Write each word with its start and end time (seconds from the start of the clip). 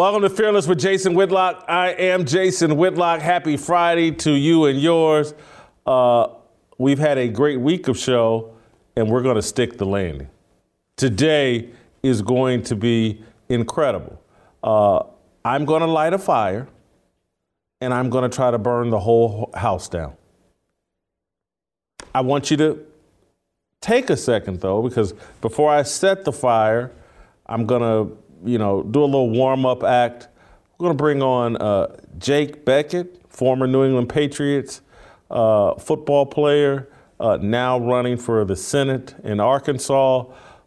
Welcome 0.00 0.22
to 0.22 0.30
Fearless 0.30 0.66
with 0.66 0.80
Jason 0.80 1.12
Whitlock. 1.12 1.66
I 1.68 1.90
am 1.90 2.24
Jason 2.24 2.78
Whitlock. 2.78 3.20
Happy 3.20 3.58
Friday 3.58 4.10
to 4.12 4.32
you 4.32 4.64
and 4.64 4.80
yours. 4.80 5.34
Uh, 5.84 6.28
we've 6.78 6.98
had 6.98 7.18
a 7.18 7.28
great 7.28 7.60
week 7.60 7.86
of 7.86 7.98
show, 7.98 8.54
and 8.96 9.10
we're 9.10 9.20
going 9.20 9.36
to 9.36 9.42
stick 9.42 9.76
the 9.76 9.84
landing. 9.84 10.30
Today 10.96 11.68
is 12.02 12.22
going 12.22 12.62
to 12.62 12.76
be 12.76 13.22
incredible. 13.50 14.18
Uh, 14.64 15.02
I'm 15.44 15.66
going 15.66 15.80
to 15.82 15.86
light 15.86 16.14
a 16.14 16.18
fire, 16.18 16.66
and 17.82 17.92
I'm 17.92 18.08
going 18.08 18.22
to 18.22 18.34
try 18.34 18.50
to 18.50 18.56
burn 18.56 18.88
the 18.88 19.00
whole 19.00 19.50
house 19.52 19.86
down. 19.86 20.14
I 22.14 22.22
want 22.22 22.50
you 22.50 22.56
to 22.56 22.86
take 23.82 24.08
a 24.08 24.16
second, 24.16 24.62
though, 24.62 24.80
because 24.80 25.12
before 25.42 25.70
I 25.70 25.82
set 25.82 26.24
the 26.24 26.32
fire, 26.32 26.90
I'm 27.44 27.66
going 27.66 27.82
to 27.82 28.16
you 28.44 28.58
know, 28.58 28.82
do 28.82 29.02
a 29.02 29.06
little 29.06 29.30
warm 29.30 29.66
up 29.66 29.82
act. 29.82 30.28
We're 30.78 30.84
going 30.84 30.96
to 30.96 31.02
bring 31.02 31.22
on 31.22 31.56
uh, 31.56 31.96
Jake 32.18 32.64
Bequette, 32.64 33.08
former 33.28 33.66
New 33.66 33.84
England 33.84 34.08
Patriots 34.08 34.82
uh, 35.30 35.74
football 35.74 36.26
player, 36.26 36.88
uh, 37.18 37.38
now 37.40 37.78
running 37.78 38.16
for 38.16 38.44
the 38.44 38.56
Senate 38.56 39.14
in 39.22 39.40
Arkansas. 39.40 40.24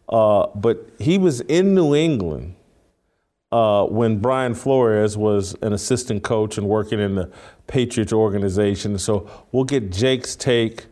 Uh, 0.08 0.46
but 0.54 0.90
he 0.98 1.18
was 1.18 1.40
in 1.42 1.74
New 1.74 1.94
England 1.94 2.54
uh, 3.52 3.84
when 3.84 4.18
Brian 4.18 4.54
Flores 4.54 5.16
was 5.16 5.54
an 5.62 5.72
assistant 5.72 6.22
coach 6.22 6.58
and 6.58 6.68
working 6.68 7.00
in 7.00 7.14
the 7.14 7.30
Patriots 7.66 8.12
organization. 8.12 8.98
So 8.98 9.30
we'll 9.52 9.64
get 9.64 9.90
Jake's 9.90 10.36
take 10.36 10.86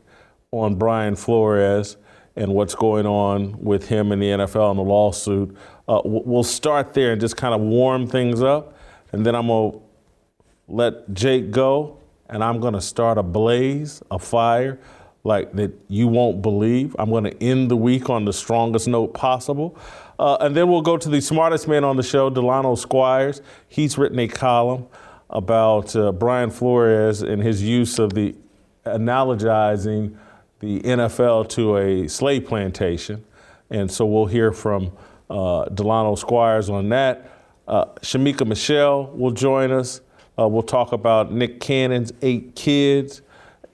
on 0.50 0.77
Brian 0.77 1.17
Flores 1.17 1.96
and 2.36 2.55
what's 2.55 2.74
going 2.74 3.06
on 3.06 3.62
with 3.62 3.89
him 3.89 4.12
in 4.12 4.19
the 4.19 4.27
NFL 4.27 4.70
and 4.70 4.78
the 4.78 4.84
lawsuit. 4.84 5.56
Uh, 5.88 6.00
we'll 6.05 6.44
start 6.44 6.94
there 6.94 7.12
and 7.12 7.20
just 7.20 7.36
kind 7.36 7.55
of 7.55 7.61
warm 7.61 8.06
things 8.06 8.42
up, 8.42 8.77
and 9.12 9.27
then 9.27 9.34
I'm 9.34 9.48
gonna 9.48 9.78
let 10.69 11.12
Jake 11.12 11.50
go, 11.50 11.98
and 12.28 12.42
I'm 12.42 12.61
gonna 12.61 12.80
start 12.80 13.19
a 13.19 13.22
blaze, 13.22 14.02
a 14.11 14.19
fire, 14.19 14.78
like 15.24 15.52
that 15.55 15.72
you 15.89 16.08
won't 16.08 16.42
believe. 16.42 16.94
I'm 16.98 17.11
gonna 17.11 17.33
end 17.41 17.70
the 17.70 17.77
week 17.77 18.11
on 18.11 18.24
the 18.24 18.33
strongest 18.33 18.89
note 18.89 19.14
possible. 19.14 19.77
Uh, 20.19 20.36
and 20.41 20.56
then 20.56 20.69
we'll 20.69 20.83
go 20.83 20.97
to 20.97 21.08
the 21.08 21.20
smartest 21.20 21.66
man 21.66 21.84
on 21.84 21.96
the 21.96 22.02
show, 22.02 22.30
Delano 22.30 22.74
Squires. 22.77 23.42
He's 23.69 23.98
written 23.98 24.19
a 24.20 24.28
column 24.28 24.86
about 25.30 25.96
uh, 25.96 26.12
Brian 26.12 26.50
Flores 26.50 27.22
and 27.22 27.42
his 27.42 27.62
use 27.62 27.98
of 27.98 28.12
the 28.14 28.36
analogizing 28.84 30.17
the 30.61 30.80
NFL 30.80 31.48
to 31.48 31.77
a 31.77 32.08
slave 32.08 32.46
plantation. 32.46 33.24
And 33.70 33.91
so 33.91 34.05
we'll 34.06 34.27
hear 34.27 34.52
from 34.52 34.92
uh, 35.33 35.64
Delano 35.70 36.14
Squires 36.14 36.69
on 36.69 36.91
that. 36.91 37.30
Uh, 37.66 37.86
Shemeka 38.02 38.47
Michelle 38.47 39.06
will 39.06 39.30
join 39.30 39.72
us. 39.72 40.00
Uh, 40.39 40.47
we'll 40.47 40.62
talk 40.62 40.92
about 40.92 41.33
Nick 41.33 41.61
Cannon's 41.61 42.12
eight 42.22 42.55
kids. 42.55 43.22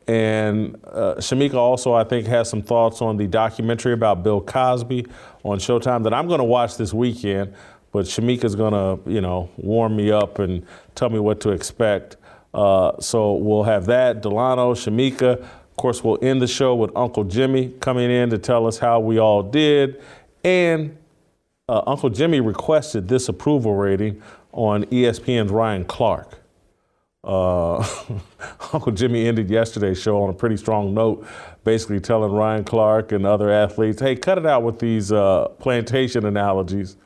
And 0.06 0.76
uh, 0.84 1.16
Shemeka 1.16 1.54
also, 1.54 1.92
I 1.92 2.04
think, 2.04 2.26
has 2.26 2.48
some 2.48 2.62
thoughts 2.62 3.02
on 3.02 3.16
the 3.16 3.26
documentary 3.26 3.92
about 3.92 4.22
Bill 4.22 4.40
Cosby 4.40 5.06
on 5.42 5.58
Showtime 5.58 6.04
that 6.04 6.14
I'm 6.14 6.28
going 6.28 6.38
to 6.38 6.44
watch 6.44 6.76
this 6.76 6.94
weekend. 6.94 7.54
But 7.90 8.06
Shemeka's 8.06 8.54
going 8.54 8.72
to, 8.72 9.10
you 9.10 9.20
know, 9.20 9.50
warm 9.56 9.96
me 9.96 10.10
up 10.10 10.38
and 10.38 10.64
tell 10.94 11.10
me 11.10 11.18
what 11.18 11.40
to 11.40 11.50
expect. 11.50 12.16
Uh, 12.54 12.98
so 13.00 13.34
we'll 13.34 13.64
have 13.64 13.86
that. 13.86 14.22
Delano, 14.22 14.74
Shemeka. 14.74 15.40
Of 15.42 15.76
course, 15.76 16.02
we'll 16.02 16.18
end 16.22 16.40
the 16.40 16.46
show 16.46 16.74
with 16.74 16.90
Uncle 16.96 17.24
Jimmy 17.24 17.70
coming 17.80 18.10
in 18.10 18.30
to 18.30 18.38
tell 18.38 18.66
us 18.66 18.78
how 18.78 19.00
we 19.00 19.18
all 19.18 19.42
did. 19.42 20.00
And 20.44 20.96
uh, 21.68 21.82
Uncle 21.86 22.10
Jimmy 22.10 22.40
requested 22.40 23.08
this 23.08 23.28
approval 23.28 23.74
rating 23.74 24.22
on 24.52 24.84
ESPN's 24.86 25.50
Ryan 25.50 25.84
Clark. 25.84 26.40
Uh, 27.22 27.78
Uncle 28.72 28.92
Jimmy 28.92 29.26
ended 29.26 29.50
yesterday's 29.50 30.00
show 30.00 30.22
on 30.22 30.30
a 30.30 30.32
pretty 30.32 30.56
strong 30.56 30.94
note, 30.94 31.26
basically 31.64 32.00
telling 32.00 32.32
Ryan 32.32 32.64
Clark 32.64 33.12
and 33.12 33.26
other 33.26 33.50
athletes, 33.50 34.00
hey, 34.00 34.16
cut 34.16 34.38
it 34.38 34.46
out 34.46 34.62
with 34.62 34.78
these 34.78 35.12
uh, 35.12 35.48
plantation 35.58 36.24
analogies. 36.24 36.96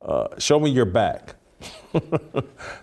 Uh, 0.00 0.28
show 0.38 0.58
me 0.58 0.70
your 0.70 0.84
back. 0.84 1.36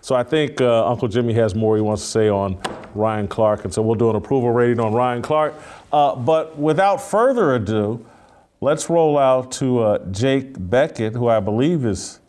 so 0.00 0.14
I 0.14 0.22
think 0.22 0.60
uh, 0.60 0.86
Uncle 0.86 1.08
Jimmy 1.08 1.34
has 1.34 1.54
more 1.54 1.76
he 1.76 1.82
wants 1.82 2.02
to 2.02 2.08
say 2.08 2.28
on 2.30 2.58
Ryan 2.94 3.28
Clark, 3.28 3.64
and 3.64 3.74
so 3.74 3.82
we'll 3.82 3.96
do 3.96 4.08
an 4.08 4.16
approval 4.16 4.52
rating 4.52 4.80
on 4.80 4.94
Ryan 4.94 5.20
Clark. 5.20 5.54
Uh, 5.92 6.14
but 6.16 6.58
without 6.58 6.98
further 6.98 7.56
ado, 7.56 8.04
Let's 8.62 8.90
roll 8.90 9.16
out 9.16 9.52
to 9.52 9.78
uh, 9.78 10.10
Jake 10.10 10.52
Bequette, 10.52 11.14
who 11.14 11.28
I 11.28 11.40
believe 11.40 11.86
is 11.86 12.20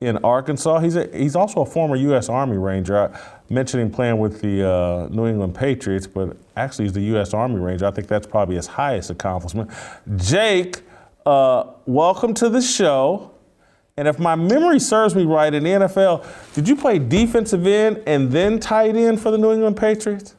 in 0.00 0.18
Arkansas. 0.18 0.80
He's 0.80 0.96
a, 0.96 1.08
he's 1.16 1.34
also 1.34 1.62
a 1.62 1.66
former 1.66 1.96
U.S. 1.96 2.28
Army 2.28 2.58
Ranger. 2.58 2.98
I 2.98 3.18
mentioned 3.48 3.82
him 3.82 3.90
playing 3.90 4.18
with 4.18 4.42
the 4.42 4.68
uh, 4.68 5.08
New 5.10 5.26
England 5.26 5.54
Patriots, 5.54 6.06
but 6.06 6.36
actually 6.54 6.84
he's 6.84 6.92
the 6.92 7.02
U.S. 7.02 7.32
Army 7.32 7.58
Ranger. 7.58 7.86
I 7.86 7.92
think 7.92 8.08
that's 8.08 8.26
probably 8.26 8.56
his 8.56 8.66
highest 8.66 9.08
accomplishment. 9.08 9.70
Jake, 10.16 10.82
uh, 11.24 11.64
welcome 11.86 12.34
to 12.34 12.50
the 12.50 12.60
show. 12.60 13.30
And 13.96 14.06
if 14.06 14.18
my 14.18 14.34
memory 14.34 14.80
serves 14.80 15.14
me 15.14 15.24
right, 15.24 15.52
in 15.52 15.64
the 15.64 15.70
NFL, 15.70 16.26
did 16.54 16.68
you 16.68 16.76
play 16.76 16.98
defensive 16.98 17.66
end 17.66 18.02
and 18.06 18.30
then 18.30 18.60
tight 18.60 18.96
end 18.96 19.20
for 19.20 19.30
the 19.30 19.38
New 19.38 19.52
England 19.52 19.78
Patriots? 19.78 20.34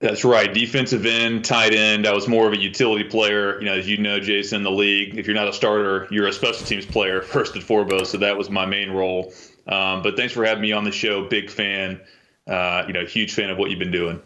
That's 0.00 0.24
right. 0.24 0.52
Defensive 0.52 1.06
end, 1.06 1.44
tight 1.44 1.72
end. 1.72 2.06
I 2.06 2.12
was 2.12 2.28
more 2.28 2.46
of 2.46 2.52
a 2.52 2.58
utility 2.58 3.04
player. 3.04 3.58
You 3.60 3.66
know, 3.66 3.74
as 3.74 3.88
you 3.88 3.96
know, 3.96 4.20
Jason, 4.20 4.62
the 4.62 4.70
league, 4.70 5.16
if 5.16 5.26
you're 5.26 5.34
not 5.34 5.48
a 5.48 5.52
starter, 5.52 6.06
you're 6.10 6.26
a 6.26 6.32
special 6.32 6.66
teams 6.66 6.84
player 6.84 7.22
first 7.22 7.54
and 7.54 7.64
foremost. 7.64 8.12
So 8.12 8.18
that 8.18 8.36
was 8.36 8.50
my 8.50 8.66
main 8.66 8.90
role. 8.90 9.32
Um, 9.66 10.02
but 10.02 10.16
thanks 10.16 10.34
for 10.34 10.44
having 10.44 10.62
me 10.62 10.72
on 10.72 10.84
the 10.84 10.92
show. 10.92 11.26
Big 11.28 11.50
fan. 11.50 12.00
Uh, 12.46 12.84
you 12.86 12.92
know, 12.92 13.04
huge 13.06 13.34
fan 13.34 13.50
of 13.50 13.58
what 13.58 13.70
you've 13.70 13.78
been 13.78 13.90
doing. 13.90 14.22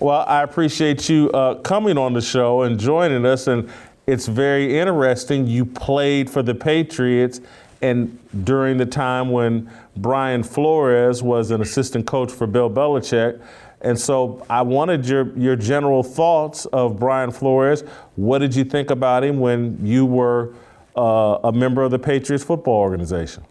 Well, 0.00 0.24
I 0.26 0.42
appreciate 0.42 1.08
you 1.08 1.30
uh, 1.30 1.56
coming 1.56 1.96
on 1.98 2.14
the 2.14 2.20
show 2.20 2.62
and 2.62 2.80
joining 2.80 3.24
us. 3.24 3.46
And 3.46 3.70
it's 4.06 4.26
very 4.26 4.78
interesting. 4.78 5.46
You 5.46 5.64
played 5.64 6.28
for 6.28 6.42
the 6.42 6.54
Patriots, 6.54 7.40
and 7.80 8.18
during 8.44 8.78
the 8.78 8.86
time 8.86 9.30
when 9.30 9.70
Brian 9.96 10.42
Flores 10.42 11.22
was 11.22 11.50
an 11.50 11.60
assistant 11.60 12.06
coach 12.06 12.32
for 12.32 12.46
Bill 12.46 12.70
Belichick. 12.70 13.40
And 13.84 14.00
so 14.00 14.44
I 14.48 14.62
wanted 14.62 15.06
your, 15.06 15.36
your 15.38 15.56
general 15.56 16.02
thoughts 16.02 16.64
of 16.66 16.98
Brian 16.98 17.30
Flores. 17.30 17.82
What 18.16 18.38
did 18.38 18.54
you 18.56 18.64
think 18.64 18.90
about 18.90 19.22
him 19.22 19.38
when 19.38 19.78
you 19.84 20.06
were 20.06 20.54
uh, 20.96 21.38
a 21.44 21.52
member 21.52 21.82
of 21.82 21.90
the 21.90 21.98
Patriots 21.98 22.42
football 22.42 22.76
organization? 22.76 23.44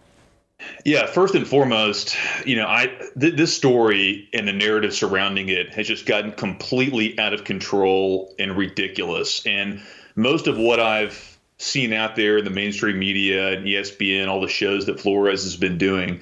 Yeah, 0.84 1.06
first 1.06 1.34
and 1.34 1.46
foremost, 1.46 2.16
you 2.46 2.56
know, 2.56 2.66
I 2.66 2.86
th- 3.20 3.36
this 3.36 3.54
story 3.54 4.28
and 4.32 4.48
the 4.48 4.52
narrative 4.52 4.94
surrounding 4.94 5.48
it 5.48 5.74
has 5.74 5.86
just 5.86 6.06
gotten 6.06 6.32
completely 6.32 7.18
out 7.18 7.32
of 7.32 7.44
control 7.44 8.34
and 8.38 8.56
ridiculous. 8.56 9.44
And 9.46 9.82
most 10.16 10.46
of 10.46 10.58
what 10.58 10.80
I've 10.80 11.38
seen 11.58 11.92
out 11.92 12.16
there 12.16 12.38
in 12.38 12.44
the 12.44 12.50
mainstream 12.50 12.98
media 12.98 13.52
and 13.52 13.66
ESPN, 13.66 14.28
all 14.28 14.40
the 14.40 14.48
shows 14.48 14.86
that 14.86 15.00
Flores 15.00 15.44
has 15.44 15.56
been 15.56 15.78
doing, 15.78 16.20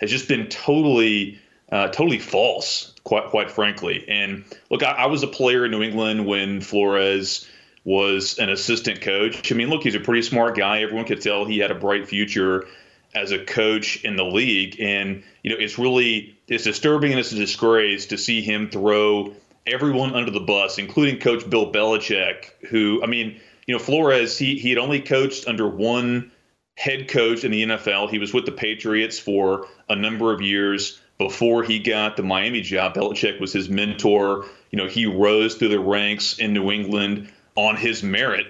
has 0.00 0.10
just 0.10 0.28
been 0.28 0.46
totally, 0.48 1.38
uh, 1.72 1.88
totally 1.88 2.18
false 2.18 2.92
quite 3.02 3.30
quite 3.30 3.50
frankly. 3.50 4.04
And 4.06 4.44
look, 4.70 4.82
I, 4.82 4.92
I, 4.92 5.06
was 5.06 5.22
a 5.22 5.26
player 5.26 5.64
in 5.64 5.70
New 5.70 5.82
England 5.82 6.26
when 6.26 6.60
Flores 6.60 7.48
was 7.84 8.38
an 8.38 8.50
assistant 8.50 9.00
coach. 9.00 9.50
I 9.50 9.54
mean, 9.56 9.70
look, 9.70 9.82
he's 9.82 9.94
a 9.94 10.00
pretty 10.00 10.22
smart 10.22 10.56
guy. 10.56 10.82
Everyone 10.82 11.06
could 11.06 11.20
tell 11.20 11.44
he 11.44 11.58
had 11.58 11.70
a 11.70 11.74
bright 11.74 12.06
future 12.06 12.68
as 13.14 13.32
a 13.32 13.44
coach 13.44 14.04
in 14.04 14.16
the 14.16 14.24
league. 14.24 14.80
And 14.80 15.22
you 15.42 15.50
know, 15.50 15.56
it's 15.58 15.78
really 15.78 16.38
it's 16.46 16.64
disturbing 16.64 17.12
and 17.12 17.18
it's 17.18 17.32
a 17.32 17.36
disgrace 17.36 18.06
to 18.06 18.18
see 18.18 18.42
him 18.42 18.68
throw 18.68 19.32
everyone 19.66 20.14
under 20.14 20.30
the 20.30 20.40
bus, 20.40 20.78
including 20.78 21.20
Coach 21.20 21.48
Bill 21.48 21.72
Belichick, 21.72 22.50
who 22.68 23.02
I 23.02 23.06
mean, 23.06 23.40
you 23.66 23.74
know, 23.74 23.78
Flores 23.78 24.36
he 24.36 24.58
he 24.58 24.68
had 24.68 24.78
only 24.78 25.00
coached 25.00 25.48
under 25.48 25.66
one 25.66 26.30
head 26.76 27.08
coach 27.08 27.44
in 27.44 27.50
the 27.50 27.64
NFL. 27.64 28.10
He 28.10 28.18
was 28.18 28.34
with 28.34 28.44
the 28.44 28.52
Patriots 28.52 29.18
for 29.18 29.66
a 29.88 29.96
number 29.96 30.32
of 30.32 30.40
years 30.40 31.01
before 31.22 31.62
he 31.62 31.78
got 31.78 32.16
the 32.16 32.22
Miami 32.22 32.62
job. 32.62 32.94
Belichick 32.94 33.40
was 33.40 33.52
his 33.52 33.68
mentor. 33.68 34.46
You 34.70 34.78
know, 34.78 34.88
he 34.88 35.06
rose 35.06 35.54
through 35.54 35.68
the 35.68 35.78
ranks 35.78 36.38
in 36.38 36.52
New 36.52 36.70
England 36.72 37.30
on 37.54 37.76
his 37.76 38.02
merit. 38.02 38.46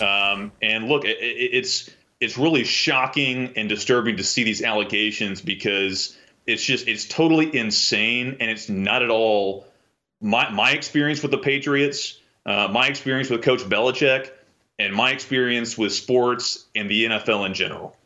Um, 0.00 0.50
and 0.60 0.88
look, 0.88 1.04
it, 1.04 1.18
it's 1.20 1.88
it's 2.20 2.36
really 2.36 2.64
shocking 2.64 3.52
and 3.56 3.68
disturbing 3.68 4.16
to 4.16 4.24
see 4.24 4.42
these 4.42 4.62
allegations 4.62 5.40
because 5.40 6.16
it's 6.46 6.64
just 6.64 6.88
it's 6.88 7.06
totally 7.06 7.54
insane 7.56 8.38
and 8.40 8.50
it's 8.50 8.68
not 8.68 9.02
at 9.02 9.10
all 9.10 9.66
my 10.20 10.50
my 10.50 10.72
experience 10.72 11.22
with 11.22 11.30
the 11.30 11.38
Patriots, 11.38 12.18
uh, 12.44 12.68
my 12.72 12.88
experience 12.88 13.30
with 13.30 13.42
Coach 13.42 13.60
Belichick, 13.60 14.30
and 14.78 14.92
my 14.92 15.12
experience 15.12 15.78
with 15.78 15.92
sports 15.92 16.66
and 16.74 16.90
the 16.90 17.04
NFL 17.04 17.46
in 17.46 17.54
general. 17.54 17.96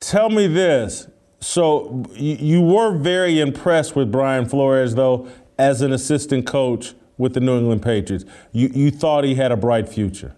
Tell 0.00 0.30
me 0.30 0.46
this. 0.46 1.08
So 1.40 2.04
you 2.14 2.60
were 2.60 2.96
very 2.96 3.40
impressed 3.40 3.94
with 3.94 4.10
Brian 4.10 4.48
Flores, 4.48 4.94
though, 4.94 5.28
as 5.58 5.82
an 5.82 5.92
assistant 5.92 6.46
coach 6.46 6.94
with 7.16 7.34
the 7.34 7.40
New 7.40 7.58
England 7.58 7.82
Patriots. 7.82 8.24
You, 8.52 8.68
you 8.74 8.90
thought 8.90 9.24
he 9.24 9.34
had 9.34 9.52
a 9.52 9.56
bright 9.56 9.88
future. 9.88 10.34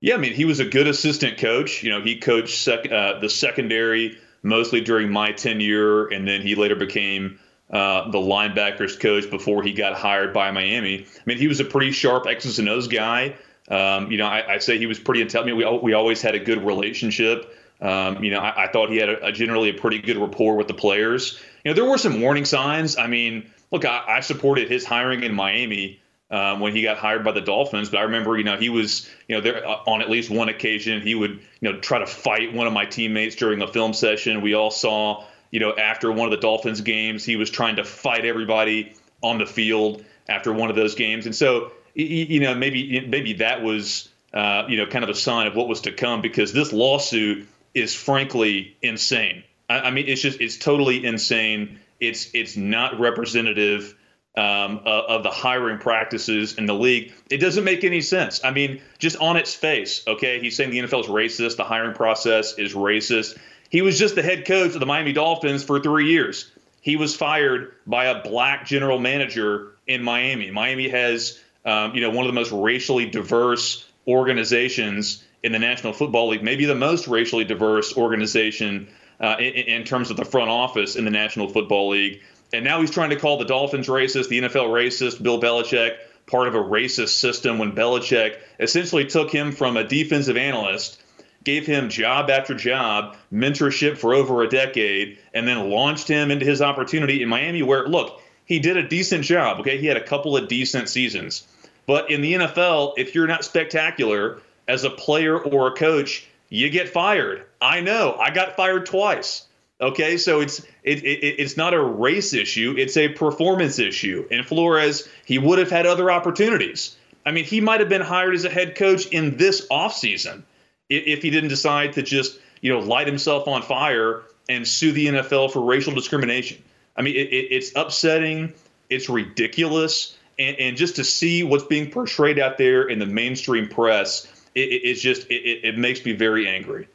Yeah, 0.00 0.14
I 0.14 0.18
mean, 0.18 0.32
he 0.32 0.44
was 0.44 0.60
a 0.60 0.64
good 0.64 0.86
assistant 0.86 1.38
coach. 1.38 1.82
You 1.82 1.90
know, 1.90 2.00
he 2.00 2.18
coached 2.18 2.58
sec- 2.58 2.90
uh, 2.90 3.18
the 3.18 3.28
secondary 3.28 4.16
mostly 4.42 4.80
during 4.80 5.10
my 5.10 5.32
tenure, 5.32 6.06
and 6.06 6.26
then 6.26 6.42
he 6.42 6.54
later 6.54 6.76
became 6.76 7.40
uh, 7.70 8.10
the 8.10 8.18
linebackers 8.18 8.98
coach 8.98 9.28
before 9.28 9.62
he 9.62 9.72
got 9.72 9.94
hired 9.94 10.32
by 10.32 10.50
Miami. 10.50 11.04
I 11.04 11.22
mean, 11.26 11.38
he 11.38 11.48
was 11.48 11.60
a 11.60 11.64
pretty 11.64 11.90
sharp 11.90 12.26
X's 12.26 12.58
and 12.58 12.68
O's 12.68 12.86
guy. 12.86 13.34
Um, 13.70 14.10
you 14.10 14.16
know, 14.16 14.26
I, 14.26 14.54
I, 14.54 14.58
say 14.58 14.78
he 14.78 14.86
was 14.86 14.98
pretty 14.98 15.20
intelligent. 15.20 15.58
We 15.58 15.78
we 15.82 15.92
always 15.92 16.22
had 16.22 16.34
a 16.34 16.38
good 16.38 16.64
relationship. 16.64 17.54
Um, 17.80 18.24
you 18.24 18.30
know, 18.32 18.40
I, 18.40 18.64
I, 18.64 18.68
thought 18.72 18.90
he 18.90 18.96
had 18.96 19.08
a, 19.08 19.26
a, 19.26 19.32
generally 19.32 19.70
a 19.70 19.74
pretty 19.74 20.00
good 20.00 20.16
rapport 20.16 20.56
with 20.56 20.66
the 20.66 20.74
players. 20.74 21.40
You 21.64 21.70
know, 21.70 21.74
there 21.74 21.84
were 21.84 21.98
some 21.98 22.20
warning 22.20 22.44
signs. 22.44 22.98
I 22.98 23.06
mean, 23.06 23.50
look, 23.70 23.84
I, 23.84 24.04
I 24.08 24.20
supported 24.20 24.68
his 24.68 24.84
hiring 24.84 25.22
in 25.22 25.32
Miami 25.32 26.00
um, 26.30 26.60
when 26.60 26.74
he 26.74 26.82
got 26.82 26.98
hired 26.98 27.24
by 27.24 27.32
the 27.32 27.40
Dolphins. 27.40 27.88
But 27.88 27.98
I 27.98 28.02
remember, 28.02 28.36
you 28.36 28.44
know, 28.44 28.56
he 28.56 28.68
was, 28.68 29.08
you 29.28 29.36
know, 29.36 29.40
there 29.40 29.66
uh, 29.66 29.80
on 29.86 30.02
at 30.02 30.10
least 30.10 30.30
one 30.30 30.48
occasion 30.48 31.00
he 31.02 31.14
would, 31.14 31.38
you 31.60 31.72
know, 31.72 31.78
try 31.78 31.98
to 31.98 32.06
fight 32.06 32.52
one 32.52 32.66
of 32.66 32.72
my 32.72 32.84
teammates 32.84 33.36
during 33.36 33.62
a 33.62 33.68
film 33.68 33.92
session. 33.92 34.40
We 34.40 34.54
all 34.54 34.70
saw, 34.70 35.24
you 35.50 35.60
know, 35.60 35.74
after 35.76 36.10
one 36.10 36.26
of 36.26 36.30
the 36.32 36.40
Dolphins 36.40 36.80
games, 36.80 37.24
he 37.24 37.36
was 37.36 37.50
trying 37.50 37.76
to 37.76 37.84
fight 37.84 38.24
everybody 38.24 38.94
on 39.22 39.38
the 39.38 39.46
field 39.46 40.04
after 40.28 40.52
one 40.52 40.68
of 40.68 40.76
those 40.76 40.94
games, 40.94 41.24
and 41.24 41.34
so, 41.34 41.72
you 41.94 42.38
know, 42.38 42.54
maybe 42.54 43.00
maybe 43.08 43.32
that 43.34 43.62
was, 43.62 44.10
uh, 44.34 44.64
you 44.68 44.76
know, 44.76 44.86
kind 44.86 45.02
of 45.02 45.08
a 45.10 45.14
sign 45.14 45.46
of 45.46 45.56
what 45.56 45.66
was 45.66 45.80
to 45.80 45.92
come 45.92 46.20
because 46.20 46.52
this 46.52 46.72
lawsuit 46.72 47.48
is 47.78 47.94
frankly 47.94 48.76
insane. 48.82 49.44
I, 49.68 49.80
I 49.80 49.90
mean, 49.90 50.06
it's 50.08 50.20
just 50.20 50.40
it's 50.40 50.56
totally 50.56 51.04
insane. 51.04 51.78
It's 52.00 52.30
it's 52.34 52.56
not 52.56 52.98
representative 53.00 53.94
um, 54.36 54.80
of 54.84 55.24
the 55.24 55.30
hiring 55.30 55.78
practices 55.78 56.54
in 56.58 56.66
the 56.66 56.74
league. 56.74 57.12
It 57.28 57.38
doesn't 57.38 57.64
make 57.64 57.82
any 57.82 58.00
sense. 58.00 58.44
I 58.44 58.52
mean, 58.52 58.80
just 58.98 59.16
on 59.16 59.36
its 59.36 59.54
face, 59.54 60.06
okay, 60.06 60.38
he's 60.40 60.56
saying 60.56 60.70
the 60.70 60.78
NFL 60.78 61.00
is 61.00 61.06
racist, 61.06 61.56
the 61.56 61.64
hiring 61.64 61.94
process 61.94 62.56
is 62.56 62.74
racist. 62.74 63.36
He 63.68 63.82
was 63.82 63.98
just 63.98 64.14
the 64.14 64.22
head 64.22 64.46
coach 64.46 64.74
of 64.74 64.80
the 64.80 64.86
Miami 64.86 65.12
Dolphins 65.12 65.64
for 65.64 65.80
three 65.80 66.08
years. 66.10 66.50
He 66.80 66.96
was 66.96 67.16
fired 67.16 67.72
by 67.86 68.06
a 68.06 68.22
black 68.22 68.64
general 68.64 68.98
manager 68.98 69.72
in 69.86 70.02
Miami. 70.02 70.50
Miami 70.50 70.88
has, 70.88 71.40
um, 71.64 71.94
you 71.94 72.00
know, 72.00 72.10
one 72.10 72.24
of 72.24 72.32
the 72.32 72.38
most 72.40 72.52
racially 72.52 73.06
diverse 73.10 73.86
organizations 74.06 75.24
in 75.42 75.52
the 75.52 75.58
National 75.58 75.92
Football 75.92 76.28
League, 76.28 76.42
maybe 76.42 76.64
the 76.64 76.74
most 76.74 77.08
racially 77.08 77.44
diverse 77.44 77.96
organization 77.96 78.88
uh, 79.20 79.36
in, 79.38 79.52
in 79.52 79.84
terms 79.84 80.10
of 80.10 80.16
the 80.16 80.24
front 80.24 80.50
office 80.50 80.96
in 80.96 81.04
the 81.04 81.10
National 81.10 81.48
Football 81.48 81.90
League. 81.90 82.22
And 82.52 82.64
now 82.64 82.80
he's 82.80 82.90
trying 82.90 83.10
to 83.10 83.16
call 83.16 83.38
the 83.38 83.44
Dolphins 83.44 83.88
racist, 83.88 84.28
the 84.28 84.40
NFL 84.40 84.68
racist, 84.68 85.22
Bill 85.22 85.40
Belichick 85.40 85.96
part 86.28 86.46
of 86.46 86.54
a 86.54 86.58
racist 86.58 87.18
system 87.18 87.58
when 87.58 87.72
Belichick 87.72 88.38
essentially 88.60 89.06
took 89.06 89.30
him 89.30 89.50
from 89.50 89.76
a 89.76 89.84
defensive 89.84 90.36
analyst, 90.36 91.02
gave 91.42 91.66
him 91.66 91.88
job 91.88 92.30
after 92.30 92.54
job, 92.54 93.16
mentorship 93.32 93.96
for 93.96 94.14
over 94.14 94.42
a 94.42 94.48
decade, 94.48 95.18
and 95.32 95.48
then 95.48 95.70
launched 95.70 96.06
him 96.06 96.30
into 96.30 96.44
his 96.44 96.60
opportunity 96.60 97.22
in 97.22 97.28
Miami, 97.28 97.62
where, 97.62 97.86
look, 97.86 98.20
he 98.44 98.58
did 98.58 98.76
a 98.76 98.86
decent 98.86 99.24
job. 99.24 99.60
Okay. 99.60 99.78
He 99.78 99.86
had 99.86 99.96
a 99.96 100.04
couple 100.04 100.36
of 100.36 100.48
decent 100.48 100.88
seasons. 100.88 101.46
But 101.86 102.10
in 102.10 102.20
the 102.20 102.34
NFL, 102.34 102.94
if 102.98 103.14
you're 103.14 103.26
not 103.26 103.44
spectacular 103.44 104.40
as 104.68 104.84
a 104.84 104.90
player 104.90 105.38
or 105.38 105.68
a 105.68 105.72
coach, 105.72 106.28
you 106.48 106.70
get 106.70 106.88
fired. 106.88 107.44
I 107.60 107.80
know. 107.80 108.14
I 108.20 108.30
got 108.30 108.56
fired 108.56 108.86
twice. 108.86 109.46
Okay, 109.80 110.16
so 110.16 110.40
it's 110.40 110.60
it, 110.82 111.04
it, 111.04 111.36
it's 111.38 111.56
not 111.56 111.72
a 111.72 111.80
race 111.80 112.34
issue; 112.34 112.74
it's 112.76 112.96
a 112.96 113.08
performance 113.08 113.78
issue. 113.78 114.26
And 114.30 114.44
Flores, 114.44 115.08
he 115.24 115.38
would 115.38 115.58
have 115.60 115.70
had 115.70 115.86
other 115.86 116.10
opportunities. 116.10 116.96
I 117.24 117.30
mean, 117.30 117.44
he 117.44 117.60
might 117.60 117.80
have 117.80 117.88
been 117.88 118.02
hired 118.02 118.34
as 118.34 118.44
a 118.44 118.50
head 118.50 118.74
coach 118.74 119.06
in 119.06 119.36
this 119.36 119.66
offseason 119.68 120.42
if 120.88 121.22
he 121.22 121.30
didn't 121.30 121.50
decide 121.50 121.92
to 121.92 122.02
just 122.02 122.40
you 122.60 122.72
know 122.72 122.80
light 122.80 123.06
himself 123.06 123.46
on 123.46 123.62
fire 123.62 124.22
and 124.48 124.66
sue 124.66 124.92
the 124.92 125.06
NFL 125.06 125.52
for 125.52 125.60
racial 125.60 125.94
discrimination. 125.94 126.62
I 126.96 127.02
mean, 127.02 127.14
it, 127.14 127.28
it's 127.28 127.70
upsetting, 127.76 128.54
it's 128.90 129.08
ridiculous, 129.08 130.16
and, 130.38 130.56
and, 130.58 130.76
just 130.76 130.96
to 130.96 131.04
see 131.04 131.44
what's 131.44 131.64
being 131.64 131.90
portrayed 131.90 132.38
out 132.38 132.58
there 132.58 132.88
in 132.88 132.98
the 132.98 133.06
mainstream 133.06 133.68
press, 133.68 134.26
it's 134.54 135.00
just 135.00 135.26
it, 135.30 135.64
it 135.64 135.78
makes 135.78 136.04
me 136.04 136.12
very 136.12 136.48
angry 136.48 136.88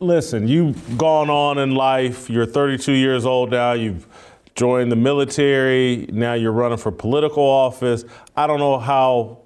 listen, 0.00 0.46
you've 0.46 0.98
gone 0.98 1.30
on 1.30 1.58
in 1.58 1.74
life. 1.74 2.28
You're 2.28 2.46
32 2.46 2.92
years 2.92 3.24
old 3.24 3.50
now. 3.50 3.72
You've 3.72 4.06
joined 4.54 4.90
the 4.90 4.96
military. 4.96 6.06
Now 6.12 6.34
you're 6.34 6.52
running 6.52 6.78
for 6.78 6.92
political 6.92 7.42
office. 7.42 8.04
I 8.36 8.46
don't 8.46 8.58
know 8.58 8.78
how 8.78 9.38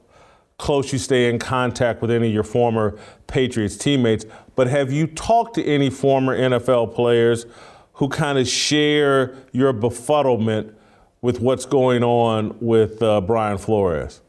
close 0.59 0.93
you 0.93 0.99
stay 0.99 1.29
in 1.31 1.39
contact 1.39 2.03
with 2.03 2.11
any 2.11 2.29
of 2.29 2.35
your 2.35 2.43
former 2.43 2.99
Patriots 3.27 3.77
teammates, 3.77 4.27
but 4.57 4.67
have 4.67 4.93
you 4.93 5.07
talked 5.07 5.55
to 5.55 5.65
any 5.65 5.89
former 5.89 6.37
NFL 6.37 6.95
players 6.95 7.47
who 7.95 8.09
kind 8.09 8.39
of 8.39 8.47
share 8.47 9.37
your 9.53 9.73
befuddlement 9.73 10.75
with 11.23 11.41
what's 11.41 11.65
going 11.65 12.03
on 12.03 12.57
with 12.61 13.03
uh, 13.03 13.21
Brian 13.21 13.57
Flores? 13.57 14.21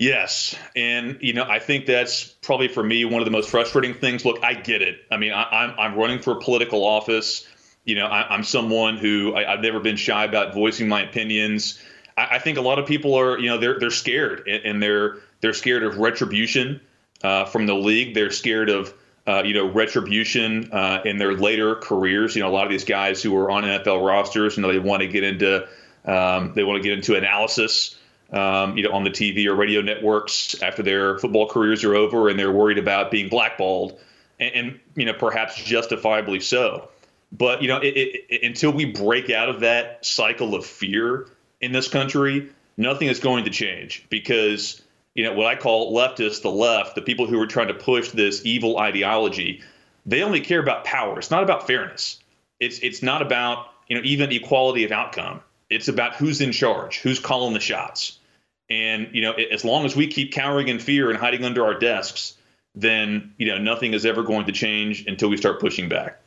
Yes, 0.00 0.56
and 0.74 1.18
you 1.20 1.34
know 1.34 1.44
I 1.44 1.58
think 1.58 1.84
that's 1.84 2.24
probably 2.24 2.68
for 2.68 2.82
me 2.82 3.04
one 3.04 3.20
of 3.20 3.26
the 3.26 3.30
most 3.30 3.50
frustrating 3.50 3.92
things. 3.92 4.24
Look, 4.24 4.42
I 4.42 4.54
get 4.54 4.80
it. 4.80 4.98
I 5.10 5.18
mean, 5.18 5.30
I, 5.32 5.42
am 5.42 5.70
I'm, 5.72 5.78
I'm 5.78 5.94
running 5.94 6.20
for 6.20 6.36
political 6.36 6.86
office. 6.86 7.46
You 7.84 7.96
know, 7.96 8.06
I, 8.06 8.34
am 8.34 8.42
someone 8.42 8.96
who 8.96 9.36
I, 9.36 9.44
have 9.44 9.60
never 9.60 9.78
been 9.78 9.96
shy 9.96 10.24
about 10.24 10.54
voicing 10.54 10.88
my 10.88 11.02
opinions. 11.02 11.78
I, 12.16 12.36
I, 12.36 12.38
think 12.38 12.56
a 12.56 12.62
lot 12.62 12.78
of 12.78 12.86
people 12.86 13.14
are, 13.14 13.38
you 13.38 13.50
know, 13.50 13.58
they're 13.58 13.78
they're 13.78 13.90
scared 13.90 14.48
and 14.48 14.82
they're 14.82 15.18
they're 15.42 15.52
scared 15.52 15.82
of 15.82 15.98
retribution 15.98 16.80
uh, 17.22 17.44
from 17.44 17.66
the 17.66 17.74
league. 17.74 18.14
They're 18.14 18.30
scared 18.30 18.70
of 18.70 18.94
uh, 19.26 19.42
you 19.44 19.52
know 19.52 19.70
retribution 19.70 20.72
uh, 20.72 21.02
in 21.04 21.18
their 21.18 21.34
later 21.34 21.74
careers. 21.74 22.34
You 22.34 22.40
know, 22.40 22.48
a 22.48 22.54
lot 22.54 22.64
of 22.64 22.70
these 22.70 22.84
guys 22.84 23.22
who 23.22 23.36
are 23.36 23.50
on 23.50 23.64
NFL 23.64 24.02
rosters, 24.02 24.56
you 24.56 24.62
know, 24.62 24.72
they 24.72 24.78
want 24.78 25.02
to 25.02 25.08
get 25.08 25.24
into 25.24 25.68
um, 26.06 26.54
they 26.54 26.64
want 26.64 26.82
to 26.82 26.88
get 26.88 26.96
into 26.96 27.16
analysis 27.16 27.96
um, 28.32 28.76
you 28.76 28.84
know, 28.84 28.92
on 28.92 29.04
the 29.04 29.10
TV 29.10 29.46
or 29.46 29.54
radio 29.54 29.80
networks 29.80 30.60
after 30.62 30.82
their 30.82 31.18
football 31.18 31.48
careers 31.48 31.84
are 31.84 31.94
over, 31.94 32.28
and 32.28 32.38
they're 32.38 32.52
worried 32.52 32.78
about 32.78 33.10
being 33.10 33.28
blackballed, 33.28 33.98
and, 34.38 34.54
and 34.54 34.80
you 34.94 35.04
know, 35.04 35.12
perhaps 35.12 35.56
justifiably 35.62 36.40
so. 36.40 36.88
But 37.32 37.62
you 37.62 37.68
know, 37.68 37.78
it, 37.78 38.24
it, 38.28 38.42
until 38.42 38.72
we 38.72 38.84
break 38.84 39.30
out 39.30 39.48
of 39.48 39.60
that 39.60 40.04
cycle 40.04 40.54
of 40.54 40.64
fear 40.66 41.26
in 41.60 41.72
this 41.72 41.88
country, 41.88 42.50
nothing 42.76 43.08
is 43.08 43.20
going 43.20 43.44
to 43.44 43.50
change 43.50 44.06
because 44.10 44.82
you 45.14 45.24
know 45.24 45.32
what 45.32 45.46
I 45.46 45.56
call 45.56 45.94
leftists, 45.94 46.42
the 46.42 46.50
left, 46.50 46.94
the 46.94 47.02
people 47.02 47.26
who 47.26 47.40
are 47.40 47.46
trying 47.46 47.68
to 47.68 47.74
push 47.74 48.10
this 48.10 48.44
evil 48.44 48.78
ideology, 48.78 49.62
they 50.06 50.22
only 50.22 50.40
care 50.40 50.60
about 50.60 50.84
power. 50.84 51.18
It's 51.18 51.30
not 51.30 51.42
about 51.42 51.66
fairness. 51.66 52.20
It's 52.60 52.78
it's 52.80 53.02
not 53.02 53.22
about 53.22 53.66
you 53.88 53.96
know 53.96 54.02
even 54.04 54.30
equality 54.30 54.84
of 54.84 54.92
outcome. 54.92 55.40
It's 55.68 55.88
about 55.88 56.14
who's 56.16 56.40
in 56.40 56.52
charge, 56.52 56.98
who's 57.00 57.18
calling 57.18 57.54
the 57.54 57.60
shots. 57.60 58.18
And 58.70 59.08
you 59.12 59.20
know, 59.20 59.32
as 59.32 59.64
long 59.64 59.84
as 59.84 59.96
we 59.96 60.06
keep 60.06 60.32
cowering 60.32 60.68
in 60.68 60.78
fear 60.78 61.10
and 61.10 61.18
hiding 61.18 61.44
under 61.44 61.64
our 61.64 61.78
desks, 61.78 62.36
then 62.74 63.34
you 63.36 63.46
know 63.46 63.58
nothing 63.58 63.94
is 63.94 64.06
ever 64.06 64.22
going 64.22 64.46
to 64.46 64.52
change 64.52 65.06
until 65.06 65.28
we 65.28 65.36
start 65.36 65.60
pushing 65.60 65.88
back. 65.88 66.20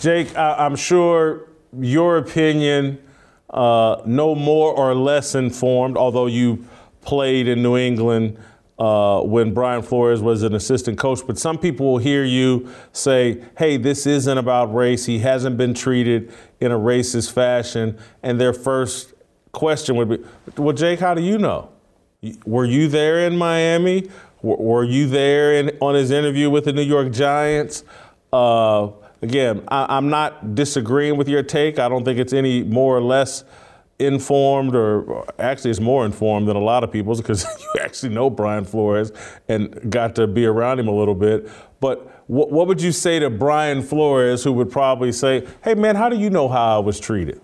Jake, 0.00 0.36
I- 0.36 0.66
am 0.66 0.74
sure 0.74 1.48
your 1.78 2.16
opinion, 2.16 2.98
uh, 3.50 4.02
no 4.06 4.34
more 4.34 4.72
or 4.72 4.94
less 4.94 5.34
informed, 5.34 5.96
although 5.96 6.26
you 6.26 6.66
played 7.02 7.46
in 7.48 7.62
New 7.62 7.76
England 7.76 8.38
uh, 8.78 9.20
when 9.20 9.54
Brian 9.54 9.82
Flores 9.82 10.20
was 10.20 10.42
an 10.42 10.54
assistant 10.54 10.98
coach. 10.98 11.20
But 11.26 11.38
some 11.38 11.58
people 11.58 11.92
will 11.92 11.98
hear 11.98 12.24
you 12.24 12.68
say, 12.92 13.42
hey, 13.58 13.76
this 13.76 14.06
isn't 14.06 14.38
about 14.38 14.74
race. 14.74 15.06
He 15.06 15.20
hasn't 15.20 15.56
been 15.56 15.74
treated 15.74 16.32
in 16.60 16.72
a 16.72 16.78
racist 16.78 17.32
fashion. 17.32 17.98
And 18.22 18.40
their 18.40 18.52
first 18.52 19.11
question 19.52 19.96
would 19.96 20.08
be, 20.08 20.18
well, 20.56 20.74
Jake, 20.74 20.98
how 20.98 21.14
do 21.14 21.22
you 21.22 21.38
know? 21.38 21.70
Were 22.44 22.64
you 22.64 22.88
there 22.88 23.26
in 23.26 23.36
Miami? 23.36 24.10
Were 24.42 24.84
you 24.84 25.08
there 25.08 25.54
in, 25.54 25.76
on 25.80 25.94
his 25.94 26.10
interview 26.10 26.50
with 26.50 26.64
the 26.64 26.72
New 26.72 26.82
York 26.82 27.12
Giants? 27.12 27.84
Uh, 28.32 28.88
again, 29.20 29.62
I, 29.68 29.96
am 29.96 30.08
not 30.08 30.54
disagreeing 30.54 31.16
with 31.16 31.28
your 31.28 31.42
take. 31.42 31.78
I 31.78 31.88
don't 31.88 32.04
think 32.04 32.18
it's 32.18 32.32
any 32.32 32.62
more 32.62 32.96
or 32.96 33.00
less 33.00 33.44
informed, 33.98 34.74
or 34.74 35.24
actually, 35.38 35.70
it's 35.70 35.80
more 35.80 36.04
informed 36.04 36.48
than 36.48 36.56
a 36.56 36.60
lot 36.60 36.82
of 36.82 36.90
people's 36.90 37.20
because 37.20 37.44
you 37.60 37.80
actually 37.80 38.14
know 38.14 38.30
Brian 38.30 38.64
Flores 38.64 39.12
and 39.48 39.90
got 39.90 40.14
to 40.16 40.26
be 40.26 40.46
around 40.46 40.80
him 40.80 40.88
a 40.88 40.94
little 40.94 41.14
bit. 41.14 41.48
But 41.80 42.24
what, 42.26 42.50
what 42.50 42.66
would 42.66 42.80
you 42.80 42.92
say 42.92 43.18
to 43.18 43.30
Brian 43.30 43.82
Flores, 43.82 44.42
who 44.42 44.52
would 44.52 44.70
probably 44.70 45.12
say, 45.12 45.46
"Hey, 45.62 45.74
man, 45.74 45.96
how 45.96 46.08
do 46.08 46.16
you 46.16 46.30
know 46.30 46.48
how 46.48 46.76
I 46.76 46.78
was 46.80 46.98
treated?" 46.98 47.40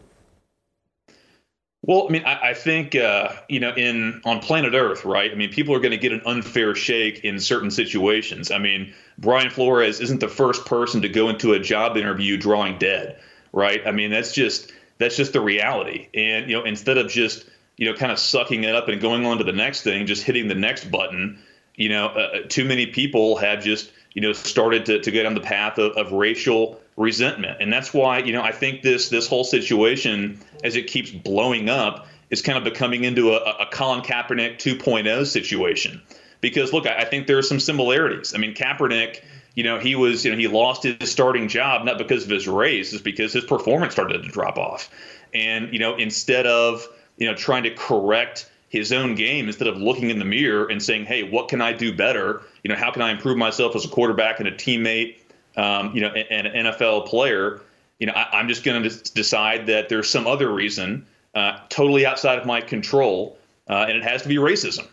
Well, 1.88 2.06
I 2.06 2.12
mean, 2.12 2.22
I, 2.26 2.50
I 2.50 2.54
think 2.54 2.94
uh, 2.94 3.32
you 3.48 3.60
know, 3.60 3.72
in 3.74 4.20
on 4.26 4.40
planet 4.40 4.74
Earth, 4.74 5.06
right? 5.06 5.32
I 5.32 5.34
mean, 5.34 5.50
people 5.50 5.74
are 5.74 5.80
going 5.80 5.92
to 5.92 5.96
get 5.96 6.12
an 6.12 6.20
unfair 6.26 6.74
shake 6.74 7.24
in 7.24 7.40
certain 7.40 7.70
situations. 7.70 8.50
I 8.50 8.58
mean, 8.58 8.92
Brian 9.16 9.48
Flores 9.48 9.98
isn't 9.98 10.20
the 10.20 10.28
first 10.28 10.66
person 10.66 11.00
to 11.00 11.08
go 11.08 11.30
into 11.30 11.54
a 11.54 11.58
job 11.58 11.96
interview 11.96 12.36
drawing 12.36 12.76
dead, 12.76 13.18
right? 13.54 13.80
I 13.86 13.92
mean, 13.92 14.10
that's 14.10 14.34
just 14.34 14.70
that's 14.98 15.16
just 15.16 15.32
the 15.32 15.40
reality. 15.40 16.08
And 16.12 16.50
you 16.50 16.58
know, 16.58 16.64
instead 16.64 16.98
of 16.98 17.08
just 17.08 17.46
you 17.78 17.86
know, 17.86 17.94
kind 17.94 18.12
of 18.12 18.18
sucking 18.18 18.64
it 18.64 18.74
up 18.74 18.88
and 18.88 19.00
going 19.00 19.24
on 19.24 19.38
to 19.38 19.44
the 19.44 19.52
next 19.52 19.80
thing, 19.80 20.04
just 20.04 20.24
hitting 20.24 20.48
the 20.48 20.54
next 20.54 20.90
button. 20.90 21.38
You 21.76 21.88
know, 21.88 22.08
uh, 22.08 22.18
uh 22.18 22.38
too 22.48 22.66
many 22.66 22.86
people 22.86 23.36
have 23.36 23.62
just, 23.62 23.92
you 24.12 24.20
know, 24.20 24.34
started 24.34 24.84
to, 24.86 25.00
to 25.00 25.10
go 25.10 25.22
down 25.22 25.34
the 25.34 25.40
path 25.40 25.78
of, 25.78 25.92
of 25.92 26.12
racial 26.12 26.80
resentment. 26.98 27.56
And 27.60 27.72
that's 27.72 27.94
why, 27.94 28.18
you 28.18 28.32
know, 28.32 28.42
I 28.42 28.52
think 28.52 28.82
this 28.82 29.08
this 29.08 29.26
whole 29.26 29.44
situation, 29.44 30.38
as 30.64 30.76
it 30.76 30.88
keeps 30.88 31.10
blowing 31.10 31.70
up, 31.70 32.08
is 32.28 32.42
kind 32.42 32.58
of 32.58 32.64
becoming 32.64 33.04
into 33.04 33.32
a, 33.32 33.36
a 33.36 33.66
Colin 33.72 34.02
Kaepernick 34.02 34.58
2.0 34.58 35.26
situation. 35.26 36.02
Because 36.40 36.72
look, 36.72 36.86
I, 36.86 36.98
I 36.98 37.04
think 37.04 37.26
there 37.26 37.38
are 37.38 37.42
some 37.42 37.60
similarities. 37.60 38.34
I 38.34 38.38
mean, 38.38 38.52
Kaepernick, 38.52 39.22
you 39.54 39.62
know, 39.62 39.78
he 39.78 39.94
was, 39.94 40.24
you 40.24 40.32
know, 40.32 40.36
he 40.36 40.48
lost 40.48 40.82
his 40.82 41.10
starting 41.10 41.48
job 41.48 41.84
not 41.84 41.98
because 41.98 42.24
of 42.24 42.30
his 42.30 42.46
race, 42.48 42.92
it's 42.92 43.00
because 43.00 43.32
his 43.32 43.44
performance 43.44 43.92
started 43.92 44.22
to 44.24 44.28
drop 44.28 44.58
off. 44.58 44.90
And, 45.32 45.72
you 45.72 45.78
know, 45.78 45.96
instead 45.96 46.46
of, 46.46 46.86
you 47.16 47.26
know, 47.26 47.34
trying 47.34 47.62
to 47.62 47.70
correct 47.70 48.50
his 48.70 48.92
own 48.92 49.14
game, 49.14 49.46
instead 49.46 49.68
of 49.68 49.76
looking 49.78 50.10
in 50.10 50.18
the 50.18 50.24
mirror 50.24 50.66
and 50.66 50.82
saying, 50.82 51.06
hey, 51.06 51.22
what 51.22 51.48
can 51.48 51.60
I 51.60 51.72
do 51.72 51.94
better? 51.94 52.42
You 52.64 52.70
know, 52.70 52.76
how 52.76 52.90
can 52.90 53.02
I 53.02 53.10
improve 53.10 53.38
myself 53.38 53.74
as 53.76 53.84
a 53.84 53.88
quarterback 53.88 54.40
and 54.40 54.48
a 54.48 54.52
teammate, 54.52 55.16
um, 55.58 55.94
you 55.94 56.00
know, 56.00 56.08
and, 56.08 56.46
an 56.46 56.66
NFL 56.66 57.06
player? 57.06 57.60
You 57.98 58.06
know, 58.06 58.12
I, 58.14 58.40
am 58.40 58.48
just 58.48 58.64
going 58.64 58.82
to 58.82 59.12
decide 59.12 59.66
that 59.66 59.88
there's 59.88 60.08
some 60.08 60.26
other 60.26 60.50
reason 60.50 61.06
uh, 61.34 61.58
totally 61.68 62.06
outside 62.06 62.38
of 62.38 62.46
my 62.46 62.60
control, 62.60 63.36
uh, 63.68 63.86
and 63.88 63.96
it 63.96 64.04
has 64.04 64.22
to 64.22 64.28
be 64.28 64.36
racism. 64.36 64.86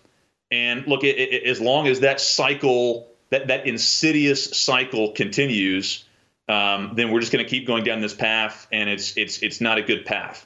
And 0.52 0.86
look, 0.88 1.04
it, 1.04 1.18
it, 1.18 1.44
as 1.44 1.62
long 1.62 1.88
as 1.88 2.02
that 2.02 2.20
cycle, 2.20 3.08
that 3.30 3.48
that 3.48 3.68
insidious 3.68 4.58
cycle 4.58 5.12
continues, 5.12 6.06
um, 6.48 6.92
then 6.96 7.12
we're 7.12 7.20
just 7.20 7.32
going 7.32 7.44
to 7.44 7.50
keep 7.50 7.66
going 7.66 7.84
down 7.84 8.02
this 8.02 8.14
path, 8.14 8.68
and 8.72 8.90
it's 8.90 9.18
it's 9.18 9.42
it's 9.42 9.62
not 9.62 9.78
a 9.78 9.82
good 9.82 10.06
path. 10.06 10.46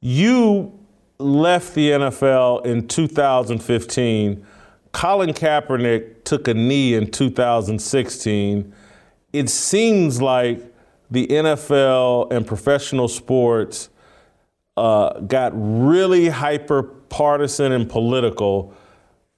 You 0.00 0.78
left 1.18 1.74
the 1.74 1.90
NFL 1.90 2.64
in 2.64 2.88
2015. 2.88 4.46
Colin 4.92 5.32
Kaepernick 5.32 6.24
took 6.24 6.48
a 6.48 6.54
knee 6.54 6.94
in 6.94 7.10
2016. 7.10 8.74
It 9.32 9.48
seems 9.48 10.20
like 10.20 10.62
the 11.10 11.26
NFL 11.26 12.32
and 12.32 12.46
professional 12.46 13.08
sports 13.08 13.90
uh, 14.76 15.20
got 15.20 15.52
really 15.54 16.28
hyper 16.28 16.82
partisan 16.82 17.72
and 17.72 17.88
political 17.88 18.74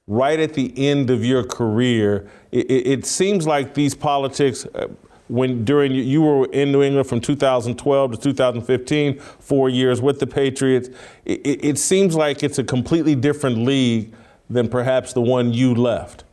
right 0.07 0.39
at 0.41 0.55
the 0.55 0.73
end 0.77 1.11
of 1.11 1.25
your 1.25 1.45
career. 1.45 2.29
It, 2.51 2.71
it, 2.71 2.87
it 2.87 3.07
seems 3.07 3.47
like 3.47 3.75
these 3.75 3.95
politics, 3.95 4.67
uh, 4.75 4.89
when 5.29 5.65
during 5.65 5.93
you 5.93 6.23
were 6.23 6.47
in 6.47 6.73
New 6.73 6.83
England 6.83 7.09
from 7.09 7.21
2012 7.21 8.13
to 8.13 8.19
2015, 8.19 9.19
four 9.19 9.69
years 9.69 10.03
with 10.03 10.19
the 10.19 10.27
Patriots, 10.27 10.91
it, 11.25 11.65
it 11.65 11.79
seems 11.79 12.15
like 12.15 12.43
it's 12.43 12.59
a 12.59 12.65
completely 12.65 13.15
different 13.15 13.59
league 13.59 14.13
than 14.53 14.69
perhaps 14.69 15.13
the 15.13 15.21
one 15.21 15.53
you 15.53 15.75
left. 15.75 16.25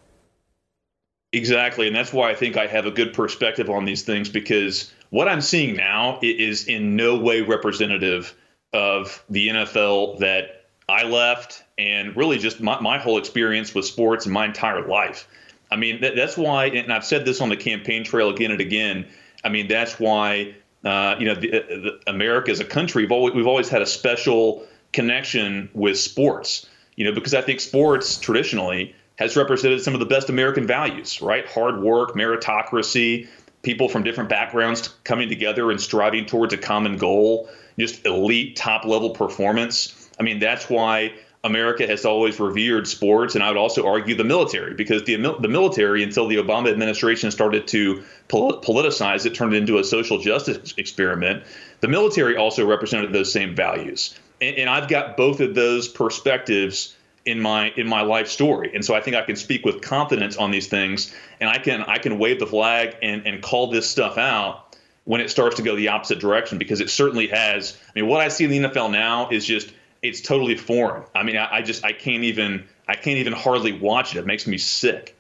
Exactly, 1.32 1.88
and 1.88 1.96
that's 1.96 2.12
why 2.12 2.32
I 2.32 2.36
think 2.36 2.58
I 2.58 2.66
have 2.66 2.86
a 2.86 2.92
good 2.92 3.14
perspective 3.14 3.70
on 3.70 3.86
these 3.86 4.04
things 4.04 4.30
because 4.30 4.92
what 5.12 5.28
I'm 5.28 5.42
seeing 5.42 5.76
now 5.76 6.20
is 6.22 6.68
in 6.68 6.96
no 6.96 7.18
way 7.18 7.42
representative 7.42 8.36
of 8.74 9.24
the 9.30 9.50
NFL 9.50 10.20
that 10.20 10.66
I 10.88 11.04
left 11.04 11.64
and 11.78 12.16
really 12.18 12.40
just 12.40 12.62
my, 12.62 12.80
my 12.80 12.98
whole 12.98 13.18
experience 13.18 13.76
with 13.76 13.86
sports 13.86 14.26
and 14.26 14.34
my 14.34 14.46
entire 14.46 14.88
life. 14.88 15.28
I 15.72 15.76
mean, 15.76 16.02
that, 16.02 16.16
that's 16.16 16.36
why, 16.36 16.66
and 16.66 16.92
I've 16.92 17.06
said 17.06 17.26
this 17.26 17.42
on 17.42 17.50
the 17.50 17.58
campaign 17.58 18.04
trail 18.04 18.30
again 18.30 18.52
and 18.52 18.60
again. 18.60 19.08
I 19.44 19.50
mean, 19.50 19.68
that's 19.68 20.00
why, 20.00 20.56
uh, 20.84 21.16
you 21.20 21.26
know, 21.26 21.36
the, 21.36 21.54
uh, 21.54 21.68
the 21.68 22.00
America 22.08 22.52
as 22.52 22.60
a 22.60 22.66
country, 22.66 23.04
we've 23.04 23.12
always, 23.12 23.36
we've 23.36 23.48
always 23.48 23.70
had 23.70 23.82
a 23.82 23.86
special 23.86 24.66
connection 24.94 25.70
with 25.74 26.00
sports, 26.00 26.68
you 27.00 27.06
know, 27.06 27.14
because 27.14 27.34
I 27.34 27.42
think 27.42 27.62
sports 27.62 28.18
traditionally 28.18 28.94
has 29.18 29.38
represented 29.38 29.82
some 29.82 29.94
of 29.94 30.02
the 30.02 30.06
best 30.06 30.30
American 30.30 30.68
values, 30.68 31.22
right? 31.22 31.48
Hard 31.48 31.82
work, 31.82 32.14
meritocracy, 32.14 33.30
people 33.64 33.88
from 33.88 34.04
different 34.04 34.30
backgrounds 34.30 34.90
coming 35.06 35.30
together 35.30 35.72
and 35.72 35.80
striving 35.80 36.26
towards 36.26 36.54
a 36.54 36.58
common 36.58 36.98
goal, 36.98 37.50
just 37.80 38.06
elite 38.06 38.58
top 38.58 38.84
level 38.84 39.12
performance. 39.12 40.10
I 40.20 40.24
mean, 40.24 40.40
that's 40.40 40.70
why 40.70 41.14
America 41.46 41.88
has 41.88 42.04
always 42.04 42.38
revered 42.38 42.86
sports, 42.86 43.34
and 43.34 43.46
I 43.46 43.48
would 43.48 43.58
also 43.58 43.88
argue 43.88 44.14
the 44.14 44.26
military, 44.26 44.74
because 44.74 45.06
the 45.06 45.16
the 45.16 45.48
military, 45.48 46.04
until 46.04 46.28
the 46.28 46.36
Obama 46.36 46.70
administration 46.70 47.32
started 47.32 47.66
to 47.70 48.04
politicize 48.28 49.26
it, 49.26 49.36
turned 49.36 49.54
it 49.54 49.58
into 49.58 49.78
a 49.78 49.86
social 49.86 50.20
justice 50.20 50.74
experiment. 50.76 51.44
The 51.80 51.88
military 51.88 52.36
also 52.36 52.68
represented 52.68 53.14
those 53.14 53.32
same 53.32 53.56
values, 53.56 54.20
and, 54.42 54.58
and 54.58 54.70
I've 54.70 54.88
got 54.88 55.18
both 55.18 55.40
of 55.40 55.56
those 55.56 55.88
perspectives 55.88 56.96
in 57.26 57.40
my 57.40 57.72
in 57.76 57.88
my 57.88 58.02
life 58.02 58.28
story. 58.28 58.72
And 58.74 58.84
so 58.84 58.96
i 58.96 59.02
think 59.02 59.16
i 59.16 59.22
can 59.22 59.36
speak 59.36 59.66
with 59.66 59.82
confidence 59.82 60.38
on 60.38 60.52
these 60.52 60.68
things 60.68 61.14
and 61.40 61.50
i 61.50 61.58
can 61.58 61.84
i 61.84 61.98
can 61.98 62.18
wave 62.18 62.40
the 62.40 62.48
flag 62.48 62.96
and 63.02 63.26
and 63.26 63.42
call 63.42 63.70
this 63.70 63.90
stuff 63.90 64.18
out 64.18 64.76
when 65.06 65.22
it 65.22 65.30
starts 65.30 65.56
to 65.58 65.62
go 65.62 65.76
the 65.76 65.88
opposite 65.88 66.20
direction 66.20 66.58
because 66.58 66.82
it 66.82 66.90
certainly 66.90 67.28
has. 67.28 67.78
I 67.88 68.00
mean 68.00 68.10
what 68.10 68.22
i 68.22 68.28
see 68.30 68.46
in 68.46 68.62
the 68.62 68.70
nfl 68.70 68.92
now 68.92 69.30
is 69.30 69.46
just 69.46 69.72
it's 70.02 70.22
totally 70.22 70.56
foreign. 70.56 71.04
I 71.14 71.24
mean 71.24 71.38
i, 71.38 71.58
I 71.58 71.62
just 71.62 71.84
i 71.86 71.92
can't 71.94 72.24
even 72.24 72.66
i 72.88 72.96
can't 72.96 73.18
even 73.18 73.34
hardly 73.34 73.74
watch 73.74 74.16
it. 74.16 74.20
It 74.20 74.26
makes 74.26 74.48
me 74.48 74.58
sick. 74.58 75.16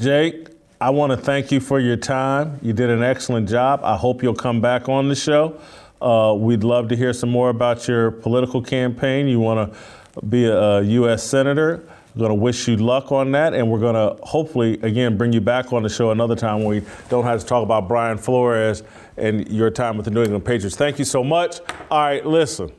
Jake 0.00 0.48
i 0.80 0.90
want 0.90 1.12
to 1.12 1.16
thank 1.16 1.52
you 1.52 1.60
for 1.60 1.78
your 1.78 1.96
time. 1.96 2.58
You 2.62 2.72
did 2.72 2.90
an 2.90 3.02
excellent 3.02 3.48
job. 3.48 3.80
I 3.84 3.96
hope 3.96 4.22
you'll 4.22 4.34
come 4.34 4.60
back 4.60 4.88
on 4.88 5.08
the 5.08 5.14
show 5.14 5.60
uh, 6.02 6.34
we'd 6.34 6.64
love 6.64 6.88
to 6.88 6.96
hear 6.96 7.12
some 7.12 7.30
more 7.30 7.50
about 7.50 7.86
your 7.86 8.10
political 8.10 8.60
campaign. 8.60 9.28
You 9.28 9.40
want 9.40 9.72
to 9.72 9.78
be 10.22 10.46
a, 10.46 10.82
U.S. 10.82 11.22
Senator. 11.22 11.82
We're 12.14 12.18
going 12.18 12.30
to 12.30 12.34
wish 12.34 12.68
you 12.68 12.76
luck 12.76 13.10
on 13.10 13.32
that, 13.32 13.54
and 13.54 13.70
we're 13.70 13.80
going 13.80 13.94
to 13.94 14.22
hopefully, 14.22 14.74
again, 14.82 15.16
bring 15.16 15.32
you 15.32 15.40
back 15.40 15.72
on 15.72 15.82
the 15.82 15.88
show 15.88 16.10
another 16.10 16.36
time 16.36 16.58
when 16.58 16.68
we 16.68 16.82
don't 17.08 17.24
have 17.24 17.40
to 17.40 17.46
talk 17.46 17.62
about 17.62 17.88
Brian 17.88 18.18
Flores 18.18 18.82
and 19.16 19.48
your 19.48 19.70
time 19.70 19.96
with 19.96 20.04
the 20.04 20.10
New 20.10 20.22
England 20.22 20.44
Patriots. 20.44 20.76
Thank 20.76 20.98
you 20.98 21.06
so 21.06 21.24
much. 21.24 21.60
All 21.90 22.00
right, 22.00 22.26
listen. 22.26 22.70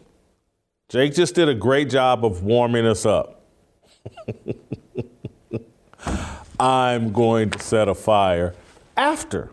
Jake 0.90 1.16
just 1.16 1.34
did 1.34 1.50
a 1.50 1.56
great 1.56 1.90
job 1.90 2.24
of 2.24 2.44
warming 2.44 2.86
us 2.86 3.06
up. 3.06 3.42
I'm 6.60 7.12
going 7.12 7.50
to 7.50 7.60
set 7.60 7.88
a 7.88 7.96
fire 7.96 8.54
after 8.96 9.50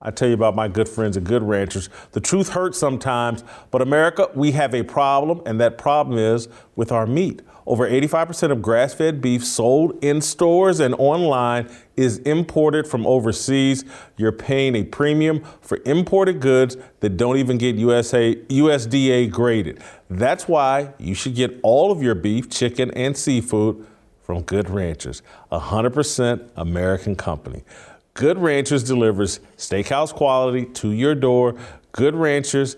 I 0.00 0.12
tell 0.12 0.28
you 0.28 0.34
about 0.34 0.54
my 0.54 0.68
good 0.68 0.88
friends 0.88 1.16
at 1.16 1.24
Good 1.24 1.42
Ranchers. 1.42 1.88
The 2.12 2.20
truth 2.20 2.50
hurts 2.50 2.78
sometimes, 2.78 3.42
but 3.72 3.82
America, 3.82 4.30
we 4.32 4.52
have 4.52 4.72
a 4.72 4.84
problem, 4.84 5.42
and 5.44 5.60
that 5.60 5.76
problem 5.76 6.16
is 6.16 6.46
with 6.76 6.92
our 6.92 7.04
meat. 7.04 7.42
Over 7.66 7.90
85% 7.90 8.52
of 8.52 8.62
grass 8.62 8.94
fed 8.94 9.20
beef 9.20 9.44
sold 9.44 9.98
in 10.02 10.20
stores 10.20 10.78
and 10.78 10.94
online 10.98 11.68
is 11.96 12.18
imported 12.18 12.86
from 12.86 13.08
overseas. 13.08 13.84
You're 14.16 14.30
paying 14.30 14.76
a 14.76 14.84
premium 14.84 15.42
for 15.60 15.80
imported 15.84 16.38
goods 16.38 16.76
that 17.00 17.16
don't 17.16 17.36
even 17.36 17.58
get 17.58 17.74
USA, 17.74 18.36
USDA 18.36 19.32
graded. 19.32 19.82
That's 20.08 20.46
why 20.46 20.94
you 20.98 21.14
should 21.14 21.34
get 21.34 21.58
all 21.64 21.90
of 21.90 22.04
your 22.04 22.14
beef, 22.14 22.48
chicken, 22.48 22.92
and 22.92 23.16
seafood 23.16 23.84
from 24.22 24.42
Good 24.42 24.70
Ranchers, 24.70 25.22
a 25.50 25.58
100% 25.58 26.50
American 26.54 27.16
company. 27.16 27.64
Good 28.18 28.38
Ranchers 28.40 28.82
delivers 28.82 29.38
steakhouse 29.56 30.12
quality 30.12 30.64
to 30.64 30.90
your 30.90 31.14
door. 31.14 31.54
Good 31.92 32.16
Ranchers 32.16 32.76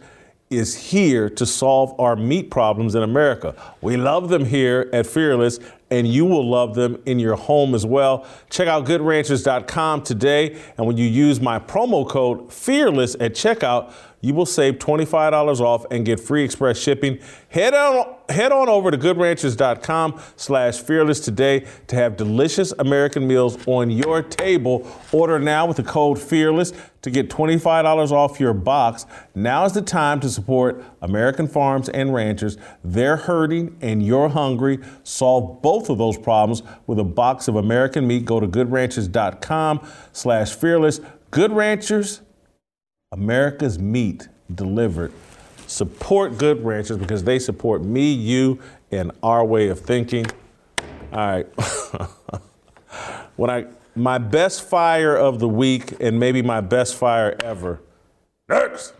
is 0.50 0.76
here 0.90 1.30
to 1.30 1.47
solve 1.47 1.99
our 1.99 2.14
meat 2.14 2.50
problems 2.50 2.94
in 2.94 3.02
America. 3.02 3.54
We 3.80 3.97
love 3.97 4.28
them 4.28 4.44
here 4.44 4.90
at 4.92 5.06
Fearless, 5.06 5.59
and 5.90 6.06
you 6.06 6.26
will 6.26 6.47
love 6.47 6.75
them 6.75 7.00
in 7.06 7.18
your 7.18 7.37
home 7.37 7.75
as 7.75 7.87
well. 7.87 8.26
Check 8.50 8.68
out 8.68 8.85
goodranchers.com 8.85 10.02
today, 10.02 10.61
and 10.76 10.87
when 10.87 10.99
you 10.99 11.06
use 11.06 11.40
my 11.40 11.59
promo 11.59 12.06
code 12.06 12.52
FEARLESS 12.52 13.16
at 13.18 13.32
checkout, 13.32 13.94
you 14.21 14.35
will 14.35 14.47
save 14.47 14.75
$25 14.75 15.61
off 15.61 15.85
and 15.91 16.05
get 16.05 16.21
free 16.21 16.45
express 16.45 16.79
shipping. 16.79 17.19
Head 17.49 17.75
on, 17.75 18.17
head 18.29 18.53
on 18.53 18.69
over 18.69 18.91
to 18.91 18.99
goodranchers.com 18.99 20.21
slash 20.37 20.79
fearless 20.79 21.21
today 21.21 21.67
to 21.87 21.97
have 21.97 22.17
delicious 22.17 22.73
American 22.79 23.27
meals 23.27 23.59
on 23.67 23.91
your 23.91 24.23
table. 24.23 24.87
Order 25.12 25.39
now 25.39 25.67
with 25.67 25.79
the 25.79 25.83
code 25.83 26.19
fearless 26.19 26.73
to 27.03 27.11
get 27.11 27.31
$25 27.31 28.11
off 28.11 28.39
your 28.39 28.53
box. 28.53 29.07
Now 29.35 29.65
is 29.65 29.73
the 29.73 29.83
time 29.83 30.21
to 30.21 30.29
support 30.29 30.85
American 31.00 31.49
farms 31.49 31.89
and 31.89 32.12
ranchers. 32.12 32.59
They're 32.85 33.17
hurting 33.17 33.77
and 33.81 34.05
you're 34.05 34.29
hungry. 34.29 34.79
Solve 35.03 35.62
both 35.62 35.89
of 35.89 35.99
those 35.99 36.19
problems 36.19 36.62
with 36.87 36.99
a 36.99 37.05
box 37.05 37.49
of 37.49 37.57
American 37.57 38.07
meat. 38.07 38.27
Go 38.27 38.39
to 38.39 38.47
goodranchers.com 38.47 39.87
slash 40.12 40.55
fearless. 40.55 41.00
Good 41.31 41.53
Ranchers, 41.53 42.23
America's 43.12 43.79
meat 43.79 44.29
delivered. 44.55 45.12
Support 45.67 46.38
Good 46.38 46.64
Ranchers 46.64 46.97
because 46.97 47.25
they 47.25 47.38
support 47.38 47.83
me, 47.83 48.12
you, 48.12 48.61
and 48.90 49.12
our 49.23 49.45
way 49.45 49.69
of 49.69 49.81
thinking. 49.81 50.26
All 51.12 51.19
right. 51.19 51.47
when 53.37 53.50
I 53.50 53.67
my 53.97 54.19
best 54.19 54.62
fire 54.62 55.17
of 55.17 55.40
the 55.40 55.49
week 55.49 55.95
and 56.00 56.21
maybe 56.21 56.43
my 56.43 56.61
best 56.61 56.95
fire 56.95 57.37
ever. 57.43 57.81
Next. 58.49 58.95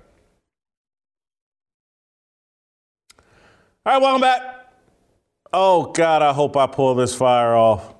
All 3.87 3.95
right, 3.95 4.03
welcome 4.03 4.21
back. 4.21 4.73
Oh, 5.53 5.93
God, 5.93 6.23
I 6.23 6.33
hope 6.33 6.57
I 6.57 6.67
pull 6.67 6.95
this 6.95 7.15
fire 7.15 7.55
off. 7.55 7.95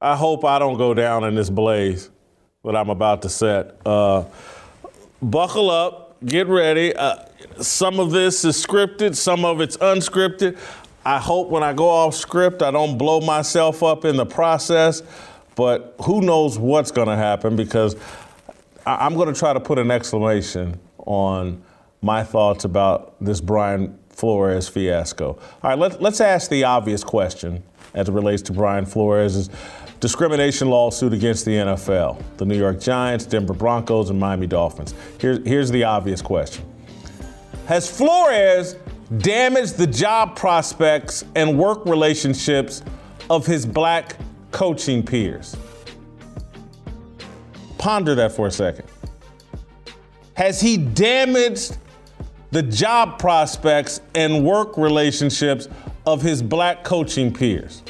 I 0.00 0.16
hope 0.16 0.44
I 0.44 0.58
don't 0.58 0.78
go 0.78 0.94
down 0.94 1.24
in 1.24 1.34
this 1.34 1.50
blaze 1.50 2.10
that 2.64 2.76
I'm 2.76 2.88
about 2.88 3.22
to 3.22 3.28
set. 3.28 3.76
Uh, 3.84 4.24
buckle 5.22 5.70
up, 5.70 6.16
get 6.24 6.46
ready. 6.46 6.94
Uh, 6.94 7.16
some 7.60 8.00
of 8.00 8.10
this 8.10 8.44
is 8.44 8.64
scripted, 8.64 9.16
some 9.16 9.44
of 9.44 9.60
it's 9.60 9.76
unscripted. 9.78 10.58
I 11.04 11.18
hope 11.18 11.48
when 11.48 11.62
I 11.62 11.72
go 11.72 11.88
off 11.88 12.14
script, 12.14 12.62
I 12.62 12.70
don't 12.70 12.98
blow 12.98 13.20
myself 13.20 13.82
up 13.82 14.04
in 14.04 14.16
the 14.16 14.26
process, 14.26 15.02
but 15.56 15.94
who 16.04 16.20
knows 16.20 16.58
what's 16.58 16.90
going 16.90 17.08
to 17.08 17.16
happen 17.16 17.56
because 17.56 17.96
I- 18.86 19.06
I'm 19.06 19.14
going 19.14 19.32
to 19.32 19.38
try 19.38 19.52
to 19.52 19.60
put 19.60 19.78
an 19.78 19.90
exclamation 19.90 20.78
on 20.98 21.62
my 22.02 22.22
thoughts 22.22 22.64
about 22.64 23.14
this 23.20 23.40
Brian 23.40 23.98
Flores 24.10 24.68
fiasco. 24.68 25.38
All 25.62 25.70
right, 25.70 25.78
let, 25.78 26.02
let's 26.02 26.20
ask 26.20 26.50
the 26.50 26.64
obvious 26.64 27.02
question 27.02 27.62
as 27.94 28.08
it 28.08 28.12
relates 28.12 28.42
to 28.42 28.52
Brian 28.52 28.84
Flores' 28.86 29.48
discrimination 30.00 30.68
lawsuit 30.68 31.12
against 31.12 31.44
the 31.44 31.52
NFL, 31.52 32.20
the 32.38 32.46
New 32.46 32.56
York 32.56 32.80
Giants, 32.80 33.26
Denver 33.26 33.52
Broncos, 33.52 34.10
and 34.10 34.18
Miami 34.18 34.46
Dolphins. 34.46 34.94
Here's, 35.18 35.46
here's 35.46 35.70
the 35.70 35.84
obvious 35.84 36.22
question 36.22 36.64
Has 37.66 37.88
Flores 37.88 38.76
damaged 39.18 39.76
the 39.76 39.86
job 39.86 40.36
prospects 40.36 41.24
and 41.36 41.58
work 41.58 41.84
relationships 41.84 42.82
of 43.28 43.46
his 43.46 43.66
black 43.66 44.16
coaching 44.50 45.04
peers? 45.04 45.56
Ponder 47.76 48.14
that 48.14 48.32
for 48.32 48.46
a 48.46 48.50
second. 48.50 48.86
Has 50.34 50.60
he 50.60 50.78
damaged 50.78 51.76
the 52.50 52.62
job 52.62 53.18
prospects 53.18 54.00
and 54.14 54.44
work 54.44 54.76
relationships 54.76 55.68
of 56.06 56.22
his 56.22 56.42
black 56.42 56.82
coaching 56.82 57.32
peers? 57.32 57.82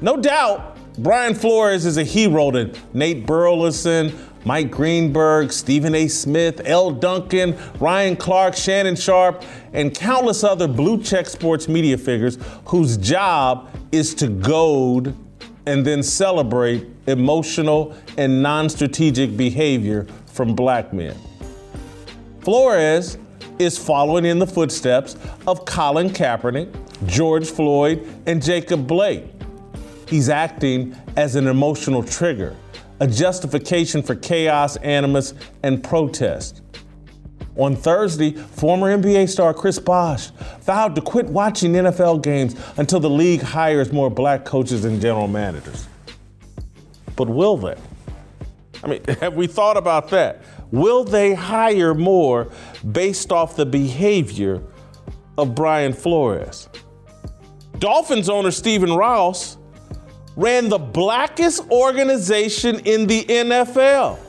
No 0.00 0.16
doubt, 0.16 0.77
Brian 0.98 1.32
Flores 1.32 1.86
is 1.86 1.96
a 1.96 2.02
hero 2.02 2.50
to 2.50 2.72
Nate 2.92 3.24
Burleson, 3.24 4.12
Mike 4.44 4.72
Greenberg, 4.72 5.52
Stephen 5.52 5.94
A. 5.94 6.08
Smith, 6.08 6.60
Elle 6.64 6.90
Duncan, 6.90 7.56
Ryan 7.78 8.16
Clark, 8.16 8.56
Shannon 8.56 8.96
Sharpe, 8.96 9.44
and 9.72 9.94
countless 9.94 10.42
other 10.42 10.66
blue 10.66 11.00
check 11.00 11.26
sports 11.26 11.68
media 11.68 11.96
figures 11.96 12.36
whose 12.64 12.96
job 12.96 13.70
is 13.92 14.12
to 14.16 14.26
goad 14.26 15.14
and 15.66 15.86
then 15.86 16.02
celebrate 16.02 16.88
emotional 17.06 17.94
and 18.16 18.42
non 18.42 18.68
strategic 18.68 19.36
behavior 19.36 20.04
from 20.26 20.56
black 20.56 20.92
men. 20.92 21.16
Flores 22.40 23.18
is 23.60 23.78
following 23.78 24.24
in 24.24 24.40
the 24.40 24.46
footsteps 24.46 25.16
of 25.46 25.64
Colin 25.64 26.10
Kaepernick, 26.10 26.74
George 27.06 27.48
Floyd, 27.48 28.04
and 28.26 28.42
Jacob 28.42 28.88
Blake. 28.88 29.37
He's 30.08 30.30
acting 30.30 30.96
as 31.16 31.34
an 31.34 31.46
emotional 31.46 32.02
trigger, 32.02 32.56
a 32.98 33.06
justification 33.06 34.02
for 34.02 34.14
chaos, 34.14 34.76
animus, 34.76 35.34
and 35.62 35.84
protest. 35.84 36.62
On 37.58 37.76
Thursday, 37.76 38.32
former 38.32 38.96
NBA 38.96 39.28
star 39.28 39.52
Chris 39.52 39.78
Bosh 39.78 40.30
vowed 40.62 40.94
to 40.94 41.02
quit 41.02 41.26
watching 41.26 41.72
NFL 41.72 42.22
games 42.22 42.56
until 42.78 43.00
the 43.00 43.10
league 43.10 43.42
hires 43.42 43.92
more 43.92 44.08
black 44.08 44.46
coaches 44.46 44.86
and 44.86 44.98
general 44.98 45.28
managers. 45.28 45.86
But 47.14 47.28
will 47.28 47.58
they? 47.58 47.76
I 48.82 48.86
mean, 48.86 49.04
have 49.20 49.34
we 49.34 49.46
thought 49.46 49.76
about 49.76 50.08
that? 50.10 50.40
Will 50.70 51.04
they 51.04 51.34
hire 51.34 51.92
more 51.92 52.50
based 52.92 53.30
off 53.30 53.56
the 53.56 53.66
behavior 53.66 54.62
of 55.36 55.54
Brian 55.54 55.92
Flores? 55.92 56.70
Dolphins 57.78 58.30
owner 58.30 58.50
Stephen 58.50 58.92
Ross 58.92 59.57
ran 60.38 60.68
the 60.68 60.78
blackest 60.78 61.68
organization 61.68 62.78
in 62.84 63.08
the 63.08 63.24
NFL. 63.24 64.20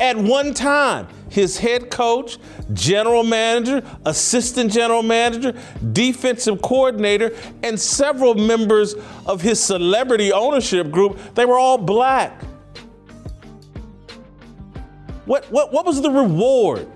At 0.00 0.16
one 0.16 0.52
time, 0.52 1.06
his 1.30 1.56
head 1.56 1.90
coach, 1.90 2.38
general 2.72 3.22
manager, 3.22 3.82
assistant 4.04 4.72
general 4.72 5.04
manager, 5.04 5.54
defensive 5.92 6.60
coordinator, 6.60 7.34
and 7.62 7.78
several 7.78 8.34
members 8.34 8.94
of 9.26 9.40
his 9.40 9.62
celebrity 9.62 10.32
ownership 10.32 10.90
group, 10.90 11.18
they 11.36 11.44
were 11.44 11.58
all 11.58 11.78
black. 11.78 12.42
What, 15.24 15.44
what, 15.52 15.72
what 15.72 15.86
was 15.86 16.02
the 16.02 16.10
reward 16.10 16.88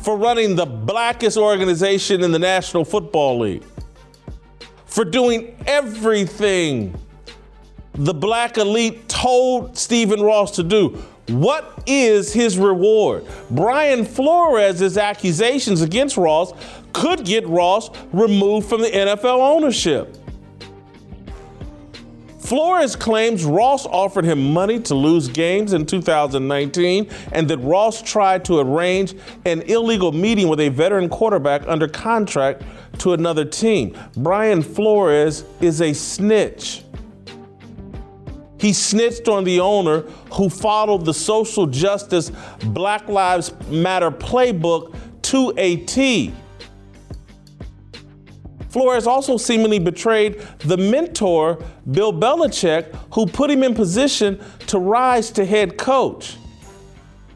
for 0.00 0.16
running 0.16 0.54
the 0.54 0.66
blackest 0.66 1.36
organization 1.36 2.22
in 2.22 2.30
the 2.30 2.38
National 2.38 2.84
Football 2.84 3.40
League? 3.40 3.64
For 4.86 5.04
doing 5.04 5.56
everything 5.66 6.94
the 7.94 8.14
black 8.14 8.58
elite 8.58 9.08
told 9.08 9.76
Stephen 9.76 10.20
Ross 10.20 10.52
to 10.52 10.62
do. 10.62 11.02
What 11.28 11.82
is 11.86 12.32
his 12.32 12.56
reward? 12.56 13.26
Brian 13.50 14.04
Flores' 14.04 14.96
accusations 14.96 15.82
against 15.82 16.16
Ross 16.16 16.52
could 16.92 17.24
get 17.24 17.46
Ross 17.46 17.90
removed 18.12 18.68
from 18.68 18.80
the 18.80 18.88
NFL 18.88 19.38
ownership. 19.38 20.16
Flores 22.48 22.96
claims 22.96 23.44
Ross 23.44 23.84
offered 23.84 24.24
him 24.24 24.54
money 24.54 24.80
to 24.80 24.94
lose 24.94 25.28
games 25.28 25.74
in 25.74 25.84
2019 25.84 27.10
and 27.32 27.46
that 27.46 27.58
Ross 27.58 28.00
tried 28.00 28.42
to 28.46 28.58
arrange 28.60 29.14
an 29.44 29.60
illegal 29.62 30.12
meeting 30.12 30.48
with 30.48 30.60
a 30.60 30.70
veteran 30.70 31.10
quarterback 31.10 31.68
under 31.68 31.86
contract 31.86 32.62
to 33.00 33.12
another 33.12 33.44
team. 33.44 33.94
Brian 34.16 34.62
Flores 34.62 35.44
is 35.60 35.82
a 35.82 35.92
snitch. 35.92 36.84
He 38.58 38.72
snitched 38.72 39.28
on 39.28 39.44
the 39.44 39.60
owner 39.60 40.00
who 40.32 40.48
followed 40.48 41.04
the 41.04 41.14
social 41.14 41.66
justice 41.66 42.30
Black 42.64 43.08
Lives 43.08 43.52
Matter 43.68 44.10
playbook 44.10 44.94
to 45.22 45.52
a 45.56 45.76
T. 45.76 46.32
Flores 48.68 49.06
also 49.06 49.36
seemingly 49.36 49.78
betrayed 49.78 50.40
the 50.58 50.76
mentor, 50.76 51.62
Bill 51.90 52.12
Belichick, 52.12 52.94
who 53.14 53.26
put 53.26 53.50
him 53.50 53.62
in 53.62 53.74
position 53.74 54.38
to 54.66 54.78
rise 54.78 55.30
to 55.30 55.44
head 55.44 55.78
coach. 55.78 56.36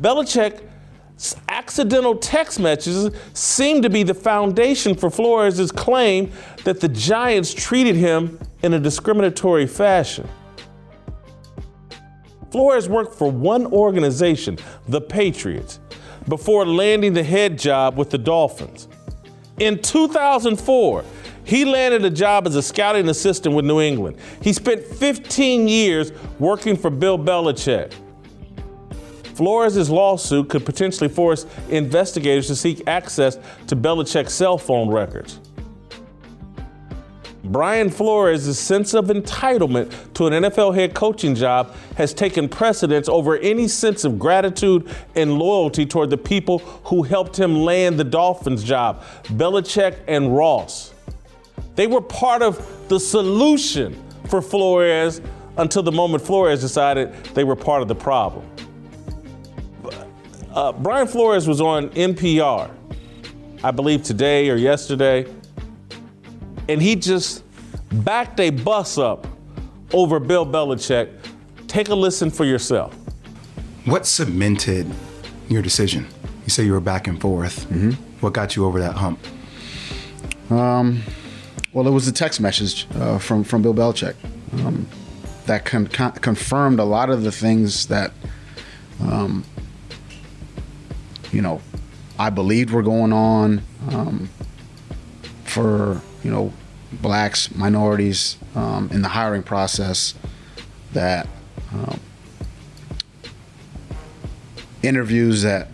Belichick's 0.01 1.37
accidental 1.49 2.17
text 2.17 2.61
messages 2.61 3.15
seem 3.33 3.81
to 3.81 3.89
be 3.89 4.03
the 4.03 4.15
foundation 4.15 4.95
for 4.95 5.09
Flores' 5.09 5.73
claim 5.73 6.31
that 6.65 6.81
the 6.81 6.89
Giants 6.89 7.55
treated 7.55 7.97
him 7.97 8.39
in 8.63 8.75
a 8.75 8.79
discriminatory 8.79 9.67
fashion. 9.67 10.29
Flores 12.53 12.87
worked 12.87 13.15
for 13.15 13.31
one 13.31 13.67
organization, 13.67 14.59
the 14.87 15.01
Patriots, 15.01 15.81
before 16.29 16.67
landing 16.67 17.15
the 17.15 17.23
head 17.23 17.59
job 17.59 17.97
with 17.97 18.11
the 18.11 18.19
Dolphins. 18.19 18.89
In 19.59 19.81
2004, 19.81 21.05
he 21.45 21.65
landed 21.65 22.05
a 22.05 22.11
job 22.11 22.47
as 22.47 22.55
a 22.55 22.63
scouting 22.63 23.09
assistant 23.09 23.55
with 23.55 23.65
New 23.65 23.81
England. 23.81 24.19
He 24.43 24.53
spent 24.53 24.85
15 24.85 25.67
years 25.67 26.13
working 26.39 26.77
for 26.77 26.91
Bill 26.91 27.19
Belichick. 27.19 27.95
Flores' 29.35 29.89
lawsuit 29.89 30.51
could 30.51 30.67
potentially 30.67 31.09
force 31.09 31.47
investigators 31.71 32.49
to 32.49 32.55
seek 32.55 32.87
access 32.87 33.39
to 33.67 33.75
Belichick's 33.75 34.35
cell 34.35 34.59
phone 34.59 34.91
records. 34.91 35.41
Brian 37.45 37.91
Flores' 37.91 38.59
sense 38.59 38.95
of 38.95 39.07
entitlement 39.07 39.91
to 40.15 40.27
an 40.27 40.45
NFL 40.45 40.75
head 40.75 40.95
coaching 40.95 41.35
job 41.35 41.75
has 41.97 42.15
taken 42.15 42.49
precedence 42.49 43.09
over 43.09 43.37
any 43.39 43.67
sense 43.67 44.05
of 44.05 44.19
gratitude 44.19 44.89
and 45.17 45.39
loyalty 45.39 45.85
toward 45.85 46.11
the 46.11 46.17
people 46.17 46.59
who 46.85 47.03
helped 47.03 47.39
him 47.39 47.63
land 47.63 47.99
the 47.99 48.05
Dolphins 48.05 48.63
job, 48.63 49.03
Belichick 49.25 49.99
and 50.07 50.37
Ross. 50.37 50.95
They 51.75 51.87
were 51.87 52.01
part 52.01 52.43
of 52.43 52.89
the 52.89 53.01
solution 53.01 54.01
for 54.29 54.41
Flores 54.41 55.21
until 55.57 55.83
the 55.83 55.93
moment 55.93 56.25
Flores 56.25 56.61
decided 56.61 57.13
they 57.35 57.45
were 57.45 57.57
part 57.57 57.83
of 57.83 57.89
the 57.89 57.95
problem. 57.95 58.47
Uh, 60.53 60.71
Brian 60.71 61.09
Flores 61.09 61.49
was 61.49 61.61
on 61.61 61.89
NPR, 61.91 62.71
I 63.65 63.71
believe 63.71 64.03
today 64.03 64.51
or 64.51 64.57
yesterday, 64.57 65.27
and 66.69 66.81
he 66.81 66.97
just 66.97 67.45
backed 67.93 68.41
a 68.41 68.51
bus 68.51 68.99
up 68.99 69.27
over 69.93 70.19
Bill 70.19 70.47
Belichick. 70.47 71.11
Take 71.67 71.89
a 71.89 71.95
listen 71.95 72.31
for 72.31 72.45
yourself. 72.45 72.95
What 73.85 74.07
cemented 74.07 74.87
your 75.49 75.63
decision? 75.63 76.07
You 76.45 76.51
say 76.51 76.65
you 76.65 76.73
were 76.73 76.81
back 76.81 77.07
and 77.07 77.21
forth. 77.21 77.69
Mm-hmm. 77.69 77.91
What 78.21 78.33
got 78.33 78.57
you 78.57 78.65
over 78.65 78.79
that 78.81 78.95
hump? 78.95 79.19
Um, 80.51 81.03
well, 81.73 81.87
it 81.87 81.91
was 81.91 82.07
the 82.07 82.13
text 82.13 82.41
message 82.41 82.87
uh, 82.97 83.19
from 83.19 83.45
from 83.45 83.63
Bill 83.63 83.75
Belichick 83.75 84.15
um, 84.65 84.87
that 85.47 85.65
con- 85.65 85.87
con- 85.87 86.13
confirmed 86.13 86.79
a 86.79 86.85
lot 86.85 87.11
of 87.11 87.23
the 87.23 87.33
things 87.33 87.87
that, 87.87 88.13
um, 89.03 89.45
you 91.33 91.43
know, 91.43 91.61
I 92.19 92.31
believed 92.31 92.71
were 92.71 92.83
going 92.83 93.13
on. 93.13 93.63
Um, 93.91 94.29
for 95.53 96.01
you 96.25 96.31
know 96.31 96.53
blacks, 96.93 97.55
minorities 97.55 98.37
um, 98.55 98.91
in 98.93 99.03
the 99.03 99.09
hiring 99.09 99.43
process. 99.43 100.15
That 100.93 101.27
um, 101.73 101.99
interviews 104.83 105.43
that 105.43 105.69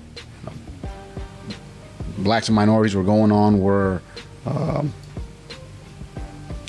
blacks 2.18 2.48
and 2.48 2.56
minorities 2.56 2.94
were 2.94 3.04
going 3.04 3.32
on 3.32 3.60
were, 3.60 4.02
um, 4.46 4.92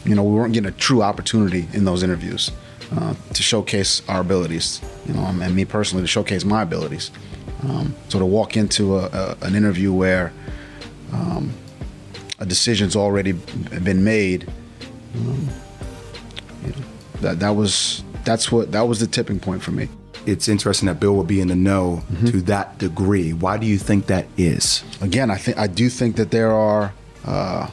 you 0.06 0.16
know, 0.16 0.24
we 0.24 0.34
weren't 0.36 0.54
getting 0.54 0.70
a 0.70 0.76
true 0.76 1.02
opportunity 1.02 1.68
in 1.74 1.86
those 1.86 2.04
interviews 2.04 2.52
uh, 2.96 3.14
to 3.34 3.44
showcase 3.44 4.02
our 4.08 4.22
abilities, 4.22 4.82
you 5.06 5.14
know, 5.14 5.26
and 5.26 5.56
me 5.56 5.66
personally 5.66 6.04
to 6.04 6.08
showcase 6.08 6.46
my 6.46 6.62
abilities. 6.62 7.12
Um, 7.64 7.94
so 8.08 8.20
to 8.20 8.26
walk 8.26 8.56
into 8.56 8.98
a, 8.98 9.06
a, 9.08 9.38
an 9.42 9.56
interview 9.56 9.92
where 9.92 10.32
um, 11.12 11.52
a 12.40 12.46
decision's 12.46 12.96
already 12.96 13.34
been 13.34 14.04
made, 14.04 14.52
um, 15.16 15.50
you 16.66 16.72
know, 16.72 16.86
that 17.22 17.40
that 17.40 17.52
was 17.52 18.04
that's 18.24 18.52
what 18.52 18.72
that 18.72 18.88
was 18.88 19.00
the 19.00 19.08
tipping 19.08 19.40
point 19.40 19.62
for 19.62 19.72
me 19.72 19.90
it's 20.26 20.48
interesting 20.48 20.88
that 20.88 21.00
Bill 21.00 21.14
will 21.14 21.24
be 21.24 21.42
in 21.42 21.48
the 21.48 21.56
know 21.56 22.04
mm-hmm. 22.12 22.28
to 22.28 22.42
that 22.44 22.78
degree. 22.78 23.34
Why 23.34 23.58
do 23.58 23.66
you 23.66 23.78
think 23.78 24.08
that 24.08 24.28
is? 24.38 24.84
Again, 25.02 25.32
I 25.32 25.38
think 25.38 25.58
I 25.58 25.68
do 25.68 25.90
think 25.90 26.16
that 26.18 26.32
there 26.32 26.52
are 26.52 26.94
uh, 27.26 27.70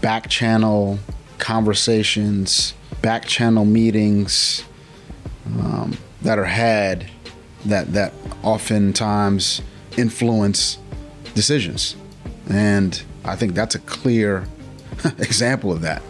back 0.00 0.28
channel 0.28 0.98
conversations, 1.38 2.74
back 3.00 3.24
channel 3.24 3.64
meetings 3.64 4.64
um, 5.46 5.96
that 6.22 6.38
are 6.38 6.44
had 6.44 7.06
that 7.64 7.92
that 7.92 8.12
oftentimes 8.42 9.62
influence 9.96 10.78
decisions, 11.34 11.96
and 12.48 13.02
I 13.24 13.36
think 13.36 13.54
that's 13.54 13.74
a 13.74 13.80
clear 13.80 14.46
example 15.18 15.72
of 15.72 15.82
that. 15.82 16.02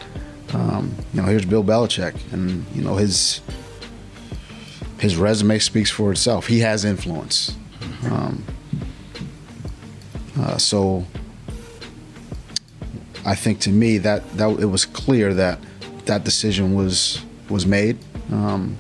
Um, 0.53 0.95
you 1.13 1.23
know, 1.23 1.29
here's 1.29 1.45
Bill 1.45 1.65
Belichick, 1.65 2.15
and 2.33 2.65
you 2.75 2.83
know 2.83 2.97
his 2.97 3.41
his 4.99 5.17
resume 5.17 5.59
speaks 5.59 5.91
for 5.91 6.11
itself. 6.11 6.47
He 6.47 6.61
has 6.61 6.85
influence. 6.85 7.57
Um, 8.11 8.45
uh, 10.39 10.57
so 10.59 11.07
I 13.25 13.35
think 13.35 13.61
to 13.61 13.71
me 13.71 13.99
that 13.99 14.29
that 14.37 14.59
it 14.59 14.67
was 14.67 14.85
clear 14.85 15.35
that 15.35 15.59
that 16.07 16.25
decision 16.25 16.75
was 16.75 17.23
was 17.49 17.67
made 17.67 17.99
um, 18.33 18.77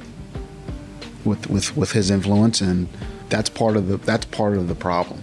with 1.24 1.48
with 1.48 1.76
with 1.76 1.92
his 1.92 2.10
influence, 2.10 2.60
and 2.60 2.88
that's 3.28 3.48
part 3.48 3.76
of 3.76 3.88
the 3.88 3.98
that's 3.98 4.26
part 4.26 4.56
of 4.56 4.68
the 4.68 4.74
problem, 4.74 5.22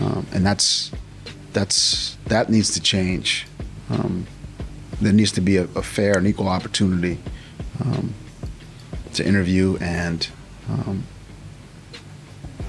um, 0.00 0.26
and 0.32 0.46
that's 0.46 0.90
that's 1.52 2.16
that 2.26 2.48
needs 2.48 2.72
to 2.72 2.80
change. 2.80 3.46
Um, 3.90 4.26
there 5.00 5.12
needs 5.12 5.32
to 5.32 5.40
be 5.40 5.56
a, 5.56 5.64
a 5.64 5.82
fair 5.82 6.18
and 6.18 6.26
equal 6.26 6.48
opportunity 6.48 7.18
um, 7.84 8.14
to 9.14 9.26
interview 9.26 9.78
and 9.80 10.28
um, 10.68 11.04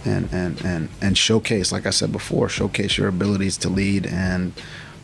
and, 0.06 0.30
and 0.32 0.66
and 0.66 0.90
and 1.02 1.18
showcase, 1.18 1.72
like 1.72 1.86
I 1.86 1.90
said 1.92 2.12
before, 2.12 2.50
showcase 2.50 2.98
your 2.98 3.08
abilities 3.08 3.58
to 3.58 3.70
lead 3.70 4.06
and 4.06 4.54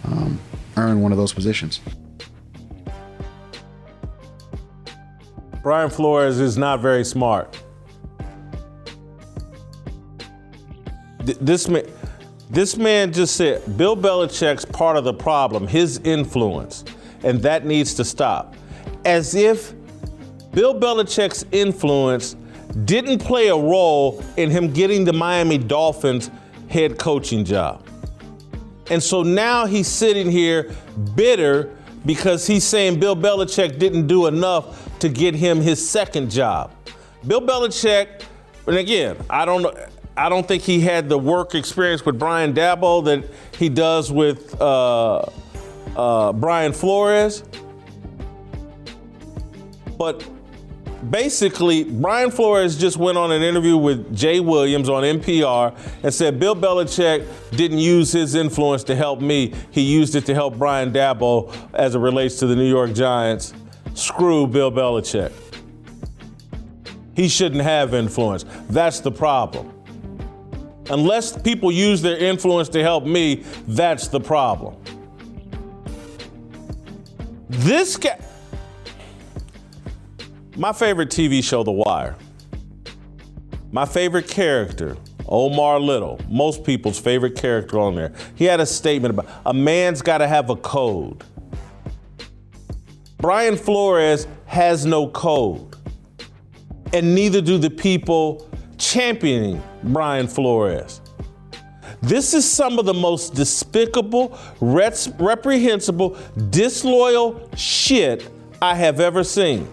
um, 0.03 0.39
earn 0.77 1.01
one 1.01 1.11
of 1.11 1.17
those 1.17 1.33
positions. 1.33 1.79
Brian 5.61 5.89
Flores 5.89 6.39
is 6.39 6.57
not 6.57 6.79
very 6.79 7.03
smart. 7.03 7.59
This 11.23 11.67
man, 11.67 11.83
this 12.55 12.77
man 12.77 13.11
just 13.11 13.35
said 13.35 13.77
Bill 13.77 13.97
Belichick's 13.97 14.63
part 14.63 14.95
of 14.95 15.03
the 15.03 15.13
problem, 15.13 15.67
his 15.67 15.97
influence, 16.05 16.85
and 17.21 17.41
that 17.41 17.65
needs 17.65 17.93
to 17.95 18.05
stop. 18.05 18.55
As 19.03 19.35
if 19.35 19.73
Bill 20.53 20.73
Belichick's 20.73 21.45
influence 21.51 22.37
didn't 22.85 23.19
play 23.19 23.49
a 23.49 23.55
role 23.55 24.23
in 24.37 24.49
him 24.49 24.71
getting 24.71 25.03
the 25.03 25.11
Miami 25.11 25.57
Dolphins 25.57 26.31
head 26.69 26.97
coaching 26.97 27.43
job. 27.43 27.85
And 28.89 29.03
so 29.03 29.21
now 29.21 29.65
he's 29.65 29.89
sitting 29.89 30.31
here 30.31 30.73
bitter 31.13 31.75
because 32.05 32.47
he's 32.47 32.63
saying 32.63 33.01
Bill 33.01 33.17
Belichick 33.17 33.79
didn't 33.79 34.07
do 34.07 34.27
enough 34.27 34.97
to 34.99 35.09
get 35.09 35.35
him 35.35 35.59
his 35.59 35.85
second 35.85 36.31
job. 36.31 36.71
Bill 37.27 37.41
Belichick, 37.41 38.23
and 38.65 38.77
again, 38.77 39.17
I 39.29 39.43
don't 39.43 39.61
know. 39.61 39.73
I 40.17 40.29
don't 40.29 40.47
think 40.47 40.63
he 40.63 40.79
had 40.79 41.09
the 41.09 41.17
work 41.17 41.55
experience 41.55 42.05
with 42.05 42.17
Brian 42.17 42.53
Daboll 42.53 43.03
that 43.05 43.25
he 43.57 43.67
does 43.67 44.11
with 44.11 44.59
uh, 44.61 45.25
uh, 45.95 46.31
Brian 46.33 46.71
Flores. 46.71 47.43
But 49.97 50.25
basically, 51.09 51.83
Brian 51.83 52.31
Flores 52.31 52.77
just 52.77 52.95
went 52.95 53.17
on 53.17 53.33
an 53.33 53.41
interview 53.41 53.75
with 53.75 54.15
Jay 54.15 54.39
Williams 54.39 54.87
on 54.87 55.03
NPR 55.03 55.77
and 56.03 56.13
said 56.13 56.39
Bill 56.39 56.55
Belichick 56.55 57.27
didn't 57.51 57.79
use 57.79 58.13
his 58.13 58.35
influence 58.35 58.85
to 58.85 58.95
help 58.95 59.19
me. 59.19 59.53
He 59.71 59.81
used 59.81 60.15
it 60.15 60.25
to 60.27 60.33
help 60.33 60.57
Brian 60.57 60.93
Daboll 60.93 61.53
as 61.73 61.95
it 61.95 61.99
relates 61.99 62.39
to 62.39 62.47
the 62.47 62.55
New 62.55 62.69
York 62.69 62.93
Giants. 62.93 63.53
Screw 63.95 64.47
Bill 64.47 64.71
Belichick. 64.71 65.33
He 67.15 67.27
shouldn't 67.27 67.61
have 67.61 67.93
influence. 67.93 68.45
That's 68.69 69.01
the 69.01 69.11
problem. 69.11 69.74
Unless 70.89 71.41
people 71.41 71.71
use 71.71 72.01
their 72.01 72.17
influence 72.17 72.69
to 72.69 72.81
help 72.81 73.05
me, 73.05 73.43
that's 73.67 74.07
the 74.07 74.19
problem. 74.19 74.75
This 77.49 77.97
guy 77.97 78.19
my 80.57 80.71
favorite 80.71 81.09
TV 81.09 81.43
show, 81.43 81.63
The 81.63 81.71
Wire. 81.71 82.15
My 83.71 83.85
favorite 83.85 84.29
character, 84.29 84.95
Omar 85.27 85.81
Little, 85.81 86.19
most 86.29 86.63
people's 86.63 86.97
favorite 86.97 87.35
character 87.35 87.77
on 87.77 87.95
there. 87.95 88.13
He 88.35 88.45
had 88.45 88.61
a 88.61 88.65
statement 88.65 89.13
about 89.13 89.27
a 89.45 89.53
man's 89.53 90.01
got 90.01 90.19
to 90.19 90.27
have 90.27 90.49
a 90.49 90.55
code. 90.55 91.25
Brian 93.17 93.57
Flores 93.57 94.27
has 94.45 94.85
no 94.85 95.09
code, 95.09 95.75
and 96.93 97.13
neither 97.13 97.41
do 97.41 97.57
the 97.57 97.69
people 97.69 98.49
championing 98.77 99.61
Brian 99.85 100.27
Flores. 100.27 101.01
This 102.01 102.33
is 102.33 102.49
some 102.49 102.77
of 102.77 102.85
the 102.85 102.93
most 102.93 103.33
despicable, 103.33 104.37
reprehensible, 104.59 106.17
disloyal 106.49 107.49
shit 107.55 108.29
I 108.61 108.75
have 108.75 108.99
ever 108.99 109.23
seen. 109.23 109.67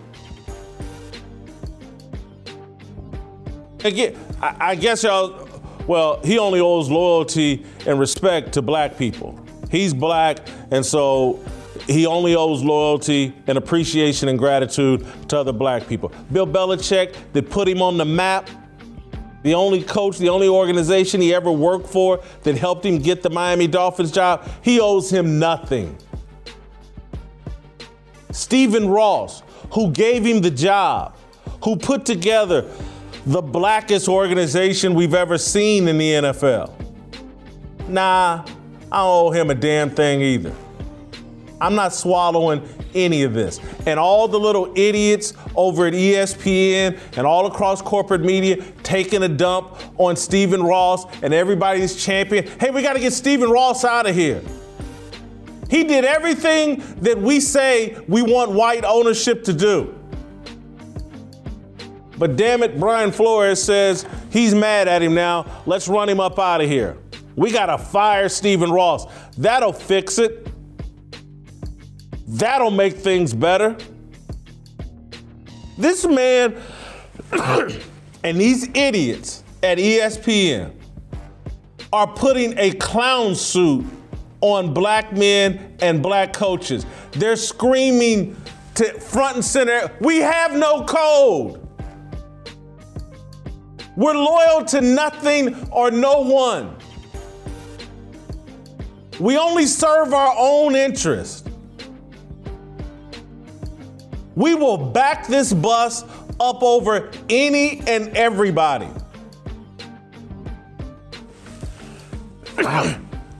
Again, 3.85 4.17
I, 4.41 4.75
guess 4.77 5.03
y'all, 5.03 5.49
well, 5.87 6.21
he 6.23 6.39
only 6.39 6.61
owes 6.61 6.89
loyalty 6.89 7.67
and 7.87 7.99
respect 7.99 8.53
to 8.53 8.63
black 8.63 8.97
people. 8.97 9.39
He's 9.71 9.93
black, 9.93 10.39
and 10.71 10.87
so 10.87 11.45
he 11.87 12.07
only 12.07 12.37
owes 12.37 12.63
loyalty 12.63 13.35
and 13.47 13.59
appreciation 13.59 14.29
and 14.29 14.39
gratitude 14.39 15.05
to 15.29 15.39
other 15.39 15.53
black 15.53 15.89
people. 15.89 16.13
Bill 16.31 16.47
Belichick, 16.47 17.15
that 17.33 17.51
put 17.51 17.69
him 17.69 17.83
on 17.83 17.97
the 17.99 18.05
map, 18.05 18.49
the 19.43 19.55
only 19.55 19.83
coach, 19.83 20.19
the 20.19 20.29
only 20.29 20.49
organization 20.49 21.21
he 21.21 21.35
ever 21.35 21.51
worked 21.51 21.89
for 21.89 22.23
that 22.43 22.57
helped 22.57 22.85
him 22.87 22.99
get 22.99 23.23
the 23.23 23.31
Miami 23.31 23.67
Dolphins 23.67 24.13
job, 24.13 24.49
he 24.63 24.81
owes 24.81 25.11
him 25.11 25.39
nothing. 25.39 25.97
Stephen 28.31 28.89
Ross, 28.89 29.43
who 29.73 29.91
gave 29.91 30.25
him 30.25 30.41
the 30.41 30.51
job, 30.51 31.17
who 31.65 31.77
put 31.77 32.07
together 32.07 32.71
the 33.27 33.43
blackest 33.43 34.09
organization 34.09 34.95
we've 34.95 35.15
ever 35.15 35.39
seen 35.39 35.87
in 35.87 35.99
the 35.99 36.11
NFL. 36.11 36.73
Nah, 37.89 38.45
I 38.91 38.97
don't 38.99 39.27
owe 39.27 39.31
him 39.31 39.51
a 39.51 39.55
damn 39.55 39.91
thing 39.91 40.23
either. 40.23 40.55
I'm 41.61 41.75
not 41.75 41.95
swallowing 41.95 42.67
any 42.95 43.23
of 43.23 43.35
this. 43.35 43.61
And 43.87 43.99
all 43.99 44.29
the 44.29 44.39
little 44.39 44.73
idiots 44.77 45.35
over 45.55 45.87
at 45.87 45.95
ESPN 45.95 46.99
and 47.17 47.27
all 47.27 47.47
across 47.47 47.83
corporate 47.83 48.23
media 48.23 48.63
taking 48.83 49.23
a 49.23 49.29
dump 49.29 49.79
on 49.99 50.17
Stephen 50.17 50.63
Ross 50.63 51.05
and 51.23 51.33
everybody's 51.35 52.03
champion. 52.03 52.47
Hey, 52.61 52.71
we 52.71 52.83
got 52.83 52.95
to 52.95 53.01
get 53.01 53.13
Stephen 53.13 53.51
Ross 53.51 53.85
out 53.85 54.07
of 54.07 54.15
here. 54.15 54.43
He 55.71 55.85
did 55.85 56.05
everything 56.05 56.83
that 57.01 57.19
we 57.19 57.41
say 57.41 57.99
we 58.07 58.21
want 58.21 58.51
white 58.51 58.85
ownership 58.85 59.45
to 59.45 59.53
do. 59.53 59.99
But 62.19 62.37
damn 62.37 62.63
it, 62.63 62.79
Brian 62.79 63.11
Flores 63.11 63.63
says 63.63 64.07
he's 64.31 64.55
mad 64.55 64.87
at 64.87 65.03
him 65.03 65.15
now. 65.15 65.63
Let's 65.67 65.89
run 65.89 66.09
him 66.09 66.21
up 66.21 66.39
out 66.39 66.61
of 66.61 66.69
here. 66.69 66.99
We 67.37 67.51
got 67.51 67.67
to 67.67 67.79
fire 67.79 68.29
Stephen 68.29 68.71
Ross. 68.71 69.07
That'll 69.39 69.73
fix 69.73 70.19
it. 70.19 70.52
That'll 72.33 72.71
make 72.71 72.95
things 72.97 73.35
better. 73.35 73.77
This 75.79 76.07
man 76.07 76.61
and 78.25 78.41
these 78.41 78.69
idiots 78.75 79.43
at 79.63 79.79
ESPN 79.79 80.73
are 81.93 82.07
putting 82.07 82.59
a 82.59 82.73
clown 82.73 83.35
suit 83.35 83.85
on 84.41 84.75
black 84.75 85.13
men 85.13 85.77
and 85.81 86.03
black 86.03 86.33
coaches. 86.33 86.87
They're 87.13 87.37
screaming 87.37 88.37
to 88.75 88.99
front 89.01 89.37
and 89.37 89.45
center, 89.45 89.91
we 90.01 90.19
have 90.19 90.55
no 90.55 90.85
code. 90.85 91.61
We're 93.97 94.15
loyal 94.15 94.65
to 94.67 94.81
nothing 94.81 95.69
or 95.71 95.91
no 95.91 96.21
one. 96.21 96.77
We 99.21 99.37
only 99.37 99.67
serve 99.67 100.15
our 100.15 100.35
own 100.39 100.75
interest. 100.75 101.42
We 104.35 104.55
will 104.55 104.79
back 104.79 105.27
this 105.27 105.53
bus 105.53 106.05
up 106.41 106.63
over 106.63 107.11
any 107.29 107.81
and 107.87 108.17
everybody. 108.17 108.89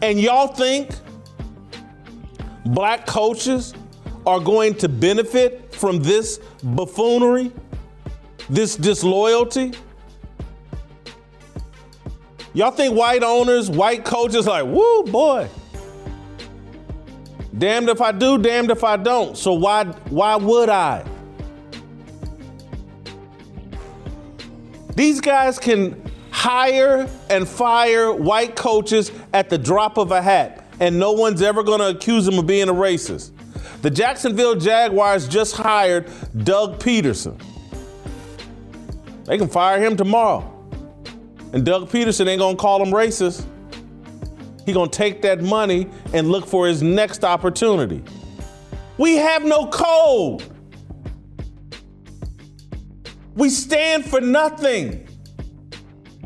and 0.03 0.21
y'all 0.21 0.49
think 0.49 0.91
black 2.67 3.07
coaches 3.07 3.75
are 4.27 4.41
going 4.41 4.75
to 4.75 4.89
benefit 4.89 5.75
from 5.75 6.01
this 6.03 6.39
buffoonery, 6.63 7.53
this 8.49 8.77
disloyalty? 8.77 9.73
Y'all 12.55 12.71
think 12.71 12.95
white 12.95 13.23
owners, 13.23 13.71
white 13.71 14.05
coaches, 14.05 14.47
like, 14.47 14.65
woo, 14.65 15.05
boy. 15.05 15.49
Damned 17.57 17.89
if 17.89 18.01
I 18.01 18.13
do, 18.13 18.39
damned 18.39 18.71
if 18.71 18.83
I 18.83 18.97
don't. 18.97 19.37
So 19.37 19.53
why 19.53 19.85
why 19.85 20.37
would 20.37 20.69
I? 20.69 21.05
These 24.95 25.21
guys 25.21 25.59
can 25.59 26.01
hire 26.31 27.09
and 27.31 27.49
fire 27.49 28.13
white 28.13 28.57
coaches 28.57 29.13
at 29.33 29.49
the 29.49 29.59
drop 29.59 29.97
of 29.97 30.13
a 30.13 30.21
hat, 30.21 30.67
and 30.81 30.99
no 30.99 31.13
one's 31.13 31.43
ever 31.43 31.63
going 31.63 31.81
to 31.81 31.89
accuse 31.89 32.27
them 32.27 32.39
of 32.39 32.47
being 32.47 32.69
a 32.69 32.75
racist. 32.75 33.31
The 33.83 33.91
Jacksonville 33.91 34.55
Jaguars 34.55 35.27
just 35.27 35.57
hired 35.57 36.11
Doug 36.45 36.79
Pederson. 36.79 37.41
They 39.25 39.39
can 39.39 39.49
fire 39.49 39.81
him 39.81 39.97
tomorrow. 39.97 40.49
And 41.53 41.65
Doug 41.65 41.89
Pederson 41.89 42.29
ain't 42.29 42.39
gonna 42.39 42.57
call 42.57 42.83
him 42.83 42.93
racist. 42.93 43.45
He 44.65 44.73
gonna 44.73 44.91
take 44.91 45.23
that 45.23 45.43
money 45.43 45.89
and 46.13 46.31
look 46.31 46.47
for 46.47 46.67
his 46.67 46.83
next 46.83 47.25
opportunity. 47.25 48.03
We 48.99 49.17
have 49.17 49.45
no 49.45 49.67
code. 49.67 50.45
We 53.35 53.49
stand 53.49 54.05
for 54.05 54.21
nothing. 54.21 55.09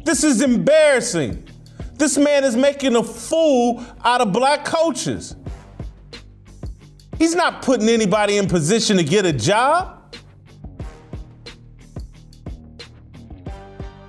This 0.05 0.25
is 0.25 0.43
embarrassing. 0.43 1.47
This 1.95 2.19
man 2.19 2.45
is 2.45 2.57
making 2.57 2.97
a 2.97 3.03
fool 3.03 3.85
out 4.05 4.21
of 4.21 4.33
black 4.33 4.65
coaches. 4.65 5.35
He's 7.19 7.35
not 7.35 7.63
putting 7.63 7.89
anybody 7.89 8.37
in 8.37 8.47
position 8.47 8.99
to 8.99 9.05
get 9.05 9.25
a 9.25 9.33
job. 9.33 10.15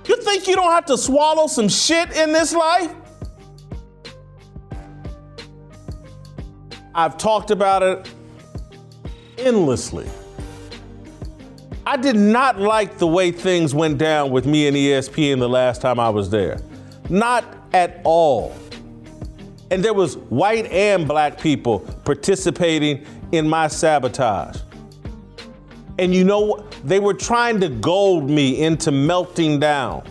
You 0.06 0.16
think 0.16 0.46
you 0.46 0.56
don't 0.56 0.72
have 0.72 0.86
to 0.86 0.98
swallow 0.98 1.46
some 1.46 1.68
shit 1.68 2.14
in 2.16 2.32
this 2.32 2.52
life? 2.52 2.94
I've 6.98 7.16
talked 7.16 7.52
about 7.52 7.84
it 7.84 8.10
endlessly. 9.38 10.10
I 11.86 11.96
did 11.96 12.16
not 12.16 12.58
like 12.58 12.98
the 12.98 13.06
way 13.06 13.30
things 13.30 13.72
went 13.72 13.98
down 13.98 14.32
with 14.32 14.46
me 14.46 14.66
and 14.66 14.76
ESPN 14.76 15.38
the 15.38 15.48
last 15.48 15.80
time 15.80 16.00
I 16.00 16.08
was 16.10 16.28
there. 16.28 16.58
Not 17.08 17.44
at 17.72 18.00
all. 18.02 18.52
And 19.70 19.84
there 19.84 19.94
was 19.94 20.16
white 20.16 20.66
and 20.72 21.06
black 21.06 21.40
people 21.40 21.78
participating 22.04 23.06
in 23.30 23.48
my 23.48 23.68
sabotage. 23.68 24.60
And 26.00 26.12
you 26.12 26.24
know, 26.24 26.66
they 26.82 26.98
were 26.98 27.14
trying 27.14 27.60
to 27.60 27.68
gold 27.68 28.28
me 28.28 28.60
into 28.60 28.90
melting 28.90 29.60
down 29.60 30.02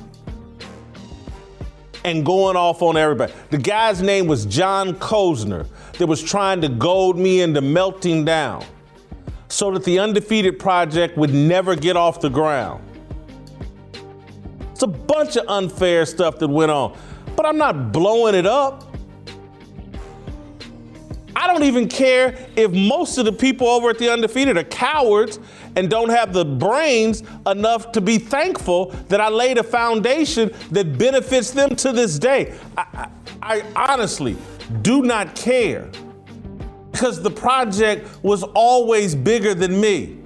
and 2.05 2.25
going 2.25 2.55
off 2.55 2.81
on 2.81 2.95
everybody. 2.95 3.33
The 3.49 3.57
guy's 3.57 4.01
name 4.01 4.27
was 4.27 4.45
John 4.45 4.93
Kosner 4.93 5.67
that 5.97 6.07
was 6.07 6.21
trying 6.21 6.61
to 6.61 6.69
gold 6.69 7.17
me 7.17 7.41
into 7.41 7.61
melting 7.61 8.25
down 8.25 8.63
so 9.49 9.71
that 9.71 9.83
the 9.83 9.99
Undefeated 9.99 10.59
Project 10.59 11.17
would 11.17 11.33
never 11.33 11.75
get 11.75 11.95
off 11.95 12.19
the 12.19 12.29
ground. 12.29 12.83
It's 14.71 14.83
a 14.83 14.87
bunch 14.87 15.37
of 15.37 15.45
unfair 15.47 16.05
stuff 16.05 16.37
that 16.39 16.47
went 16.47 16.71
on, 16.71 16.97
but 17.35 17.45
I'm 17.45 17.57
not 17.57 17.91
blowing 17.91 18.35
it 18.35 18.45
up. 18.45 18.83
I 21.35 21.45
don't 21.45 21.63
even 21.63 21.87
care 21.87 22.47
if 22.55 22.71
most 22.71 23.17
of 23.17 23.25
the 23.25 23.31
people 23.31 23.67
over 23.67 23.91
at 23.91 23.99
the 23.99 24.11
Undefeated 24.11 24.57
are 24.57 24.63
cowards 24.63 25.39
and 25.75 25.89
don't 25.89 26.09
have 26.09 26.33
the 26.33 26.43
brains 26.43 27.23
enough 27.45 27.91
to 27.91 28.01
be 28.01 28.17
thankful 28.17 28.87
that 29.09 29.21
I 29.21 29.29
laid 29.29 29.59
a 29.59 29.63
foundation 29.63 30.51
that 30.71 30.97
benefits 30.97 31.51
them 31.51 31.75
to 31.77 31.91
this 31.91 32.17
day. 32.17 32.55
I, 32.75 33.09
I, 33.41 33.63
I 33.75 33.91
honestly 33.93 34.35
do 34.81 35.01
not 35.01 35.35
care 35.35 35.89
because 36.91 37.21
the 37.21 37.31
project 37.31 38.23
was 38.23 38.43
always 38.43 39.15
bigger 39.15 39.53
than 39.53 39.79
me. 39.79 40.17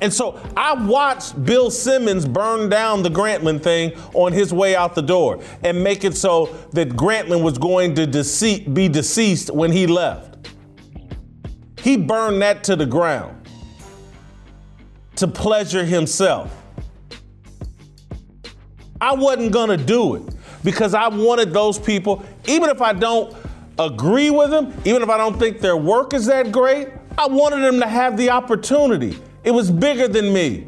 And 0.00 0.12
so 0.12 0.40
I 0.56 0.74
watched 0.74 1.42
Bill 1.44 1.70
Simmons 1.70 2.26
burn 2.26 2.68
down 2.68 3.02
the 3.02 3.08
Grantland 3.08 3.62
thing 3.62 3.92
on 4.14 4.32
his 4.32 4.52
way 4.52 4.76
out 4.76 4.94
the 4.94 5.02
door 5.02 5.42
and 5.64 5.82
make 5.82 6.04
it 6.04 6.16
so 6.16 6.54
that 6.72 6.90
Grantland 6.90 7.42
was 7.42 7.58
going 7.58 7.94
to 7.96 8.06
be 8.72 8.88
deceased 8.88 9.50
when 9.52 9.72
he 9.72 9.86
left. 9.86 10.48
He 11.80 11.96
burned 11.96 12.42
that 12.42 12.62
to 12.64 12.76
the 12.76 12.86
ground 12.86 13.48
to 15.16 15.26
pleasure 15.26 15.84
himself. 15.84 16.54
I 19.00 19.14
wasn't 19.14 19.52
gonna 19.52 19.76
do 19.76 20.16
it 20.16 20.22
because 20.64 20.94
I 20.94 21.08
wanted 21.08 21.52
those 21.52 21.78
people, 21.78 22.24
even 22.46 22.70
if 22.70 22.82
I 22.82 22.92
don't 22.92 23.34
agree 23.78 24.30
with 24.30 24.50
them, 24.50 24.74
even 24.84 25.02
if 25.02 25.08
I 25.08 25.16
don't 25.16 25.38
think 25.38 25.60
their 25.60 25.76
work 25.76 26.14
is 26.14 26.26
that 26.26 26.52
great, 26.52 26.88
I 27.16 27.26
wanted 27.26 27.62
them 27.62 27.80
to 27.80 27.86
have 27.86 28.16
the 28.16 28.30
opportunity. 28.30 29.18
It 29.44 29.50
was 29.50 29.70
bigger 29.70 30.08
than 30.08 30.32
me. 30.32 30.66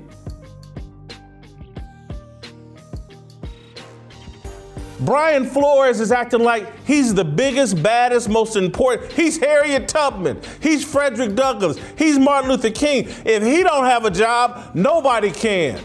Brian 5.01 5.47
Flores 5.47 5.99
is 5.99 6.13
acting 6.13 6.43
like 6.43 6.85
he's 6.87 7.15
the 7.15 7.25
biggest, 7.25 7.83
baddest, 7.83 8.29
most 8.29 8.55
important. 8.57 9.11
He's 9.13 9.39
Harriet 9.39 9.89
Tubman. 9.89 10.39
He's 10.61 10.85
Frederick 10.85 11.35
Douglass. 11.35 11.79
He's 11.97 12.19
Martin 12.19 12.51
Luther 12.51 12.71
King. 12.71 13.09
If 13.25 13.43
he 13.43 13.63
don't 13.63 13.87
have 13.87 14.05
a 14.05 14.11
job, 14.11 14.75
nobody 14.75 15.31
can. 15.31 15.81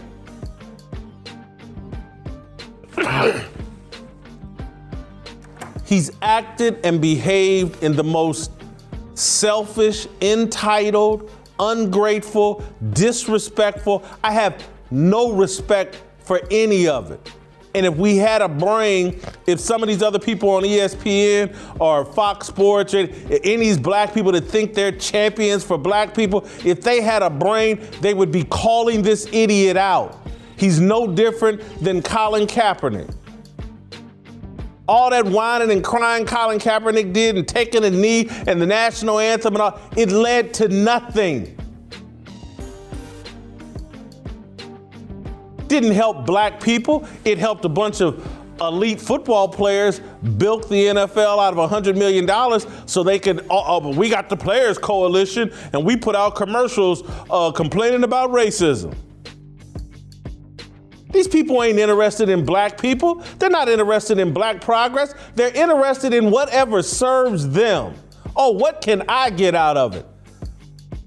he's 5.86 6.10
acted 6.20 6.78
and 6.84 7.00
behaved 7.00 7.82
in 7.82 7.96
the 7.96 8.04
most 8.04 8.50
selfish, 9.14 10.06
entitled, 10.20 11.30
ungrateful, 11.58 12.62
disrespectful. 12.92 14.04
I 14.22 14.32
have 14.32 14.68
no 14.90 15.32
respect 15.32 16.02
for 16.18 16.40
any 16.50 16.86
of 16.88 17.10
it. 17.10 17.32
And 17.74 17.84
if 17.84 17.94
we 17.96 18.16
had 18.16 18.40
a 18.40 18.48
brain, 18.48 19.20
if 19.46 19.60
some 19.60 19.82
of 19.82 19.88
these 19.88 20.02
other 20.02 20.18
people 20.18 20.48
on 20.48 20.62
ESPN 20.62 21.54
or 21.78 22.06
Fox 22.06 22.46
Sports 22.46 22.94
or 22.94 23.00
any 23.00 23.54
of 23.54 23.60
these 23.60 23.78
black 23.78 24.14
people 24.14 24.32
that 24.32 24.46
think 24.46 24.72
they're 24.72 24.92
champions 24.92 25.62
for 25.62 25.76
black 25.76 26.14
people, 26.14 26.46
if 26.64 26.80
they 26.80 27.02
had 27.02 27.22
a 27.22 27.28
brain, 27.28 27.86
they 28.00 28.14
would 28.14 28.32
be 28.32 28.44
calling 28.44 29.02
this 29.02 29.28
idiot 29.30 29.76
out. 29.76 30.26
He's 30.56 30.80
no 30.80 31.06
different 31.06 31.60
than 31.84 32.00
Colin 32.00 32.46
Kaepernick. 32.46 33.14
All 34.88 35.10
that 35.10 35.24
whining 35.24 35.70
and 35.70 35.82
crying 35.82 36.24
Colin 36.24 36.58
Kaepernick 36.58 37.12
did 37.12 37.36
and 37.36 37.46
taking 37.46 37.84
a 37.84 37.90
knee 37.90 38.28
and 38.46 38.60
the 38.60 38.66
national 38.66 39.18
anthem 39.18 39.54
and 39.54 39.62
all, 39.62 39.80
it 39.96 40.10
led 40.10 40.54
to 40.54 40.68
nothing. 40.68 41.56
Didn't 45.66 45.92
help 45.92 46.24
black 46.24 46.60
people. 46.60 47.06
It 47.24 47.38
helped 47.38 47.64
a 47.64 47.68
bunch 47.68 48.00
of 48.00 48.24
elite 48.60 49.00
football 49.00 49.48
players 49.48 50.00
bilk 50.38 50.68
the 50.68 50.86
NFL 50.86 51.38
out 51.44 51.56
of 51.56 51.70
$100 51.70 51.96
million 51.96 52.26
so 52.86 53.02
they 53.02 53.18
could, 53.18 53.46
uh, 53.50 53.76
uh, 53.76 53.88
we 53.90 54.08
got 54.08 54.28
the 54.28 54.36
Players 54.36 54.78
Coalition 54.78 55.52
and 55.72 55.84
we 55.84 55.96
put 55.96 56.14
out 56.16 56.36
commercials 56.36 57.02
uh, 57.30 57.50
complaining 57.50 58.04
about 58.04 58.30
racism. 58.30 58.94
These 61.16 61.28
people 61.28 61.62
ain't 61.62 61.78
interested 61.78 62.28
in 62.28 62.44
black 62.44 62.78
people. 62.78 63.24
They're 63.38 63.48
not 63.48 63.70
interested 63.70 64.18
in 64.18 64.34
black 64.34 64.60
progress. 64.60 65.14
They're 65.34 65.54
interested 65.56 66.12
in 66.12 66.30
whatever 66.30 66.82
serves 66.82 67.48
them. 67.48 67.94
Oh, 68.36 68.50
what 68.50 68.82
can 68.82 69.02
I 69.08 69.30
get 69.30 69.54
out 69.54 69.78
of 69.78 69.96
it? 69.96 70.06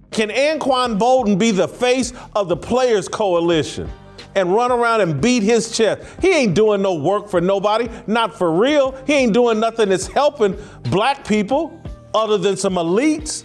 Can 0.10 0.30
Anquan 0.30 0.98
Boldin 0.98 1.38
be 1.38 1.52
the 1.52 1.67
face 1.67 2.12
of 2.36 2.50
the 2.50 2.58
Players 2.58 3.08
Coalition? 3.08 3.88
and 4.36 4.54
run 4.54 4.72
around 4.72 5.02
and 5.02 5.19
beat 5.19 5.41
his 5.43 5.76
chest. 5.76 6.08
He 6.22 6.30
ain't 6.30 6.56
doing 6.56 6.82
no 6.84 6.93
work 6.93 7.28
for 7.30 7.41
nobody, 7.41 7.89
not 8.08 8.38
for 8.38 8.52
real. 8.52 8.95
He 9.06 9.13
ain't 9.13 9.34
doing 9.34 9.60
nothing 9.60 9.89
that's 9.89 10.08
helping 10.08 10.56
black 10.84 11.28
people 11.28 11.82
other 12.13 12.38
than 12.38 12.56
some 12.56 12.76
elites. 12.76 13.43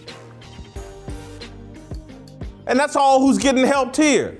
And 2.67 2.79
that's 2.79 2.95
all 2.95 3.19
who's 3.19 3.39
getting 3.39 3.65
helped 3.65 3.97
here. 3.97 4.37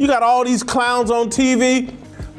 You 0.00 0.06
got 0.06 0.22
all 0.22 0.46
these 0.46 0.62
clowns 0.62 1.10
on 1.10 1.28
TV 1.28 1.94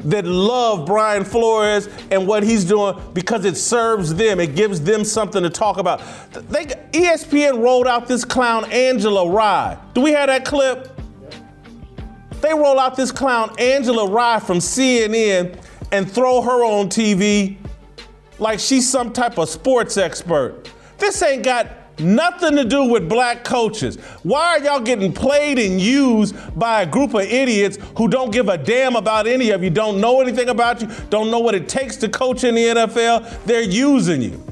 that 0.06 0.24
love 0.24 0.84
Brian 0.84 1.24
Flores 1.24 1.88
and 2.10 2.26
what 2.26 2.42
he's 2.42 2.64
doing 2.64 3.00
because 3.12 3.44
it 3.44 3.56
serves 3.56 4.12
them. 4.16 4.40
It 4.40 4.56
gives 4.56 4.80
them 4.80 5.04
something 5.04 5.44
to 5.44 5.48
talk 5.48 5.78
about. 5.78 6.00
They, 6.32 6.66
ESPN 6.90 7.62
rolled 7.62 7.86
out 7.86 8.08
this 8.08 8.24
clown 8.24 8.64
Angela 8.72 9.30
Rye. 9.30 9.78
Do 9.94 10.00
we 10.00 10.10
have 10.10 10.26
that 10.26 10.44
clip? 10.44 11.00
They 12.40 12.52
roll 12.52 12.80
out 12.80 12.96
this 12.96 13.12
clown 13.12 13.54
Angela 13.60 14.10
Rye 14.10 14.40
from 14.40 14.58
CNN 14.58 15.56
and 15.92 16.10
throw 16.10 16.42
her 16.42 16.64
on 16.64 16.88
TV 16.88 17.58
like 18.40 18.58
she's 18.58 18.90
some 18.90 19.12
type 19.12 19.38
of 19.38 19.48
sports 19.48 19.96
expert. 19.96 20.68
This 20.98 21.22
ain't 21.22 21.44
got 21.44 21.68
Nothing 21.98 22.56
to 22.56 22.64
do 22.64 22.84
with 22.84 23.08
black 23.08 23.44
coaches. 23.44 23.96
Why 24.22 24.56
are 24.56 24.60
y'all 24.60 24.80
getting 24.80 25.12
played 25.12 25.58
and 25.58 25.80
used 25.80 26.34
by 26.58 26.82
a 26.82 26.86
group 26.86 27.14
of 27.14 27.22
idiots 27.22 27.78
who 27.96 28.08
don't 28.08 28.32
give 28.32 28.48
a 28.48 28.58
damn 28.58 28.96
about 28.96 29.26
any 29.26 29.50
of 29.50 29.62
you, 29.62 29.70
don't 29.70 30.00
know 30.00 30.20
anything 30.20 30.48
about 30.48 30.80
you, 30.80 30.88
don't 31.10 31.30
know 31.30 31.40
what 31.40 31.54
it 31.54 31.68
takes 31.68 31.96
to 31.96 32.08
coach 32.08 32.44
in 32.44 32.54
the 32.54 32.64
NFL? 32.64 33.44
They're 33.44 33.62
using 33.62 34.22
you. 34.22 34.42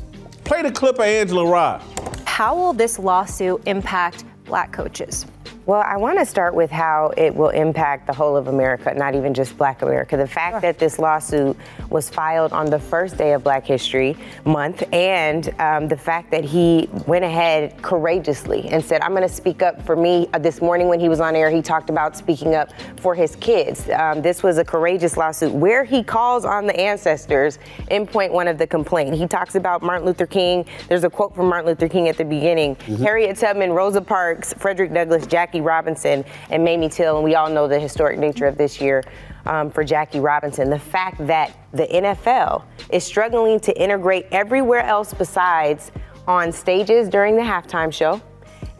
Play 0.45 0.63
the 0.63 0.71
clip 0.71 0.97
of 0.97 1.05
Angela 1.05 1.47
Rye. 1.47 1.83
How 2.25 2.57
will 2.57 2.73
this 2.73 2.99
lawsuit 2.99 3.63
impact 3.67 4.25
black 4.45 4.73
coaches? 4.73 5.27
Well, 5.67 5.85
I 5.87 5.99
want 5.99 6.19
to 6.19 6.25
start 6.25 6.55
with 6.55 6.71
how 6.71 7.13
it 7.17 7.35
will 7.35 7.51
impact 7.51 8.07
the 8.07 8.15
whole 8.15 8.37
of 8.37 8.49
America, 8.49 8.93
not 8.95 9.15
even 9.15 9.35
just 9.35 9.57
Black 9.59 9.83
America. 9.83 10.17
The 10.17 10.27
fact 10.27 10.55
sure. 10.55 10.61
that 10.63 10.79
this 10.79 10.99
lawsuit 10.99 11.57
was 11.91 12.09
filed 12.09 12.53
on 12.53 12.71
the 12.71 12.79
first 12.79 13.19
day 13.19 13.35
of 13.35 13.45
Black 13.45 13.67
History 13.67 14.17
Month, 14.45 14.83
and 14.93 15.55
um, 15.61 15.87
the 15.87 15.97
fact 15.97 16.31
that 16.31 16.45
he 16.45 16.89
went 17.07 17.25
ahead 17.25 17.81
courageously 17.83 18.69
and 18.71 18.83
said, 18.83 19.03
I'm 19.03 19.11
going 19.11 19.23
to 19.23 19.29
speak 19.29 19.63
up 19.63 19.81
for 19.83 19.97
me. 19.97 20.29
Uh, 20.33 20.39
this 20.39 20.63
morning 20.63 20.89
when 20.89 20.99
he 20.99 21.09
was 21.11 21.21
on 21.21 21.37
air, 21.37 21.51
he 21.51 21.61
talked 21.61 21.91
about 21.91 22.17
speaking 22.17 22.55
up 22.55 22.73
for 22.97 23.15
his 23.15 23.37
kids. 23.37 23.89
Um, 23.91 24.23
this 24.23 24.43
was 24.43 24.57
a 24.57 24.65
courageous 24.65 25.17
lawsuit 25.19 25.53
where 25.53 25.85
he 25.85 26.03
calls 26.03 26.45
on 26.45 26.67
the 26.67 26.79
ancestors 26.81 27.59
in 27.91 28.07
point 28.07 28.33
one 28.33 28.49
of 28.49 28.57
the 28.57 28.67
complaint. 28.67 29.15
He 29.15 29.27
talks 29.27 29.55
about 29.55 29.83
Martin 29.83 30.07
Luther 30.07 30.27
King. 30.27 30.65
There's 30.89 31.05
a 31.05 31.11
quote 31.11 31.35
from 31.35 31.49
Martin 31.49 31.69
Luther 31.69 31.89
King 31.89 32.09
at 32.09 32.17
the 32.17 32.25
beginning 32.25 32.77
mm-hmm. 32.77 33.03
Harriet 33.03 33.37
Tubman, 33.37 33.73
Rosa 33.73 34.01
Parks, 34.01 34.55
Frederick 34.55 34.93
Douglass, 34.93 35.27
Jackie 35.27 35.60
Robinson 35.61 36.25
and 36.51 36.65
Mamie 36.65 36.89
Till, 36.89 37.17
and 37.17 37.25
we 37.25 37.35
all 37.35 37.49
know 37.49 37.69
the 37.69 37.79
historic 37.79 38.19
nature 38.19 38.47
of 38.47 38.57
this 38.57 38.81
year 38.81 39.03
um, 39.47 39.71
for 39.71 39.85
Jackie 39.85 40.21
Robinson. 40.21 40.71
The 40.71 40.79
fact 40.79 41.27
that 41.27 41.57
the 41.73 41.87
NFL 41.87 42.65
is 42.91 43.05
struggling 43.05 43.61
to 43.61 43.81
integrate 43.81 44.27
everywhere 44.31 44.83
else 44.83 45.15
besides 45.15 45.93
on 46.27 46.53
stages 46.53 47.09
during 47.09 47.37
the 47.37 47.43
halftime 47.43 47.93
show. 47.93 48.21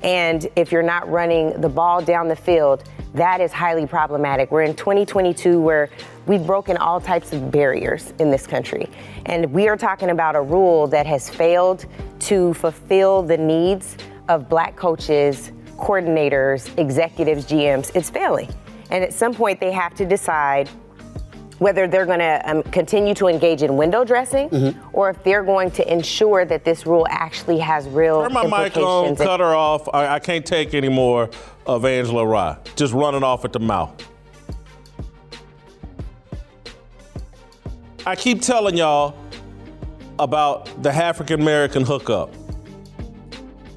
And 0.03 0.49
if 0.57 0.73
you're 0.73 0.83
not 0.83 1.09
running 1.11 1.61
the 1.61 1.69
ball 1.69 2.03
down 2.03 2.29
the 2.29 2.37
field, 2.37 2.85
that 3.15 3.41
is 3.41 3.53
highly 3.53 3.87
problematic. 3.87 4.51
We're 4.51 4.63
in 4.63 4.75
2022 4.77 5.61
where 5.61 5.91
we've 6.27 6.47
broken 6.47 6.77
all 6.77 7.01
types 7.01 7.33
of 7.33 7.51
barriers 7.51 8.15
in 8.19 8.31
this 8.31 8.47
country. 8.47 8.89
And 9.27 9.53
we 9.53 9.69
are 9.69 9.77
talking 9.77 10.11
about 10.11 10.37
a 10.37 10.41
rule 10.41 10.87
that 10.89 11.07
has 11.07 11.29
failed 11.29 11.87
to 12.21 12.55
fulfill 12.55 13.23
the 13.23 13.37
needs 13.37 13.97
of 14.29 14.49
black 14.49 14.77
coaches 14.77 15.51
coordinators, 15.81 16.77
executives, 16.79 17.47
GMs, 17.47 17.91
it's 17.95 18.11
failing. 18.11 18.49
And 18.91 19.03
at 19.03 19.13
some 19.13 19.35
point, 19.35 19.61
they 19.61 19.73
have 19.73 19.95
to 19.95 20.05
decide 20.05 20.69
whether 21.59 21.87
they're 21.87 22.07
going 22.07 22.21
to 22.21 22.41
um, 22.51 22.63
continue 22.65 23.15
to 23.15 23.27
engage 23.27 23.63
in 23.63 23.77
window 23.77 24.03
dressing 24.03 24.49
mm-hmm. 24.49 24.89
or 24.95 25.11
if 25.11 25.23
they're 25.25 25.43
going 25.43 25.71
to 25.71 25.93
ensure 25.93 26.47
that 26.47 26.65
this 26.65 26.87
rule 26.87 27.07
actually 27.11 27.59
has 27.59 27.87
real 27.89 28.23
Turn 28.23 28.33
my 28.33 28.65
mic 28.65 28.77
on, 28.79 29.15
cut 29.15 29.41
her 29.41 29.55
off. 29.55 29.87
I, 29.93 30.15
I 30.15 30.19
can't 30.19 30.45
take 30.45 30.73
any 30.73 30.89
more 30.89 31.29
of 31.67 31.85
Angela 31.85 32.27
Rye. 32.27 32.57
Just 32.77 32.95
running 32.95 33.23
off 33.23 33.45
at 33.45 33.53
the 33.53 33.61
mouth. 33.61 33.93
I 38.07 38.17
keep 38.17 38.41
telling 38.41 38.79
y'all 38.79 39.15
about 40.19 40.83
the 40.83 40.91
African 40.91 41.43
American 41.43 41.85
hookup. 41.85 42.33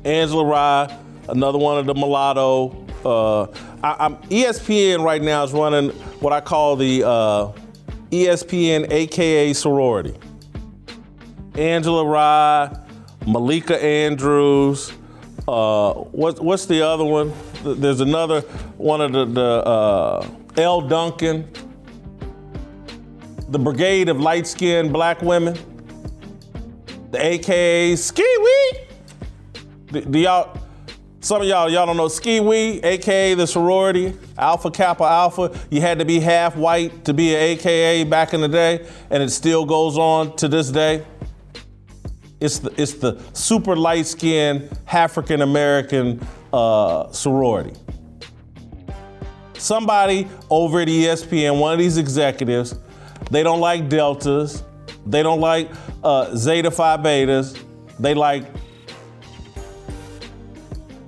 Angela 0.05 0.45
Rye 0.45 1.02
another 1.29 1.57
one 1.57 1.77
of 1.77 1.86
the 1.86 1.93
mulatto. 1.93 2.86
Uh, 3.05 3.43
I, 3.83 4.09
ESPN 4.29 5.03
right 5.03 5.21
now 5.21 5.43
is 5.43 5.51
running 5.51 5.89
what 6.19 6.33
I 6.33 6.39
call 6.39 6.75
the 6.75 7.03
uh, 7.03 7.51
ESPN 8.12 8.91
AKA 8.91 9.53
sorority. 9.53 10.15
Angela 11.55 12.05
Rye, 12.05 12.75
Malika 13.27 13.81
Andrews. 13.83 14.93
Uh, 15.47 15.93
what, 15.93 16.39
what's 16.41 16.65
the 16.65 16.81
other 16.81 17.03
one? 17.03 17.33
There's 17.63 17.99
another 17.99 18.41
one 18.77 19.01
of 19.01 19.12
the, 19.12 19.25
the 19.25 19.41
uh, 19.41 20.27
Elle 20.57 20.81
Duncan. 20.81 21.49
The 23.49 23.59
Brigade 23.59 24.09
of 24.09 24.19
Light 24.19 24.47
Skinned 24.47 24.93
Black 24.93 25.21
Women. 25.21 25.57
The 27.12 27.23
AKA 27.23 27.95
Ski 27.97 28.25
Wee. 28.39 28.79
Do, 29.91 30.01
do 30.01 30.19
y'all 30.19 30.62
some 31.23 31.41
of 31.41 31.47
y'all, 31.47 31.69
y'all 31.69 31.86
don't 31.86 31.95
know 31.95 32.09
Skee-Wee, 32.09 32.81
aka 32.83 33.33
the 33.33 33.47
sorority, 33.47 34.13
Alpha 34.38 34.69
Kappa 34.69 35.05
Alpha. 35.05 35.57
You 35.71 35.79
had 35.79 35.99
to 35.99 36.05
be 36.05 36.19
half 36.19 36.57
white 36.57 37.05
to 37.05 37.13
be 37.13 37.33
an 37.33 37.39
AKA 37.39 38.03
back 38.03 38.33
in 38.33 38.41
the 38.41 38.49
day, 38.49 38.86
and 39.09 39.23
it 39.23 39.29
still 39.29 39.65
goes 39.65 39.97
on 39.97 40.36
to 40.36 40.49
this 40.49 40.69
day. 40.69 41.05
It's 42.41 42.59
the, 42.59 42.73
it's 42.75 42.95
the 42.95 43.21
super 43.31 43.77
light 43.77 44.05
skinned 44.05 44.69
African 44.91 45.41
American 45.41 46.19
uh, 46.51 47.09
sorority. 47.13 47.73
Somebody 49.53 50.27
over 50.49 50.81
at 50.81 50.89
ESPN, 50.89 51.57
one 51.57 51.71
of 51.71 51.79
these 51.79 51.97
executives, 51.97 52.77
they 53.31 53.43
don't 53.43 53.62
like 53.62 53.88
deltas, 53.88 54.62
they 55.05 55.23
don't 55.23 55.39
like 55.39 55.71
uh, 56.03 56.36
zeta 56.36 56.69
phi 56.69 56.97
betas, 56.97 57.57
they 57.97 58.13
like 58.13 58.43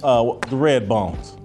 uh, 0.03 0.33
the 0.49 0.55
Red 0.55 0.87
Bones. 0.87 1.37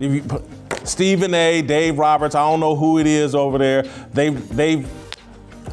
If 0.00 0.12
you, 0.12 0.42
Stephen 0.84 1.32
A, 1.32 1.62
Dave 1.62 1.98
Roberts, 1.98 2.34
I 2.34 2.40
don't 2.40 2.60
know 2.60 2.74
who 2.74 2.98
it 2.98 3.06
is 3.06 3.34
over 3.34 3.58
there. 3.58 3.82
They've 4.12 4.48
they've 4.56 4.88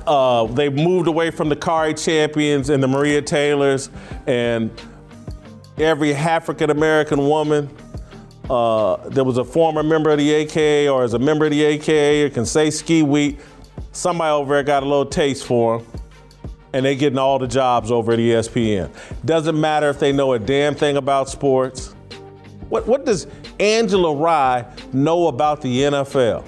uh, 0.05 0.45
they've 0.45 0.73
moved 0.73 1.07
away 1.07 1.31
from 1.31 1.49
the 1.49 1.55
Cari 1.55 1.93
Champions 1.93 2.69
and 2.69 2.81
the 2.81 2.87
Maria 2.87 3.21
Taylors 3.21 3.89
and 4.27 4.71
every 5.77 6.13
African 6.13 6.69
American 6.69 7.27
woman 7.27 7.69
uh, 8.49 8.97
that 9.09 9.23
was 9.23 9.37
a 9.37 9.43
former 9.43 9.83
member 9.83 10.09
of 10.09 10.17
the 10.17 10.31
AKA 10.31 10.89
or 10.89 11.03
is 11.03 11.13
a 11.13 11.19
member 11.19 11.45
of 11.45 11.51
the 11.51 11.63
AKA 11.63 12.23
or 12.23 12.29
can 12.29 12.45
say 12.45 12.69
Skee-Wee. 12.69 13.37
Somebody 13.91 14.31
over 14.31 14.55
there 14.55 14.63
got 14.63 14.83
a 14.83 14.85
little 14.85 15.05
taste 15.05 15.45
for 15.45 15.79
them 15.79 15.98
and 16.73 16.85
they're 16.85 16.95
getting 16.95 17.17
all 17.17 17.39
the 17.39 17.47
jobs 17.47 17.91
over 17.91 18.13
at 18.13 18.19
ESPN. 18.19 18.89
Doesn't 19.25 19.59
matter 19.59 19.89
if 19.89 19.99
they 19.99 20.11
know 20.11 20.33
a 20.33 20.39
damn 20.39 20.75
thing 20.75 20.97
about 20.97 21.29
sports. 21.29 21.95
What, 22.69 22.85
what 22.87 23.05
does 23.05 23.27
Angela 23.59 24.13
Rye 24.13 24.65
know 24.93 25.27
about 25.27 25.61
the 25.61 25.81
NFL? 25.81 26.45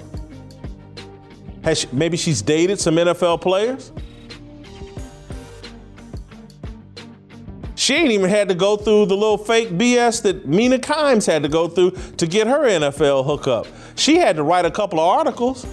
Has 1.64 1.80
she, 1.80 1.88
maybe 1.92 2.16
she's 2.16 2.42
dated 2.42 2.80
some 2.80 2.96
NFL 2.96 3.40
players? 3.40 3.92
She 7.74 7.94
ain't 7.94 8.12
even 8.12 8.30
had 8.30 8.48
to 8.48 8.54
go 8.54 8.76
through 8.76 9.06
the 9.06 9.16
little 9.16 9.36
fake 9.36 9.70
BS 9.70 10.22
that 10.22 10.46
Mina 10.46 10.78
Kimes 10.78 11.26
had 11.26 11.42
to 11.42 11.48
go 11.48 11.66
through 11.66 11.90
to 12.16 12.28
get 12.28 12.46
her 12.46 12.60
NFL 12.60 13.26
hookup. 13.26 13.66
She 13.96 14.18
had 14.18 14.36
to 14.36 14.44
write 14.44 14.64
a 14.64 14.70
couple 14.70 15.00
of 15.00 15.08
articles. 15.08 15.66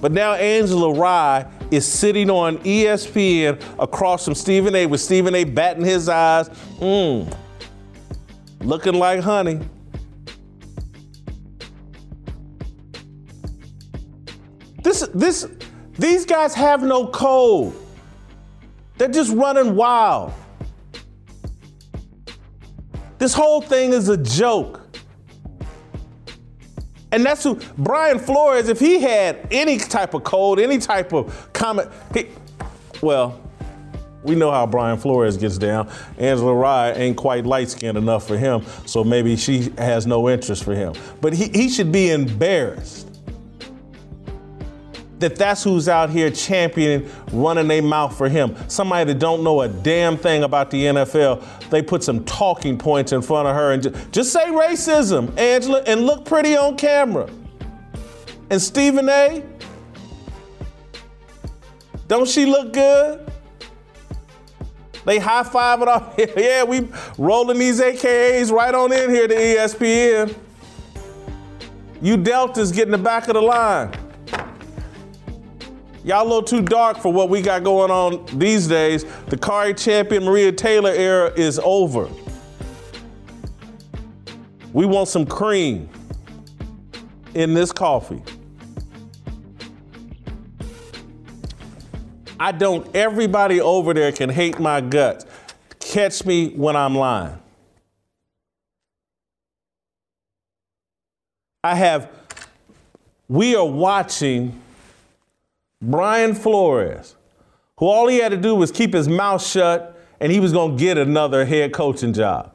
But 0.00 0.12
now 0.12 0.34
Angela 0.34 0.92
Rye 0.92 1.46
is 1.70 1.86
sitting 1.86 2.30
on 2.30 2.58
ESPN 2.58 3.62
across 3.78 4.24
from 4.24 4.34
Stephen 4.34 4.74
A. 4.74 4.86
with 4.86 5.00
Stephen 5.00 5.34
A. 5.34 5.44
batting 5.44 5.84
his 5.84 6.08
eyes. 6.08 6.48
Mmm. 6.78 7.34
Looking 8.60 8.94
like 8.94 9.20
honey. 9.20 9.60
This, 14.82 15.08
this, 15.14 15.48
these 15.98 16.24
guys 16.24 16.54
have 16.54 16.82
no 16.82 17.08
code. 17.08 17.74
They're 18.98 19.08
just 19.08 19.32
running 19.32 19.74
wild. 19.74 20.32
This 23.18 23.34
whole 23.34 23.60
thing 23.60 23.92
is 23.92 24.08
a 24.08 24.16
joke. 24.16 24.85
And 27.12 27.24
that's 27.24 27.44
who 27.44 27.60
Brian 27.78 28.18
Flores, 28.18 28.68
if 28.68 28.80
he 28.80 29.00
had 29.00 29.46
any 29.50 29.78
type 29.78 30.14
of 30.14 30.24
code, 30.24 30.58
any 30.58 30.78
type 30.78 31.12
of 31.12 31.52
comment, 31.52 31.88
he, 32.12 32.26
well, 33.00 33.40
We 34.26 34.34
know 34.34 34.50
how 34.50 34.66
Brian 34.66 34.98
Flores 34.98 35.36
gets 35.36 35.56
down. 35.56 35.88
Angela 36.18 36.52
Rye 36.52 36.92
ain't 36.94 37.16
quite 37.16 37.46
light 37.46 37.68
skinned 37.68 37.96
enough 37.96 38.26
for 38.26 38.36
him, 38.36 38.62
so 38.84 39.04
maybe 39.04 39.36
she 39.36 39.70
has 39.78 40.04
no 40.04 40.28
interest 40.28 40.64
for 40.64 40.74
him. 40.74 40.94
But 41.20 41.32
he, 41.32 41.48
he 41.48 41.68
should 41.68 41.92
be 41.92 42.10
embarrassed 42.10 43.05
that 45.18 45.36
that's 45.36 45.64
who's 45.64 45.88
out 45.88 46.10
here 46.10 46.30
championing, 46.30 47.10
running 47.32 47.68
their 47.68 47.82
mouth 47.82 48.16
for 48.16 48.28
him. 48.28 48.54
Somebody 48.68 49.12
that 49.12 49.18
don't 49.18 49.42
know 49.42 49.62
a 49.62 49.68
damn 49.68 50.16
thing 50.16 50.42
about 50.42 50.70
the 50.70 50.84
NFL. 50.84 51.70
They 51.70 51.82
put 51.82 52.02
some 52.02 52.24
talking 52.24 52.76
points 52.76 53.12
in 53.12 53.22
front 53.22 53.48
of 53.48 53.54
her 53.54 53.72
and 53.72 53.82
just, 53.82 54.12
just 54.12 54.32
say 54.32 54.44
racism, 54.46 55.36
Angela, 55.38 55.82
and 55.86 56.04
look 56.04 56.24
pretty 56.24 56.56
on 56.56 56.76
camera. 56.76 57.28
And 58.50 58.60
Stephen 58.60 59.08
A. 59.08 59.42
Don't 62.08 62.28
she 62.28 62.46
look 62.46 62.72
good? 62.72 63.32
They 65.04 65.18
high 65.18 65.42
fiving 65.42 65.86
off. 65.86 66.14
yeah, 66.36 66.64
we 66.64 66.88
rolling 67.16 67.58
these 67.58 67.80
AKAs 67.80 68.52
right 68.52 68.74
on 68.74 68.92
in 68.92 69.10
here 69.10 69.26
to 69.26 69.34
ESPN. 69.34 70.36
You 72.02 72.16
Deltas 72.16 72.70
getting 72.70 72.92
the 72.92 72.98
back 72.98 73.28
of 73.28 73.34
the 73.34 73.40
line. 73.40 73.92
Y'all 76.06 76.22
a 76.22 76.28
little 76.28 76.40
too 76.40 76.62
dark 76.62 76.98
for 76.98 77.12
what 77.12 77.28
we 77.28 77.42
got 77.42 77.64
going 77.64 77.90
on 77.90 78.24
these 78.38 78.68
days. 78.68 79.04
The 79.26 79.36
Cari 79.36 79.74
Champion 79.74 80.22
Maria 80.22 80.52
Taylor 80.52 80.92
era 80.92 81.32
is 81.34 81.58
over. 81.64 82.08
We 84.72 84.86
want 84.86 85.08
some 85.08 85.26
cream 85.26 85.88
in 87.34 87.54
this 87.54 87.72
coffee. 87.72 88.22
I 92.38 92.52
don't, 92.52 92.94
everybody 92.94 93.60
over 93.60 93.92
there 93.92 94.12
can 94.12 94.30
hate 94.30 94.60
my 94.60 94.80
guts. 94.80 95.26
Catch 95.80 96.24
me 96.24 96.50
when 96.50 96.76
I'm 96.76 96.94
lying. 96.94 97.36
I 101.64 101.74
have, 101.74 102.08
we 103.26 103.56
are 103.56 103.66
watching 103.66 104.62
Brian 105.82 106.34
Flores, 106.34 107.16
who 107.78 107.86
all 107.86 108.08
he 108.08 108.18
had 108.18 108.30
to 108.30 108.36
do 108.36 108.54
was 108.54 108.70
keep 108.70 108.94
his 108.94 109.08
mouth 109.08 109.44
shut 109.44 109.92
and 110.20 110.32
he 110.32 110.40
was 110.40 110.52
going 110.52 110.76
to 110.76 110.82
get 110.82 110.96
another 110.96 111.44
head 111.44 111.72
coaching 111.72 112.12
job. 112.12 112.52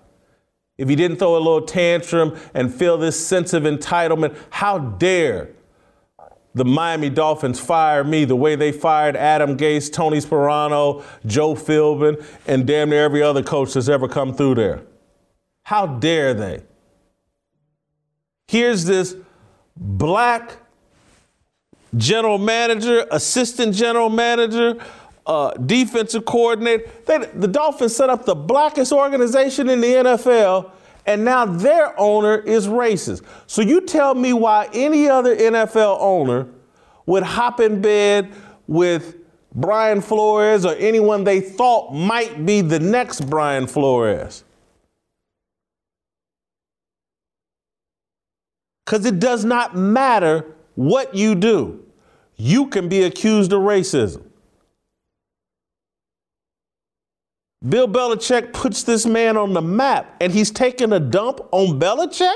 If 0.78 0.90
he 0.90 0.96
didn't 0.96 1.18
throw 1.18 1.36
a 1.36 1.38
little 1.38 1.62
tantrum 1.62 2.40
and 2.54 2.74
feel 2.74 2.98
this 2.98 3.28
sense 3.28 3.54
of 3.54 3.64
entitlement, 3.64 4.36
how 4.50 4.80
dare 4.80 5.52
the 6.56 6.66
Miami 6.66 7.10
Dolphins 7.10 7.60
fire 7.60 8.04
me 8.04 8.26
the 8.26 8.36
way 8.36 8.56
they 8.56 8.72
fired 8.72 9.16
Adam 9.16 9.58
Gase, 9.58 9.92
Tony 9.92 10.18
Sparano, 10.18 11.04
Joe 11.26 11.54
Philbin, 11.54 12.24
and 12.48 12.66
damn 12.66 12.90
near 12.90 13.04
every 13.04 13.22
other 13.22 13.44
coach 13.44 13.74
that's 13.74 13.88
ever 13.88 14.08
come 14.08 14.34
through 14.34 14.56
there? 14.56 14.82
How 15.64 15.86
dare 15.86 16.34
they? 16.34 16.64
Here's 18.48 18.86
this 18.86 19.16
black 19.78 20.58
general 21.98 22.38
manager, 22.38 23.06
assistant 23.12 23.76
general 23.76 24.10
manager, 24.10 24.78
uh, 25.26 25.52
defensive 25.52 26.26
coordinator. 26.26 26.90
They, 27.06 27.18
the 27.34 27.48
Dolphins 27.48 27.96
set 27.96 28.10
up 28.10 28.26
the 28.26 28.36
blackest 28.36 28.92
organization 28.92 29.70
in 29.70 29.82
the 29.82 29.88
NFL, 29.88 30.72
and 31.06 31.26
now 31.26 31.46
their 31.46 32.00
owner 32.00 32.38
is 32.38 32.68
racist. 32.68 33.24
So 33.48 33.62
you 33.62 33.82
tell 33.82 34.16
me 34.16 34.34
why 34.34 34.70
any 34.74 35.08
other 35.08 35.36
NFL 35.36 35.98
owner 36.00 36.48
would 37.06 37.24
hop 37.24 37.60
in 37.60 37.82
bed 37.82 38.32
with 38.68 39.18
Brian 39.54 40.02
Flores 40.02 40.66
or 40.66 40.76
anyone 40.76 41.24
they 41.24 41.42
thought 41.42 41.94
might 41.94 42.46
be 42.46 42.62
the 42.62 42.80
next 42.80 43.30
Brian 43.30 43.68
Flores. 43.68 44.44
Because 48.86 49.06
it 49.06 49.20
does 49.20 49.46
not 49.46 49.76
matter 49.76 50.56
what 50.76 51.14
you 51.16 51.36
do, 51.36 51.84
you 52.36 52.68
can 52.68 52.90
be 52.90 53.04
accused 53.04 53.54
of 53.54 53.62
racism. 53.62 54.24
Bill 57.68 57.88
Belichick 57.88 58.54
puts 58.54 58.84
this 58.84 59.06
man 59.06 59.38
on 59.38 59.54
the 59.54 59.62
map 59.62 60.16
and 60.20 60.34
he's 60.34 60.50
taking 60.50 60.92
a 60.94 61.00
dump 61.00 61.42
on 61.52 61.80
Belichick? 61.80 62.36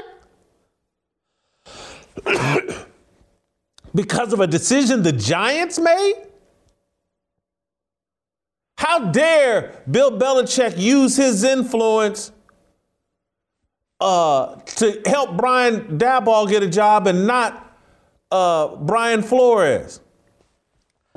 because 3.96 4.34
of 4.34 4.40
a 4.40 4.48
decision 4.48 5.02
the 5.02 5.12
Giants 5.12 5.80
made? 5.80 6.14
How 8.78 9.12
dare 9.12 9.82
Bill 9.90 10.12
Belichick 10.12 10.78
use 10.78 11.18
his 11.18 11.44
influence 11.44 12.32
uh, 14.00 14.58
to 14.58 15.02
help 15.08 15.38
Brian 15.38 15.98
Daboll 15.98 16.48
get 16.48 16.62
a 16.62 16.68
job 16.68 17.08
and 17.08 17.26
not 17.26 17.65
uh, 18.36 18.76
Brian 18.76 19.22
Flores? 19.22 20.02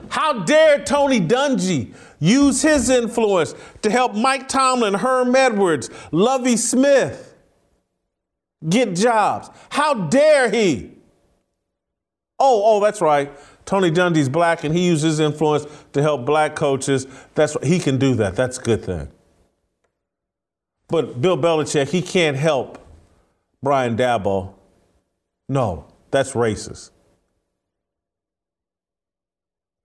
How 0.08 0.44
dare 0.44 0.84
Tony 0.84 1.20
Dungy 1.20 1.94
use 2.20 2.62
his 2.62 2.88
influence 2.88 3.54
to 3.82 3.90
help 3.90 4.14
Mike 4.14 4.48
Tomlin, 4.48 4.94
Herm 4.94 5.34
Edwards, 5.34 5.90
Lovie 6.12 6.56
Smith 6.56 7.34
get 8.68 8.94
jobs? 8.94 9.50
How 9.70 9.94
dare 9.94 10.48
he? 10.50 10.92
Oh, 12.38 12.62
oh, 12.64 12.80
that's 12.80 13.00
right. 13.00 13.32
Tony 13.64 13.90
Dungy's 13.90 14.28
black 14.28 14.62
and 14.62 14.74
he 14.74 14.86
uses 14.86 15.18
his 15.18 15.20
influence 15.20 15.66
to 15.92 16.00
help 16.00 16.24
black 16.24 16.54
coaches. 16.54 17.06
That's 17.34 17.56
he 17.64 17.80
can 17.80 17.98
do 17.98 18.14
that. 18.14 18.36
That's 18.36 18.58
a 18.58 18.62
good 18.62 18.84
thing. 18.84 19.08
But 20.86 21.20
Bill 21.20 21.36
Belichick, 21.36 21.88
he 21.88 22.00
can't 22.00 22.36
help 22.36 22.78
Brian 23.62 23.96
Daboll. 23.96 24.54
No, 25.48 25.86
that's 26.10 26.32
racist. 26.32 26.90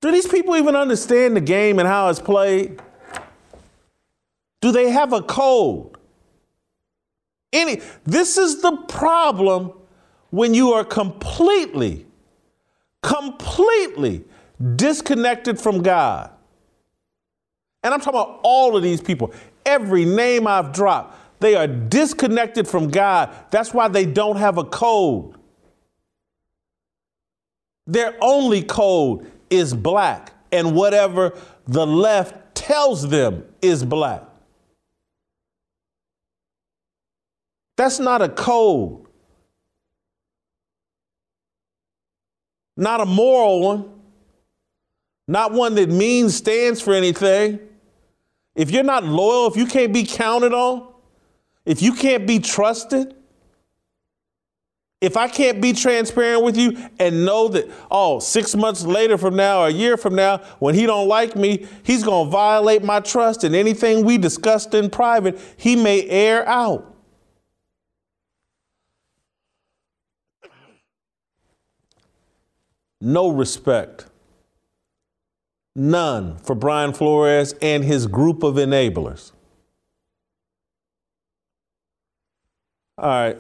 Do 0.03 0.11
these 0.11 0.27
people 0.27 0.57
even 0.57 0.75
understand 0.75 1.33
the 1.33 1.39
game 1.39 1.79
and 1.79 1.87
how 1.87 2.09
it's 2.09 2.19
played? 2.19 2.81
Do 4.59 4.73
they 4.73 4.89
have 4.89 5.13
a 5.13 5.21
code? 5.21 5.95
Any 7.53 7.79
this 8.03 8.37
is 8.37 8.61
the 8.61 8.75
problem 8.89 9.71
when 10.29 10.53
you 10.53 10.73
are 10.73 10.83
completely 10.83 12.05
completely 13.01 14.25
disconnected 14.75 15.57
from 15.57 15.81
God. 15.81 16.31
And 17.81 17.93
I'm 17.93 18.01
talking 18.01 18.19
about 18.19 18.41
all 18.43 18.75
of 18.75 18.83
these 18.83 18.99
people. 18.99 19.33
Every 19.65 20.03
name 20.03 20.47
I've 20.47 20.73
dropped, 20.73 21.17
they 21.39 21.55
are 21.55 21.67
disconnected 21.67 22.67
from 22.67 22.89
God. 22.89 23.33
That's 23.51 23.73
why 23.73 23.87
they 23.87 24.05
don't 24.05 24.35
have 24.35 24.57
a 24.57 24.65
code. 24.65 25.35
Their 27.87 28.17
only 28.19 28.63
code 28.63 29.29
is 29.53 29.73
black, 29.73 30.33
and 30.51 30.75
whatever 30.75 31.37
the 31.67 31.85
left 31.85 32.55
tells 32.55 33.07
them 33.07 33.45
is 33.61 33.85
black. 33.85 34.23
That's 37.75 37.99
not 37.99 38.21
a 38.21 38.29
code, 38.29 39.05
not 42.75 43.01
a 43.01 43.05
moral 43.05 43.61
one, 43.61 43.91
not 45.27 45.53
one 45.53 45.75
that 45.75 45.89
means 45.89 46.35
stands 46.35 46.81
for 46.81 46.93
anything. 46.93 47.59
If 48.55 48.71
you're 48.71 48.83
not 48.83 49.03
loyal, 49.03 49.47
if 49.47 49.55
you 49.55 49.65
can't 49.65 49.93
be 49.93 50.03
counted 50.03 50.53
on, 50.53 50.93
if 51.65 51.81
you 51.81 51.93
can't 51.93 52.27
be 52.27 52.39
trusted, 52.39 53.15
if 55.03 55.17
I 55.17 55.27
can't 55.27 55.61
be 55.61 55.73
transparent 55.73 56.45
with 56.45 56.55
you 56.55 56.77
and 56.97 57.25
know 57.25 57.49
that, 57.49 57.69
oh, 57.91 58.19
six 58.19 58.55
months 58.55 58.85
later 58.85 59.17
from 59.17 59.35
now 59.35 59.65
a 59.65 59.69
year 59.69 59.97
from 59.97 60.15
now, 60.15 60.37
when 60.59 60.75
he 60.75 60.85
don't 60.85 61.09
like 61.09 61.35
me, 61.35 61.67
he's 61.83 62.03
gonna 62.03 62.29
violate 62.29 62.85
my 62.85 63.01
trust 63.01 63.43
and 63.43 63.53
anything 63.53 64.05
we 64.05 64.17
discussed 64.17 64.73
in 64.73 64.89
private, 64.89 65.37
he 65.57 65.75
may 65.75 66.07
air 66.07 66.47
out. 66.47 66.95
No 73.01 73.27
respect. 73.27 74.05
None 75.75 76.37
for 76.37 76.55
Brian 76.55 76.93
Flores 76.93 77.53
and 77.61 77.83
his 77.83 78.07
group 78.07 78.41
of 78.41 78.55
enablers. 78.55 79.33
All 82.97 83.09
right. 83.09 83.37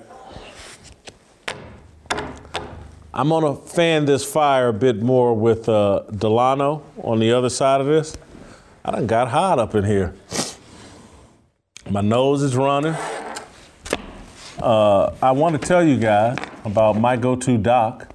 I'm 3.15 3.29
gonna 3.29 3.55
fan 3.55 4.05
this 4.05 4.25
fire 4.25 4.69
a 4.69 4.73
bit 4.73 5.03
more 5.03 5.35
with 5.35 5.69
uh, 5.69 5.99
Delano 6.17 6.81
on 6.97 7.19
the 7.19 7.31
other 7.31 7.49
side 7.49 7.79
of 7.79 7.85
this. 7.85 8.17
I 8.83 8.89
done 8.89 9.05
got 9.05 9.27
hot 9.27 9.59
up 9.59 9.75
in 9.75 9.83
here. 9.83 10.15
My 11.87 12.01
nose 12.01 12.41
is 12.41 12.55
running. 12.57 12.95
Uh, 14.59 15.15
I 15.21 15.31
want 15.31 15.61
to 15.61 15.67
tell 15.67 15.83
you 15.83 15.97
guys 15.97 16.39
about 16.65 16.97
my 16.97 17.15
go-to 17.15 17.59
doc. 17.59 18.11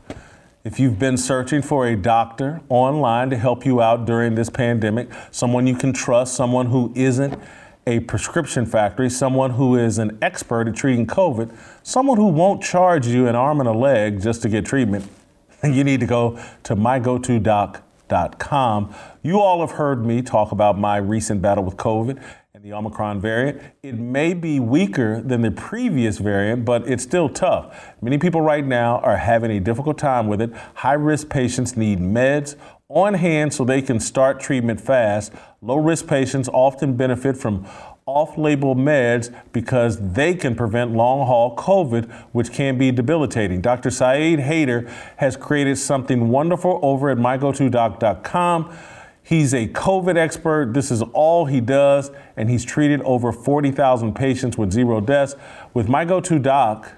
If 0.64 0.80
you've 0.80 0.98
been 0.98 1.16
searching 1.16 1.62
for 1.62 1.86
a 1.86 1.94
doctor 1.94 2.60
online 2.68 3.30
to 3.30 3.36
help 3.36 3.64
you 3.64 3.80
out 3.80 4.04
during 4.04 4.34
this 4.34 4.50
pandemic, 4.50 5.10
someone 5.30 5.68
you 5.68 5.76
can 5.76 5.92
trust, 5.92 6.34
someone 6.34 6.66
who 6.66 6.92
isn't 6.96 7.40
a 7.86 8.00
prescription 8.00 8.66
factory, 8.66 9.08
someone 9.08 9.52
who 9.52 9.76
is 9.76 9.96
an 9.98 10.18
expert 10.20 10.68
at 10.68 10.74
treating 10.74 11.06
COVID, 11.06 11.54
someone 11.88 12.18
who 12.18 12.26
won't 12.26 12.62
charge 12.62 13.06
you 13.06 13.26
an 13.28 13.34
arm 13.34 13.60
and 13.60 13.68
a 13.68 13.72
leg 13.72 14.20
just 14.20 14.42
to 14.42 14.48
get 14.50 14.66
treatment, 14.66 15.08
you 15.64 15.82
need 15.82 16.00
to 16.00 16.06
go 16.06 16.38
to 16.62 16.76
mygotodoc.com. 16.76 18.94
You 19.22 19.40
all 19.40 19.60
have 19.60 19.70
heard 19.70 20.04
me 20.04 20.20
talk 20.20 20.52
about 20.52 20.78
my 20.78 20.98
recent 20.98 21.40
battle 21.40 21.64
with 21.64 21.78
COVID 21.78 22.22
and 22.52 22.62
the 22.62 22.74
Omicron 22.74 23.22
variant. 23.22 23.62
It 23.82 23.94
may 23.94 24.34
be 24.34 24.60
weaker 24.60 25.22
than 25.22 25.40
the 25.40 25.50
previous 25.50 26.18
variant, 26.18 26.66
but 26.66 26.86
it's 26.86 27.04
still 27.04 27.30
tough. 27.30 27.94
Many 28.02 28.18
people 28.18 28.42
right 28.42 28.66
now 28.66 28.98
are 28.98 29.16
having 29.16 29.50
a 29.50 29.60
difficult 29.60 29.96
time 29.96 30.26
with 30.26 30.42
it. 30.42 30.52
High 30.74 30.92
risk 30.92 31.30
patients 31.30 31.74
need 31.74 32.00
meds 32.00 32.54
on 32.88 33.14
hand 33.14 33.54
so 33.54 33.64
they 33.64 33.80
can 33.80 34.00
start 34.00 34.40
treatment 34.40 34.80
fast. 34.80 35.32
Low 35.62 35.76
risk 35.76 36.06
patients 36.06 36.50
often 36.52 36.96
benefit 36.96 37.36
from 37.36 37.66
off 38.08 38.38
label 38.38 38.74
meds 38.74 39.34
because 39.52 40.12
they 40.14 40.34
can 40.34 40.54
prevent 40.54 40.92
long 40.92 41.26
haul 41.26 41.54
COVID, 41.56 42.10
which 42.32 42.50
can 42.50 42.78
be 42.78 42.90
debilitating. 42.90 43.60
Dr. 43.60 43.90
Syed 43.90 44.38
Haider 44.38 44.90
has 45.16 45.36
created 45.36 45.76
something 45.76 46.30
wonderful 46.30 46.80
over 46.82 47.10
at 47.10 47.18
mygotodoc.com. 47.18 48.74
He's 49.22 49.52
a 49.52 49.68
COVID 49.68 50.16
expert. 50.16 50.72
This 50.72 50.90
is 50.90 51.02
all 51.12 51.44
he 51.44 51.60
does, 51.60 52.10
and 52.38 52.48
he's 52.48 52.64
treated 52.64 53.02
over 53.02 53.30
40,000 53.30 54.14
patients 54.14 54.56
with 54.56 54.72
zero 54.72 55.02
deaths. 55.02 55.36
With 55.74 55.86
MyGoToDoc, 55.86 56.92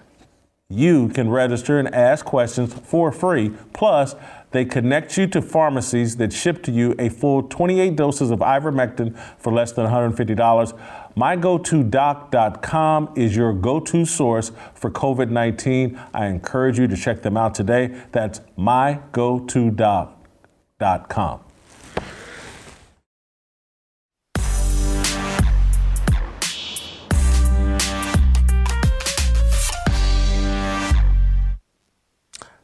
you 0.71 1.09
can 1.09 1.29
register 1.29 1.79
and 1.79 1.93
ask 1.95 2.25
questions 2.25 2.73
for 2.73 3.11
free. 3.11 3.51
Plus, 3.75 4.15
they 4.53 4.65
connect 4.65 5.17
you 5.17 5.27
to 5.29 5.41
pharmacies 5.43 6.17
that 6.17 6.33
ship 6.33 6.63
to 6.63 6.73
you 6.73 6.95
a 6.99 7.09
full 7.09 7.43
28 7.43 7.97
doses 7.97 8.31
of 8.31 8.39
ivermectin 8.39 9.19
for 9.39 9.53
less 9.53 9.73
than 9.73 9.87
$150. 9.87 10.79
MyGoToDoc.com 11.17 13.13
is 13.17 13.37
your 13.37 13.53
go 13.53 13.81
to 13.81 14.05
source 14.05 14.53
for 14.75 14.91
COVID 14.91 15.31
19. 15.31 16.01
I 16.15 16.27
encourage 16.27 16.79
you 16.79 16.87
to 16.87 16.97
check 16.97 17.23
them 17.23 17.37
out 17.37 17.55
today. 17.55 18.01
That's 18.13 18.41
MyGoToDoc.com. 18.57 21.50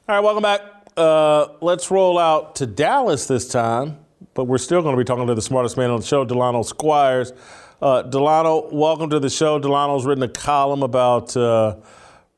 All 0.09 0.15
right, 0.15 0.23
welcome 0.23 0.45
back. 0.45 0.61
Uh, 0.97 1.49
let's 1.61 1.91
roll 1.91 2.17
out 2.17 2.55
to 2.57 2.67
Dallas 2.67 3.27
this 3.27 3.49
time, 3.49 3.99
but 4.35 4.45
we're 4.45 4.57
still 4.57 4.81
going 4.81 4.95
to 4.95 4.97
be 4.97 5.05
talking 5.05 5.27
to 5.27 5.35
the 5.35 5.43
smartest 5.43 5.77
man 5.77 5.91
on 5.91 5.99
the 5.99 6.07
show, 6.07 6.25
Delano 6.25 6.63
Squires. 6.63 7.33
Uh, 7.83 8.03
Delano, 8.03 8.69
welcome 8.73 9.11
to 9.11 9.19
the 9.19 9.29
show. 9.29 9.59
Delano's 9.59 10.07
written 10.07 10.23
a 10.23 10.29
column 10.29 10.85
about 10.85 11.37
uh, 11.37 11.75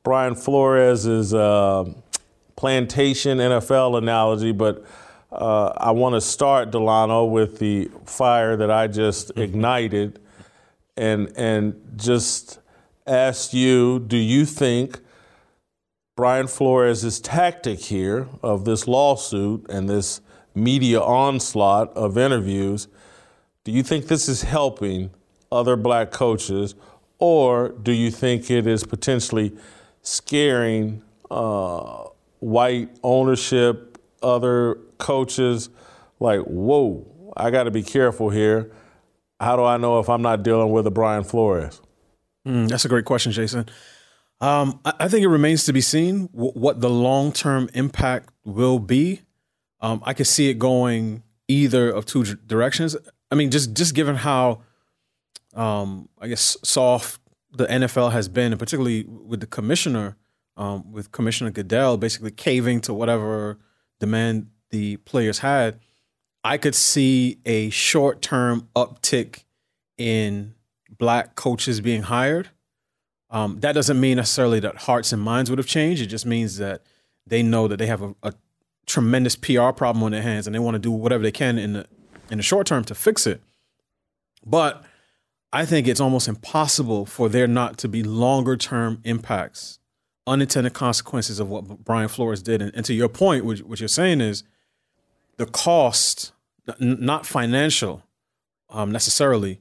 Brian 0.03 0.35
Flores' 0.35 1.35
uh, 1.35 1.93
plantation 2.57 3.37
NFL 3.37 3.99
analogy, 3.99 4.53
but 4.53 4.83
uh, 5.31 5.67
I 5.77 5.91
want 5.91 6.15
to 6.15 6.23
start, 6.23 6.71
Delano, 6.71 7.27
with 7.27 7.59
the 7.59 7.91
fire 8.07 8.57
that 8.57 8.71
I 8.71 8.87
just 8.87 9.29
mm-hmm. 9.29 9.43
ignited 9.43 10.21
and, 10.97 11.31
and 11.37 11.79
just 11.97 12.61
ask 13.07 13.53
you 13.53 13.99
do 13.99 14.17
you 14.17 14.47
think 14.47 15.01
Brian 16.19 16.49
Flores' 16.49 17.21
tactic 17.21 17.79
here 17.79 18.27
of 18.43 18.65
this 18.65 18.89
lawsuit 18.89 19.65
and 19.71 19.89
this 19.89 20.21
media 20.53 21.01
onslaught 21.01 21.97
of 21.97 22.19
interviews, 22.19 22.89
do 23.63 23.71
you 23.71 23.85
think 23.85 24.09
this 24.09 24.29
is 24.29 24.43
helping 24.43 25.11
other 25.53 25.77
black 25.77 26.11
coaches, 26.11 26.75
or 27.21 27.69
do 27.69 27.93
you 27.93 28.11
think 28.11 28.51
it 28.51 28.67
is 28.67 28.83
potentially 28.83 29.57
scaring 30.03 31.05
uh, 31.31 32.07
white 32.41 32.89
ownership, 33.05 33.97
other 34.21 34.77
coaches? 34.99 35.71
Like, 36.19 36.41
whoa, 36.41 37.33
I 37.37 37.53
got 37.53 37.63
to 37.63 37.71
be 37.71 37.85
careful 37.85 38.31
here. 38.31 38.73
How 39.39 39.55
do 39.55 39.63
I 39.63 39.77
know 39.77 40.01
if 40.01 40.09
I'm 40.09 40.23
not 40.23 40.43
dealing 40.43 40.73
with 40.73 40.85
a 40.85 40.91
Brian 40.91 41.23
Flores? 41.23 41.81
Mm, 42.45 42.67
that's 42.67 42.85
a 42.85 42.89
great 42.89 43.05
question, 43.05 43.31
Jason. 43.31 43.67
Um, 44.41 44.81
I 44.85 45.09
think 45.09 45.25
it 45.25 45.29
remains 45.29 45.65
to 45.65 45.73
be 45.73 45.81
seen 45.81 46.29
what 46.33 46.81
the 46.81 46.91
long 46.91 47.33
term 47.33 47.69
impact 47.75 48.31
will 48.45 48.79
be. 48.79 49.23
Um, 49.81 50.01
I 50.05 50.15
could 50.15 50.29
see 50.29 50.49
it 50.49 50.59
going 50.59 51.23
either 51.49 51.91
of 51.91 52.07
two 52.07 52.25
directions. 52.25 52.97
I 53.31 53.35
mean, 53.35 53.51
just 53.51 53.75
just 53.75 53.95
given 53.95 54.15
how, 54.15 54.63
um, 55.55 56.09
I 56.21 56.29
guess, 56.29 56.57
soft 56.63 57.21
the 57.53 57.67
NFL 57.67 58.13
has 58.13 58.29
been, 58.29 58.53
and 58.53 58.59
particularly 58.59 59.05
with 59.05 59.41
the 59.41 59.47
commissioner, 59.47 60.17
um, 60.57 60.93
with 60.93 61.11
Commissioner 61.11 61.51
Goodell, 61.51 61.97
basically 61.97 62.31
caving 62.31 62.81
to 62.83 62.95
whatever 62.95 63.59
demand 63.99 64.51
the 64.71 64.99
players 64.99 65.39
had. 65.39 65.81
I 66.45 66.59
could 66.59 66.77
see 66.77 67.39
a 67.45 67.71
short 67.71 68.23
term 68.23 68.69
uptick 68.77 69.45
in 69.97 70.55
black 70.97 71.35
coaches 71.35 71.81
being 71.81 72.03
hired 72.03 72.51
um, 73.31 73.61
that 73.61 73.73
doesn't 73.73 74.01
mean 74.01 74.17
necessarily 74.17 74.61
that 74.61 74.77
hearts 74.77 75.13
and 75.13 75.21
minds 75.23 75.51
would 75.51 75.59
have 75.59 75.67
changed. 75.67 76.03
It 76.03 76.07
just 76.07 76.27
means 76.27 76.57
that 76.59 76.83
they 77.27 77.43
know 77.43 77.69
that 77.69 77.77
they 77.79 77.87
have 77.87 78.03
a, 78.03 78.15
a 78.23 78.33
tremendous 78.87 79.37
PR 79.37 79.71
problem 79.71 80.03
on 80.03 80.13
their 80.13 80.23
hands, 80.23 80.47
and 80.47 80.55
they 80.55 80.59
want 80.59 80.75
to 80.75 80.79
do 80.79 80.91
whatever 80.91 81.23
they 81.23 81.33
can 81.33 81.59
in 81.59 81.75
the 81.75 81.87
in 82.31 82.39
the 82.39 82.43
short 82.43 82.67
term 82.67 82.85
to 82.85 82.95
fix 82.95 83.27
it. 83.27 83.43
But 84.45 84.85
I 85.53 85.65
think 85.65 85.87
it's 85.87 86.01
almost 86.01 86.29
impossible 86.29 87.07
for 87.07 87.29
there 87.29 87.47
not 87.47 87.79
to 87.79 87.89
be 87.89 88.03
longer 88.03 88.57
term 88.57 89.01
impacts, 89.05 89.79
unintended 90.27 90.75
consequences 90.75 91.41
of 91.41 91.49
what 91.49 91.85
Brian 91.85 92.09
Flores 92.09 92.43
did. 92.43 92.61
And, 92.61 92.73
and 92.75 92.85
to 92.85 92.95
your 92.95 93.09
point, 93.09 93.45
which, 93.45 93.61
what 93.63 93.81
you're 93.81 93.89
saying 93.89 94.21
is 94.21 94.45
the 95.39 95.47
cost, 95.47 96.33
n- 96.81 96.99
not 97.01 97.25
financial 97.25 98.03
um, 98.69 98.93
necessarily, 98.93 99.61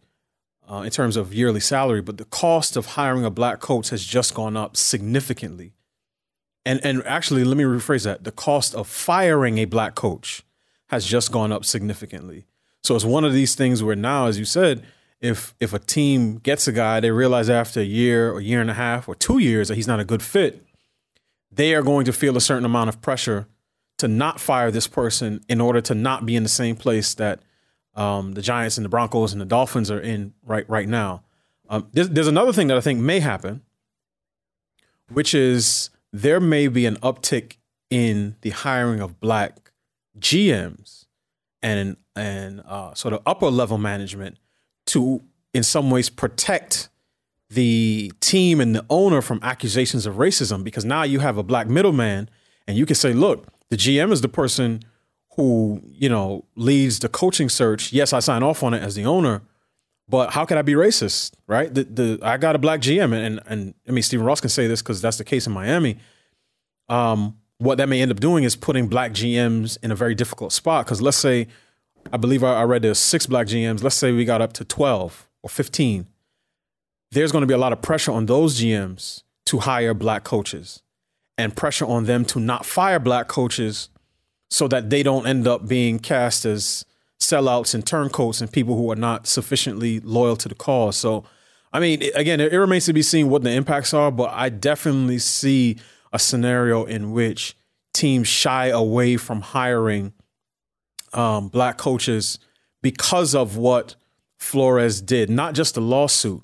uh, 0.69 0.81
in 0.81 0.91
terms 0.91 1.15
of 1.15 1.33
yearly 1.33 1.59
salary, 1.59 2.01
but 2.01 2.17
the 2.17 2.25
cost 2.25 2.75
of 2.75 2.87
hiring 2.87 3.23
a 3.23 3.31
black 3.31 3.59
coach 3.59 3.89
has 3.89 4.03
just 4.03 4.33
gone 4.33 4.57
up 4.57 4.75
significantly. 4.75 5.73
And 6.65 6.83
and 6.83 7.03
actually, 7.05 7.43
let 7.43 7.57
me 7.57 7.63
rephrase 7.63 8.03
that: 8.03 8.23
the 8.23 8.31
cost 8.31 8.75
of 8.75 8.87
firing 8.87 9.57
a 9.57 9.65
black 9.65 9.95
coach 9.95 10.43
has 10.89 11.05
just 11.05 11.31
gone 11.31 11.51
up 11.51 11.65
significantly. 11.65 12.45
So 12.83 12.95
it's 12.95 13.05
one 13.05 13.25
of 13.25 13.33
these 13.33 13.55
things 13.55 13.83
where 13.83 13.95
now, 13.95 14.27
as 14.27 14.37
you 14.37 14.45
said, 14.45 14.85
if 15.21 15.55
if 15.59 15.73
a 15.73 15.79
team 15.79 16.37
gets 16.37 16.67
a 16.67 16.71
guy, 16.71 16.99
they 16.99 17.11
realize 17.11 17.49
after 17.49 17.79
a 17.79 17.85
year 17.85 18.31
or 18.31 18.39
a 18.39 18.43
year 18.43 18.61
and 18.61 18.69
a 18.69 18.75
half 18.75 19.07
or 19.07 19.15
two 19.15 19.39
years 19.39 19.69
that 19.69 19.75
he's 19.75 19.87
not 19.87 19.99
a 19.99 20.05
good 20.05 20.21
fit, 20.21 20.65
they 21.51 21.73
are 21.73 21.83
going 21.83 22.05
to 22.05 22.13
feel 22.13 22.37
a 22.37 22.41
certain 22.41 22.65
amount 22.65 22.89
of 22.89 23.01
pressure 23.01 23.47
to 23.97 24.07
not 24.07 24.39
fire 24.39 24.69
this 24.69 24.87
person 24.87 25.43
in 25.49 25.59
order 25.59 25.81
to 25.81 25.95
not 25.95 26.25
be 26.25 26.35
in 26.35 26.43
the 26.43 26.49
same 26.49 26.75
place 26.75 27.13
that 27.15 27.41
um, 27.97 28.33
the 28.33 28.41
Giants 28.41 28.77
and 28.77 28.85
the 28.85 28.89
Broncos 28.89 29.33
and 29.33 29.41
the 29.41 29.45
Dolphins 29.45 29.91
are 29.91 29.99
in 29.99 30.33
right 30.45 30.69
right 30.69 30.87
now. 30.87 31.23
Um, 31.69 31.87
there's, 31.91 32.09
there's 32.09 32.27
another 32.27 32.53
thing 32.53 32.67
that 32.67 32.77
I 32.77 32.81
think 32.81 32.99
may 33.01 33.19
happen, 33.19 33.63
which 35.11 35.33
is 35.33 35.89
there 36.13 36.39
may 36.39 36.67
be 36.69 36.85
an 36.85 36.95
uptick 36.97 37.57
in 37.89 38.35
the 38.41 38.51
hiring 38.51 39.01
of 39.01 39.19
black 39.19 39.71
GMs 40.19 41.05
and 41.61 41.97
and 42.15 42.61
uh, 42.65 42.93
sort 42.93 43.13
of 43.13 43.21
upper 43.25 43.49
level 43.49 43.77
management 43.77 44.37
to, 44.87 45.21
in 45.53 45.63
some 45.63 45.91
ways, 45.91 46.09
protect 46.09 46.89
the 47.49 48.11
team 48.19 48.59
and 48.59 48.75
the 48.75 48.85
owner 48.89 49.21
from 49.21 49.39
accusations 49.41 50.05
of 50.05 50.15
racism. 50.15 50.63
Because 50.63 50.85
now 50.85 51.03
you 51.03 51.19
have 51.19 51.37
a 51.37 51.43
black 51.43 51.67
middleman, 51.67 52.29
and 52.67 52.77
you 52.77 52.85
can 52.85 52.95
say, 52.95 53.13
look, 53.13 53.47
the 53.69 53.77
GM 53.77 54.11
is 54.11 54.21
the 54.21 54.29
person 54.29 54.81
who 55.37 55.79
you 55.85 56.09
know 56.09 56.43
leads 56.55 56.99
the 56.99 57.07
coaching 57.07 57.47
search. 57.47 57.93
Yes, 57.93 58.11
I 58.11 58.19
sign 58.19 58.43
off 58.43 58.63
on 58.63 58.73
it 58.73 58.83
as 58.83 58.95
the 58.95 59.05
owner, 59.05 59.43
but 60.09 60.33
how 60.33 60.43
can 60.43 60.57
I 60.57 60.63
be 60.63 60.73
racist, 60.73 61.35
right? 61.47 61.73
The 61.73 61.83
the 61.83 62.19
I 62.21 62.37
got 62.37 62.55
a 62.55 62.59
black 62.59 62.81
GM, 62.81 63.13
and 63.13 63.39
and 63.45 63.73
I 63.87 63.91
mean 63.91 64.03
Stephen 64.03 64.25
Ross 64.25 64.41
can 64.41 64.49
say 64.49 64.67
this 64.67 64.81
because 64.81 65.01
that's 65.01 65.17
the 65.17 65.23
case 65.23 65.47
in 65.47 65.53
Miami. 65.53 65.97
Um, 66.89 67.37
what 67.59 67.77
that 67.77 67.87
may 67.87 68.01
end 68.01 68.11
up 68.11 68.19
doing 68.19 68.43
is 68.43 68.55
putting 68.55 68.87
black 68.87 69.11
GMs 69.11 69.77
in 69.81 69.91
a 69.91 69.95
very 69.95 70.15
difficult 70.15 70.53
spot. 70.53 70.85
Because 70.85 71.01
let's 71.01 71.17
say, 71.17 71.47
I 72.11 72.17
believe 72.17 72.43
I, 72.43 72.61
I 72.61 72.63
read 72.63 72.81
there's 72.81 72.99
six 72.99 73.25
black 73.25 73.47
GMs. 73.47 73.83
Let's 73.83 73.95
say 73.95 74.11
we 74.11 74.25
got 74.25 74.41
up 74.41 74.53
to 74.53 74.65
twelve 74.65 75.29
or 75.43 75.49
fifteen. 75.49 76.07
There's 77.11 77.31
going 77.31 77.43
to 77.43 77.47
be 77.47 77.53
a 77.53 77.59
lot 77.59 77.71
of 77.71 77.81
pressure 77.81 78.11
on 78.11 78.25
those 78.25 78.59
GMs 78.59 79.23
to 79.45 79.59
hire 79.59 79.93
black 79.93 80.23
coaches, 80.23 80.81
and 81.37 81.55
pressure 81.55 81.85
on 81.85 82.05
them 82.05 82.25
to 82.25 82.39
not 82.39 82.65
fire 82.65 82.99
black 82.99 83.27
coaches 83.27 83.89
so 84.49 84.67
that 84.67 84.89
they 84.89 85.03
don't 85.03 85.27
end 85.27 85.47
up 85.47 85.67
being 85.67 85.99
cast 85.99 86.45
as 86.45 86.85
sellouts 87.19 87.73
and 87.73 87.85
turncoats 87.85 88.41
and 88.41 88.51
people 88.51 88.75
who 88.75 88.91
are 88.91 88.95
not 88.95 89.27
sufficiently 89.27 89.99
loyal 89.99 90.35
to 90.37 90.47
the 90.47 90.55
cause. 90.55 90.95
So, 90.95 91.25
I 91.73 91.79
mean, 91.79 92.03
again, 92.15 92.39
it, 92.39 92.53
remains 92.53 92.85
to 92.85 92.93
be 92.93 93.01
seen 93.01 93.29
what 93.29 93.43
the 93.43 93.51
impacts 93.51 93.93
are, 93.93 94.11
but 94.11 94.31
I 94.33 94.49
definitely 94.49 95.19
see 95.19 95.77
a 96.13 96.19
scenario 96.19 96.85
in 96.85 97.11
which 97.11 97.57
teams 97.93 98.27
shy 98.27 98.67
away 98.67 99.17
from 99.17 99.41
hiring 99.41 100.13
um, 101.13 101.49
black 101.49 101.77
coaches 101.77 102.39
because 102.81 103.35
of 103.35 103.57
what 103.57 103.95
Flores 104.37 105.01
did. 105.01 105.29
Not 105.29 105.55
just 105.55 105.75
the 105.75 105.81
lawsuit, 105.81 106.43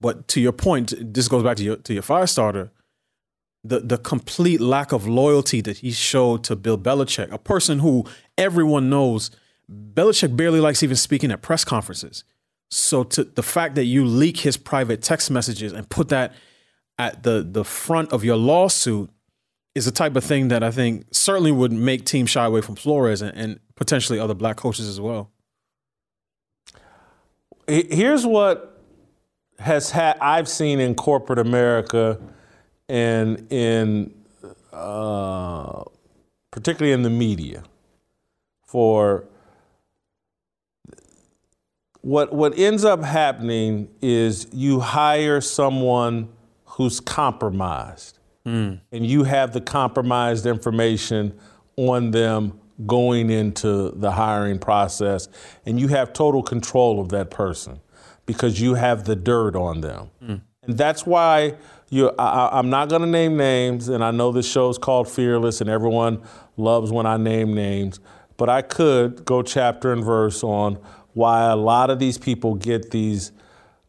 but 0.00 0.28
to 0.28 0.40
your 0.40 0.52
point, 0.52 0.92
this 0.98 1.28
goes 1.28 1.42
back 1.42 1.56
to 1.56 1.64
your 1.64 1.76
to 1.76 1.92
your 1.92 2.02
fire 2.02 2.26
starter. 2.26 2.70
The 3.64 3.80
the 3.80 3.98
complete 3.98 4.60
lack 4.60 4.92
of 4.92 5.06
loyalty 5.06 5.60
that 5.60 5.78
he 5.78 5.92
showed 5.92 6.42
to 6.44 6.56
Bill 6.56 6.78
Belichick, 6.78 7.30
a 7.30 7.38
person 7.38 7.78
who 7.78 8.04
everyone 8.36 8.90
knows 8.90 9.30
Belichick 9.70 10.36
barely 10.36 10.60
likes 10.60 10.82
even 10.82 10.96
speaking 10.96 11.30
at 11.30 11.42
press 11.42 11.64
conferences. 11.64 12.24
So 12.70 13.04
to 13.04 13.24
the 13.24 13.42
fact 13.42 13.74
that 13.76 13.84
you 13.84 14.04
leak 14.04 14.38
his 14.38 14.56
private 14.56 15.02
text 15.02 15.30
messages 15.30 15.72
and 15.72 15.88
put 15.88 16.08
that 16.08 16.34
at 16.98 17.22
the 17.22 17.46
the 17.48 17.64
front 17.64 18.12
of 18.12 18.24
your 18.24 18.36
lawsuit 18.36 19.10
is 19.74 19.84
the 19.84 19.90
type 19.90 20.16
of 20.16 20.24
thing 20.24 20.48
that 20.48 20.62
I 20.62 20.70
think 20.70 21.06
certainly 21.12 21.52
would 21.52 21.72
make 21.72 22.04
teams 22.04 22.30
shy 22.30 22.44
away 22.44 22.60
from 22.60 22.76
Flores 22.76 23.22
and, 23.22 23.36
and 23.36 23.60
potentially 23.74 24.18
other 24.18 24.34
black 24.34 24.56
coaches 24.56 24.86
as 24.86 25.00
well. 25.00 25.30
Here's 27.66 28.26
what 28.26 28.80
has 29.58 29.90
had 29.90 30.18
I've 30.20 30.48
seen 30.48 30.80
in 30.80 30.94
corporate 30.94 31.38
America 31.38 32.18
and 32.92 33.50
in 33.50 34.12
uh, 34.70 35.82
particularly 36.50 36.92
in 36.92 37.02
the 37.02 37.10
media 37.10 37.64
for 38.66 39.24
what 42.02 42.34
what 42.34 42.56
ends 42.58 42.84
up 42.84 43.02
happening 43.02 43.88
is 44.02 44.46
you 44.52 44.80
hire 44.80 45.40
someone 45.40 46.28
who's 46.66 47.00
compromised 47.00 48.18
mm. 48.44 48.78
and 48.92 49.06
you 49.06 49.24
have 49.24 49.54
the 49.54 49.60
compromised 49.60 50.44
information 50.44 51.32
on 51.76 52.10
them 52.10 52.60
going 52.86 53.30
into 53.30 53.90
the 53.92 54.10
hiring 54.10 54.58
process 54.58 55.28
and 55.64 55.80
you 55.80 55.88
have 55.88 56.12
total 56.12 56.42
control 56.42 57.00
of 57.00 57.08
that 57.08 57.30
person 57.30 57.80
because 58.26 58.60
you 58.60 58.74
have 58.74 59.04
the 59.04 59.16
dirt 59.16 59.56
on 59.56 59.80
them 59.80 60.10
mm. 60.22 60.40
and 60.64 60.76
that's 60.76 61.06
why 61.06 61.54
you 61.92 62.10
I, 62.18 62.58
am 62.58 62.70
not 62.70 62.88
going 62.88 63.02
to 63.02 63.06
name 63.06 63.36
names 63.36 63.88
and 63.88 64.02
i 64.02 64.10
know 64.10 64.32
this 64.32 64.50
show 64.50 64.70
is 64.70 64.78
called 64.78 65.08
fearless 65.08 65.60
and 65.60 65.68
everyone 65.68 66.22
loves 66.56 66.90
when 66.90 67.06
i 67.06 67.16
name 67.16 67.54
names 67.54 68.00
but 68.36 68.48
i 68.48 68.62
could 68.62 69.24
go 69.24 69.42
chapter 69.42 69.92
and 69.92 70.02
verse 70.02 70.42
on 70.42 70.78
why 71.12 71.50
a 71.50 71.56
lot 71.56 71.90
of 71.90 71.98
these 71.98 72.16
people 72.16 72.54
get 72.54 72.90
these 72.90 73.32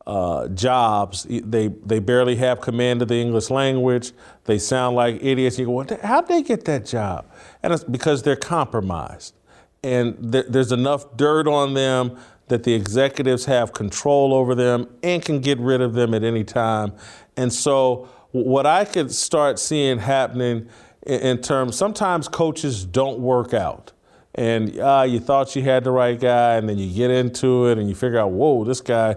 uh, 0.05 0.49
jobs. 0.49 1.25
They 1.29 1.69
they 1.69 1.99
barely 1.99 2.35
have 2.35 2.59
command 2.59 3.01
of 3.01 3.07
the 3.07 3.15
English 3.15 3.49
language. 3.49 4.11
They 4.43 4.59
sound 4.59 4.97
like 4.97 5.23
idiots. 5.23 5.57
You 5.57 5.65
go, 5.67 5.71
well, 5.71 5.87
how'd 6.03 6.27
they 6.27 6.43
get 6.43 6.65
that 6.65 6.85
job? 6.85 7.25
And 7.61 7.71
it's 7.71 7.85
because 7.85 8.23
they're 8.23 8.35
compromised, 8.35 9.33
and 9.81 10.33
th- 10.33 10.47
there's 10.49 10.73
enough 10.73 11.15
dirt 11.15 11.47
on 11.47 11.73
them 11.73 12.17
that 12.47 12.63
the 12.63 12.73
executives 12.73 13.45
have 13.45 13.73
control 13.73 14.33
over 14.33 14.55
them 14.55 14.87
and 15.01 15.23
can 15.23 15.39
get 15.39 15.59
rid 15.59 15.81
of 15.81 15.93
them 15.93 16.13
at 16.13 16.23
any 16.23 16.43
time. 16.43 16.93
And 17.37 17.51
so, 17.51 18.09
what 18.31 18.65
I 18.65 18.85
could 18.85 19.11
start 19.11 19.59
seeing 19.59 19.99
happening 19.99 20.67
in, 21.05 21.39
terms, 21.41 21.75
sometimes 21.75 22.27
coaches 22.27 22.83
don't 22.83 23.19
work 23.19 23.53
out 23.53 23.93
and 24.35 24.79
uh, 24.79 25.05
you 25.07 25.19
thought 25.19 25.55
you 25.55 25.61
had 25.61 25.83
the 25.83 25.91
right 25.91 26.19
guy, 26.19 26.55
and 26.55 26.67
then 26.67 26.77
you 26.77 26.91
get 26.93 27.11
into 27.11 27.67
it 27.67 27.77
and 27.77 27.87
you 27.87 27.95
figure 27.95 28.17
out, 28.17 28.31
whoa, 28.31 28.63
this 28.63 28.81
guy, 28.81 29.15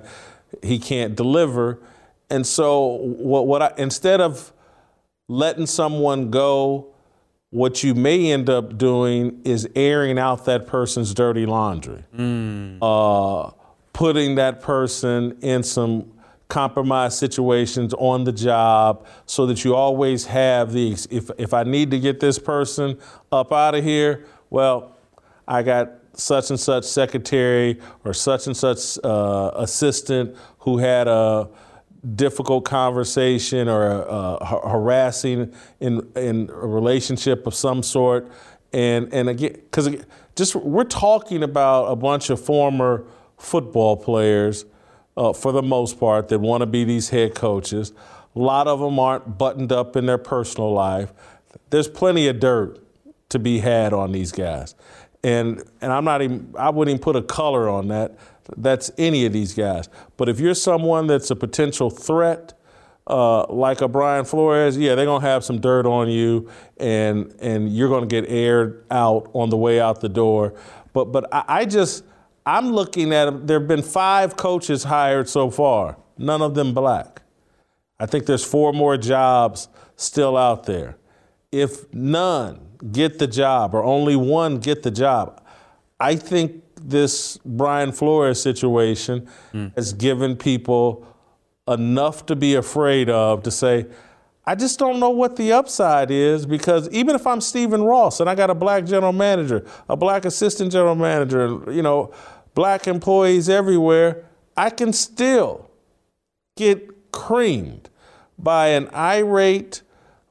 he 0.62 0.78
can't 0.78 1.16
deliver. 1.16 1.80
And 2.28 2.46
so, 2.46 2.98
what, 3.00 3.46
what 3.46 3.62
I, 3.62 3.72
instead 3.78 4.20
of 4.20 4.52
letting 5.28 5.66
someone 5.66 6.30
go, 6.30 6.92
what 7.56 7.82
you 7.82 7.94
may 7.94 8.32
end 8.32 8.50
up 8.50 8.76
doing 8.76 9.40
is 9.42 9.66
airing 9.74 10.18
out 10.18 10.44
that 10.44 10.66
person's 10.66 11.14
dirty 11.14 11.46
laundry, 11.46 12.04
mm. 12.14 12.76
uh, 12.82 13.50
putting 13.94 14.34
that 14.34 14.60
person 14.60 15.34
in 15.40 15.62
some 15.62 16.12
compromised 16.48 17.16
situations 17.16 17.94
on 17.94 18.24
the 18.24 18.30
job 18.30 19.06
so 19.24 19.46
that 19.46 19.64
you 19.64 19.74
always 19.74 20.26
have 20.26 20.70
the 20.74 20.92
if, 21.10 21.30
if 21.38 21.54
I 21.54 21.62
need 21.62 21.90
to 21.92 21.98
get 21.98 22.20
this 22.20 22.38
person 22.38 22.98
up 23.32 23.50
out 23.54 23.74
of 23.74 23.82
here, 23.82 24.26
well, 24.50 24.94
I 25.48 25.62
got 25.62 25.92
such 26.12 26.50
and 26.50 26.60
such 26.60 26.84
secretary 26.84 27.80
or 28.04 28.12
such 28.12 28.46
and 28.48 28.54
such 28.54 28.98
uh, 29.02 29.52
assistant 29.54 30.36
who 30.58 30.76
had 30.76 31.08
a 31.08 31.48
difficult 32.14 32.64
conversation 32.64 33.68
or 33.68 33.84
a 33.84 34.44
harassing 34.68 35.52
in 35.80 36.08
in 36.16 36.50
a 36.50 36.66
relationship 36.66 37.46
of 37.46 37.54
some 37.54 37.82
sort, 37.82 38.30
and 38.72 39.12
and 39.12 39.28
again, 39.28 39.52
because 39.52 39.88
just 40.34 40.54
we're 40.54 40.84
talking 40.84 41.42
about 41.42 41.86
a 41.86 41.96
bunch 41.96 42.30
of 42.30 42.40
former 42.40 43.04
football 43.38 43.96
players, 43.96 44.64
uh, 45.16 45.32
for 45.32 45.52
the 45.52 45.62
most 45.62 45.98
part, 45.98 46.28
that 46.28 46.38
want 46.38 46.62
to 46.62 46.66
be 46.66 46.84
these 46.84 47.08
head 47.10 47.34
coaches. 47.34 47.92
A 48.34 48.38
lot 48.38 48.68
of 48.68 48.80
them 48.80 48.98
aren't 48.98 49.38
buttoned 49.38 49.72
up 49.72 49.96
in 49.96 50.06
their 50.06 50.18
personal 50.18 50.72
life. 50.72 51.12
There's 51.70 51.88
plenty 51.88 52.28
of 52.28 52.38
dirt 52.38 52.82
to 53.30 53.38
be 53.38 53.58
had 53.58 53.92
on 53.92 54.12
these 54.12 54.30
guys 54.30 54.74
and 55.26 55.62
and 55.80 55.92
I'm 55.92 56.04
not 56.04 56.22
even 56.22 56.54
I 56.56 56.70
wouldn't 56.70 56.94
even 56.94 57.02
put 57.02 57.16
a 57.16 57.22
color 57.22 57.68
on 57.68 57.88
that. 57.88 58.16
That's 58.56 58.90
any 58.98 59.26
of 59.26 59.32
these 59.32 59.54
guys. 59.54 59.88
But 60.16 60.28
if 60.28 60.40
you're 60.40 60.54
someone 60.54 61.06
that's 61.06 61.30
a 61.30 61.36
potential 61.36 61.90
threat, 61.90 62.52
uh, 63.06 63.46
like 63.52 63.80
a 63.80 63.88
Brian 63.88 64.24
Flores, 64.24 64.76
yeah, 64.76 64.94
they're 64.94 65.06
gonna 65.06 65.26
have 65.26 65.44
some 65.44 65.60
dirt 65.60 65.86
on 65.86 66.08
you, 66.08 66.50
and 66.76 67.34
and 67.40 67.74
you're 67.74 67.88
gonna 67.88 68.06
get 68.06 68.28
aired 68.28 68.84
out 68.90 69.30
on 69.32 69.50
the 69.50 69.56
way 69.56 69.80
out 69.80 70.00
the 70.00 70.08
door. 70.08 70.54
But 70.92 71.06
but 71.06 71.32
I, 71.32 71.44
I 71.48 71.64
just 71.64 72.04
I'm 72.44 72.72
looking 72.72 73.12
at 73.12 73.46
there 73.46 73.60
have 73.60 73.68
been 73.68 73.82
five 73.82 74.36
coaches 74.36 74.84
hired 74.84 75.28
so 75.28 75.50
far, 75.50 75.96
none 76.18 76.42
of 76.42 76.54
them 76.54 76.74
black. 76.74 77.22
I 77.98 78.06
think 78.06 78.26
there's 78.26 78.44
four 78.44 78.72
more 78.72 78.96
jobs 78.96 79.68
still 79.96 80.36
out 80.36 80.64
there. 80.64 80.96
If 81.52 81.92
none 81.94 82.66
get 82.92 83.18
the 83.18 83.26
job 83.26 83.74
or 83.74 83.82
only 83.82 84.16
one 84.16 84.58
get 84.58 84.82
the 84.82 84.90
job. 84.90 85.42
I 85.98 86.16
think 86.16 86.62
this 86.88 87.38
Brian 87.44 87.92
Flores 87.92 88.40
situation 88.40 89.28
mm. 89.52 89.74
has 89.74 89.92
given 89.92 90.36
people 90.36 91.06
enough 91.68 92.26
to 92.26 92.36
be 92.36 92.54
afraid 92.54 93.10
of 93.10 93.42
to 93.42 93.50
say, 93.50 93.86
I 94.44 94.54
just 94.54 94.78
don't 94.78 95.00
know 95.00 95.10
what 95.10 95.34
the 95.34 95.52
upside 95.52 96.12
is 96.12 96.46
because 96.46 96.88
even 96.90 97.16
if 97.16 97.26
I'm 97.26 97.40
Stephen 97.40 97.82
Ross 97.82 98.20
and 98.20 98.30
I 98.30 98.36
got 98.36 98.48
a 98.48 98.54
black 98.54 98.84
general 98.84 99.12
manager, 99.12 99.66
a 99.88 99.96
black 99.96 100.24
assistant 100.24 100.70
general 100.70 100.94
manager, 100.94 101.60
you 101.68 101.82
know, 101.82 102.14
black 102.54 102.86
employees 102.86 103.48
everywhere, 103.48 104.24
I 104.56 104.70
can 104.70 104.92
still 104.92 105.68
get 106.56 107.10
creamed 107.10 107.90
by 108.38 108.68
an 108.68 108.88
irate 108.94 109.82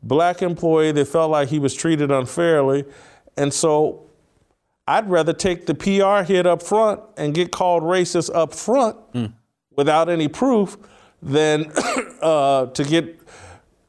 black 0.01 0.41
employee 0.41 0.93
that 0.93 1.07
felt 1.07 1.31
like 1.31 1.49
he 1.49 1.59
was 1.59 1.73
treated 1.73 2.11
unfairly. 2.11 2.85
And 3.35 3.53
so 3.53 4.04
I'd 4.87 5.09
rather 5.09 5.33
take 5.33 5.65
the 5.65 5.73
PR 5.73 6.31
hit 6.31 6.45
up 6.45 6.61
front 6.61 7.01
and 7.17 7.33
get 7.33 7.51
called 7.51 7.83
racist 7.83 8.33
up 8.33 8.53
front 8.53 8.97
mm. 9.13 9.33
without 9.75 10.09
any 10.09 10.27
proof 10.27 10.77
than 11.21 11.71
uh, 12.21 12.67
to 12.67 12.83
get 12.83 13.19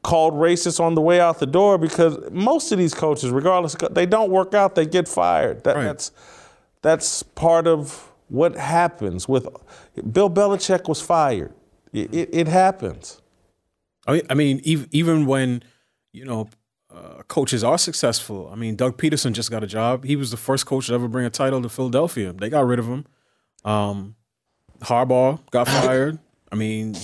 called 0.01 0.33
racist 0.33 0.79
on 0.79 0.95
the 0.95 1.01
way 1.01 1.19
out 1.19 1.39
the 1.39 1.45
door 1.45 1.77
because 1.77 2.17
most 2.31 2.71
of 2.71 2.77
these 2.77 2.93
coaches, 2.93 3.29
regardless, 3.29 3.75
they 3.91 4.05
don't 4.05 4.31
work 4.31 4.53
out, 4.53 4.73
they 4.73 4.85
get 4.85 5.07
fired. 5.07 5.63
That, 5.63 5.75
right. 5.75 5.83
That's 5.83 6.11
that's 6.81 7.23
part 7.23 7.67
of 7.67 8.11
what 8.29 8.55
happens 8.55 9.27
with 9.27 9.47
Bill 10.11 10.29
Belichick 10.29 10.87
was 10.87 11.01
fired. 11.01 11.53
It, 11.91 12.13
it, 12.13 12.29
it 12.31 12.47
happens. 12.47 13.21
I 14.07 14.33
mean, 14.35 14.61
even 14.63 15.25
when 15.25 15.63
you 16.13 16.25
know, 16.25 16.49
uh, 16.97 17.23
coaches 17.23 17.63
are 17.63 17.77
successful. 17.77 18.49
I 18.51 18.55
mean, 18.55 18.75
Doug 18.75 18.97
Pederson 18.97 19.33
just 19.33 19.51
got 19.51 19.63
a 19.63 19.67
job. 19.67 20.05
He 20.05 20.15
was 20.15 20.31
the 20.31 20.37
first 20.37 20.65
coach 20.65 20.87
to 20.87 20.93
ever 20.93 21.07
bring 21.07 21.25
a 21.25 21.29
title 21.29 21.61
to 21.61 21.69
Philadelphia. 21.69 22.33
They 22.33 22.49
got 22.49 22.65
rid 22.65 22.79
of 22.79 22.87
him. 22.87 23.05
Um, 23.63 24.15
Harbaugh 24.79 25.39
got 25.51 25.67
fired. 25.67 26.19
I 26.51 26.55
mean, 26.55 26.95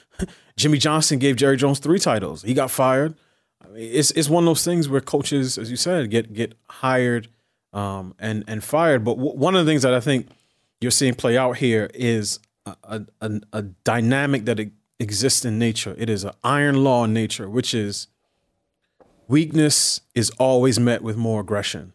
Jimmy 0.56 0.78
Johnson 0.78 1.18
gave 1.18 1.36
Jerry 1.36 1.56
Jones 1.56 1.78
three 1.78 1.98
titles. 1.98 2.42
He 2.42 2.54
got 2.54 2.70
fired. 2.70 3.14
I 3.64 3.68
mean, 3.68 3.90
it's 3.92 4.10
it's 4.12 4.28
one 4.28 4.44
of 4.44 4.46
those 4.46 4.64
things 4.64 4.88
where 4.88 5.00
coaches, 5.00 5.56
as 5.58 5.70
you 5.70 5.76
said, 5.76 6.10
get 6.10 6.32
get 6.32 6.54
hired 6.68 7.28
um, 7.72 8.14
and 8.18 8.44
and 8.46 8.62
fired. 8.62 9.04
But 9.04 9.16
w- 9.16 9.36
one 9.36 9.54
of 9.54 9.64
the 9.64 9.70
things 9.70 9.82
that 9.82 9.94
I 9.94 10.00
think 10.00 10.28
you're 10.80 10.90
seeing 10.90 11.14
play 11.14 11.36
out 11.38 11.58
here 11.58 11.90
is 11.94 12.40
a, 12.66 13.02
a, 13.20 13.40
a 13.52 13.62
dynamic 13.62 14.44
that 14.46 14.60
exists 14.98 15.44
in 15.44 15.58
nature. 15.58 15.94
It 15.98 16.10
is 16.10 16.24
an 16.24 16.32
iron 16.42 16.82
law 16.84 17.04
in 17.04 17.12
nature, 17.12 17.48
which 17.48 17.74
is 17.74 18.08
weakness 19.30 20.00
is 20.14 20.30
always 20.38 20.80
met 20.80 21.02
with 21.02 21.16
more 21.16 21.40
aggression. 21.40 21.92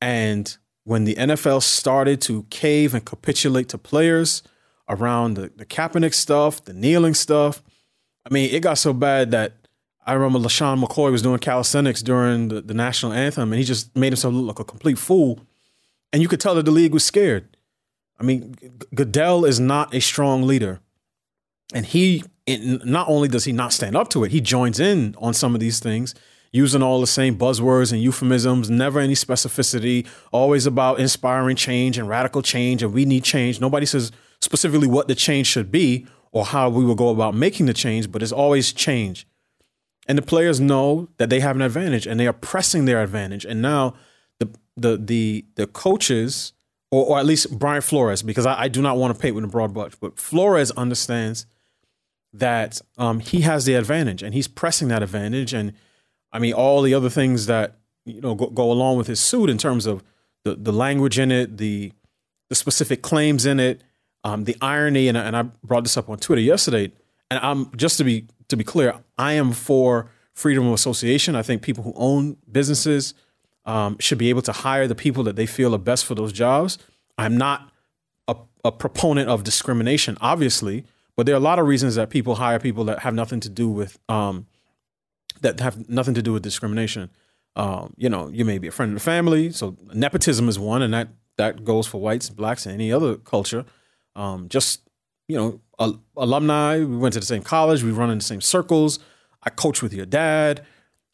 And 0.00 0.56
when 0.84 1.04
the 1.04 1.14
NFL 1.14 1.62
started 1.62 2.20
to 2.22 2.44
cave 2.44 2.94
and 2.94 3.04
capitulate 3.04 3.68
to 3.68 3.78
players 3.78 4.42
around 4.88 5.34
the, 5.34 5.52
the 5.54 5.66
Kaepernick 5.66 6.14
stuff, 6.14 6.64
the 6.64 6.72
kneeling 6.72 7.14
stuff, 7.14 7.62
I 8.24 8.32
mean, 8.32 8.50
it 8.50 8.60
got 8.60 8.78
so 8.78 8.92
bad 8.92 9.30
that 9.32 9.52
I 10.06 10.14
remember 10.14 10.38
LeSean 10.38 10.82
McCoy 10.82 11.12
was 11.12 11.22
doing 11.22 11.38
calisthenics 11.38 12.02
during 12.02 12.48
the, 12.48 12.62
the 12.62 12.74
national 12.74 13.12
anthem, 13.12 13.52
and 13.52 13.58
he 13.58 13.64
just 13.64 13.94
made 13.94 14.12
himself 14.12 14.32
look 14.32 14.46
like 14.46 14.58
a 14.58 14.64
complete 14.64 14.98
fool. 14.98 15.40
And 16.12 16.22
you 16.22 16.28
could 16.28 16.40
tell 16.40 16.54
that 16.54 16.64
the 16.64 16.70
league 16.70 16.92
was 16.92 17.04
scared. 17.04 17.56
I 18.18 18.22
mean, 18.22 18.54
Goodell 18.94 19.44
is 19.44 19.60
not 19.60 19.94
a 19.94 20.00
strong 20.00 20.42
leader, 20.42 20.80
and 21.72 21.86
he 21.86 22.24
not 22.48 23.08
only 23.08 23.28
does 23.28 23.44
he 23.44 23.52
not 23.52 23.72
stand 23.72 23.96
up 23.96 24.08
to 24.10 24.24
it, 24.24 24.32
he 24.32 24.40
joins 24.40 24.80
in 24.80 25.14
on 25.18 25.34
some 25.34 25.54
of 25.54 25.60
these 25.60 25.78
things, 25.78 26.14
using 26.52 26.82
all 26.82 27.00
the 27.00 27.06
same 27.06 27.36
buzzwords 27.36 27.92
and 27.92 28.02
euphemisms, 28.02 28.68
never 28.68 28.98
any 28.98 29.14
specificity, 29.14 30.06
always 30.32 30.66
about 30.66 30.98
inspiring 30.98 31.56
change 31.56 31.96
and 31.96 32.08
radical 32.08 32.42
change, 32.42 32.82
and 32.82 32.92
we 32.92 33.04
need 33.04 33.22
change. 33.22 33.60
Nobody 33.60 33.86
says 33.86 34.10
specifically 34.40 34.88
what 34.88 35.06
the 35.06 35.14
change 35.14 35.46
should 35.46 35.70
be 35.70 36.06
or 36.32 36.46
how 36.46 36.68
we 36.68 36.84
will 36.84 36.94
go 36.94 37.08
about 37.08 37.34
making 37.34 37.66
the 37.66 37.74
change, 37.74 38.10
but 38.10 38.22
it's 38.22 38.32
always 38.32 38.72
change. 38.72 39.26
And 40.08 40.18
the 40.18 40.22
players 40.22 40.60
know 40.60 41.08
that 41.18 41.30
they 41.30 41.40
have 41.40 41.56
an 41.56 41.62
advantage 41.62 42.06
and 42.06 42.18
they 42.18 42.26
are 42.26 42.32
pressing 42.32 42.84
their 42.84 43.02
advantage. 43.02 43.44
And 43.44 43.62
now 43.62 43.94
the 44.38 44.48
the 44.76 44.96
the 44.96 45.44
the 45.54 45.66
coaches, 45.66 46.52
or, 46.90 47.06
or 47.06 47.18
at 47.18 47.26
least 47.26 47.58
Brian 47.58 47.82
Flores, 47.82 48.22
because 48.22 48.46
I, 48.46 48.62
I 48.62 48.68
do 48.68 48.82
not 48.82 48.96
want 48.96 49.14
to 49.14 49.20
paint 49.20 49.36
with 49.36 49.44
a 49.44 49.48
broad 49.48 49.72
brush, 49.72 49.94
but 50.00 50.18
Flores 50.18 50.72
understands 50.72 51.46
that 52.32 52.80
um, 52.96 53.20
he 53.20 53.42
has 53.42 53.66
the 53.66 53.74
advantage 53.74 54.22
and 54.22 54.34
he's 54.34 54.48
pressing 54.48 54.88
that 54.88 55.02
advantage. 55.02 55.52
And 55.52 55.74
I 56.32 56.38
mean, 56.38 56.52
all 56.52 56.82
the 56.82 56.94
other 56.94 57.10
things 57.10 57.46
that 57.46 57.78
you 58.04 58.20
know 58.20 58.34
go, 58.34 58.46
go 58.48 58.70
along 58.70 58.96
with 58.96 59.06
his 59.06 59.20
suit 59.20 59.50
in 59.50 59.58
terms 59.58 59.86
of 59.86 60.02
the 60.44 60.54
the 60.54 60.72
language 60.72 61.18
in 61.18 61.30
it, 61.30 61.58
the 61.58 61.92
the 62.48 62.54
specific 62.54 63.02
claims 63.02 63.46
in 63.46 63.60
it, 63.60 63.82
um, 64.24 64.44
the 64.44 64.56
irony, 64.60 65.08
and, 65.08 65.16
and 65.16 65.36
I 65.36 65.42
brought 65.64 65.84
this 65.84 65.96
up 65.96 66.08
on 66.08 66.18
Twitter 66.18 66.42
yesterday. 66.42 66.92
And 67.30 67.38
I'm 67.42 67.74
just 67.76 67.96
to 67.98 68.04
be 68.04 68.26
to 68.48 68.56
be 68.56 68.64
clear, 68.64 68.94
I 69.16 69.34
am 69.34 69.52
for 69.52 70.10
freedom 70.34 70.66
of 70.66 70.74
association. 70.74 71.36
I 71.36 71.42
think 71.42 71.62
people 71.62 71.84
who 71.84 71.92
own 71.96 72.36
businesses 72.50 73.14
um, 73.64 73.96
should 74.00 74.18
be 74.18 74.30
able 74.30 74.42
to 74.42 74.52
hire 74.52 74.88
the 74.88 74.94
people 74.94 75.22
that 75.24 75.36
they 75.36 75.46
feel 75.46 75.74
are 75.74 75.78
best 75.78 76.04
for 76.04 76.14
those 76.14 76.32
jobs. 76.32 76.78
I'm 77.18 77.36
not 77.36 77.70
a, 78.26 78.36
a 78.64 78.72
proponent 78.72 79.28
of 79.28 79.44
discrimination, 79.44 80.16
obviously, 80.20 80.84
but 81.16 81.26
there 81.26 81.34
are 81.34 81.38
a 81.38 81.40
lot 81.42 81.58
of 81.58 81.66
reasons 81.66 81.94
that 81.94 82.10
people 82.10 82.36
hire 82.36 82.58
people 82.58 82.84
that 82.84 83.00
have 83.00 83.14
nothing 83.14 83.40
to 83.40 83.48
do 83.48 83.68
with 83.68 83.98
um, 84.08 84.46
that 85.40 85.60
have 85.60 85.88
nothing 85.88 86.14
to 86.14 86.22
do 86.22 86.32
with 86.32 86.42
discrimination. 86.42 87.10
Um, 87.56 87.94
you 87.96 88.08
know, 88.08 88.28
you 88.28 88.44
may 88.44 88.58
be 88.58 88.68
a 88.68 88.70
friend 88.70 88.92
of 88.92 88.94
the 88.94 89.04
family, 89.04 89.50
so 89.50 89.76
nepotism 89.92 90.48
is 90.48 90.58
one, 90.58 90.82
and 90.82 90.94
that 90.94 91.08
that 91.36 91.64
goes 91.64 91.86
for 91.86 92.00
whites, 92.00 92.30
blacks, 92.30 92.66
and 92.66 92.74
any 92.74 92.92
other 92.92 93.16
culture. 93.16 93.64
Um, 94.14 94.48
just 94.48 94.82
you 95.30 95.36
know, 95.36 96.00
alumni. 96.16 96.78
We 96.78 96.96
went 96.96 97.14
to 97.14 97.20
the 97.20 97.26
same 97.26 97.42
college. 97.42 97.84
We 97.84 97.92
run 97.92 98.10
in 98.10 98.18
the 98.18 98.24
same 98.24 98.40
circles. 98.40 98.98
I 99.42 99.50
coach 99.50 99.80
with 99.80 99.92
your 99.92 100.06
dad. 100.06 100.66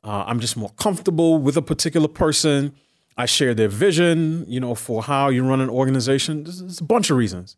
Uh, 0.03 0.25
I'm 0.27 0.41
just 0.41 0.57
more 0.57 0.71
comfortable 0.71 1.39
with 1.39 1.57
a 1.57 1.63
particular 1.63 2.09
person. 2.09 2.75
I 3.19 3.27
share 3.27 3.55
their 3.55 3.69
vision, 3.69 4.45
you 4.49 4.59
know, 4.59 4.75
for 4.75 5.03
how 5.03 5.29
you 5.29 5.47
run 5.47 5.61
an 5.61 5.69
organization. 5.69 6.45
There's, 6.45 6.61
there's 6.61 6.81
a 6.81 6.85
bunch 6.85 7.11
of 7.11 7.17
reasons. 7.17 7.57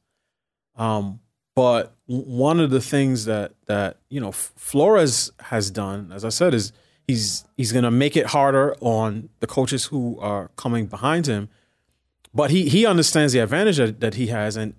Um, 0.76 1.20
but 1.58 1.96
one 2.06 2.60
of 2.60 2.70
the 2.70 2.80
things 2.80 3.24
that 3.24 3.50
that 3.66 3.96
you 4.08 4.20
know 4.20 4.30
Flores 4.30 5.32
has 5.40 5.72
done, 5.72 6.12
as 6.12 6.24
I 6.24 6.28
said, 6.28 6.54
is 6.54 6.72
he's 7.08 7.44
he's 7.56 7.72
going 7.72 7.82
to 7.82 7.90
make 7.90 8.16
it 8.16 8.26
harder 8.26 8.76
on 8.80 9.28
the 9.40 9.48
coaches 9.48 9.86
who 9.86 10.16
are 10.20 10.52
coming 10.54 10.86
behind 10.86 11.26
him. 11.26 11.48
But 12.32 12.52
he 12.52 12.68
he 12.68 12.86
understands 12.86 13.32
the 13.32 13.40
advantage 13.40 13.78
that, 13.78 13.98
that 13.98 14.14
he 14.14 14.28
has, 14.28 14.56
and 14.56 14.74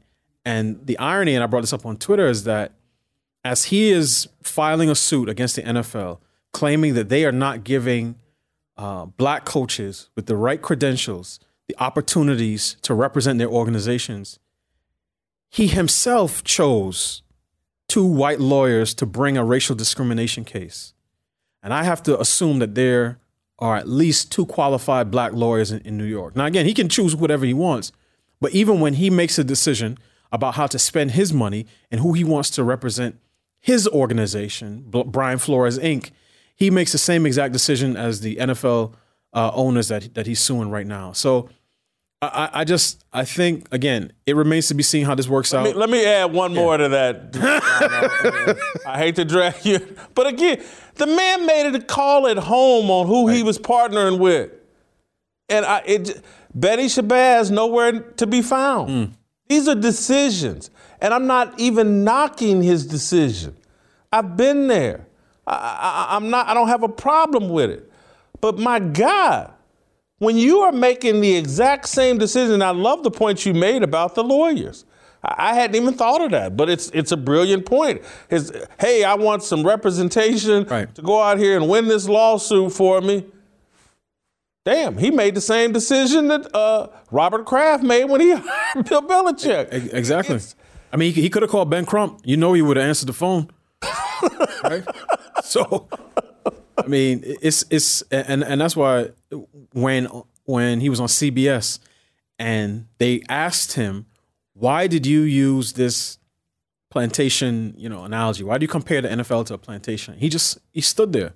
and 0.45 0.85
the 0.85 0.97
irony, 0.99 1.35
and 1.35 1.43
I 1.43 1.47
brought 1.47 1.63
this 1.63 1.73
up 1.73 1.85
on 1.85 1.97
Twitter, 1.97 2.27
is 2.27 2.45
that 2.45 2.71
as 3.43 3.65
he 3.65 3.89
is 3.89 4.29
filing 4.41 4.89
a 4.89 4.95
suit 4.95 5.27
against 5.27 5.57
the 5.57 5.63
NFL, 5.63 6.19
claiming 6.53 6.93
that 6.93 7.09
they 7.09 7.25
are 7.25 7.33
not 7.33 7.65
giving 7.65 8.15
uh, 8.77 9.03
black 9.03 9.43
coaches 9.43 10.09
with 10.15 10.27
the 10.27 10.37
right 10.37 10.61
credentials 10.61 11.41
the 11.67 11.75
opportunities 11.77 12.77
to 12.83 12.93
represent 12.93 13.37
their 13.37 13.49
organizations, 13.49 14.39
he 15.49 15.67
himself 15.67 16.43
chose 16.43 17.23
two 17.87 18.05
white 18.05 18.39
lawyers 18.39 18.93
to 18.93 19.05
bring 19.05 19.37
a 19.37 19.43
racial 19.43 19.75
discrimination 19.75 20.45
case. 20.45 20.93
And 21.61 21.73
I 21.73 21.83
have 21.83 22.03
to 22.03 22.19
assume 22.19 22.59
that 22.59 22.75
there 22.75 23.19
are 23.57 23.75
at 23.75 23.87
least 23.87 24.31
two 24.31 24.45
qualified 24.45 25.11
black 25.11 25.33
lawyers 25.33 25.71
in, 25.71 25.79
in 25.81 25.97
New 25.97 26.05
York. 26.05 26.35
Now, 26.35 26.45
again, 26.45 26.65
he 26.65 26.73
can 26.73 26.87
choose 26.87 27.15
whatever 27.15 27.45
he 27.45 27.53
wants, 27.53 27.91
but 28.39 28.51
even 28.53 28.79
when 28.79 28.93
he 28.93 29.09
makes 29.09 29.37
a 29.37 29.43
decision 29.43 29.97
about 30.31 30.53
how 30.53 30.67
to 30.67 30.79
spend 30.79 31.11
his 31.11 31.33
money 31.33 31.65
and 31.91 31.99
who 31.99 32.13
he 32.13 32.23
wants 32.23 32.49
to 32.51 32.63
represent 32.63 33.19
his 33.59 33.87
organization, 33.87 34.85
Brian 34.87 35.39
Flores 35.39 35.77
Inc., 35.79 36.11
he 36.55 36.69
makes 36.69 36.91
the 36.91 36.97
same 36.97 37.25
exact 37.25 37.51
decision 37.51 37.97
as 37.97 38.21
the 38.21 38.35
NFL 38.37 38.93
uh, 39.33 39.51
owners 39.53 39.87
that 39.89 40.13
that 40.15 40.27
he's 40.27 40.39
suing 40.39 40.69
right 40.69 40.87
now. 40.87 41.11
So 41.11 41.49
I, 42.21 42.49
I, 42.53 42.63
just 42.65 43.05
I 43.13 43.23
think 43.23 43.67
again 43.71 44.11
it 44.25 44.35
remains 44.35 44.67
to 44.67 44.73
be 44.73 44.83
seen 44.83 45.05
how 45.05 45.15
this 45.15 45.29
works 45.29 45.53
let 45.53 45.59
out. 45.59 45.63
Me, 45.67 45.73
let 45.73 45.89
me 45.89 46.05
add 46.05 46.33
one 46.33 46.51
yeah. 46.51 46.59
more 46.59 46.77
to 46.77 46.89
that. 46.89 48.77
I 48.85 48.97
hate 48.97 49.15
to 49.15 49.25
drag 49.25 49.63
you, 49.63 49.95
but 50.15 50.27
again, 50.27 50.61
the 50.95 51.07
man 51.07 51.45
made 51.45 51.67
it 51.67 51.75
a 51.75 51.81
call 51.81 52.27
at 52.27 52.37
home 52.37 52.91
on 52.91 53.07
who 53.07 53.27
right. 53.27 53.37
he 53.37 53.43
was 53.43 53.57
partnering 53.57 54.19
with, 54.19 54.51
and 55.47 55.65
I, 55.65 55.81
it, 55.85 56.21
Betty 56.53 56.87
Shabazz 56.87 57.51
nowhere 57.51 58.01
to 58.01 58.27
be 58.27 58.41
found. 58.41 58.89
Mm. 58.89 59.11
These 59.47 59.67
are 59.67 59.75
decisions. 59.75 60.69
And 61.01 61.13
I'm 61.13 61.27
not 61.27 61.59
even 61.59 62.03
knocking 62.03 62.61
his 62.61 62.85
decision. 62.85 63.55
I've 64.11 64.37
been 64.37 64.67
there. 64.67 65.07
I, 65.47 66.15
am 66.15 66.29
not, 66.29 66.47
I 66.47 66.53
don't 66.53 66.67
have 66.67 66.83
a 66.83 66.89
problem 66.89 67.49
with 67.49 67.71
it. 67.71 67.91
But 68.41 68.59
my 68.59 68.79
God, 68.79 69.51
when 70.19 70.37
you 70.37 70.59
are 70.59 70.71
making 70.71 71.21
the 71.21 71.35
exact 71.35 71.87
same 71.87 72.17
decision, 72.17 72.61
I 72.61 72.71
love 72.71 73.03
the 73.03 73.11
point 73.11 73.45
you 73.45 73.53
made 73.53 73.83
about 73.83 74.15
the 74.15 74.23
lawyers. 74.23 74.85
I 75.21 75.53
hadn't 75.53 75.75
even 75.75 75.93
thought 75.95 76.21
of 76.21 76.31
that, 76.31 76.55
but 76.55 76.69
it's 76.69 76.89
it's 76.91 77.11
a 77.11 77.17
brilliant 77.17 77.65
point. 77.65 78.01
Is 78.29 78.53
hey, 78.79 79.03
I 79.03 79.15
want 79.15 79.43
some 79.43 79.65
representation 79.65 80.63
right. 80.65 80.93
to 80.95 81.01
go 81.01 81.21
out 81.21 81.39
here 81.39 81.57
and 81.57 81.67
win 81.67 81.87
this 81.87 82.07
lawsuit 82.07 82.71
for 82.71 83.01
me. 83.01 83.25
Damn, 84.63 84.97
he 84.97 85.11
made 85.11 85.35
the 85.35 85.41
same 85.41 85.71
decision 85.71 86.27
that 86.27 86.53
uh, 86.55 86.87
Robert 87.11 87.45
Kraft 87.45 87.83
made 87.83 88.05
when 88.05 88.21
he 88.21 88.33
hired 88.35 88.87
Bill 88.87 89.01
Belichick. 89.01 89.93
Exactly. 89.93 90.35
It's, 90.35 90.55
I 90.91 90.97
mean, 90.97 91.13
he, 91.13 91.21
he 91.23 91.29
could 91.29 91.41
have 91.41 91.51
called 91.51 91.69
Ben 91.69 91.85
Crump. 91.85 92.21
You 92.23 92.37
know, 92.37 92.53
he 92.53 92.61
would 92.61 92.77
have 92.77 92.85
answered 92.85 93.09
the 93.09 93.13
phone. 93.13 93.49
right? 94.63 94.83
So, 95.43 95.87
I 96.77 96.87
mean, 96.87 97.23
it's 97.23 97.65
it's 97.69 98.03
and 98.03 98.43
and 98.43 98.61
that's 98.61 98.75
why 98.75 99.09
when 99.73 100.05
when 100.45 100.79
he 100.79 100.89
was 100.89 100.99
on 100.99 101.07
CBS 101.07 101.79
and 102.37 102.87
they 102.97 103.21
asked 103.29 103.73
him, 103.73 104.05
"Why 104.53 104.87
did 104.87 105.05
you 105.05 105.21
use 105.21 105.73
this 105.73 106.17
plantation, 106.89 107.73
you 107.77 107.89
know, 107.89 108.03
analogy? 108.03 108.43
Why 108.43 108.57
do 108.57 108.63
you 108.63 108.67
compare 108.67 109.01
the 109.01 109.09
NFL 109.09 109.45
to 109.45 109.53
a 109.53 109.57
plantation?" 109.57 110.15
He 110.17 110.29
just 110.29 110.57
he 110.71 110.81
stood 110.81 111.13
there. 111.13 111.33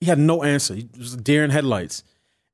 He 0.00 0.06
had 0.06 0.18
no 0.18 0.42
answer. 0.42 0.74
He 0.74 0.88
was 0.96 1.16
deer 1.16 1.44
in 1.44 1.50
headlights. 1.50 2.04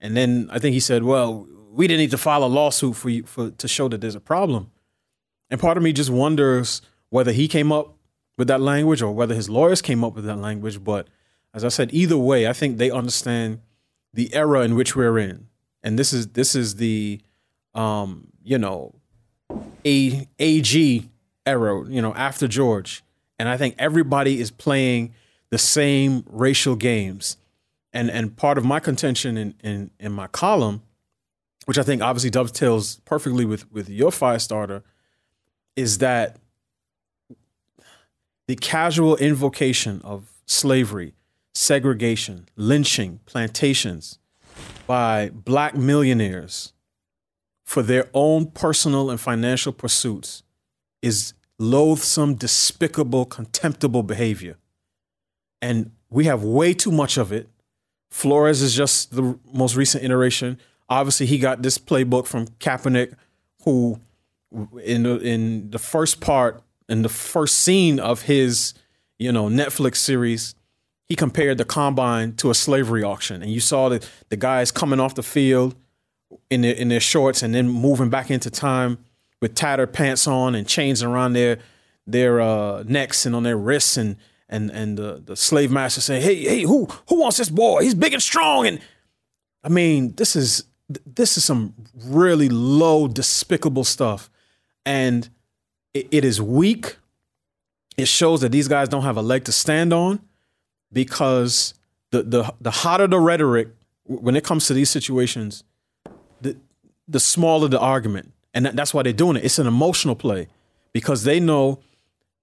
And 0.01 0.17
then 0.17 0.49
I 0.51 0.59
think 0.59 0.75
he 0.75 0.81
said, 0.81 1.03
"Well, 1.03 1.47
we 1.73 1.87
didn't 1.87 2.01
need 2.01 2.11
to 2.11 2.19
file 2.19 2.45
a 2.45 2.47
lawsuit 2.47 2.97
for 2.97 3.11
you 3.11 3.25
for 3.25 3.51
to 3.51 3.69
show 3.69 3.89
that 3.89 4.01
there's 4.01 4.15
a 4.15 4.21
problem." 4.21 4.71
And 5.51 5.61
part 5.61 5.77
of 5.77 5.83
me 5.83 5.93
just 5.93 6.11
wonders 6.11 6.83
whether 7.11 7.33
he 7.33 7.49
came 7.49 7.71
up 7.71 7.97
with 8.37 8.49
that 8.49 8.61
language 8.61 9.03
or 9.03 9.13
whether 9.13 9.35
his 9.35 9.49
lawyers 9.49 9.81
came 9.81 10.03
up 10.03 10.15
with 10.15 10.25
that 10.25 10.39
language. 10.39 10.83
But 10.83 11.09
as 11.53 11.65
I 11.65 11.69
said, 11.69 11.91
either 11.93 12.19
way, 12.19 12.49
I 12.49 12.53
think 12.53 12.79
they 12.79 12.91
understand 12.91 13.61
the 14.15 14.35
era 14.35 14.63
in 14.63 14.75
which 14.75 14.97
we're 14.97 15.19
in, 15.19 15.49
and 15.83 15.99
this 15.99 16.13
is 16.13 16.29
this 16.29 16.55
is 16.55 16.77
the, 16.77 17.21
um, 17.75 18.29
you 18.43 18.59
know, 18.59 18.95
a 19.85 20.27
AG 20.39 21.09
era, 21.47 21.85
you 21.89 22.01
know, 22.01 22.15
after 22.15 22.49
George, 22.49 23.03
and 23.39 23.49
I 23.49 23.57
think 23.57 23.75
everybody 23.79 24.41
is 24.41 24.51
playing 24.51 25.13
the 25.51 25.59
same 25.59 26.25
racial 26.29 26.77
games. 26.77 27.37
And 27.93 28.11
and 28.11 28.37
part 28.37 28.59
of 28.59 28.65
my 28.65 28.81
contention 28.81 29.37
in 29.37 29.55
in, 29.63 29.91
in 30.01 30.13
my 30.13 30.27
column, 30.27 30.83
which 31.67 31.79
I 31.79 31.83
think 31.83 32.03
obviously 32.03 32.31
dovetails 32.31 32.97
perfectly 33.05 33.45
with 33.45 33.71
with 33.71 33.89
your 33.89 34.11
fire 34.11 34.39
starter, 34.39 34.83
is 35.77 35.99
that 35.99 36.39
the 38.47 38.57
casual 38.57 39.17
invocation 39.17 40.01
of 40.03 40.31
slavery, 40.47 41.15
segregation, 41.55 42.49
lynching, 42.57 43.21
plantations 43.27 44.19
by 44.87 45.31
black 45.31 45.75
millionaires 45.75 46.73
for 47.65 47.83
their 47.83 48.09
own 48.13 48.47
personal 48.47 49.11
and 49.11 49.21
financial 49.21 49.73
pursuits 49.73 50.43
is 51.01 51.35
loathsome, 51.59 52.35
despicable, 52.35 53.25
contemptible 53.25 54.03
behavior. 54.03 54.57
And 55.63 55.93
we 56.11 56.25
have 56.27 56.43
way 56.43 56.75
too 56.75 56.93
much 56.93 57.17
of 57.17 57.33
it 57.33 57.49
Flores 58.15 58.63
is 58.63 58.77
just 58.77 59.17
the 59.17 59.37
most 59.53 59.75
recent 59.75 60.05
iteration. 60.05 60.61
Obviously, 60.89 61.27
he 61.27 61.37
got 61.37 61.63
this 61.63 61.79
playbook 61.79 62.29
from 62.29 62.47
Kaepernick, 62.61 63.17
who 63.65 63.99
in 64.85 65.03
the, 65.03 65.19
in 65.19 65.71
the 65.71 65.81
first 65.81 66.21
part, 66.21 66.63
in 66.89 67.03
the 67.03 67.09
first 67.09 67.57
scene 67.57 67.99
of 67.99 68.23
his, 68.23 68.73
you 69.19 69.33
know, 69.33 69.49
Netflix 69.49 69.97
series, 69.97 70.55
he 71.09 71.15
compared 71.15 71.59
the 71.59 71.65
combine 71.65 72.35
to 72.37 72.51
a 72.51 72.55
slavery 72.55 73.03
auction, 73.03 73.43
and 73.43 73.53
you 73.53 73.61
saw 73.61 73.89
that 73.91 74.09
the 74.31 74.37
guys 74.37 74.71
coming 74.71 75.01
off 75.01 75.15
the 75.15 75.23
field 75.23 75.75
in 76.51 76.63
their 76.63 76.75
in 76.75 76.89
their 76.89 77.01
shorts 77.01 77.43
and 77.43 77.55
then 77.55 77.69
moving 77.69 78.11
back 78.11 78.31
into 78.31 78.51
time 78.51 78.99
with 79.41 79.55
tattered 79.55 79.93
pants 79.93 80.27
on 80.27 80.55
and 80.55 80.67
chains 80.67 81.03
around 81.03 81.35
their 81.35 81.59
their 82.07 82.41
uh, 82.41 82.83
necks 82.87 83.27
and 83.27 83.37
on 83.37 83.43
their 83.43 83.57
wrists 83.57 83.97
and 83.97 84.17
and 84.49 84.71
and 84.71 84.99
the, 84.99 85.23
the 85.25 85.37
slave 85.37 85.71
master 85.71 86.01
saying, 86.01 86.23
"Hey, 86.23 86.37
hey, 86.37 86.63
who 86.63 86.87
who 87.09 87.21
wants 87.21 87.37
this 87.37 87.51
boy? 87.51 87.83
He's 87.83 87.95
big 87.95 88.15
and 88.15 88.23
strong." 88.23 88.67
And 88.67 88.81
I 89.63 89.69
mean, 89.69 90.15
this 90.17 90.37
is 90.37 90.65
this 90.89 91.37
is 91.37 91.45
some 91.45 91.75
really 92.05 92.49
low, 92.49 93.09
despicable 93.09 93.85
stuff, 93.85 94.31
and 94.87 95.29
it, 95.93 96.09
it 96.11 96.25
is 96.25 96.41
weak. 96.41 96.97
It 97.97 98.09
shows 98.09 98.41
that 98.41 98.53
these 98.53 98.69
guys 98.69 98.89
don't 98.89 99.05
have 99.05 99.17
a 99.17 99.23
leg 99.23 99.45
to 99.45 99.53
stand 99.53 99.93
on 99.93 100.21
because 100.95 101.75
the 102.11 102.23
the 102.23 102.55
the 102.61 102.71
hotter 102.71 103.07
the 103.07 103.19
rhetoric 103.19 103.69
when 104.05 104.37
it 104.37 104.45
comes 104.45 104.67
to 104.69 104.75
these 104.75 104.91
situations, 104.91 105.65
the 106.41 106.57
the 107.09 107.21
smaller 107.21 107.69
the 107.69 107.79
argument, 107.79 108.33
and 108.55 108.65
that, 108.65 108.77
that's 108.77 108.95
why 108.95 109.03
they're 109.03 109.13
doing 109.13 109.37
it. 109.37 109.45
It's 109.45 109.59
an 109.59 109.67
emotional 109.67 110.15
play 110.15 110.49
because 110.93 111.25
they 111.25 111.41
know 111.41 111.81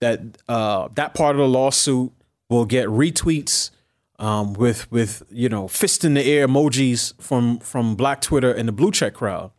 that 0.01 0.19
uh, 0.47 0.89
that 0.95 1.13
part 1.13 1.35
of 1.35 1.39
the 1.39 1.47
lawsuit 1.47 2.11
will 2.49 2.65
get 2.65 2.87
retweets 2.87 3.71
um, 4.19 4.53
with 4.53 4.91
with 4.91 5.23
you 5.31 5.49
know 5.49 5.67
fist 5.67 6.03
in 6.03 6.13
the 6.13 6.23
air 6.23 6.47
emojis 6.47 7.19
from 7.21 7.59
from 7.59 7.95
Black 7.95 8.21
Twitter 8.21 8.51
and 8.51 8.67
the 8.67 8.73
blue 8.73 8.91
check 8.91 9.13
crowd. 9.13 9.51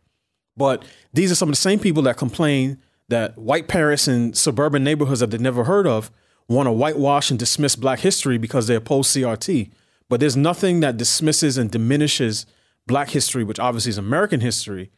But 0.57 0.84
these 1.14 1.32
are 1.32 1.34
some 1.34 1.49
of 1.49 1.55
the 1.55 1.61
same 1.61 1.78
people 1.78 2.03
that 2.03 2.16
complain 2.16 2.78
that 3.09 3.38
white 3.38 3.68
parents 3.68 4.07
in 4.07 4.34
suburban 4.34 4.84
neighborhoods 4.84 5.20
that 5.20 5.30
they've 5.30 5.40
never 5.40 5.64
heard 5.64 5.86
of 5.86 6.11
want 6.49 6.66
to 6.66 6.72
whitewash 6.72 7.30
and 7.30 7.38
dismiss 7.38 7.76
Black 7.76 8.01
history 8.01 8.38
because 8.38 8.66
they 8.66 8.74
oppose 8.74 9.09
CRT. 9.09 9.70
But 10.09 10.20
there's 10.20 10.36
nothing 10.36 10.80
that 10.80 10.97
dismisses 10.97 11.57
and 11.57 11.70
diminishes 11.70 12.47
Black 12.86 13.11
history, 13.11 13.45
which 13.45 13.59
obviously 13.59 13.90
is 13.90 13.99
American 13.99 14.40
history, 14.40 14.90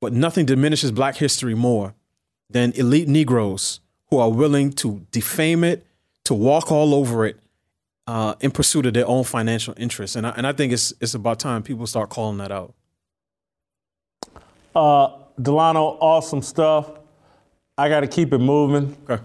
but 0.00 0.12
nothing 0.12 0.46
diminishes 0.46 0.90
Black 0.90 1.16
history 1.16 1.54
more 1.54 1.94
than 2.50 2.72
elite 2.72 3.08
Negroes 3.08 3.80
who 4.10 4.18
are 4.18 4.30
willing 4.30 4.72
to 4.72 5.06
defame 5.10 5.64
it, 5.64 5.86
to 6.24 6.34
walk 6.34 6.72
all 6.72 6.94
over 6.94 7.26
it 7.26 7.38
uh, 8.06 8.34
in 8.40 8.50
pursuit 8.50 8.86
of 8.86 8.94
their 8.94 9.06
own 9.06 9.24
financial 9.24 9.74
interests. 9.76 10.16
And 10.16 10.26
I, 10.26 10.30
and 10.30 10.46
I 10.46 10.52
think 10.52 10.72
it's, 10.72 10.92
it's 11.00 11.14
about 11.14 11.38
time 11.38 11.62
people 11.62 11.86
start 11.86 12.08
calling 12.10 12.38
that 12.38 12.50
out. 12.50 12.74
Uh, 14.74 15.10
Delano, 15.40 15.98
awesome 16.00 16.42
stuff. 16.42 16.90
I 17.76 17.88
got 17.88 18.00
to 18.00 18.06
keep 18.06 18.32
it 18.32 18.38
moving. 18.38 18.96
Okay. 19.08 19.22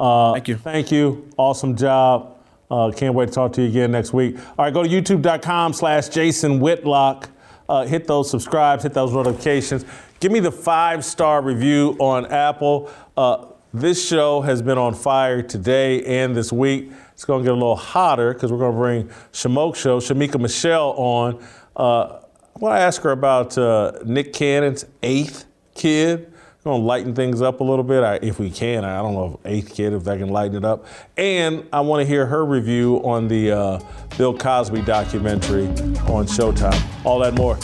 Uh, 0.00 0.32
Thank 0.32 0.48
you. 0.48 0.56
Thank 0.56 0.90
you. 0.90 1.30
Awesome 1.36 1.76
job. 1.76 2.38
Uh, 2.70 2.90
can't 2.90 3.14
wait 3.14 3.26
to 3.26 3.32
talk 3.32 3.52
to 3.52 3.62
you 3.62 3.68
again 3.68 3.92
next 3.92 4.12
week. 4.12 4.38
All 4.38 4.64
right, 4.64 4.72
go 4.72 4.82
to 4.82 4.88
youtube.com 4.88 5.72
slash 5.74 6.08
Jason 6.08 6.58
Whitlock. 6.58 7.28
Uh, 7.68 7.84
hit 7.84 8.06
those 8.06 8.30
subscribes, 8.30 8.82
hit 8.82 8.94
those 8.94 9.12
notifications. 9.12 9.84
Give 10.18 10.32
me 10.32 10.40
the 10.40 10.52
five 10.52 11.04
star 11.04 11.42
review 11.42 11.96
on 11.98 12.26
Apple. 12.26 12.90
Uh, 13.16 13.46
this 13.72 14.06
show 14.06 14.40
has 14.40 14.62
been 14.62 14.78
on 14.78 14.94
fire 14.94 15.42
today 15.42 16.02
and 16.04 16.34
this 16.34 16.52
week. 16.52 16.90
It's 17.12 17.24
going 17.24 17.42
to 17.42 17.44
get 17.44 17.52
a 17.52 17.54
little 17.54 17.76
hotter 17.76 18.32
because 18.32 18.50
we're 18.50 18.58
going 18.58 18.72
to 18.72 18.78
bring 18.78 19.08
Shamoke 19.32 19.76
Show, 19.76 20.00
Shemeka 20.00 20.40
Michelle 20.40 20.90
on. 20.96 21.44
Uh, 21.76 22.20
I 22.56 22.58
want 22.58 22.76
to 22.76 22.80
ask 22.80 23.02
her 23.02 23.12
about 23.12 23.56
uh, 23.56 23.92
Nick 24.04 24.32
Cannon's 24.32 24.86
eighth 25.02 25.46
kid. 25.74 26.29
Going 26.62 26.82
to 26.82 26.86
lighten 26.86 27.14
things 27.14 27.40
up 27.40 27.60
a 27.60 27.64
little 27.64 27.84
bit 27.84 28.04
I, 28.04 28.16
if 28.16 28.38
we 28.38 28.50
can. 28.50 28.84
I 28.84 28.98
don't 28.98 29.14
know 29.14 29.40
if 29.42 29.50
eighth 29.50 29.74
kid, 29.74 29.94
if 29.94 30.06
I 30.06 30.18
can 30.18 30.28
lighten 30.28 30.58
it 30.58 30.64
up. 30.64 30.84
And 31.16 31.66
I 31.72 31.80
want 31.80 32.02
to 32.02 32.06
hear 32.06 32.26
her 32.26 32.44
review 32.44 32.98
on 33.02 33.28
the 33.28 33.52
uh, 33.52 33.80
Bill 34.18 34.36
Cosby 34.36 34.82
documentary 34.82 35.68
on 36.08 36.26
Showtime. 36.26 37.06
All 37.06 37.18
that 37.20 37.32
more. 37.32 37.56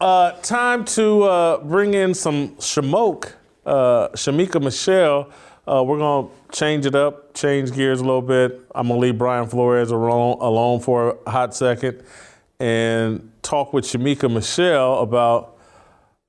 Uh, 0.00 0.30
time 0.42 0.84
to 0.84 1.24
uh, 1.24 1.58
bring 1.64 1.94
in 1.94 2.14
some 2.14 2.50
Shamoke, 2.56 3.32
uh, 3.66 4.08
Shemeka 4.10 4.62
Michelle. 4.62 5.30
Uh, 5.66 5.82
we're 5.82 5.98
going 5.98 6.28
to 6.28 6.56
change 6.56 6.86
it 6.86 6.94
up, 6.94 7.34
change 7.34 7.72
gears 7.72 8.00
a 8.00 8.04
little 8.04 8.22
bit. 8.22 8.60
I'm 8.74 8.86
going 8.88 9.00
to 9.00 9.06
leave 9.06 9.18
Brian 9.18 9.48
Flores 9.48 9.90
alone, 9.90 10.38
alone 10.40 10.80
for 10.80 11.18
a 11.26 11.30
hot 11.30 11.54
second 11.54 12.02
and 12.60 13.32
talk 13.42 13.72
with 13.72 13.84
Shemeka 13.84 14.32
Michelle 14.32 15.00
about 15.00 15.58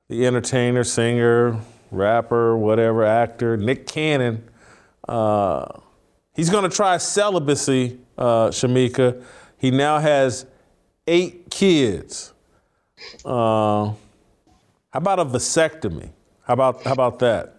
the 0.09 0.25
entertainer, 0.25 0.83
singer, 0.83 1.59
rapper, 1.91 2.57
whatever, 2.57 3.03
actor, 3.03 3.57
Nick 3.57 3.87
Cannon. 3.87 4.49
Uh, 5.07 5.79
he's 6.35 6.49
going 6.49 6.69
to 6.69 6.75
try 6.75 6.97
celibacy, 6.97 7.99
uh, 8.17 8.49
Shemeka. 8.49 9.23
He 9.57 9.71
now 9.71 9.99
has 9.99 10.45
eight 11.07 11.49
kids. 11.49 12.33
Uh, 13.25 13.93
how 14.91 14.97
about 14.97 15.19
a 15.19 15.25
vasectomy? 15.25 16.09
How 16.43 16.53
about 16.53 16.83
how 16.83 16.93
about 16.93 17.19
that? 17.19 17.55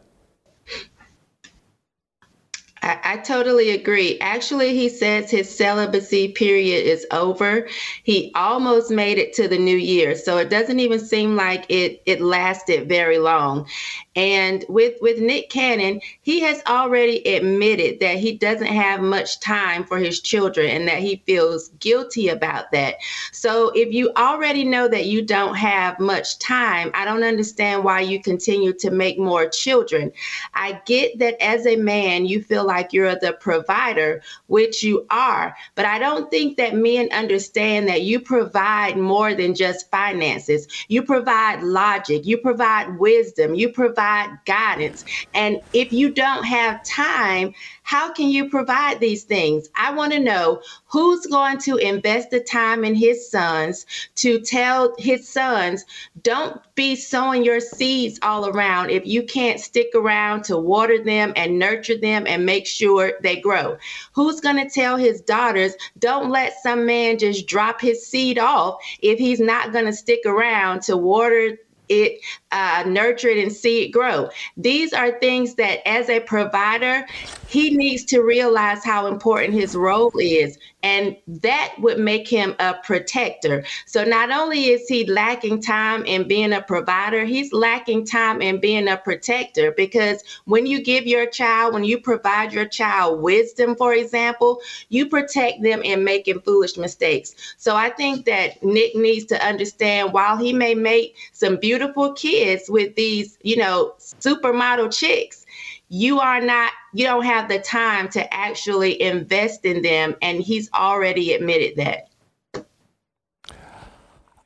I, 2.83 2.99
I, 3.05 3.17
totally 3.19 3.71
agree. 3.71 4.19
Actually, 4.21 4.75
he 4.75 4.89
says 4.89 5.31
his 5.31 5.55
celibacy 5.55 6.33
period 6.33 6.87
is 6.87 7.07
over. 7.11 7.69
He 8.05 8.33
almost 8.35 8.91
made 8.91 9.19
it 9.19 9.35
to 9.35 9.49
the 9.49 9.59
new 9.59 9.77
year, 9.77 10.17
so 10.17 10.39
it 10.39 10.49
doesn't 10.49 10.81
even 10.81 10.99
seem 10.99 11.37
like 11.37 11.67
it 11.69 12.03
it 12.07 12.21
lasted 12.21 12.89
very 12.89 13.19
long. 13.19 13.69
And 14.17 14.65
with 14.69 14.95
with 15.01 15.21
Nick 15.21 15.51
Cannon, 15.51 16.01
he 16.23 16.41
has 16.41 16.63
already 16.67 17.23
admitted 17.29 18.01
that 18.01 18.19
he 18.19 18.33
doesn't 18.37 18.67
have 18.67 19.01
much 19.01 19.39
time 19.39 19.85
for 19.85 19.99
his 19.99 20.21
children 20.21 20.69
and 20.69 20.89
that 20.89 20.99
he 20.99 21.23
feels 21.27 21.69
guilty 21.79 22.29
about 22.29 22.73
that. 22.73 22.97
So 23.31 23.71
if 23.71 23.93
you 23.93 24.11
already 24.17 24.65
know 24.65 24.89
that 24.89 25.07
you 25.07 25.23
don't 25.23 25.55
have 25.55 26.01
much 26.01 26.41
time, 26.41 26.91
I 26.93 27.05
don't 27.05 27.23
understand 27.23 27.85
why 27.85 28.01
you 28.01 28.21
continue 28.21 28.73
to 28.75 28.91
make 28.91 29.17
more 29.17 29.49
children. 29.49 30.11
I 30.55 30.81
get 30.87 31.21
that 31.21 31.41
as 31.41 31.65
a 31.67 31.77
man, 31.77 32.27
you 32.27 32.43
feel 32.43 32.67
like 32.67 32.93
you're 32.93 33.15
the 33.15 33.35
provider, 33.35 34.23
which 34.49 34.83
you 34.83 35.07
are, 35.11 35.55
but 35.77 35.85
I 35.85 36.01
don't 36.01 36.29
think 36.31 36.57
that 36.57 36.75
men 36.75 37.09
understand 37.13 37.89
that 37.89 38.03
you 38.03 38.19
provide 38.19 38.97
more 38.97 39.35
than 39.35 39.55
just 39.55 39.89
finances. 39.89 40.67
You 40.89 41.05
provide 41.05 41.63
logic, 41.63 42.27
you 42.27 42.39
provide 42.39 42.99
wisdom, 42.99 43.55
you 43.55 43.69
provide 43.69 44.00
provide 44.01 44.39
guidance. 44.47 45.05
And 45.35 45.61
if 45.75 45.93
you 45.93 46.11
don't 46.11 46.45
have 46.45 46.83
time, 46.85 47.53
how 47.83 48.11
can 48.13 48.31
you 48.31 48.49
provide 48.49 48.99
these 48.99 49.25
things? 49.25 49.69
I 49.77 49.93
want 49.93 50.15
to 50.15 50.21
know 50.21 50.63
who's 50.87 51.27
going 51.27 51.59
to 51.59 51.77
invest 51.77 52.31
the 52.31 52.41
time 52.41 52.83
in 52.83 52.95
his 52.95 53.31
sons 53.31 53.85
to 54.15 54.41
tell 54.41 54.95
his 54.97 55.29
sons, 55.29 55.85
don't 56.23 56.63
be 56.77 56.97
sowing 56.97 57.45
your 57.45 57.61
seeds 57.61 58.19
all 58.23 58.49
around 58.49 58.89
if 58.89 59.05
you 59.05 59.23
can't 59.23 59.61
stick 59.61 59.89
around 59.95 60.45
to 60.45 60.57
water 60.57 61.05
them 61.05 61.35
and 61.37 61.59
nurture 61.59 61.99
them 61.99 62.27
and 62.27 62.47
make 62.47 62.67
sure 62.67 63.13
they 63.23 63.37
grow. 63.37 63.77
Who's 64.15 64.41
going 64.41 64.57
to 64.57 64.71
tell 64.71 64.97
his 64.97 65.21
daughters, 65.21 65.75
don't 65.99 66.31
let 66.31 66.55
some 66.63 66.87
man 66.87 67.19
just 67.19 67.47
drop 67.47 67.83
his 67.83 68.07
seed 68.07 68.39
off 68.39 68.81
if 69.03 69.19
he's 69.19 69.41
not 69.41 69.73
going 69.73 69.85
to 69.87 69.93
stick 69.93 70.21
around 70.25 70.81
to 70.83 70.97
water 70.97 71.59
it, 71.91 72.21
uh, 72.53 72.85
nurture 72.87 73.29
it, 73.29 73.39
and 73.39 73.53
see 73.53 73.85
it 73.85 73.89
grow. 73.89 74.29
These 74.57 74.93
are 74.93 75.19
things 75.19 75.55
that, 75.57 75.87
as 75.89 76.09
a 76.09 76.21
provider, 76.21 77.07
he 77.51 77.77
needs 77.77 78.05
to 78.05 78.21
realize 78.21 78.85
how 78.85 79.07
important 79.07 79.55
his 79.55 79.75
role 79.75 80.13
is. 80.21 80.57
And 80.85 81.17
that 81.27 81.75
would 81.81 81.99
make 81.99 82.29
him 82.29 82.55
a 82.61 82.75
protector. 82.85 83.65
So 83.87 84.05
not 84.05 84.31
only 84.31 84.67
is 84.67 84.87
he 84.87 85.05
lacking 85.05 85.61
time 85.61 86.05
in 86.05 86.29
being 86.29 86.53
a 86.53 86.63
provider, 86.63 87.25
he's 87.25 87.53
lacking 87.53 88.07
time 88.07 88.41
in 88.41 88.61
being 88.61 88.87
a 88.87 88.97
protector 88.97 89.73
because 89.77 90.23
when 90.45 90.65
you 90.65 90.81
give 90.81 91.09
your 91.09 91.27
child, 91.27 91.75
when 91.75 91.83
you 91.83 92.01
provide 92.01 92.53
your 92.53 92.67
child 92.67 93.21
wisdom, 93.21 93.75
for 93.75 93.95
example, 93.95 94.61
you 94.89 95.09
protect 95.09 95.61
them 95.61 95.83
in 95.83 96.05
making 96.05 96.43
foolish 96.43 96.77
mistakes. 96.77 97.35
So 97.57 97.75
I 97.75 97.91
think 97.91 98.27
that 98.27 98.63
Nick 98.63 98.95
needs 98.95 99.25
to 99.27 99.45
understand 99.45 100.13
while 100.13 100.37
he 100.37 100.53
may 100.53 100.77
make 100.77 101.17
some 101.33 101.57
beautiful 101.57 102.13
kids 102.13 102.40
with 102.69 102.95
these, 102.97 103.39
you 103.43 103.57
know, 103.57 103.95
supermodel 103.99 104.97
chicks, 104.97 105.47
you 105.89 106.21
are 106.21 106.41
not 106.41 106.73
you 106.95 107.05
don't 107.07 107.25
have 107.25 107.49
the 107.49 107.59
time 107.61 108.09
to 108.11 108.35
actually 108.35 109.01
invest 109.01 109.65
in 109.65 109.83
them 109.83 110.17
and 110.23 110.41
he's 110.43 110.71
already 110.73 111.33
admitted 111.35 111.77
that. 111.77 112.09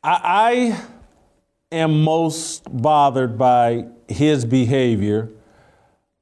I, 0.05 0.77
I 1.73 1.77
am 1.77 2.03
most 2.03 2.65
bothered 2.71 3.39
by 3.39 3.87
his 4.09 4.45
behavior 4.45 5.31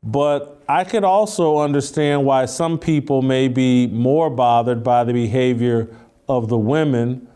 But 0.02 0.62
I 0.68 0.84
could 0.84 1.04
also 1.04 1.58
understand 1.58 2.24
why 2.24 2.46
some 2.46 2.78
people 2.78 3.22
may 3.22 3.48
be 3.48 3.86
more 3.88 4.30
bothered 4.30 4.82
by 4.84 5.04
the 5.04 5.12
behavior 5.12 5.88
of 6.28 6.48
the 6.48 6.58
women 6.58 7.28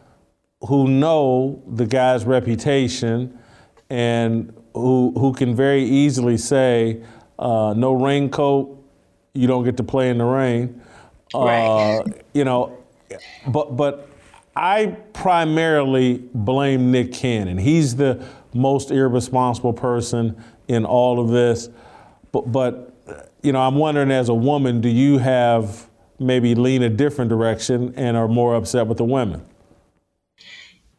who 0.68 0.88
know 0.88 1.62
the 1.68 1.86
guy's 1.86 2.24
reputation 2.24 3.38
and 3.90 4.52
who, 4.74 5.12
who 5.16 5.32
can 5.32 5.54
very 5.54 5.84
easily 5.84 6.36
say, 6.36 7.02
uh, 7.38 7.74
no 7.76 7.92
raincoat, 7.92 8.82
you 9.34 9.46
don't 9.46 9.64
get 9.64 9.76
to 9.76 9.82
play 9.82 10.10
in 10.10 10.18
the 10.18 10.24
rain. 10.24 10.80
Right. 11.34 11.98
Uh, 11.98 12.04
you 12.32 12.44
know, 12.44 12.78
but 13.48 13.76
but 13.76 14.08
I 14.54 14.96
primarily 15.12 16.22
blame 16.34 16.90
Nick 16.90 17.12
Cannon. 17.12 17.58
He's 17.58 17.96
the 17.96 18.24
most 18.54 18.90
irresponsible 18.90 19.72
person 19.72 20.42
in 20.68 20.84
all 20.84 21.20
of 21.20 21.28
this. 21.28 21.68
But 22.32 22.52
but 22.52 22.94
you 23.42 23.52
know, 23.52 23.60
I'm 23.60 23.76
wondering 23.76 24.10
as 24.10 24.28
a 24.28 24.34
woman, 24.34 24.80
do 24.80 24.88
you 24.88 25.18
have 25.18 25.88
maybe 26.18 26.54
lean 26.54 26.82
a 26.82 26.88
different 26.88 27.28
direction 27.28 27.92
and 27.96 28.16
are 28.16 28.28
more 28.28 28.54
upset 28.54 28.86
with 28.86 28.98
the 28.98 29.04
women? 29.04 29.44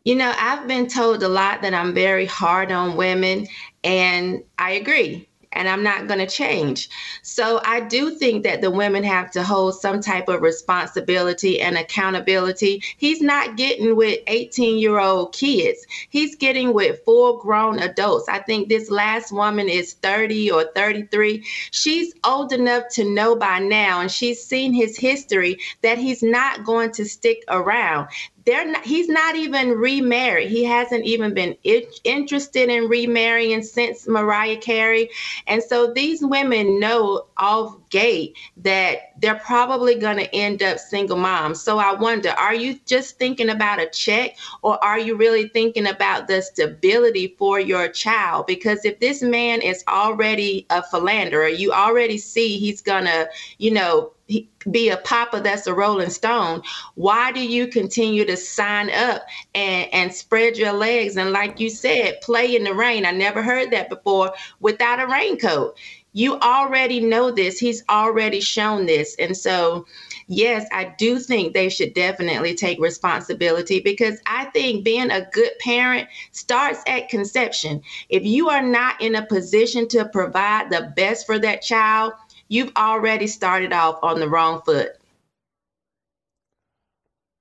You 0.07 0.15
know, 0.15 0.33
I've 0.37 0.69
been 0.69 0.87
told 0.87 1.21
a 1.21 1.27
lot 1.27 1.61
that 1.63 1.73
I'm 1.73 1.93
very 1.93 2.25
hard 2.25 2.71
on 2.71 2.95
women, 2.95 3.45
and 3.83 4.41
I 4.57 4.71
agree 4.71 5.27
and 5.51 5.67
I'm 5.67 5.83
not 5.83 6.07
going 6.07 6.19
to 6.19 6.27
change. 6.27 6.89
So 7.23 7.59
I 7.65 7.81
do 7.81 8.11
think 8.11 8.43
that 8.43 8.61
the 8.61 8.71
women 8.71 9.03
have 9.03 9.31
to 9.31 9.43
hold 9.43 9.75
some 9.75 10.01
type 10.01 10.29
of 10.29 10.41
responsibility 10.41 11.59
and 11.59 11.77
accountability. 11.77 12.83
He's 12.97 13.21
not 13.21 13.57
getting 13.57 13.95
with 13.95 14.19
18 14.27 14.77
year 14.77 14.99
old 14.99 15.33
kids, 15.33 15.85
he's 16.09 16.37
getting 16.37 16.73
with 16.73 17.03
full 17.03 17.39
grown 17.39 17.79
adults. 17.79 18.29
I 18.29 18.39
think 18.39 18.69
this 18.69 18.89
last 18.89 19.33
woman 19.33 19.67
is 19.67 19.93
30 19.95 20.51
or 20.51 20.65
33. 20.73 21.43
She's 21.71 22.13
old 22.23 22.53
enough 22.53 22.83
to 22.91 23.03
know 23.03 23.35
by 23.35 23.59
now, 23.59 23.99
and 23.99 24.11
she's 24.11 24.41
seen 24.41 24.73
his 24.73 24.97
history 24.97 25.57
that 25.81 25.97
he's 25.97 26.23
not 26.23 26.63
going 26.63 26.91
to 26.91 27.03
stick 27.03 27.43
around 27.49 28.07
they're 28.47 28.65
not, 28.65 28.85
he's 28.85 29.09
not 29.09 29.35
even 29.35 29.71
remarried. 29.71 30.49
He 30.49 30.63
hasn't 30.63 31.03
even 31.03 31.33
been 31.33 31.57
it, 31.65 31.99
interested 32.05 32.69
in 32.69 32.87
remarrying 32.87 33.61
since 33.61 34.07
Mariah 34.07 34.55
Carey. 34.55 35.09
And 35.47 35.61
so 35.61 35.91
these 35.91 36.23
women 36.23 36.79
know 36.79 37.25
off 37.35 37.75
gate 37.89 38.37
that 38.55 39.11
they're 39.19 39.35
probably 39.35 39.95
going 39.95 40.15
to 40.15 40.33
end 40.33 40.63
up 40.63 40.79
single 40.79 41.17
moms. 41.17 41.61
So 41.61 41.77
I 41.77 41.93
wonder, 41.93 42.29
are 42.29 42.55
you 42.55 42.79
just 42.85 43.19
thinking 43.19 43.49
about 43.49 43.81
a 43.81 43.89
check 43.89 44.37
or 44.61 44.81
are 44.81 44.97
you 44.97 45.17
really 45.17 45.49
thinking 45.49 45.85
about 45.85 46.29
the 46.29 46.41
stability 46.41 47.35
for 47.37 47.59
your 47.59 47.89
child? 47.89 48.47
Because 48.47 48.85
if 48.85 48.97
this 49.01 49.21
man 49.21 49.61
is 49.61 49.83
already 49.89 50.65
a 50.69 50.81
philanderer, 50.83 51.49
you 51.49 51.73
already 51.73 52.17
see 52.17 52.57
he's 52.59 52.81
going 52.81 53.05
to, 53.05 53.29
you 53.57 53.71
know, 53.71 54.13
be 54.69 54.89
a 54.89 54.97
papa 54.97 55.39
that's 55.41 55.67
a 55.67 55.73
rolling 55.73 56.09
stone 56.09 56.61
why 56.95 57.31
do 57.31 57.45
you 57.45 57.67
continue 57.67 58.25
to 58.25 58.35
sign 58.35 58.89
up 58.89 59.23
and 59.55 59.87
and 59.93 60.13
spread 60.13 60.57
your 60.57 60.73
legs? 60.73 61.17
And 61.17 61.31
like 61.31 61.59
you 61.59 61.69
said 61.69 62.21
play 62.21 62.55
in 62.55 62.63
the 62.63 62.73
rain. 62.73 63.05
I 63.05 63.11
never 63.11 63.41
heard 63.41 63.71
that 63.71 63.89
before 63.89 64.33
without 64.59 64.99
a 64.99 65.07
raincoat. 65.07 65.77
You 66.13 66.39
already 66.39 66.99
know 66.99 67.29
this. 67.29 67.59
He's 67.59 67.83
already 67.89 68.39
shown 68.39 68.85
this. 68.85 69.15
And 69.19 69.37
so 69.37 69.85
yes 70.29 70.67
i 70.73 70.93
do 70.97 71.19
think 71.19 71.53
they 71.53 71.69
should 71.69 71.93
definitely 71.93 72.53
take 72.53 72.77
responsibility 72.81 73.79
because 73.79 74.19
i 74.25 74.43
think 74.45 74.83
being 74.83 75.09
a 75.09 75.25
good 75.31 75.51
parent 75.59 76.07
starts 76.31 76.81
at 76.85 77.07
conception. 77.09 77.81
If 78.09 78.23
you 78.23 78.49
are 78.49 78.61
not 78.61 79.01
in 79.01 79.15
a 79.15 79.25
position 79.25 79.87
to 79.89 80.09
provide 80.09 80.69
the 80.69 80.91
best 80.95 81.25
for 81.25 81.39
that 81.39 81.61
child 81.61 82.13
you've 82.47 82.71
already 82.75 83.27
started 83.27 83.73
off 83.73 83.99
on 84.03 84.19
the 84.19 84.27
wrong 84.27 84.61
foot. 84.61 84.91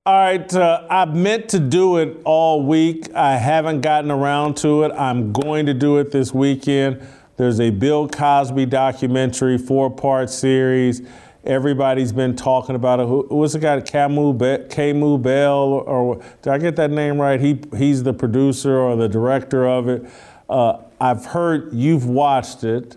All 0.04 0.14
right, 0.14 0.54
uh, 0.54 0.86
I 0.88 1.04
meant 1.06 1.48
to 1.48 1.58
do 1.58 1.96
it 1.96 2.18
all 2.24 2.64
week. 2.64 3.12
I 3.12 3.38
haven't 3.38 3.80
gotten 3.80 4.12
around 4.12 4.56
to 4.58 4.84
it. 4.84 4.92
I'm 4.92 5.32
going 5.32 5.66
to 5.66 5.74
do 5.74 5.98
it 5.98 6.12
this 6.12 6.32
weekend. 6.32 7.04
There's 7.36 7.60
a 7.60 7.70
Bill 7.70 8.08
Cosby 8.08 8.66
documentary, 8.66 9.58
four 9.58 9.90
part 9.90 10.30
series. 10.30 11.02
Everybody's 11.42 12.12
been 12.12 12.36
talking 12.36 12.76
about 12.76 13.00
it. 13.00 13.06
Who, 13.08 13.26
what's 13.28 13.52
the 13.54 13.58
guy, 13.58 13.80
Kamau, 13.80 14.36
Be- 14.36 14.72
Kamau 14.72 15.20
Bell, 15.20 15.58
or, 15.58 15.82
or, 15.82 16.22
did 16.40 16.52
I 16.52 16.58
get 16.58 16.76
that 16.76 16.92
name 16.92 17.20
right? 17.20 17.40
He, 17.40 17.60
he's 17.76 18.04
the 18.04 18.12
producer 18.12 18.78
or 18.78 18.94
the 18.94 19.08
director 19.08 19.66
of 19.66 19.88
it. 19.88 20.08
Uh, 20.48 20.82
I've 21.00 21.26
heard 21.26 21.72
you've 21.72 22.06
watched 22.06 22.64
it. 22.64 22.96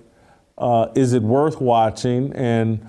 Uh, 0.60 0.92
is 0.96 1.14
it 1.14 1.24
worth 1.24 1.62
watching? 1.62 2.34
And 2.34 2.86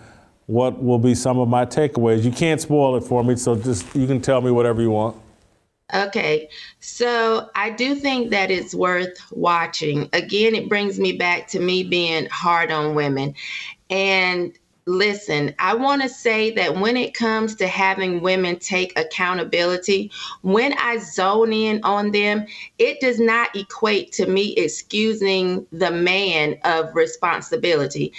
what 0.47 0.83
will 0.83 0.99
be 0.99 1.15
some 1.15 1.39
of 1.39 1.49
my 1.49 1.65
takeaways? 1.65 2.25
You 2.25 2.33
can't 2.33 2.61
spoil 2.61 2.97
it 2.97 3.05
for 3.05 3.23
me, 3.23 3.37
so 3.37 3.55
just 3.57 3.95
you 3.95 4.07
can 4.07 4.21
tell 4.21 4.41
me 4.41 4.51
whatever 4.51 4.83
you 4.83 4.91
want. 4.91 5.17
Okay, 5.93 6.49
so 6.79 7.51
I 7.55 7.71
do 7.71 7.95
think 7.95 8.31
that 8.31 8.51
it's 8.51 8.75
worth 8.75 9.19
watching. 9.33 10.09
Again, 10.13 10.55
it 10.55 10.69
brings 10.69 11.01
me 11.01 11.13
back 11.13 11.49
to 11.49 11.61
me 11.61 11.83
being 11.83 12.27
hard 12.27 12.71
on 12.71 12.95
women. 12.95 13.35
And 13.89 14.53
listen, 14.87 15.55
I 15.59 15.75
want 15.75 16.03
to 16.03 16.09
say 16.09 16.51
that 16.53 16.77
when 16.77 16.97
it 16.97 17.15
comes 17.15 17.55
to 17.57 17.67
having 17.67 18.21
women 18.21 18.59
take 18.59 18.99
accountability, 18.99 20.11
when 20.43 20.73
I 20.75 20.99
zone 20.99 21.53
in 21.53 21.81
on 21.85 22.11
them, 22.13 22.47
it 22.79 23.01
does 23.01 23.21
not 23.21 23.55
equate 23.55 24.13
to 24.13 24.27
me 24.27 24.55
excusing 24.57 25.67
the 25.73 25.91
man 25.91 26.59
of 26.65 26.95
responsibility. 26.95 28.13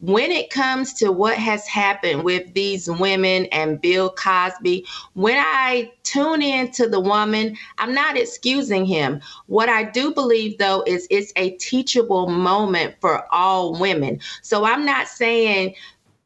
When 0.00 0.30
it 0.30 0.50
comes 0.50 0.92
to 0.94 1.10
what 1.10 1.36
has 1.38 1.66
happened 1.66 2.24
with 2.24 2.52
these 2.54 2.88
women 2.88 3.46
and 3.46 3.80
Bill 3.80 4.10
Cosby, 4.10 4.86
when 5.14 5.38
I 5.38 5.92
tune 6.04 6.42
in 6.42 6.70
to 6.72 6.88
the 6.88 7.00
woman, 7.00 7.56
I'm 7.78 7.94
not 7.94 8.16
excusing 8.16 8.86
him. 8.86 9.20
What 9.46 9.68
I 9.68 9.84
do 9.84 10.12
believe, 10.12 10.58
though, 10.58 10.82
is 10.86 11.06
it's 11.10 11.32
a 11.36 11.50
teachable 11.50 12.28
moment 12.28 12.94
for 13.00 13.26
all 13.32 13.78
women. 13.78 14.20
So 14.42 14.64
I'm 14.64 14.84
not 14.84 15.08
saying 15.08 15.74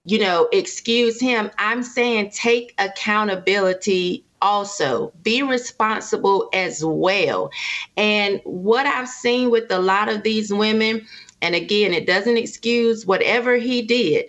you 0.05 0.19
know, 0.19 0.49
excuse 0.53 1.21
him. 1.21 1.51
I'm 1.59 1.83
saying 1.83 2.31
take 2.31 2.75
accountability 2.79 4.25
also 4.43 5.13
be 5.23 5.43
responsible 5.43 6.49
as 6.53 6.85
well. 6.85 7.51
And 7.97 8.41
what 8.45 8.87
I've 8.87 9.09
seen 9.09 9.51
with 9.51 9.71
a 9.71 9.79
lot 9.79 10.09
of 10.09 10.25
these 10.25 10.53
women, 10.53 11.07
and 11.41 11.55
again, 11.55 11.95
it 11.95 12.07
doesn't 12.07 12.37
excuse 12.37 13.07
whatever 13.07 13.57
he 13.57 13.83
did, 13.83 14.27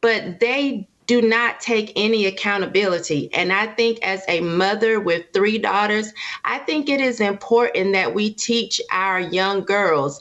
but 0.00 0.38
they 0.40 0.88
do 1.06 1.22
not 1.22 1.58
take 1.58 1.90
any 1.96 2.26
accountability. 2.26 3.32
And 3.32 3.52
I 3.52 3.66
think 3.66 3.98
as 4.02 4.22
a 4.28 4.40
mother 4.40 5.00
with 5.00 5.24
three 5.32 5.58
daughters, 5.58 6.12
I 6.44 6.58
think 6.58 6.88
it 6.88 7.00
is 7.00 7.20
important 7.20 7.94
that 7.94 8.14
we 8.14 8.30
teach 8.30 8.80
our 8.92 9.18
young 9.18 9.62
girls 9.62 10.20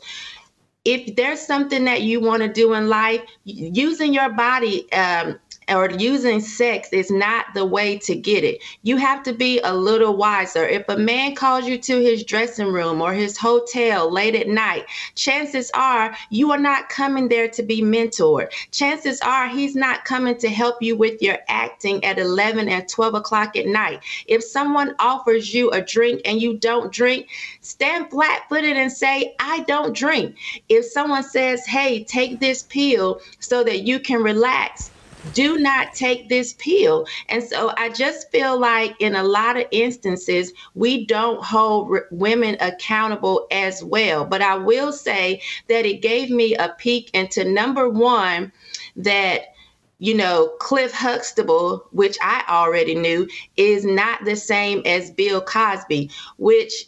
if 0.88 1.18
there's 1.18 1.42
something 1.42 1.84
that 1.84 2.02
you 2.04 2.22
want 2.22 2.42
to 2.44 2.48
do 2.48 2.74
in 2.74 2.88
life, 2.88 3.22
using 3.44 4.14
your 4.14 4.30
body 4.30 4.90
um, 4.94 5.38
or 5.70 5.90
using 5.92 6.40
sex 6.40 6.90
is 6.92 7.12
not 7.12 7.46
the 7.54 7.66
way 7.66 7.98
to 8.00 8.16
get 8.16 8.44
it. 8.44 8.62
You 8.84 8.98
have 8.98 9.24
to 9.24 9.34
be 9.34 9.60
a 9.60 9.74
little 9.74 10.16
wiser. 10.16 10.66
If 10.66 10.88
a 10.90 10.98
man 10.98 11.36
calls 11.36 11.66
you 11.66 11.78
to 11.78 12.02
his 12.02 12.24
dressing 12.24 12.68
room 12.68 13.02
or 13.02 13.14
his 13.14 13.38
hotel 13.38 14.12
late 14.12 14.36
at 14.36 14.48
night, 14.48 14.86
chances 15.16 15.70
are 15.74 16.16
you 16.30 16.52
are 16.52 16.58
not 16.58 16.90
coming 16.90 17.28
there 17.28 17.48
to 17.50 17.64
be 17.64 17.82
mentored. 17.82 18.52
Chances 18.72 19.20
are 19.22 19.48
he's 19.48 19.76
not 19.76 20.06
coming 20.06 20.38
to 20.38 20.50
help 20.50 20.82
you 20.82 20.96
with 20.96 21.22
your 21.22 21.38
acting 21.48 22.04
at 22.04 22.20
11 22.20 22.70
and 22.70 22.88
12 22.88 23.16
o'clock 23.16 23.56
at 23.56 23.66
night. 23.66 24.02
If 24.28 24.44
someone 24.44 24.96
offers 25.00 25.54
you 25.54 25.70
a 25.72 25.82
drink 25.82 26.22
and 26.26 26.42
you 26.42 26.58
don't 26.58 26.92
drink, 26.92 27.28
stand 27.62 28.10
flat 28.10 28.44
footed 28.50 28.78
and 28.78 28.92
say, 28.92 29.36
I 29.40 29.62
don't 29.62 29.96
drink. 29.96 30.36
If 30.70 30.86
someone 30.86 31.24
says, 31.24 31.66
hey, 31.66 32.04
take 32.04 32.40
this 32.40 32.64
pill 32.64 33.22
so 33.40 33.64
that 33.64 33.82
you 33.82 34.00
can 34.00 34.24
relax, 34.24 34.92
do 35.34 35.58
not 35.58 35.94
take 35.94 36.30
this 36.30 36.54
pill. 36.54 37.08
And 37.30 37.44
so 37.44 37.74
I 37.78 37.90
just 37.90 38.32
feel 38.32 38.60
like 38.60 38.96
in 39.00 39.16
a 39.16 39.24
lot 39.24 39.58
of 39.58 39.66
instances, 39.72 40.54
we 40.76 41.06
don't 41.06 41.44
hold 41.44 41.98
women 42.12 42.58
accountable 42.60 43.48
as 43.52 43.84
well. 43.84 44.26
But 44.26 44.42
I 44.42 44.56
will 44.56 44.92
say 44.92 45.42
that 45.68 45.86
it 45.86 46.02
gave 46.02 46.30
me 46.30 46.56
a 46.56 46.70
peek 46.78 47.10
into 47.14 47.44
number 47.44 47.90
one, 47.90 48.52
that 48.96 49.54
you 50.00 50.14
know, 50.14 50.50
Cliff 50.60 50.94
Huxtable, 50.94 51.88
which 51.92 52.18
I 52.22 52.44
already 52.48 52.94
knew, 52.94 53.28
is 53.56 53.84
not 53.84 54.24
the 54.26 54.36
same 54.36 54.84
as 54.86 55.10
Bill 55.10 55.42
Cosby, 55.42 56.12
which 56.38 56.86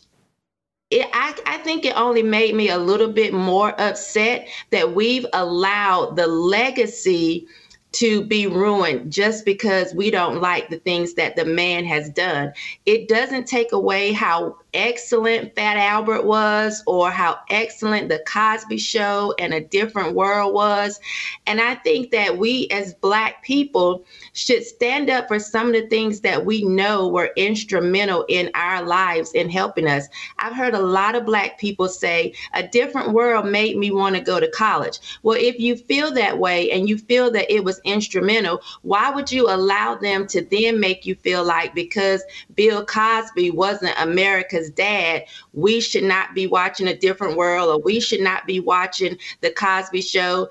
it, 0.92 1.08
I, 1.14 1.36
I 1.46 1.58
think 1.58 1.86
it 1.86 1.96
only 1.96 2.24
made 2.24 2.56
me 2.56 2.70
a 2.70 2.78
little 2.78 3.12
bit 3.12 3.34
more 3.34 3.80
upset 3.80 4.48
that 4.72 4.94
we've 4.94 5.26
allowed 5.34 6.16
the 6.16 6.28
legacy 6.28 7.48
to 7.92 8.24
be 8.24 8.46
ruined 8.48 9.12
just 9.12 9.46
because 9.46 9.94
we 9.94 10.12
don't 10.12 10.42
like 10.42 10.70
the 10.70 10.78
things 10.78 11.16
that 11.16 11.36
the 11.36 11.46
man 11.46 11.86
has 11.86 12.10
done. 12.10 12.54
It 12.86 13.08
doesn't 13.08 13.48
take 13.48 13.72
away 13.72 14.12
how 14.12 14.58
excellent 14.74 15.56
Fat 15.56 15.78
Albert 15.78 16.26
was 16.26 16.84
or 16.86 17.10
how 17.10 17.40
excellent 17.50 18.10
the 18.10 18.24
Cosby 18.28 18.78
Show 18.78 19.34
and 19.40 19.54
a 19.54 19.62
different 19.62 20.16
world 20.16 20.54
was. 20.54 21.00
And 21.48 21.60
I 21.60 21.76
think 21.76 22.12
that 22.12 22.38
we 22.38 22.68
as 22.72 22.94
Black 22.96 23.44
people 23.44 24.06
should 24.34 24.64
stand 24.64 25.10
up 25.10 25.28
for 25.28 25.40
some 25.40 25.68
of 25.68 25.74
the 25.74 25.88
things 25.88 26.22
that 26.22 26.46
we 26.46 26.64
know 26.64 27.08
were 27.08 27.32
instrumental 27.36 28.26
in 28.30 28.52
our 28.54 28.84
lives 28.84 29.34
in 29.34 29.50
helping 29.50 29.88
us. 29.88 30.08
I've 30.38 30.56
heard 30.56 30.74
a 30.74 30.82
lot 30.82 31.16
of 31.16 31.26
Black 31.26 31.60
people 31.60 31.88
say, 31.88 32.34
a 32.54 32.68
different 32.68 33.12
world 33.12 33.46
made 33.46 33.78
me 33.78 33.92
want 33.92 34.16
to 34.16 34.22
go 34.22 34.40
to 34.40 34.50
college. 34.52 35.00
Well, 35.24 35.38
if 35.40 35.60
you 35.60 35.76
feel 35.76 36.12
that 36.14 36.38
way 36.38 36.72
and 36.72 36.88
you 36.88 36.98
feel 36.98 37.32
that 37.32 37.52
it 37.52 37.64
was 37.64 37.82
instrumental, 37.84 38.62
why 38.82 39.10
would 39.10 39.32
you 39.32 39.50
allow 39.50 39.96
them 39.96 40.28
to 40.28 40.42
then 40.42 40.80
make 40.80 41.06
you 41.06 41.16
feel 41.16 41.44
like 41.44 41.74
because 41.74 42.24
Bill 42.56 42.86
Cosby 42.86 43.52
wasn't 43.52 44.00
America's 44.00 44.59
dad, 44.68 45.26
we 45.54 45.80
should 45.80 46.04
not 46.04 46.34
be 46.34 46.48
watching 46.48 46.88
a 46.88 46.98
different 46.98 47.38
world 47.38 47.70
or 47.70 47.80
we 47.80 48.00
should 48.00 48.22
not 48.22 48.48
be 48.48 48.60
watching 48.60 49.16
the 49.42 49.52
Cosby 49.52 50.02
show? 50.02 50.50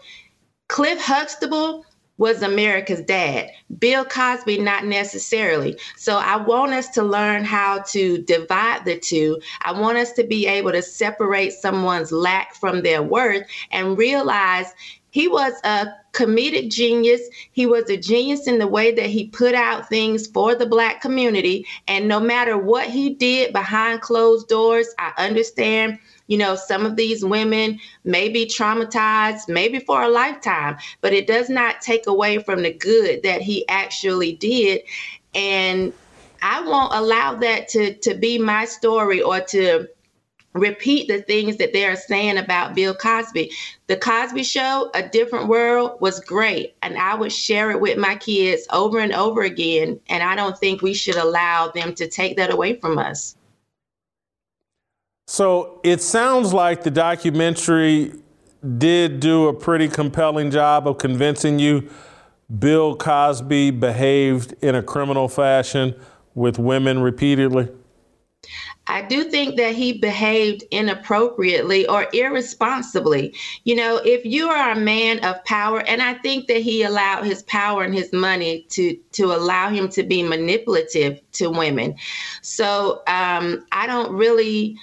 Cliff 0.69 1.01
Huxtable 1.01 1.85
was 2.19 2.43
America's 2.43 3.01
dad. 3.01 3.49
Bill 3.79 4.05
Cosby, 4.05 4.59
not 4.59 4.85
necessarily. 4.85 5.79
So 5.97 6.19
I 6.19 6.37
want 6.37 6.73
us 6.73 6.89
to 6.91 7.03
learn 7.03 7.45
how 7.45 7.79
to 7.89 8.19
divide 8.23 8.85
the 8.85 8.99
two. 8.99 9.41
I 9.63 9.73
want 9.73 9.99
us 9.99 10.13
to 10.13 10.25
be 10.25 10.47
able 10.47 10.73
to 10.73 10.83
separate 10.83 11.53
someone's 11.53 12.13
lack 12.13 12.55
from 12.57 12.83
their 12.83 13.03
worth 13.03 13.47
and 13.71 13.97
realize 13.97 14.75
he 15.11 15.29
was 15.29 15.55
a 15.65 15.89
comedic 16.13 16.71
genius. 16.71 17.23
He 17.53 17.67
was 17.67 17.89
a 17.91 17.97
genius 17.97 18.47
in 18.47 18.59
the 18.59 18.67
way 18.67 18.93
that 18.93 19.07
he 19.07 19.29
put 19.29 19.55
out 19.55 19.89
things 19.89 20.27
for 20.27 20.55
the 20.55 20.67
Black 20.67 21.01
community. 21.01 21.67
And 21.87 22.09
no 22.09 22.21
matter 22.21 22.59
what 22.59 22.89
he 22.89 23.11
did 23.11 23.53
behind 23.53 24.01
closed 24.01 24.49
doors, 24.49 24.89
I 24.99 25.13
understand 25.17 25.99
you 26.29 26.37
know, 26.37 26.55
some 26.55 26.87
of 26.87 26.95
these 26.95 27.25
women 27.25 27.81
may 28.05 28.29
be 28.29 28.47
traumatized, 28.47 29.49
maybe 29.49 29.81
for 29.81 30.03
a 30.03 30.09
lifetime, 30.09 30.77
but 31.01 31.13
it 31.13 31.27
does 31.27 31.49
not 31.49 31.81
take 31.81 32.07
away 32.07 32.39
from 32.39 32.63
the 32.63 32.73
good 32.73 33.23
that 33.23 33.41
he 33.41 33.67
actually 33.69 34.33
did. 34.35 34.83
And 35.35 35.93
I 36.43 36.61
won't 36.61 36.93
allow 36.95 37.35
that 37.37 37.69
to 37.69 37.95
to 37.95 38.15
be 38.15 38.39
my 38.39 38.67
story 38.67 39.21
or 39.21 39.41
to 39.41 39.89
repeat 40.55 41.09
the 41.09 41.23
things 41.23 41.57
that 41.57 41.73
they're 41.73 41.97
saying 41.97 42.39
about 42.39 42.75
Bill 42.75 42.95
Cosby. 42.95 43.51
The 43.87 43.97
Cosby 43.97 44.43
Show, 44.43 44.91
A 44.95 45.03
Different 45.07 45.49
World, 45.49 46.01
was 46.01 46.21
great. 46.21 46.75
And 46.83 46.97
I 46.97 47.15
would 47.15 47.33
share 47.33 47.71
it 47.71 47.81
with 47.81 47.99
my 47.99 48.17
kids 48.17 48.67
over 48.73 48.99
and 48.99 49.13
over 49.13 49.43
again. 49.43 50.01
And 50.09 50.23
I 50.23 50.35
don't 50.35 50.59
think 50.59 50.83
we 50.83 50.95
should 50.95 51.17
allow 51.17 51.69
them 51.69 51.95
to 51.95 52.09
take 52.09 52.37
that 52.37 52.53
away 52.53 52.77
from 52.77 52.99
us. 52.99 53.37
So 55.27 55.81
it 55.85 56.01
sounds 56.01 56.55
like 56.55 56.83
the 56.83 56.91
documentary 56.91 58.13
did 58.79 59.21
do 59.21 59.49
a 59.49 59.55
pretty 59.55 59.89
compelling 59.89 60.51
job 60.51 60.89
of 60.89 60.99
convincing 60.99 61.59
you 61.59 61.89
Bill 62.59 62.97
Cosby 62.97 63.73
behaved 63.73 64.55
in 64.63 64.75
a 64.75 64.83
criminal 64.83 65.29
fashion 65.29 65.95
with 66.35 66.59
women 66.59 67.01
repeatedly. 67.01 67.69
I 68.89 69.03
do 69.03 69.25
think 69.25 69.57
that 69.57 69.75
he 69.75 69.93
behaved 69.93 70.65
inappropriately 70.71 71.87
or 71.87 72.09
irresponsibly. 72.13 73.35
You 73.65 73.77
know, 73.77 73.97
if 74.05 74.25
you 74.25 74.49
are 74.49 74.73
a 74.73 74.77
man 74.81 75.25
of 75.25 75.45
power, 75.45 75.81
and 75.81 76.03
I 76.03 76.15
think 76.15 76.49
that 76.49 76.63
he 76.63 76.83
allowed 76.83 77.25
his 77.25 77.43
power 77.43 77.85
and 77.85 77.95
his 77.95 78.13
money 78.13 78.67
to 78.71 78.97
to 79.13 79.33
allow 79.33 79.69
him 79.69 79.89
to 79.91 80.03
be 80.03 80.23
manipulative 80.23 81.21
to 81.33 81.51
women. 81.51 81.97
So 82.43 83.03
um, 83.07 83.67
I 83.73 83.87
don't 83.87 84.13
really 84.13 84.77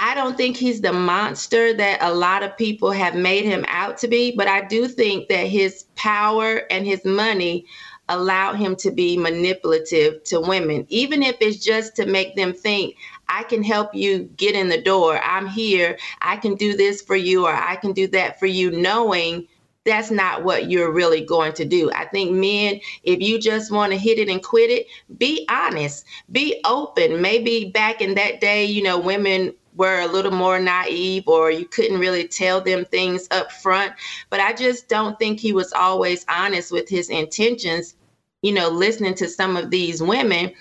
I 0.00 0.14
don't 0.14 0.36
think 0.36 0.56
he's 0.56 0.80
the 0.80 0.92
monster 0.92 1.74
that 1.74 1.98
a 2.00 2.14
lot 2.14 2.44
of 2.44 2.56
people 2.56 2.92
have 2.92 3.16
made 3.16 3.44
him 3.44 3.64
out 3.66 3.98
to 3.98 4.08
be, 4.08 4.30
but 4.30 4.46
I 4.46 4.64
do 4.64 4.86
think 4.86 5.28
that 5.28 5.48
his 5.48 5.86
power 5.96 6.62
and 6.70 6.86
his 6.86 7.04
money 7.04 7.66
allowed 8.08 8.54
him 8.54 8.74
to 8.76 8.90
be 8.90 9.16
manipulative 9.16 10.22
to 10.24 10.40
women, 10.40 10.86
even 10.88 11.22
if 11.22 11.36
it's 11.40 11.64
just 11.64 11.96
to 11.96 12.06
make 12.06 12.36
them 12.36 12.52
think, 12.52 12.96
I 13.28 13.42
can 13.42 13.62
help 13.62 13.94
you 13.94 14.30
get 14.36 14.54
in 14.54 14.68
the 14.68 14.80
door. 14.80 15.20
I'm 15.22 15.46
here. 15.46 15.98
I 16.22 16.36
can 16.36 16.54
do 16.54 16.76
this 16.76 17.02
for 17.02 17.16
you, 17.16 17.46
or 17.46 17.54
I 17.54 17.76
can 17.76 17.92
do 17.92 18.08
that 18.08 18.38
for 18.38 18.46
you, 18.46 18.70
knowing 18.70 19.46
that's 19.84 20.10
not 20.10 20.44
what 20.44 20.70
you're 20.70 20.92
really 20.92 21.24
going 21.24 21.52
to 21.54 21.64
do. 21.64 21.90
I 21.92 22.04
think 22.06 22.32
men, 22.32 22.80
if 23.04 23.20
you 23.20 23.38
just 23.38 23.70
want 23.70 23.92
to 23.92 23.98
hit 23.98 24.18
it 24.18 24.28
and 24.28 24.42
quit 24.42 24.70
it, 24.70 24.86
be 25.16 25.46
honest, 25.50 26.04
be 26.30 26.60
open. 26.66 27.22
Maybe 27.22 27.70
back 27.70 28.00
in 28.00 28.14
that 28.14 28.40
day, 28.40 28.64
you 28.64 28.82
know, 28.82 28.98
women 28.98 29.54
were 29.78 30.00
a 30.00 30.08
little 30.08 30.32
more 30.32 30.58
naive 30.58 31.22
or 31.26 31.50
you 31.50 31.64
couldn't 31.64 32.00
really 32.00 32.26
tell 32.26 32.60
them 32.60 32.84
things 32.86 33.28
up 33.30 33.50
front. 33.50 33.92
But 34.28 34.40
I 34.40 34.52
just 34.52 34.88
don't 34.88 35.18
think 35.18 35.38
he 35.38 35.52
was 35.52 35.72
always 35.72 36.26
honest 36.28 36.72
with 36.72 36.88
his 36.88 37.08
intentions 37.08 37.94
you 38.42 38.52
know, 38.52 38.68
listening 38.68 39.14
to 39.14 39.28
some 39.28 39.56
of 39.56 39.70
these 39.70 40.02
women 40.02 40.52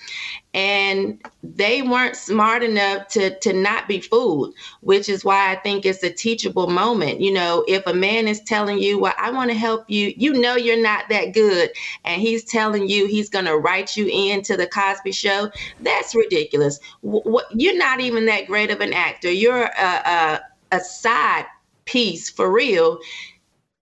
and 0.53 1.21
they 1.43 1.83
weren't 1.83 2.15
smart 2.15 2.63
enough 2.63 3.07
to 3.09 3.37
to 3.39 3.53
not 3.53 3.87
be 3.87 3.99
fooled, 4.01 4.55
which 4.81 5.07
is 5.07 5.23
why 5.23 5.51
I 5.51 5.55
think 5.57 5.85
it's 5.85 6.03
a 6.03 6.09
teachable 6.11 6.67
moment. 6.67 7.21
You 7.21 7.33
know, 7.33 7.63
if 7.67 7.85
a 7.85 7.93
man 7.93 8.27
is 8.27 8.41
telling 8.41 8.79
you, 8.79 8.97
"Well, 8.97 9.13
I 9.19 9.29
want 9.29 9.51
to 9.51 9.57
help 9.57 9.85
you," 9.87 10.13
you 10.17 10.33
know 10.33 10.55
you're 10.55 10.81
not 10.81 11.09
that 11.09 11.33
good, 11.33 11.69
and 12.05 12.21
he's 12.21 12.43
telling 12.43 12.89
you 12.89 13.05
he's 13.05 13.29
going 13.29 13.45
to 13.45 13.57
write 13.57 13.95
you 13.95 14.07
into 14.07 14.57
the 14.57 14.67
Cosby 14.67 15.11
Show. 15.11 15.51
That's 15.81 16.15
ridiculous. 16.15 16.79
W- 17.03 17.39
you're 17.51 17.77
not 17.77 17.99
even 17.99 18.25
that 18.25 18.47
great 18.47 18.71
of 18.71 18.81
an 18.81 18.93
actor. 18.93 19.31
You're 19.31 19.65
a, 19.65 19.69
a, 19.81 20.41
a 20.71 20.79
side 20.79 21.45
piece 21.85 22.29
for 22.29 22.51
real. 22.51 22.99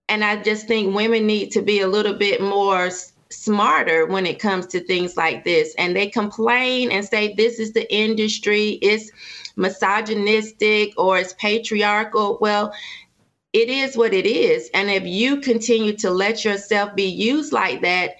And 0.08 0.22
I 0.22 0.36
just 0.42 0.68
think 0.68 0.94
women 0.94 1.26
need 1.26 1.50
to 1.52 1.62
be 1.62 1.80
a 1.80 1.88
little 1.88 2.14
bit 2.14 2.40
more 2.40 2.90
smarter 3.30 4.06
when 4.06 4.26
it 4.26 4.38
comes 4.38 4.66
to 4.68 4.80
things 4.80 5.16
like 5.16 5.44
this. 5.44 5.74
And 5.76 5.94
they 5.94 6.08
complain 6.08 6.90
and 6.90 7.04
say 7.04 7.34
this 7.34 7.58
is 7.58 7.72
the 7.72 7.92
industry, 7.92 8.78
it's 8.82 9.10
misogynistic 9.56 10.92
or 10.96 11.18
it's 11.18 11.34
patriarchal. 11.34 12.38
Well, 12.40 12.72
it 13.52 13.68
is 13.68 13.96
what 13.96 14.12
it 14.12 14.26
is. 14.26 14.70
And 14.74 14.90
if 14.90 15.04
you 15.04 15.40
continue 15.40 15.96
to 15.98 16.10
let 16.10 16.44
yourself 16.44 16.94
be 16.94 17.06
used 17.06 17.52
like 17.52 17.82
that, 17.82 18.16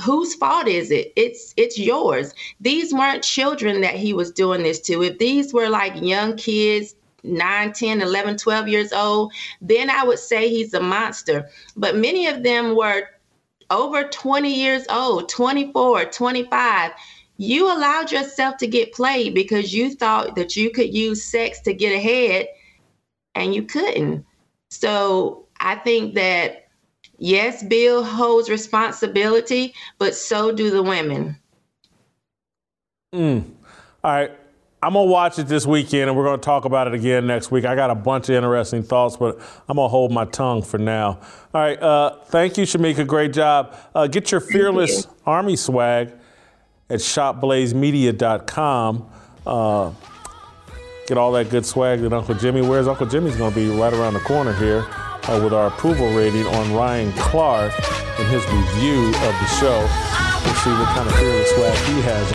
whose 0.00 0.34
fault 0.34 0.66
is 0.66 0.90
it 0.90 1.12
it's 1.14 1.52
it's 1.56 1.78
yours 1.78 2.32
these 2.60 2.92
weren't 2.92 3.22
children 3.22 3.82
that 3.82 3.94
he 3.94 4.14
was 4.14 4.30
doing 4.30 4.62
this 4.62 4.80
to 4.80 5.02
if 5.02 5.18
these 5.18 5.52
were 5.52 5.68
like 5.68 5.92
young 6.00 6.36
kids 6.36 6.94
9 7.22 7.72
10 7.72 8.00
11 8.00 8.38
12 8.38 8.68
years 8.68 8.92
old 8.92 9.32
then 9.60 9.90
i 9.90 10.02
would 10.02 10.18
say 10.18 10.48
he's 10.48 10.72
a 10.72 10.80
monster 10.80 11.48
but 11.76 11.96
many 11.96 12.26
of 12.26 12.42
them 12.42 12.74
were 12.74 13.08
over 13.70 14.04
20 14.04 14.52
years 14.52 14.86
old, 14.90 15.28
24, 15.28 16.06
25, 16.06 16.92
you 17.36 17.72
allowed 17.72 18.12
yourself 18.12 18.56
to 18.58 18.66
get 18.66 18.92
played 18.92 19.34
because 19.34 19.72
you 19.72 19.94
thought 19.94 20.36
that 20.36 20.56
you 20.56 20.70
could 20.70 20.94
use 20.94 21.24
sex 21.24 21.60
to 21.60 21.72
get 21.72 21.94
ahead 21.94 22.46
and 23.34 23.54
you 23.54 23.62
couldn't. 23.62 24.24
So 24.70 25.46
I 25.60 25.76
think 25.76 26.14
that, 26.14 26.68
yes, 27.18 27.62
Bill 27.62 28.04
holds 28.04 28.50
responsibility, 28.50 29.74
but 29.98 30.14
so 30.14 30.52
do 30.52 30.70
the 30.70 30.82
women. 30.82 31.36
Mm. 33.14 33.44
All 34.04 34.12
right. 34.12 34.39
I'm 34.82 34.94
gonna 34.94 35.10
watch 35.10 35.38
it 35.38 35.46
this 35.46 35.66
weekend, 35.66 36.08
and 36.08 36.16
we're 36.16 36.24
gonna 36.24 36.38
talk 36.38 36.64
about 36.64 36.86
it 36.86 36.94
again 36.94 37.26
next 37.26 37.50
week. 37.50 37.66
I 37.66 37.74
got 37.74 37.90
a 37.90 37.94
bunch 37.94 38.30
of 38.30 38.34
interesting 38.34 38.82
thoughts, 38.82 39.14
but 39.14 39.38
I'm 39.68 39.76
gonna 39.76 39.88
hold 39.88 40.10
my 40.10 40.24
tongue 40.24 40.62
for 40.62 40.78
now. 40.78 41.18
All 41.52 41.60
right, 41.60 41.78
uh, 41.82 42.16
thank 42.26 42.56
you, 42.56 42.64
Shemeka. 42.64 43.06
Great 43.06 43.34
job. 43.34 43.76
Uh, 43.94 44.06
get 44.06 44.32
your 44.32 44.40
fearless 44.40 45.04
you. 45.04 45.10
army 45.26 45.56
swag 45.56 46.12
at 46.88 47.00
shopblazemedia.com. 47.00 49.10
Uh, 49.46 49.90
get 51.06 51.18
all 51.18 51.32
that 51.32 51.50
good 51.50 51.66
swag 51.66 52.00
that 52.00 52.14
Uncle 52.14 52.34
Jimmy 52.36 52.62
wears. 52.62 52.88
Uncle 52.88 53.06
Jimmy's 53.06 53.36
gonna 53.36 53.54
be 53.54 53.68
right 53.68 53.92
around 53.92 54.14
the 54.14 54.20
corner 54.20 54.54
here 54.54 54.86
uh, 55.28 55.38
with 55.44 55.52
our 55.52 55.66
approval 55.66 56.10
rating 56.14 56.46
on 56.46 56.72
Ryan 56.72 57.12
Clark 57.18 57.74
and 58.18 58.26
his 58.28 58.42
review 58.46 59.08
of 59.08 59.14
the 59.14 59.46
show. 59.60 59.86
We'll 60.42 60.54
see 60.54 60.70
what 60.70 60.88
kind 60.96 61.06
of 61.06 61.14
fearless 61.16 61.50
swag 61.50 61.76
he 61.86 62.00
has. 62.00 62.32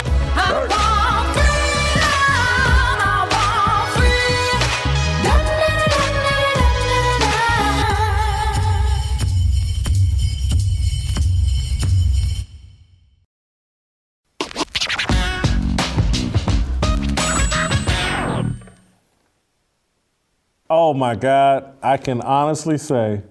Oh 20.86 20.94
my 20.94 21.16
God, 21.16 21.74
I 21.82 21.96
can 21.96 22.20
honestly 22.20 22.78
say 22.78 23.22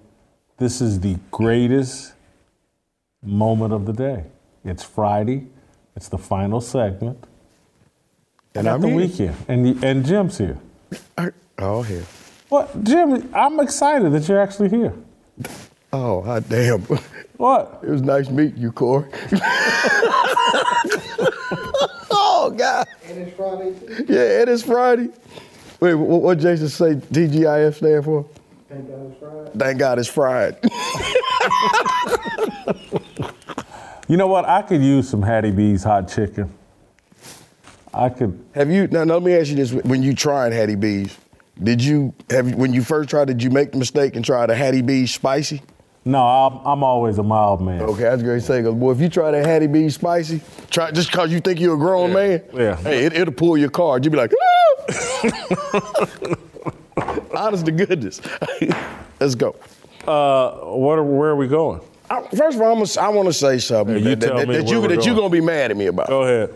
this 0.57 0.81
is 0.81 0.99
the 0.99 1.15
greatest 1.31 2.11
moment 3.23 3.71
of 3.71 3.85
the 3.85 3.93
day. 3.93 4.25
It's 4.65 4.83
Friday. 4.83 5.47
It's 5.95 6.09
the 6.09 6.17
final 6.17 6.59
segment. 6.59 7.17
And 8.55 8.67
I'm 8.67 8.81
the 8.81 8.89
here. 8.89 8.97
weekend, 8.97 9.37
and 9.47 9.81
and 9.85 10.05
Jim's 10.05 10.37
here. 10.37 10.57
Oh, 11.57 11.81
here. 11.81 12.03
What, 12.49 12.83
Jim? 12.83 13.33
I'm 13.33 13.61
excited 13.61 14.11
that 14.11 14.27
you're 14.27 14.41
actually 14.41 14.67
here. 14.67 14.93
Oh, 15.93 16.23
hot 16.23 16.49
damn. 16.49 16.81
What? 17.37 17.79
It 17.83 17.89
was 17.89 18.01
nice 18.01 18.29
meeting 18.29 18.61
you, 18.61 18.73
Corey. 18.73 19.09
oh, 22.11 22.53
God. 22.57 22.85
And 23.05 23.17
it's 23.19 23.37
Friday. 23.37 23.75
Yeah, 24.09 24.41
it 24.41 24.49
is 24.49 24.61
Friday. 24.63 25.09
Wait, 25.79 25.93
what, 25.93 26.21
what 26.21 26.39
Jason 26.39 26.69
say 26.69 26.95
TGIF 26.95 27.75
stand 27.75 28.05
for? 28.05 28.25
Thank 28.69 28.87
God 28.89 29.11
it's 29.11 29.19
fried. 29.19 29.53
Thank 29.59 29.79
God 29.79 29.99
it's 29.99 30.09
Friday. 30.09 30.57
You 34.07 34.17
know 34.17 34.27
what? 34.27 34.45
I 34.47 34.61
could 34.61 34.83
use 34.83 35.09
some 35.09 35.23
Hattie 35.23 35.49
B's 35.49 35.83
hot 35.83 36.07
chicken. 36.07 36.53
I 37.91 38.09
could. 38.09 38.39
have 38.53 38.69
you, 38.69 38.85
now, 38.87 39.03
now 39.03 39.15
let 39.15 39.23
me 39.23 39.33
ask 39.33 39.49
you 39.49 39.55
this. 39.55 39.71
When 39.71 40.03
you 40.03 40.13
tried 40.13 40.53
Hattie 40.53 40.75
B's, 40.75 41.17
did 41.63 41.83
you, 41.83 42.13
have 42.29 42.53
when 42.53 42.71
you 42.71 42.83
first 42.83 43.09
tried, 43.09 43.25
did 43.29 43.41
you 43.41 43.49
make 43.49 43.71
the 43.71 43.79
mistake 43.79 44.15
and 44.15 44.23
try 44.23 44.45
the 44.45 44.53
Hattie 44.53 44.83
B's 44.83 45.11
spicy? 45.11 45.63
No, 46.07 46.21
I'm, 46.21 46.59
I'm 46.67 46.83
always 46.83 47.17
a 47.17 47.23
mild 47.23 47.63
man. 47.63 47.81
Okay, 47.81 48.05
I 48.07 48.13
was 48.13 48.21
going 48.21 48.39
to 48.39 48.45
say, 48.45 48.61
'cause, 48.61 48.75
boy, 48.75 48.91
if 48.91 49.01
you 49.01 49.09
try 49.09 49.31
that 49.31 49.43
Hattie 49.43 49.65
B 49.65 49.89
spicy, 49.89 50.39
try 50.69 50.91
just 50.91 51.09
because 51.09 51.31
you 51.31 51.39
think 51.39 51.59
you're 51.59 51.73
a 51.73 51.79
grown 51.79 52.13
man, 52.13 52.43
Yeah. 52.53 52.75
hey, 52.75 53.05
it, 53.05 53.13
it'll 53.13 53.33
pull 53.33 53.57
your 53.57 53.71
card. 53.71 54.05
You'll 54.05 54.11
be 54.11 54.17
like, 54.19 54.31
"Ah!" 54.39 54.64
honest 57.35 57.65
to 57.65 57.71
goodness. 57.71 58.21
Let's 59.19 59.35
go. 59.35 59.55
Uh, 60.07 60.51
what 60.75 60.99
are, 60.99 61.03
where 61.03 61.29
are 61.31 61.35
we 61.35 61.47
going? 61.47 61.81
I- 62.09 62.21
First 62.35 62.57
of 62.57 62.61
all, 62.61 62.71
I'm 62.73 62.83
gonna, 62.83 63.01
I 63.01 63.09
want 63.09 63.27
to 63.27 63.33
say 63.33 63.57
something 63.57 63.95
Yeah, 63.95 64.01
you 64.09 64.15
that, 64.15 64.19
that- 64.19 64.35
that- 64.37 64.47
me 64.47 64.57
that 64.57 64.65
where 64.65 64.73
you 64.73 64.81
that 64.87 65.05
you're 65.05 65.15
going. 65.15 65.17
gonna 65.17 65.29
be 65.29 65.41
mad 65.41 65.71
at 65.71 65.77
me 65.77 65.87
about. 65.87 66.07
Go 66.07 66.23
ahead. 66.23 66.53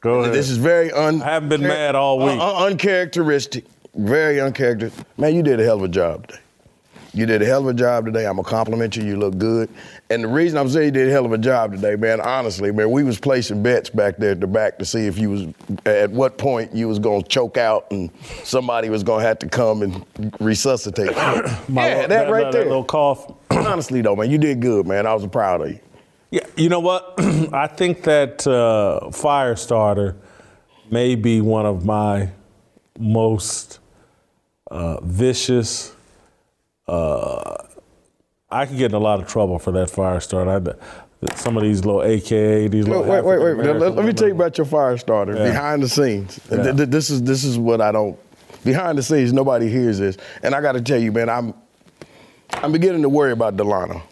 Go 0.00 0.20
ahead. 0.20 0.32
This 0.34 0.48
is 0.48 0.56
very 0.56 0.90
un. 0.92 1.20
I 1.22 1.26
haven't 1.26 1.48
been 1.50 1.62
mad 1.62 1.94
all 1.94 2.18
week. 2.18 2.40
un- 2.40 2.72
uncharacteristic. 2.72 3.64
Very 3.94 4.40
uncharacteristic. 4.40 5.04
Man, 5.18 5.34
you 5.34 5.42
did 5.42 5.60
a 5.60 5.64
hell 5.64 5.76
of 5.76 5.82
a 5.82 5.88
job 5.88 6.28
today. 6.28 6.40
You 7.12 7.26
did 7.26 7.42
a 7.42 7.44
hell 7.44 7.60
of 7.62 7.66
a 7.66 7.74
job 7.74 8.04
today. 8.04 8.24
I'm 8.26 8.36
gonna 8.36 8.48
compliment 8.48 8.96
you. 8.96 9.02
You 9.04 9.16
look 9.16 9.36
good. 9.36 9.68
And 10.10 10.22
the 10.22 10.28
reason 10.28 10.58
I'm 10.58 10.68
saying 10.68 10.86
you 10.86 10.90
did 10.92 11.08
a 11.08 11.10
hell 11.10 11.26
of 11.26 11.32
a 11.32 11.38
job 11.38 11.72
today, 11.72 11.96
man, 11.96 12.20
honestly, 12.20 12.70
man, 12.70 12.90
we 12.90 13.02
was 13.02 13.18
placing 13.18 13.62
bets 13.62 13.90
back 13.90 14.16
there 14.18 14.30
at 14.32 14.40
the 14.40 14.46
back 14.46 14.78
to 14.78 14.84
see 14.84 15.06
if 15.06 15.18
you 15.18 15.30
was 15.30 15.46
at 15.86 16.10
what 16.10 16.38
point 16.38 16.72
you 16.74 16.86
was 16.88 16.98
gonna 17.00 17.22
choke 17.24 17.56
out 17.56 17.86
and 17.90 18.10
somebody 18.44 18.90
was 18.90 19.02
gonna 19.02 19.24
have 19.24 19.38
to 19.40 19.48
come 19.48 19.82
and 19.82 20.32
resuscitate. 20.40 21.08
you. 21.10 21.12
My 21.68 21.88
yeah, 21.88 21.94
little- 21.94 22.08
that, 22.08 22.30
right 22.30 22.42
that 22.44 22.52
there. 22.52 22.64
little 22.64 22.84
cough. 22.84 23.32
Honestly 23.50 24.02
though, 24.02 24.14
man, 24.14 24.30
you 24.30 24.38
did 24.38 24.60
good, 24.60 24.86
man. 24.86 25.06
I 25.06 25.14
was 25.14 25.26
proud 25.26 25.62
of 25.62 25.70
you. 25.70 25.80
Yeah, 26.30 26.46
you 26.56 26.68
know 26.68 26.80
what? 26.80 27.14
I 27.52 27.66
think 27.66 28.04
that 28.04 28.46
uh, 28.46 29.00
Firestarter 29.10 30.14
may 30.90 31.16
be 31.16 31.40
one 31.40 31.66
of 31.66 31.84
my 31.84 32.30
most 33.00 33.80
uh, 34.70 35.00
vicious. 35.00 35.96
Uh, 36.90 37.56
I 38.50 38.66
could 38.66 38.76
get 38.78 38.90
in 38.90 38.94
a 38.96 38.98
lot 38.98 39.20
of 39.20 39.28
trouble 39.28 39.58
for 39.58 39.70
that 39.72 39.88
Firestarter. 39.88 40.76
I, 41.22 41.34
some 41.36 41.56
of 41.56 41.62
these 41.62 41.84
little 41.84 42.02
AKA, 42.02 42.66
these 42.68 42.88
little. 42.88 43.04
Wait, 43.04 43.24
wait, 43.24 43.38
wait, 43.40 43.54
wait. 43.56 43.76
Let, 43.76 43.94
let 43.94 44.04
me 44.04 44.12
tell 44.12 44.26
you 44.26 44.34
about 44.34 44.58
your 44.58 44.64
fire 44.64 44.96
starter 44.96 45.34
Yeah. 45.36 45.44
behind 45.50 45.82
the 45.82 45.88
scenes. 45.88 46.40
Yeah. 46.50 46.62
Th- 46.62 46.76
th- 46.76 46.88
this 46.88 47.10
is 47.10 47.22
this 47.22 47.44
is 47.44 47.58
what 47.58 47.80
I 47.80 47.92
don't. 47.92 48.18
Behind 48.64 48.98
the 48.98 49.02
scenes, 49.02 49.32
nobody 49.32 49.68
hears 49.70 49.98
this, 49.98 50.16
and 50.42 50.54
I 50.54 50.60
got 50.60 50.72
to 50.72 50.80
tell 50.82 50.98
you, 51.00 51.12
man, 51.12 51.28
I'm 51.28 51.54
I'm 52.54 52.72
beginning 52.72 53.02
to 53.02 53.08
worry 53.08 53.32
about 53.32 53.56
Delano 53.56 54.02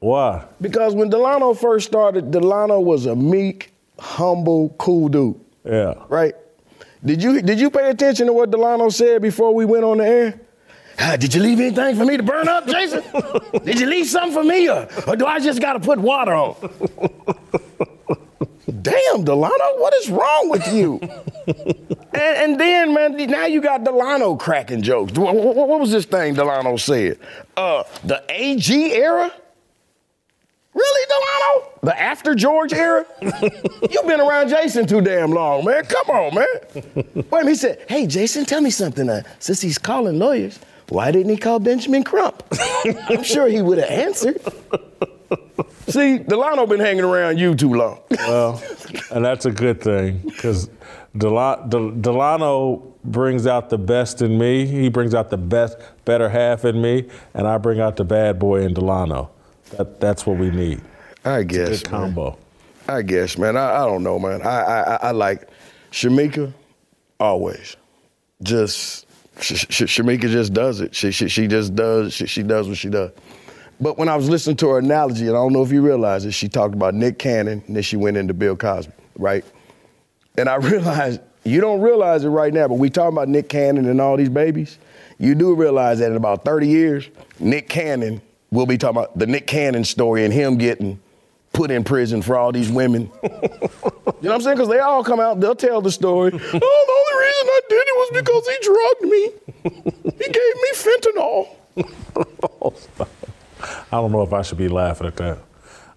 Why? 0.00 0.44
because 0.60 0.94
when 0.94 1.08
Delano 1.08 1.54
first 1.54 1.86
started, 1.86 2.30
Delano 2.30 2.80
was 2.80 3.06
a 3.06 3.14
meek, 3.14 3.72
humble, 3.98 4.70
cool 4.78 5.08
dude, 5.08 5.38
Yeah. 5.64 5.94
right? 6.08 6.34
Did 7.04 7.22
you 7.22 7.40
did 7.42 7.60
you 7.60 7.70
pay 7.70 7.88
attention 7.90 8.26
to 8.26 8.32
what 8.32 8.50
Delano 8.50 8.88
said 8.88 9.22
before 9.22 9.54
we 9.54 9.64
went 9.64 9.84
on 9.84 9.98
the 9.98 10.06
air? 10.06 10.40
Ah, 10.98 11.16
did 11.16 11.34
you 11.34 11.42
leave 11.42 11.58
anything 11.60 11.96
for 11.96 12.04
me 12.04 12.16
to 12.16 12.22
burn 12.22 12.48
up, 12.48 12.66
Jason? 12.66 13.02
did 13.64 13.80
you 13.80 13.86
leave 13.86 14.06
something 14.06 14.32
for 14.32 14.44
me, 14.44 14.68
or, 14.68 14.88
or 15.06 15.16
do 15.16 15.26
I 15.26 15.40
just 15.40 15.60
got 15.60 15.72
to 15.74 15.80
put 15.80 15.98
water 15.98 16.32
on? 16.34 16.54
Damn, 18.82 19.24
Delano, 19.24 19.64
what 19.78 19.94
is 19.94 20.08
wrong 20.10 20.48
with 20.50 20.72
you? 20.72 20.98
and, 21.46 22.14
and 22.14 22.60
then, 22.60 22.94
man, 22.94 23.16
now 23.28 23.46
you 23.46 23.60
got 23.60 23.84
Delano 23.84 24.34
cracking 24.36 24.82
jokes. 24.82 25.12
What, 25.12 25.34
what- 25.34 25.56
what 25.68 25.80
was 25.80 25.90
this 25.90 26.04
thing 26.04 26.34
Delano 26.34 26.76
said? 26.76 27.18
Uh, 27.56 27.84
the 28.04 28.22
AG 28.28 28.70
era? 28.94 29.30
Really, 30.74 31.06
Delano? 31.06 31.70
The 31.82 32.00
after 32.00 32.34
George 32.34 32.72
era? 32.72 33.04
You've 33.22 34.06
been 34.06 34.20
around 34.20 34.48
Jason 34.48 34.86
too 34.86 35.00
damn 35.02 35.30
long, 35.32 35.64
man. 35.64 35.84
Come 35.84 36.16
on, 36.16 36.34
man. 36.34 36.46
Wait 37.04 37.24
a 37.24 37.30
minute, 37.30 37.48
he 37.48 37.54
said, 37.56 37.84
hey, 37.88 38.06
Jason, 38.06 38.44
tell 38.46 38.60
me 38.62 38.70
something. 38.70 39.08
Uh, 39.08 39.22
since 39.38 39.60
he's 39.60 39.76
calling 39.78 40.18
lawyers, 40.18 40.58
why 40.92 41.10
didn't 41.10 41.30
he 41.30 41.36
call 41.36 41.58
Benjamin 41.58 42.04
Crump? 42.04 42.42
I'm 43.08 43.22
sure 43.22 43.48
he 43.48 43.62
would 43.62 43.78
have 43.78 43.90
answered. 43.90 44.40
See, 45.88 46.18
Delano 46.18 46.66
been 46.66 46.80
hanging 46.80 47.04
around 47.04 47.38
you 47.38 47.54
too 47.54 47.72
long. 47.74 48.00
Well, 48.10 48.62
and 49.10 49.24
that's 49.24 49.46
a 49.46 49.50
good 49.50 49.80
thing 49.80 50.18
because 50.18 50.68
Delano, 51.16 51.90
Delano 51.90 52.76
brings 53.04 53.46
out 53.46 53.68
the 53.70 53.78
best 53.78 54.22
in 54.22 54.38
me. 54.38 54.66
He 54.66 54.88
brings 54.88 55.14
out 55.14 55.30
the 55.30 55.36
best, 55.38 55.76
better 56.04 56.28
half 56.28 56.64
in 56.64 56.80
me, 56.80 57.08
and 57.34 57.46
I 57.46 57.58
bring 57.58 57.80
out 57.80 57.96
the 57.96 58.04
bad 58.04 58.38
boy 58.38 58.62
in 58.62 58.74
Delano. 58.74 59.30
That, 59.76 60.00
that's 60.00 60.26
what 60.26 60.38
we 60.38 60.50
need. 60.50 60.80
I 61.24 61.42
guess, 61.42 61.82
Good 61.82 61.90
man. 61.92 62.00
combo. 62.14 62.38
I 62.88 63.02
guess, 63.02 63.38
man. 63.38 63.56
I, 63.56 63.82
I 63.82 63.86
don't 63.86 64.02
know, 64.02 64.18
man. 64.18 64.42
I, 64.42 64.60
I 64.62 64.82
I- 64.94 64.98
I 65.08 65.10
like 65.12 65.48
Shemeka 65.90 66.52
always. 67.20 67.76
Just 68.42 69.06
Sh- 69.40 69.66
Sh- 69.68 70.00
Shemeka 70.00 70.28
just 70.28 70.52
does 70.52 70.80
it. 70.80 70.94
She 70.94 71.10
she, 71.10 71.28
she 71.28 71.46
just 71.46 71.74
does 71.74 72.12
she, 72.12 72.26
she 72.26 72.42
does 72.42 72.68
what 72.68 72.76
she 72.76 72.88
does. 72.88 73.10
But 73.80 73.98
when 73.98 74.08
I 74.08 74.16
was 74.16 74.28
listening 74.28 74.56
to 74.58 74.68
her 74.68 74.78
analogy, 74.78 75.26
and 75.26 75.36
I 75.36 75.40
don't 75.40 75.52
know 75.52 75.62
if 75.62 75.72
you 75.72 75.82
realize 75.82 76.24
it, 76.24 76.32
she 76.32 76.48
talked 76.48 76.74
about 76.74 76.94
Nick 76.94 77.18
Cannon, 77.18 77.64
and 77.66 77.76
then 77.76 77.82
she 77.82 77.96
went 77.96 78.16
into 78.16 78.32
Bill 78.32 78.56
Cosby, 78.56 78.92
right? 79.18 79.44
And 80.36 80.48
I 80.48 80.54
realized 80.56 81.20
you 81.44 81.60
don't 81.60 81.80
realize 81.80 82.24
it 82.24 82.28
right 82.28 82.52
now, 82.52 82.68
but 82.68 82.74
we 82.78 82.90
talking 82.90 83.16
about 83.16 83.28
Nick 83.28 83.48
Cannon 83.48 83.88
and 83.88 84.00
all 84.00 84.16
these 84.16 84.28
babies. 84.28 84.78
You 85.18 85.34
do 85.34 85.54
realize 85.54 85.98
that 85.98 86.10
in 86.10 86.16
about 86.16 86.44
30 86.44 86.68
years, 86.68 87.08
Nick 87.38 87.68
Cannon 87.68 88.20
will 88.50 88.66
be 88.66 88.78
talking 88.78 88.98
about 88.98 89.18
the 89.18 89.26
Nick 89.26 89.46
Cannon 89.46 89.84
story 89.84 90.24
and 90.24 90.32
him 90.32 90.58
getting 90.58 91.00
put 91.52 91.70
in 91.70 91.84
prison 91.84 92.22
for 92.22 92.36
all 92.36 92.52
these 92.52 92.70
women. 92.70 93.10
you 93.22 93.28
know 93.28 93.38
what 94.20 94.32
I'm 94.32 94.40
saying? 94.40 94.56
Because 94.56 94.68
they 94.68 94.78
all 94.78 95.04
come 95.04 95.20
out, 95.20 95.40
they'll 95.40 95.54
tell 95.54 95.80
the 95.80 95.90
story. 95.90 96.32
oh, 96.34 96.38
the 96.38 96.54
only 96.54 97.26
reason 97.26 97.31
I 97.46 97.60
did 97.68 97.84
it 97.86 97.96
was 97.96 98.10
because 98.14 98.48
he 98.48 98.56
drugged 98.62 99.04
me. 99.10 99.30
He 100.04 100.26
gave 100.30 100.54
me 100.62 100.70
fentanyl. 100.74 101.48
I 103.92 103.96
don't 103.96 104.12
know 104.12 104.22
if 104.22 104.32
I 104.32 104.42
should 104.42 104.58
be 104.58 104.68
laughing 104.68 105.06
at 105.06 105.16
that. 105.16 105.38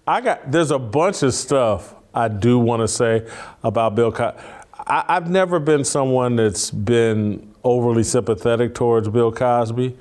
I 0.06 0.20
got 0.20 0.50
there's 0.50 0.70
a 0.70 0.78
bunch 0.78 1.22
of 1.22 1.34
stuff 1.34 1.94
I 2.14 2.28
do 2.28 2.58
want 2.58 2.82
to 2.82 2.88
say 2.88 3.26
about 3.62 3.94
Bill 3.94 4.12
Cosby. 4.12 4.40
I've 4.88 5.28
never 5.28 5.58
been 5.58 5.84
someone 5.84 6.36
that's 6.36 6.70
been 6.70 7.52
overly 7.64 8.04
sympathetic 8.04 8.74
towards 8.74 9.08
Bill 9.08 9.32
Cosby 9.32 9.96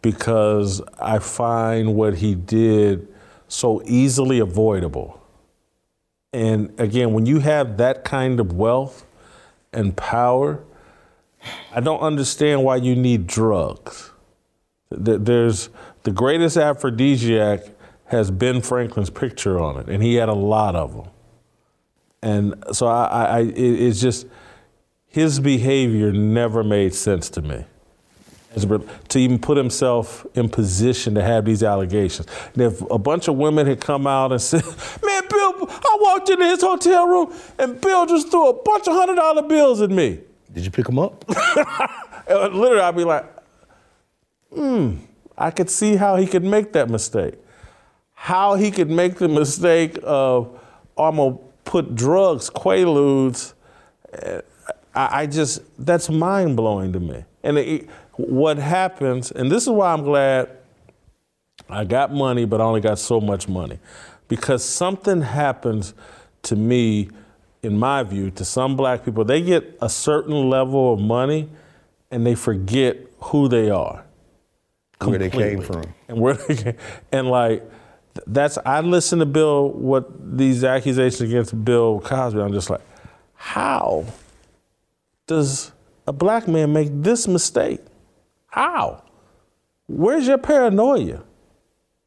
because 0.00 0.80
I 0.98 1.18
find 1.18 1.94
what 1.94 2.16
he 2.16 2.34
did 2.34 3.06
so 3.48 3.82
easily 3.84 4.38
avoidable. 4.38 5.20
And 6.32 6.72
again, 6.80 7.12
when 7.12 7.26
you 7.26 7.40
have 7.40 7.76
that 7.78 8.04
kind 8.04 8.40
of 8.40 8.52
wealth 8.52 9.04
and 9.72 9.94
power, 9.96 10.62
I 11.72 11.80
don't 11.80 12.00
understand 12.00 12.64
why 12.64 12.76
you 12.76 12.96
need 12.96 13.26
drugs. 13.26 14.10
There's 14.90 15.70
the 16.02 16.10
greatest 16.10 16.56
aphrodisiac 16.56 17.64
has 18.06 18.30
Ben 18.30 18.60
Franklin's 18.60 19.10
picture 19.10 19.58
on 19.58 19.78
it, 19.78 19.88
and 19.88 20.02
he 20.02 20.16
had 20.16 20.28
a 20.28 20.34
lot 20.34 20.74
of 20.74 20.94
them. 20.94 21.08
And 22.22 22.64
so 22.72 22.86
I, 22.86 23.04
I, 23.04 23.24
I 23.24 23.40
it's 23.54 24.00
just 24.00 24.26
his 25.06 25.40
behavior 25.40 26.12
never 26.12 26.64
made 26.64 26.94
sense 26.94 27.30
to 27.30 27.42
me. 27.42 27.64
To 29.10 29.18
even 29.18 29.38
put 29.38 29.56
himself 29.56 30.26
in 30.34 30.48
position 30.48 31.14
to 31.14 31.22
have 31.22 31.44
these 31.44 31.62
allegations. 31.62 32.26
And 32.54 32.62
if 32.62 32.80
a 32.90 32.98
bunch 32.98 33.28
of 33.28 33.36
women 33.36 33.68
had 33.68 33.80
come 33.80 34.08
out 34.08 34.32
and 34.32 34.42
said, 34.42 34.64
"Man, 34.64 35.22
Bill, 35.28 35.68
I 35.70 35.98
walked 36.00 36.28
into 36.30 36.44
his 36.46 36.60
hotel 36.60 37.06
room 37.06 37.32
and 37.60 37.80
Bill 37.80 38.06
just 38.06 38.28
threw 38.30 38.48
a 38.48 38.52
bunch 38.52 38.88
of 38.88 38.94
hundred 38.94 39.14
dollar 39.14 39.42
bills 39.42 39.80
at 39.80 39.90
me," 39.90 40.18
Did 40.52 40.64
you 40.64 40.70
pick 40.70 40.88
him 40.88 40.98
up? 40.98 41.24
Literally, 42.28 42.80
I'd 42.80 42.96
be 42.96 43.04
like, 43.04 43.24
hmm, 44.54 44.96
I 45.38 45.50
could 45.50 45.70
see 45.70 45.96
how 45.96 46.16
he 46.16 46.26
could 46.26 46.44
make 46.44 46.72
that 46.72 46.90
mistake. 46.90 47.34
How 48.14 48.54
he 48.54 48.70
could 48.70 48.90
make 48.90 49.16
the 49.16 49.28
mistake 49.28 49.98
of, 50.02 50.58
I'm 50.98 51.16
going 51.16 51.36
to 51.38 51.44
put 51.64 51.94
drugs, 51.94 52.50
Quaaludes. 52.50 53.54
eh, 54.12 54.40
I, 54.94 55.22
I 55.22 55.26
just, 55.26 55.62
that's 55.78 56.10
mind 56.10 56.56
blowing 56.56 56.92
to 56.92 57.00
me. 57.00 57.24
And 57.42 57.58
it, 57.58 57.88
what 58.16 58.58
happens, 58.58 59.30
and 59.30 59.50
this 59.50 59.62
is 59.64 59.70
why 59.70 59.92
I'm 59.92 60.02
glad 60.02 60.50
I 61.68 61.84
got 61.84 62.12
money, 62.12 62.44
but 62.44 62.60
I 62.60 62.64
only 62.64 62.80
got 62.80 62.98
so 62.98 63.20
much 63.20 63.48
money. 63.48 63.78
because 64.28 64.64
something 64.64 65.22
happens 65.22 65.92
to 66.42 66.56
me, 66.56 67.08
in 67.62 67.78
my 67.78 68.02
view, 68.02 68.30
to 68.32 68.44
some 68.44 68.76
black 68.76 69.04
people. 69.04 69.24
They 69.24 69.42
get 69.42 69.78
a 69.82 69.88
certain 69.88 70.48
level 70.48 70.92
of 70.92 71.00
money 71.00 71.48
and 72.10 72.26
they 72.26 72.34
forget 72.34 72.98
who 73.18 73.48
they 73.48 73.70
are. 73.70 74.04
Where 75.02 75.18
they 75.18 75.30
came 75.30 75.62
from. 75.62 75.84
And 76.08 76.20
where 76.20 76.34
they 76.34 76.56
came, 76.56 76.76
and 77.10 77.28
like 77.28 77.62
that's 78.26 78.58
I 78.66 78.80
listen 78.80 79.20
to 79.20 79.26
Bill 79.26 79.70
what 79.70 80.36
these 80.36 80.62
accusations 80.62 81.22
against 81.22 81.64
Bill 81.64 82.00
Cosby. 82.00 82.40
I'm 82.40 82.52
just 82.52 82.68
like, 82.68 82.82
how 83.34 84.04
does 85.26 85.72
a 86.06 86.12
black 86.12 86.48
man 86.48 86.72
make 86.72 86.88
this 86.90 87.26
mistake? 87.26 87.80
How? 88.48 89.02
Where's 89.86 90.26
your 90.26 90.38
paranoia? 90.38 91.22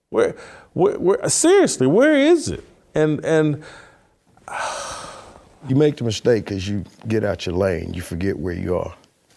Where, 0.10 0.36
where, 0.74 1.00
where 1.00 1.30
seriously, 1.30 1.88
where 1.88 2.16
is 2.16 2.50
it? 2.50 2.64
And 2.94 3.24
and 3.26 3.64
You 5.68 5.76
make 5.76 5.98
the 5.98 6.04
mistake 6.04 6.46
because 6.46 6.68
you 6.68 6.84
get 7.08 7.24
out 7.24 7.46
your 7.46 7.56
lane. 7.56 7.94
You 7.94 8.02
forget 8.02 8.38
where 8.38 8.54
you 8.54 8.76
are. 8.76 8.94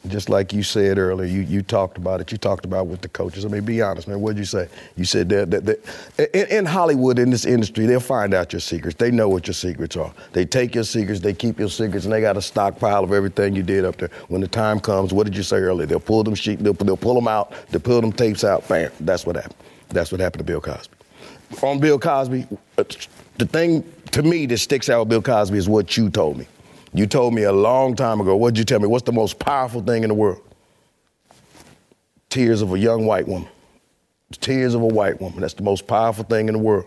Just 0.08 0.28
like 0.28 0.52
you 0.52 0.62
said 0.62 0.98
earlier, 0.98 1.26
you, 1.26 1.40
you 1.40 1.62
talked 1.62 1.98
about 1.98 2.20
it. 2.20 2.30
You 2.30 2.38
talked 2.38 2.64
about 2.64 2.86
with 2.86 3.00
the 3.00 3.08
coaches. 3.08 3.44
I 3.44 3.48
mean, 3.48 3.64
be 3.64 3.82
honest, 3.82 4.06
man. 4.06 4.20
What 4.20 4.34
did 4.34 4.38
you 4.38 4.44
say? 4.44 4.68
You 4.96 5.04
said 5.04 5.28
that, 5.30 5.50
that, 5.50 5.64
that 5.66 6.36
in, 6.36 6.58
in 6.58 6.64
Hollywood, 6.64 7.18
in 7.18 7.30
this 7.30 7.44
industry, 7.44 7.86
they'll 7.86 7.98
find 7.98 8.32
out 8.32 8.52
your 8.52 8.60
secrets. 8.60 8.96
They 8.96 9.10
know 9.10 9.28
what 9.28 9.46
your 9.48 9.54
secrets 9.54 9.96
are. 9.96 10.12
They 10.32 10.44
take 10.44 10.74
your 10.74 10.84
secrets, 10.84 11.20
they 11.20 11.34
keep 11.34 11.58
your 11.58 11.68
secrets, 11.68 12.04
and 12.04 12.12
they 12.12 12.20
got 12.20 12.36
a 12.36 12.42
stockpile 12.42 13.02
of 13.02 13.12
everything 13.12 13.56
you 13.56 13.64
did 13.64 13.84
up 13.84 13.96
there. 13.96 14.10
When 14.28 14.40
the 14.40 14.48
time 14.48 14.78
comes, 14.78 15.12
what 15.12 15.24
did 15.24 15.36
you 15.36 15.42
say 15.42 15.56
earlier? 15.56 15.86
They'll 15.86 15.98
pull 15.98 16.22
them 16.22 16.36
sheet, 16.36 16.60
they'll, 16.60 16.74
they'll 16.74 16.96
pull 16.96 17.14
them 17.14 17.26
out, 17.26 17.52
they'll 17.70 17.80
pull 17.80 18.00
them 18.00 18.12
tapes 18.12 18.44
out. 18.44 18.66
Bam. 18.68 18.92
That's 19.00 19.26
what 19.26 19.36
happened. 19.36 19.56
That's 19.88 20.12
what 20.12 20.20
happened 20.20 20.40
to 20.40 20.44
Bill 20.44 20.60
Cosby. 20.60 20.94
On 21.62 21.80
Bill 21.80 21.98
Cosby, 21.98 22.46
uh, 22.78 22.84
the 23.38 23.46
thing 23.46 23.84
to 24.12 24.22
me 24.22 24.46
that 24.46 24.58
sticks 24.58 24.88
out 24.88 25.00
with 25.00 25.08
Bill 25.08 25.22
Cosby 25.22 25.58
is 25.58 25.68
what 25.68 25.96
you 25.96 26.10
told 26.10 26.38
me. 26.38 26.46
You 26.94 27.06
told 27.06 27.34
me 27.34 27.42
a 27.42 27.52
long 27.52 27.94
time 27.94 28.20
ago. 28.20 28.36
What 28.36 28.54
did 28.54 28.58
you 28.60 28.64
tell 28.64 28.80
me? 28.80 28.86
What's 28.86 29.04
the 29.04 29.12
most 29.12 29.38
powerful 29.38 29.82
thing 29.82 30.02
in 30.02 30.08
the 30.08 30.14
world? 30.14 30.40
Tears 32.30 32.62
of 32.62 32.72
a 32.72 32.78
young 32.78 33.06
white 33.06 33.28
woman. 33.28 33.48
Tears 34.40 34.74
of 34.74 34.82
a 34.82 34.86
white 34.86 35.20
woman. 35.20 35.40
That's 35.40 35.54
the 35.54 35.62
most 35.62 35.86
powerful 35.86 36.24
thing 36.24 36.48
in 36.48 36.54
the 36.54 36.58
world. 36.58 36.86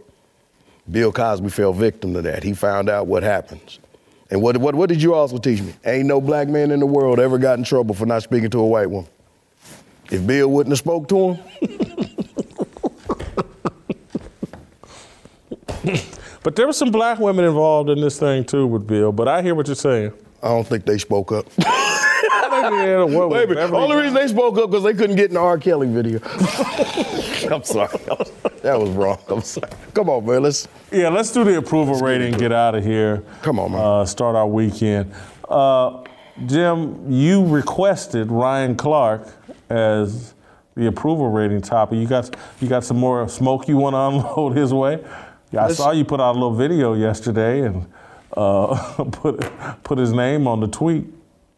Bill 0.89 1.11
Cosby 1.11 1.49
fell 1.49 1.73
victim 1.73 2.13
to 2.15 2.21
that. 2.23 2.43
He 2.43 2.53
found 2.53 2.89
out 2.89 3.07
what 3.07 3.21
happens. 3.21 3.79
And 4.31 4.41
what, 4.41 4.57
what, 4.57 4.75
what 4.75 4.89
did 4.89 5.01
you 5.01 5.13
also 5.13 5.37
teach 5.37 5.61
me? 5.61 5.73
Ain't 5.85 6.07
no 6.07 6.21
black 6.21 6.47
man 6.47 6.71
in 6.71 6.79
the 6.79 6.85
world 6.85 7.19
ever 7.19 7.37
got 7.37 7.57
in 7.57 7.63
trouble 7.63 7.95
for 7.95 8.05
not 8.05 8.23
speaking 8.23 8.49
to 8.51 8.59
a 8.59 8.67
white 8.67 8.89
woman. 8.89 9.09
If 10.11 10.25
Bill 10.25 10.47
wouldn't 10.49 10.71
have 10.71 10.79
spoke 10.79 11.07
to 11.09 11.33
him, 11.33 11.88
but 16.43 16.55
there 16.55 16.67
were 16.67 16.73
some 16.73 16.91
black 16.91 17.19
women 17.19 17.45
involved 17.45 17.89
in 17.89 17.99
this 18.01 18.19
thing 18.19 18.43
too 18.43 18.65
with 18.67 18.87
Bill. 18.87 19.11
But 19.11 19.27
I 19.27 19.41
hear 19.41 19.55
what 19.55 19.67
you're 19.67 19.75
saying. 19.75 20.13
I 20.41 20.47
don't 20.49 20.65
think 20.67 20.85
they 20.85 20.97
spoke 20.97 21.31
up. 21.31 21.45
Yeah, 22.51 23.03
what- 23.03 23.29
Wait 23.29 23.43
a 23.43 23.47
minute. 23.47 23.55
Beverly 23.55 23.83
Only 23.83 23.95
reason 23.97 24.13
they 24.15 24.27
spoke 24.27 24.57
up 24.57 24.69
because 24.69 24.83
they 24.83 24.93
couldn't 24.93 25.15
get 25.15 25.27
in 25.29 25.35
the 25.35 25.39
R. 25.39 25.57
Kelly 25.57 25.87
video. 25.87 26.19
I'm 27.53 27.63
sorry. 27.63 27.97
That 28.63 28.77
was 28.79 28.89
wrong. 28.89 29.17
I'm 29.29 29.41
sorry. 29.41 29.71
Come 29.93 30.09
on, 30.09 30.25
man. 30.25 30.43
Let's. 30.43 30.67
Yeah, 30.91 31.09
let's 31.09 31.31
do 31.31 31.43
the 31.45 31.57
approval 31.57 31.95
rating. 31.99 32.33
Get 32.37 32.51
out 32.51 32.75
of 32.75 32.83
here. 32.83 33.23
Come 33.43 33.59
on, 33.59 33.71
man. 33.71 33.81
Uh, 33.81 34.05
start 34.05 34.35
our 34.35 34.47
weekend. 34.47 35.13
Uh, 35.47 36.03
Jim, 36.47 37.09
you 37.09 37.45
requested 37.45 38.29
Ryan 38.29 38.75
Clark 38.75 39.27
as 39.69 40.33
the 40.75 40.87
approval 40.87 41.29
rating 41.29 41.61
topic. 41.61 41.97
You 41.99 42.07
got 42.07 42.35
you 42.59 42.67
got 42.67 42.83
some 42.83 42.97
more 42.97 43.27
smoke 43.29 43.67
you 43.69 43.77
want 43.77 43.93
to 43.93 43.99
unload 44.29 44.57
his 44.57 44.73
way. 44.73 45.03
Yeah, 45.51 45.65
I 45.65 45.71
saw 45.73 45.91
you 45.91 46.05
put 46.05 46.19
out 46.21 46.31
a 46.31 46.39
little 46.39 46.53
video 46.53 46.93
yesterday 46.93 47.61
and 47.61 47.87
uh, 48.35 49.03
put 49.11 49.39
put 49.83 49.97
his 49.97 50.13
name 50.13 50.47
on 50.47 50.59
the 50.59 50.67
tweet. 50.67 51.05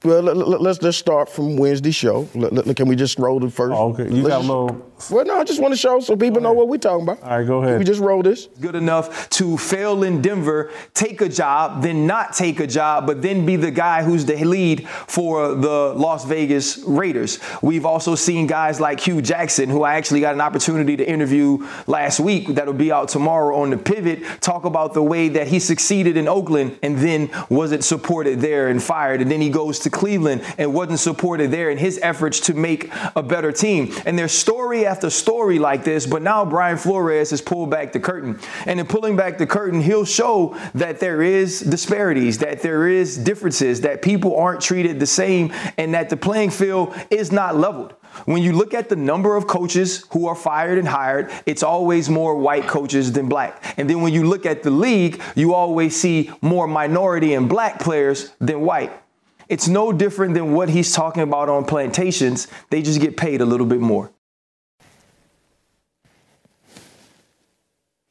Well, 0.04 0.24
let, 0.24 0.36
let, 0.36 0.62
let's 0.62 0.80
just 0.80 0.98
start 0.98 1.30
from 1.30 1.58
Wednesday 1.58 1.92
show. 1.92 2.28
Let- 2.34 2.54
let- 2.54 2.76
can 2.76 2.88
we 2.88 2.96
just 2.96 3.20
roll 3.20 3.40
the 3.40 3.52
first? 3.52 3.76
Oh, 3.78 3.90
okay. 3.94 4.06
You 4.06 4.24
Let's 4.24 4.28
got 4.30 4.38
a 4.38 4.40
just- 4.40 4.50
little. 4.50 4.88
Well, 5.10 5.26
no, 5.26 5.40
I 5.40 5.44
just 5.44 5.60
want 5.60 5.74
to 5.74 5.78
show 5.80 6.00
so 6.00 6.16
people 6.16 6.42
know 6.44 6.54
what 6.54 6.68
we're 6.68 6.78
talking 6.78 7.02
about. 7.02 7.24
All 7.24 7.40
right, 7.40 7.48
go 7.48 7.64
Can 7.64 7.80
we 7.80 7.84
just 7.84 8.00
roll 8.02 8.22
this? 8.22 8.46
good 8.60 8.76
enough 8.76 9.28
to 9.32 9.58
fail 9.58 10.04
in 10.04 10.22
Denver, 10.22 10.70
take 10.94 11.22
a 11.22 11.28
job, 11.30 11.82
then 11.82 12.06
not 12.06 12.34
take 12.34 12.60
a 12.60 12.68
job, 12.68 13.08
but 13.08 13.24
then 13.24 13.44
be 13.44 13.56
the 13.56 13.72
guy 13.72 14.04
who's 14.04 14.26
the 14.26 14.36
lead 14.46 14.88
for 14.88 15.56
the 15.56 15.96
Las 15.96 16.26
Vegas 16.26 16.78
Raiders. 16.86 17.40
We've 17.64 17.84
also 17.84 18.14
seen 18.14 18.46
guys 18.46 18.80
like 18.80 19.00
Hue 19.00 19.24
Jackson, 19.24 19.70
who 19.72 19.82
I 19.82 19.96
actually 19.96 20.22
got 20.22 20.36
an 20.36 20.42
opportunity 20.42 20.96
to 20.98 21.04
interview 21.04 21.68
last 21.88 22.20
week, 22.20 22.50
that'll 22.50 22.72
be 22.76 22.92
out 22.92 23.10
tomorrow 23.10 23.60
on 23.60 23.72
the 23.72 23.78
pivot, 23.78 24.24
talk 24.40 24.66
about 24.66 24.94
the 24.94 25.02
way 25.02 25.30
that 25.30 25.48
he 25.48 25.58
succeeded 25.58 26.16
in 26.16 26.28
Oakland 26.28 26.78
and 26.84 27.00
then 27.00 27.32
wasn't 27.50 27.84
supported 27.84 28.40
there 28.40 28.68
and 28.68 28.84
fired. 28.84 29.20
And 29.24 29.32
then 29.32 29.42
he 29.42 29.50
goes 29.50 29.80
to 29.80 29.90
Cleveland 29.92 30.42
and 30.58 30.74
wasn't 30.74 31.00
supported 31.00 31.52
there 31.52 31.70
in 31.70 31.78
his 31.78 32.00
efforts 32.02 32.40
to 32.42 32.54
make 32.54 32.92
a 33.16 33.24
better 33.24 33.52
team. 33.52 33.94
And 34.06 34.18
there's 34.18 34.32
story 34.32 34.86
after 34.86 35.10
story 35.10 35.60
like 35.60 35.84
this, 35.84 36.06
but 36.06 36.22
now 36.22 36.46
Brian 36.46 36.78
Flores 36.78 37.30
has 37.32 37.42
pulled 37.42 37.70
back 37.70 37.92
the 37.92 38.00
curtain. 38.00 38.40
And 38.66 38.80
in 38.80 38.88
pulling 38.88 39.16
back 39.16 39.38
the 39.38 39.48
curtain, 39.48 39.82
he'll 39.82 40.06
show 40.06 40.58
that 40.76 41.00
there 41.00 41.22
is 41.22 41.62
disparities, 41.62 42.40
that 42.40 42.62
there 42.62 42.88
is 42.88 43.18
differences, 43.18 43.82
that 43.82 44.02
people 44.02 44.36
aren't 44.36 44.62
treated 44.62 45.00
the 45.00 45.08
same, 45.08 45.54
and 45.78 45.94
that 45.94 46.10
the 46.10 46.18
playing 46.18 46.52
field 46.52 46.96
is 47.10 47.32
not 47.32 47.56
leveled. 47.56 47.96
When 48.26 48.44
you 48.44 48.52
look 48.52 48.74
at 48.74 48.90
the 48.90 48.96
number 48.96 49.36
of 49.36 49.48
coaches 49.48 50.06
who 50.12 50.28
are 50.28 50.36
fired 50.36 50.78
and 50.78 50.88
hired, 50.88 51.32
it's 51.46 51.64
always 51.64 52.10
more 52.10 52.36
white 52.36 52.68
coaches 52.68 53.14
than 53.14 53.30
black. 53.30 53.76
And 53.78 53.90
then 53.90 54.02
when 54.02 54.14
you 54.14 54.28
look 54.28 54.46
at 54.46 54.64
the 54.64 54.72
league, 54.72 55.22
you 55.36 55.54
always 55.54 55.96
see 55.96 56.30
more 56.42 56.68
minority 56.68 57.34
and 57.34 57.48
black 57.48 57.80
players 57.80 58.34
than 58.40 58.62
white. 58.62 58.92
It's 59.52 59.68
no 59.68 59.92
different 59.92 60.34
than 60.34 60.54
what 60.54 60.70
he's 60.70 60.94
talking 60.94 61.24
about 61.24 61.50
on 61.50 61.66
plantations. 61.66 62.48
They 62.70 62.82
just 62.82 63.02
get 63.02 63.18
paid 63.18 63.42
a 63.42 63.46
little 63.46 63.66
bit 63.66 63.82
more. 63.82 64.10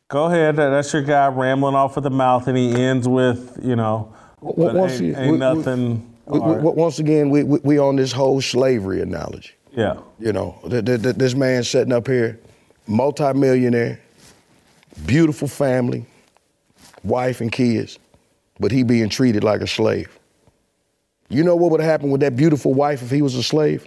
Go 0.09 0.27
ahead. 0.27 0.57
That's 0.57 0.93
your 0.93 1.01
guy 1.03 1.29
rambling 1.29 1.75
off 1.75 1.97
at 1.97 2.03
the 2.03 2.11
mouth, 2.11 2.47
and 2.47 2.59
he 2.59 2.75
ends 2.75 3.09
with, 3.09 3.59
you 3.63 3.75
know, 3.75 4.13
but 4.43 4.75
once 4.75 4.93
ain't, 4.95 5.03
you- 5.03 5.17
ain't 5.17 5.27
we- 5.27 5.33
we- 5.33 5.39
nothing. 5.39 6.07
We, 6.27 6.39
all 6.39 6.55
right. 6.55 6.63
we, 6.63 6.71
once 6.73 6.99
again, 6.99 7.31
we, 7.31 7.43
we, 7.43 7.59
we 7.65 7.79
on 7.79 7.97
this 7.97 8.13
whole 8.13 8.41
slavery 8.43 9.01
analogy. 9.01 9.51
yeah. 9.73 9.97
You 10.21 10.33
know, 10.35 10.59
th- 10.69 10.85
th- 10.85 11.03
th- 11.03 11.17
this 11.17 11.35
man 11.35 11.65
sitting 11.65 11.93
up 11.93 12.07
here, 12.07 12.39
multimillionaire, 12.87 13.99
beautiful 15.07 15.49
family, 15.49 16.05
wife 17.03 17.41
and 17.41 17.51
kids, 17.51 17.99
but 18.61 18.71
he 18.71 18.83
being 18.85 19.09
treated 19.09 19.43
like 19.43 19.61
a 19.63 19.67
slave. 19.67 20.17
You 21.31 21.45
know 21.45 21.55
what 21.55 21.71
would 21.71 21.81
happen 21.81 22.11
with 22.11 22.21
that 22.23 22.35
beautiful 22.35 22.75
wife 22.75 23.03
if 23.03 23.11
he 23.11 23.23
was 23.23 23.37
a 23.37 23.43
slave? 23.43 23.87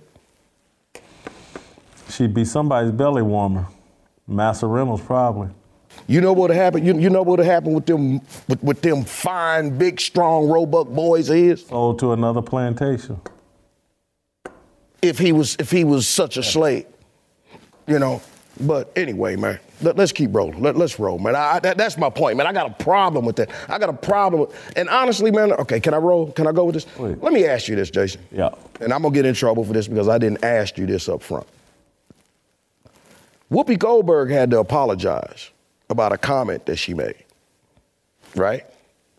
She'd 2.10 2.34
be 2.34 2.46
somebody's 2.46 2.92
belly 2.92 3.22
warmer. 3.22 3.68
Massa 4.26 4.66
Reynolds, 4.66 5.04
probably. 5.04 5.50
You 6.08 6.22
know 6.22 6.32
what 6.32 6.50
would 6.50 6.56
happen? 6.56 6.86
You, 6.86 6.98
you 6.98 7.10
know 7.10 7.22
what 7.22 7.40
would 7.40 7.46
happen 7.46 7.74
with 7.74 7.86
them 7.86 8.22
with, 8.48 8.64
with 8.64 8.82
them 8.82 9.04
fine, 9.04 9.78
big, 9.78 10.00
strong, 10.00 10.48
roebuck 10.48 10.88
boys 10.88 11.30
is? 11.30 11.60
his? 11.60 11.66
Sold 11.68 12.00
to 12.00 12.14
another 12.14 12.42
plantation. 12.42 13.20
If 15.02 15.18
he 15.18 15.34
was 15.34 15.58
if 15.60 15.70
he 15.70 15.84
was 15.84 16.08
such 16.08 16.38
a 16.38 16.44
slave, 16.44 16.86
you 17.88 18.00
know. 18.00 18.22
But 18.60 18.92
anyway, 18.96 19.36
man, 19.36 19.60
let, 19.84 20.00
us 20.00 20.12
keep 20.12 20.34
rolling. 20.34 20.62
Let, 20.62 20.76
us 20.78 21.00
roll, 21.00 21.20
man. 21.20 21.36
I, 21.36 21.60
that, 21.60 21.78
that's 21.78 21.98
my 21.98 22.10
point, 22.10 22.38
man. 22.38 22.48
I 22.48 22.54
got 22.54 22.70
a 22.70 22.84
problem 22.84 23.26
with 23.26 23.36
that. 23.38 23.50
I 23.68 23.78
got 23.78 23.90
a 23.90 23.94
problem 23.94 24.42
with, 24.42 24.74
and 24.78 24.90
honestly, 24.90 25.32
man. 25.32 25.52
Okay, 25.54 25.80
can 25.80 25.94
I 25.94 25.98
roll? 25.98 26.32
Can 26.32 26.48
I 26.48 26.52
go 26.52 26.66
with 26.66 26.76
this? 26.76 26.88
Let 26.98 27.34
me 27.34 27.46
ask 27.46 27.68
you 27.68 27.76
this, 27.76 27.90
Jason. 27.90 28.22
Yeah. 28.32 28.50
And 28.80 28.94
I'm 28.94 29.02
gonna 29.02 29.14
get 29.14 29.26
in 29.26 29.36
trouble 29.36 29.64
for 29.64 29.74
this 29.74 29.88
because 29.88 30.08
I 30.08 30.18
didn't 30.18 30.44
ask 30.44 30.78
you 30.78 30.86
this 30.86 31.08
up 31.10 31.22
front. 31.22 31.48
Whoopi 33.52 33.78
Goldberg 33.78 34.32
had 34.32 34.50
to 34.52 34.60
apologize 34.60 35.52
about 35.90 36.12
a 36.12 36.18
comment 36.18 36.66
that 36.66 36.78
she 36.78 36.94
made. 36.94 37.16
Right? 38.36 38.66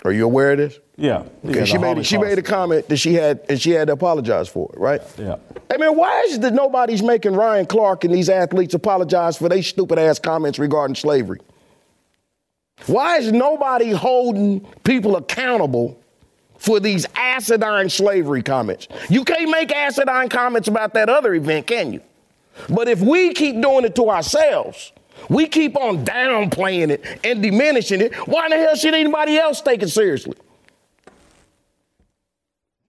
Are 0.05 0.12
you 0.12 0.26
aware 0.26 0.52
of 0.52 0.59
this? 0.59 0.78
Yeah. 0.97 1.24
Okay, 1.44 1.59
Yeah, 1.60 1.64
she 1.64 1.78
made 1.78 2.05
she 2.06 2.18
made 2.18 2.39
a 2.39 2.43
comment 2.43 2.89
that 2.89 2.98
she 2.98 3.14
had 3.14 3.40
and 3.48 3.60
she 3.60 3.70
had 3.70 3.89
to 3.89 3.94
apologize 3.94 4.48
for 4.48 4.70
it, 4.72 4.78
right? 4.78 5.01
Yeah. 5.18 5.36
Hey 5.70 5.78
man, 5.78 5.97
why 5.97 6.22
is 6.26 6.36
it 6.36 6.40
that 6.43 6.52
nobody's 6.52 7.02
making 7.02 7.32
Ryan 7.32 7.66
Clark 7.66 8.05
and 8.05 8.12
these 8.14 8.28
athletes 8.28 8.74
apologize 8.74 9.39
for 9.39 9.48
their 9.48 9.62
stupid 9.62 9.98
ass 9.98 10.18
comments 10.18 10.59
regarding 10.59 10.94
slavery? 10.94 11.40
Why 12.86 13.16
is 13.18 13.32
nobody 13.32 13.90
holding 13.93 14.60
people 14.85 15.16
accountable 15.16 15.98
for 16.59 16.81
these 16.81 17.06
acidine 17.06 17.90
slavery 17.90 18.43
comments? 18.43 18.89
You 19.09 19.24
can't 19.24 19.51
make 19.51 19.70
acidine 19.70 20.28
comments 20.28 20.68
about 20.68 20.93
that 20.94 21.09
other 21.09 21.35
event, 21.35 21.66
can 21.66 21.93
you? 21.94 22.02
But 22.68 22.89
if 22.89 23.01
we 23.01 23.32
keep 23.32 23.60
doing 23.60 23.85
it 23.85 23.94
to 23.97 24.10
ourselves, 24.10 24.93
we 25.28 25.46
keep 25.46 25.76
on 25.76 26.04
downplaying 26.04 26.90
it 26.90 27.04
and 27.24 27.42
diminishing 27.42 28.00
it, 28.00 28.14
why 28.28 28.46
in 28.46 28.50
the 28.50 28.56
hell 28.56 28.76
should 28.76 28.94
anybody 28.94 29.36
else 29.38 29.60
take 29.60 29.82
it 29.82 29.88
seriously? 29.88 30.36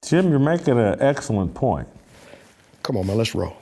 Jim, 0.05 0.29
you're 0.29 0.39
making 0.39 0.77
an 0.77 1.01
excellent 1.01 1.53
point. 1.53 1.87
Come 2.83 2.97
on, 2.97 3.07
man, 3.07 3.17
let's 3.17 3.33
roll. 3.33 3.57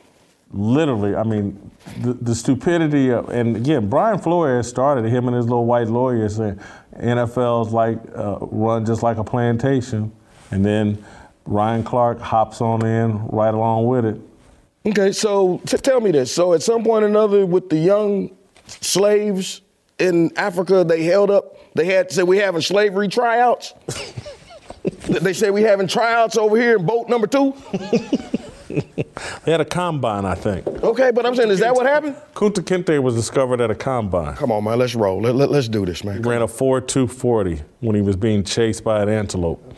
literally, 0.51 1.15
I 1.15 1.23
mean, 1.23 1.71
the, 2.01 2.13
the 2.13 2.35
stupidity 2.35 3.09
of, 3.11 3.29
and 3.29 3.55
again, 3.55 3.89
Brian 3.89 4.19
Flores 4.19 4.67
started 4.67 5.05
him 5.05 5.27
and 5.27 5.35
his 5.35 5.45
little 5.45 5.65
white 5.65 5.87
lawyer 5.87 6.27
saying 6.29 6.59
NFL's 6.97 7.71
like 7.71 7.97
uh, 8.15 8.37
run 8.41 8.85
just 8.85 9.03
like 9.03 9.17
a 9.17 9.23
plantation, 9.23 10.11
and 10.51 10.63
then 10.65 11.03
Ryan 11.45 11.83
Clark 11.83 12.19
hops 12.19 12.61
on 12.61 12.85
in 12.85 13.25
right 13.27 13.53
along 13.53 13.87
with 13.87 14.05
it. 14.05 14.19
Okay, 14.85 15.11
so 15.13 15.61
t- 15.65 15.77
tell 15.77 16.01
me 16.01 16.11
this. 16.11 16.31
So 16.33 16.53
at 16.53 16.61
some 16.61 16.83
point 16.83 17.03
or 17.03 17.07
another, 17.07 17.45
with 17.45 17.69
the 17.69 17.77
young 17.77 18.35
slaves 18.67 19.61
in 19.99 20.31
Africa, 20.37 20.83
they 20.83 21.03
held 21.03 21.31
up. 21.31 21.57
They 21.75 21.85
had 21.85 22.11
said 22.11 22.25
we 22.25 22.37
having 22.37 22.61
slavery 22.61 23.07
tryouts. 23.07 23.73
they 25.07 25.33
said 25.33 25.51
we 25.51 25.63
having 25.63 25.87
tryouts 25.87 26.37
over 26.37 26.57
here 26.57 26.77
in 26.77 26.85
boat 26.85 27.09
number 27.09 27.27
two. 27.27 27.53
They 29.45 29.51
had 29.51 29.61
a 29.61 29.65
combine, 29.65 30.25
I 30.25 30.35
think. 30.35 30.65
Okay, 30.67 31.11
but 31.11 31.25
I'm 31.25 31.35
saying, 31.35 31.51
is 31.51 31.59
that 31.59 31.75
what 31.75 31.85
happened? 31.85 32.15
Kunta 32.33 32.61
Kinte 32.61 33.01
was 33.01 33.15
discovered 33.15 33.61
at 33.61 33.69
a 33.69 33.75
combine. 33.75 34.35
Come 34.35 34.51
on, 34.51 34.63
man, 34.63 34.79
let's 34.79 34.95
roll. 34.95 35.21
Let, 35.21 35.35
let, 35.35 35.51
let's 35.51 35.67
do 35.67 35.85
this, 35.85 36.03
man. 36.03 36.23
He 36.23 36.27
ran 36.27 36.41
a 36.41 36.47
4.240 36.47 37.63
when 37.81 37.95
he 37.95 38.01
was 38.01 38.15
being 38.15 38.43
chased 38.43 38.83
by 38.83 39.01
an 39.03 39.09
antelope. 39.09 39.73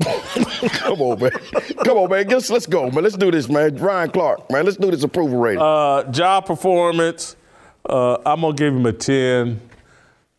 Come 0.04 1.00
on, 1.00 1.20
man. 1.20 1.30
Come 1.84 1.98
on, 1.98 2.10
man. 2.10 2.28
Let's, 2.28 2.50
let's 2.50 2.66
go, 2.66 2.90
man. 2.90 3.02
Let's 3.02 3.16
do 3.16 3.30
this, 3.32 3.48
man. 3.48 3.76
Ryan 3.76 4.10
Clark, 4.10 4.50
man. 4.50 4.64
Let's 4.64 4.76
do 4.76 4.90
this 4.90 5.02
approval 5.02 5.40
rating. 5.40 5.60
Uh, 5.60 6.08
job 6.12 6.46
performance, 6.46 7.34
uh, 7.88 8.18
I'm 8.26 8.40
going 8.40 8.56
to 8.56 8.62
give 8.62 8.74
him 8.74 8.86
a 8.86 8.92
10. 8.92 9.60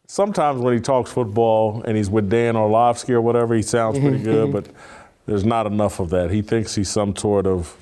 Sometimes 0.07 0.61
when 0.61 0.73
he 0.73 0.79
talks 0.79 1.11
football 1.11 1.83
and 1.83 1.95
he's 1.95 2.09
with 2.09 2.29
Dan 2.29 2.55
Orlovsky 2.55 3.13
or 3.13 3.21
whatever, 3.21 3.53
he 3.55 3.61
sounds 3.61 3.99
pretty 3.99 4.19
Mhm, 4.19 4.23
good, 4.23 4.49
mhm. 4.49 4.53
but 4.53 4.67
there's 5.25 5.45
not 5.45 5.67
enough 5.67 5.99
of 5.99 6.09
that. 6.09 6.31
He 6.31 6.41
thinks 6.41 6.73
he's 6.75 6.89
some 6.89 7.15
sort 7.15 7.45
of 7.45 7.75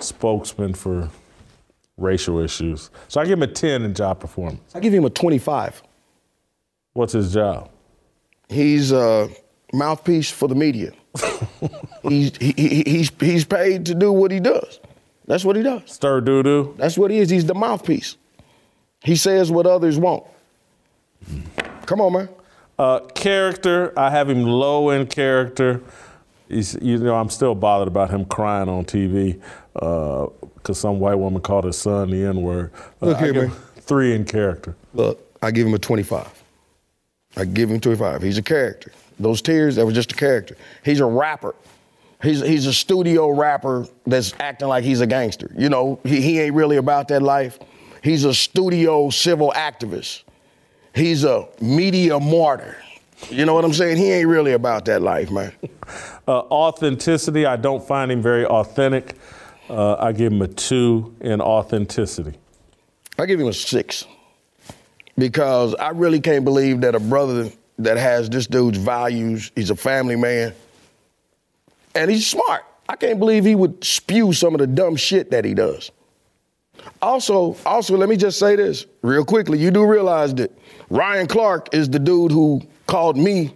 spokesman 0.00 0.74
for 0.74 1.08
racial 1.96 2.40
issues. 2.40 2.90
So 3.08 3.20
I 3.20 3.24
give 3.24 3.34
him 3.38 3.42
a 3.44 3.46
10 3.52 3.82
in 3.84 3.94
job 3.94 4.18
performance. 4.20 4.74
I 4.74 4.80
give 4.80 4.92
him 4.92 5.04
a 5.04 5.10
25. 5.10 5.82
What's 6.94 7.12
his 7.12 7.32
job? 7.32 7.70
He's 8.48 8.90
a 8.92 9.28
mouthpiece 9.72 10.30
for 10.30 10.48
the 10.48 10.54
media. 10.54 10.92
he's, 12.02 12.36
he, 12.38 12.52
he, 12.56 12.82
he's, 12.86 13.10
he's 13.20 13.44
paid 13.44 13.86
to 13.86 13.94
do 13.94 14.12
what 14.12 14.30
he 14.30 14.40
does. 14.40 14.80
That's 15.26 15.44
what 15.44 15.54
he 15.56 15.62
does. 15.62 15.82
Stir 15.92 16.20
doo 16.22 16.42
doo. 16.42 16.74
That's 16.78 16.96
what 16.98 17.10
he 17.10 17.18
is. 17.18 17.30
He's 17.30 17.44
the 17.46 17.54
mouthpiece. 17.54 18.16
He 19.04 19.16
says 19.16 19.50
what 19.50 19.66
others 19.66 19.98
won't. 19.98 20.24
Come 21.86 22.00
on, 22.00 22.12
man. 22.12 22.28
Uh, 22.78 23.00
character, 23.00 23.98
I 23.98 24.10
have 24.10 24.30
him 24.30 24.44
low 24.44 24.90
in 24.90 25.06
character. 25.06 25.82
He's, 26.48 26.74
you 26.80 26.98
know, 26.98 27.16
I'm 27.16 27.30
still 27.30 27.54
bothered 27.54 27.88
about 27.88 28.10
him 28.10 28.24
crying 28.24 28.68
on 28.68 28.84
TV 28.84 29.40
because 29.72 30.78
some 30.78 30.98
white 31.00 31.16
woman 31.16 31.42
called 31.42 31.64
his 31.64 31.76
son 31.76 32.10
the 32.10 32.24
N 32.24 32.42
word. 32.42 32.72
Look 33.00 33.16
I 33.16 33.20
here, 33.20 33.32
give 33.32 33.42
man. 33.42 33.50
him 33.50 33.62
Three 33.80 34.14
in 34.14 34.24
character. 34.24 34.76
Look, 34.94 35.20
I 35.42 35.50
give 35.50 35.66
him 35.66 35.74
a 35.74 35.78
25. 35.78 36.42
I 37.36 37.44
give 37.44 37.70
him 37.70 37.80
25. 37.80 38.22
He's 38.22 38.38
a 38.38 38.42
character. 38.42 38.92
Those 39.18 39.42
tears, 39.42 39.76
that 39.76 39.86
was 39.86 39.94
just 39.94 40.12
a 40.12 40.14
character. 40.14 40.56
He's 40.84 41.00
a 41.00 41.06
rapper. 41.06 41.54
He's, 42.22 42.40
he's 42.40 42.66
a 42.66 42.72
studio 42.72 43.30
rapper 43.30 43.86
that's 44.06 44.34
acting 44.40 44.68
like 44.68 44.84
he's 44.84 45.00
a 45.00 45.06
gangster. 45.06 45.50
You 45.56 45.68
know, 45.68 46.00
he, 46.04 46.20
he 46.20 46.40
ain't 46.40 46.54
really 46.54 46.76
about 46.76 47.08
that 47.08 47.22
life. 47.22 47.58
He's 48.08 48.24
a 48.24 48.32
studio 48.32 49.10
civil 49.10 49.52
activist. 49.54 50.22
He's 50.94 51.24
a 51.24 51.46
media 51.60 52.18
martyr. 52.18 52.78
You 53.28 53.44
know 53.44 53.52
what 53.52 53.66
I'm 53.66 53.74
saying? 53.74 53.98
He 53.98 54.10
ain't 54.10 54.28
really 54.28 54.52
about 54.52 54.86
that 54.86 55.02
life, 55.02 55.30
man. 55.30 55.52
Uh, 56.26 56.40
authenticity, 56.50 57.46
I 57.46 57.56
don't 57.56 57.82
find 57.82 58.12
him 58.12 58.20
very 58.20 58.44
authentic. 58.44 59.14
Uh, 59.70 59.94
I 59.94 60.12
give 60.12 60.30
him 60.30 60.42
a 60.42 60.46
two 60.46 61.16
in 61.22 61.40
authenticity. 61.40 62.34
I 63.18 63.24
give 63.24 63.40
him 63.40 63.46
a 63.46 63.52
six 63.54 64.04
because 65.16 65.74
I 65.76 65.88
really 65.90 66.20
can't 66.20 66.44
believe 66.44 66.82
that 66.82 66.94
a 66.94 67.00
brother 67.00 67.50
that 67.78 67.96
has 67.96 68.28
this 68.28 68.46
dude's 68.46 68.76
values, 68.76 69.50
he's 69.56 69.70
a 69.70 69.76
family 69.76 70.16
man, 70.16 70.52
and 71.94 72.10
he's 72.10 72.26
smart. 72.26 72.66
I 72.86 72.96
can't 72.96 73.18
believe 73.18 73.46
he 73.46 73.54
would 73.54 73.82
spew 73.82 74.34
some 74.34 74.54
of 74.54 74.60
the 74.60 74.66
dumb 74.66 74.96
shit 74.96 75.30
that 75.30 75.46
he 75.46 75.54
does. 75.54 75.90
Also, 77.00 77.56
also, 77.64 77.96
let 77.96 78.08
me 78.08 78.16
just 78.16 78.38
say 78.38 78.56
this 78.56 78.86
real 79.02 79.24
quickly. 79.24 79.58
You 79.58 79.70
do 79.70 79.84
realize 79.86 80.34
that 80.34 80.50
Ryan 80.90 81.26
Clark 81.26 81.74
is 81.74 81.88
the 81.88 81.98
dude 81.98 82.32
who 82.32 82.62
called 82.86 83.16
me 83.16 83.54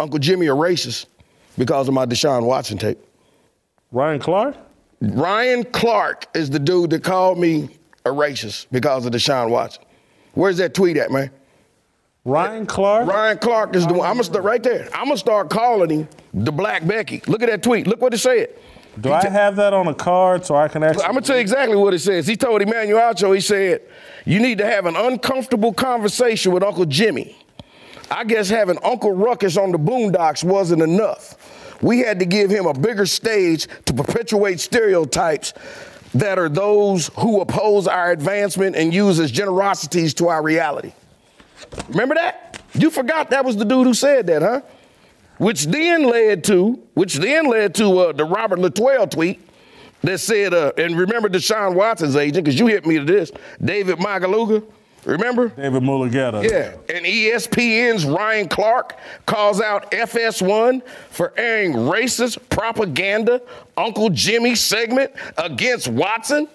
Uncle 0.00 0.18
Jimmy 0.18 0.46
a 0.46 0.50
racist 0.54 1.06
because 1.56 1.88
of 1.88 1.94
my 1.94 2.06
Deshaun 2.06 2.44
Watson 2.44 2.78
tape. 2.78 2.98
Ryan 3.92 4.20
Clark? 4.20 4.56
Ryan 5.00 5.64
Clark 5.64 6.26
is 6.34 6.50
the 6.50 6.58
dude 6.58 6.90
that 6.90 7.02
called 7.02 7.38
me 7.38 7.68
a 8.04 8.10
racist 8.10 8.66
because 8.70 9.06
of 9.06 9.12
Deshaun 9.12 9.50
Watson. 9.50 9.82
Where's 10.34 10.56
that 10.58 10.74
tweet 10.74 10.96
at, 10.96 11.10
man? 11.10 11.30
Ryan 12.24 12.66
Clark? 12.66 13.08
Ryan 13.08 13.38
Clark 13.38 13.74
is 13.74 13.86
the 13.86 13.94
one. 13.94 14.06
I'm 14.06 14.14
gonna 14.14 14.24
start 14.24 14.44
right 14.44 14.62
there. 14.62 14.88
I'm 14.94 15.06
gonna 15.06 15.16
start 15.16 15.50
calling 15.50 15.90
him 15.90 16.08
the 16.32 16.52
Black 16.52 16.86
Becky. 16.86 17.20
Look 17.26 17.42
at 17.42 17.48
that 17.48 17.62
tweet. 17.62 17.86
Look 17.86 18.00
what 18.00 18.14
it 18.14 18.18
said. 18.18 18.48
Do 19.00 19.12
I 19.12 19.26
have 19.26 19.56
that 19.56 19.72
on 19.72 19.88
a 19.88 19.94
card 19.94 20.44
so 20.44 20.54
I 20.54 20.68
can 20.68 20.82
actually? 20.82 21.04
I'm 21.04 21.12
gonna 21.12 21.22
tell 21.22 21.36
you 21.36 21.42
exactly 21.42 21.76
what 21.76 21.94
it 21.94 22.00
says. 22.00 22.26
He 22.26 22.36
told 22.36 22.60
Emmanuel 22.60 23.00
Acho, 23.00 23.34
he 23.34 23.40
said, 23.40 23.80
"You 24.26 24.38
need 24.38 24.58
to 24.58 24.66
have 24.66 24.86
an 24.86 24.96
uncomfortable 24.96 25.72
conversation 25.72 26.52
with 26.52 26.62
Uncle 26.62 26.84
Jimmy." 26.84 27.36
I 28.10 28.24
guess 28.24 28.50
having 28.50 28.78
Uncle 28.84 29.12
Ruckus 29.12 29.56
on 29.56 29.72
the 29.72 29.78
Boondocks 29.78 30.44
wasn't 30.44 30.82
enough. 30.82 31.36
We 31.80 32.00
had 32.00 32.18
to 32.18 32.26
give 32.26 32.50
him 32.50 32.66
a 32.66 32.74
bigger 32.74 33.06
stage 33.06 33.66
to 33.86 33.94
perpetuate 33.94 34.60
stereotypes 34.60 35.54
that 36.14 36.38
are 36.38 36.50
those 36.50 37.10
who 37.18 37.40
oppose 37.40 37.86
our 37.86 38.10
advancement 38.10 38.76
and 38.76 38.92
use 38.92 39.18
as 39.18 39.30
generosities 39.30 40.12
to 40.14 40.28
our 40.28 40.42
reality. 40.42 40.92
Remember 41.88 42.14
that? 42.14 42.62
You 42.74 42.90
forgot 42.90 43.30
that 43.30 43.44
was 43.44 43.56
the 43.56 43.64
dude 43.64 43.86
who 43.86 43.94
said 43.94 44.26
that, 44.26 44.42
huh? 44.42 44.60
Which 45.42 45.64
then 45.64 46.04
led 46.04 46.44
to, 46.44 46.80
which 46.94 47.14
then 47.14 47.46
led 47.46 47.74
to 47.74 47.98
uh, 47.98 48.12
the 48.12 48.24
Robert 48.24 48.60
Littal 48.60 49.10
tweet 49.10 49.40
that 50.02 50.18
said, 50.18 50.54
uh, 50.54 50.70
and 50.78 50.96
remember 50.96 51.28
Deshaun 51.28 51.74
Watson's 51.74 52.14
agent, 52.14 52.44
because 52.44 52.60
you 52.60 52.68
hit 52.68 52.86
me 52.86 53.00
to 53.00 53.04
this, 53.04 53.32
David 53.60 53.98
Magaluga, 53.98 54.62
remember? 55.04 55.48
David 55.48 55.82
Mulugeta. 55.82 56.48
Yeah, 56.48 56.76
and 56.94 57.04
ESPN's 57.04 58.06
Ryan 58.06 58.46
Clark 58.46 58.96
calls 59.26 59.60
out 59.60 59.90
FS1 59.90 60.80
for 61.10 61.32
airing 61.36 61.72
racist 61.72 62.38
propaganda 62.48 63.42
Uncle 63.76 64.10
Jimmy 64.10 64.54
segment 64.54 65.10
against 65.38 65.88
Watson. 65.88 66.46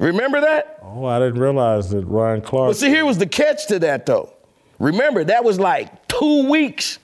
Remember 0.00 0.40
that? 0.40 0.80
Oh, 0.82 1.04
I 1.04 1.20
didn't 1.20 1.38
realize 1.38 1.88
that 1.90 2.04
Ryan 2.04 2.40
Clark. 2.40 2.70
But 2.70 2.76
see, 2.78 2.88
here 2.88 3.06
was 3.06 3.18
the 3.18 3.28
catch 3.28 3.68
to 3.68 3.78
that, 3.78 4.06
though. 4.06 4.32
Remember, 4.78 5.24
that 5.24 5.44
was 5.44 5.58
like 5.58 6.08
two 6.08 6.48
weeks 6.48 6.98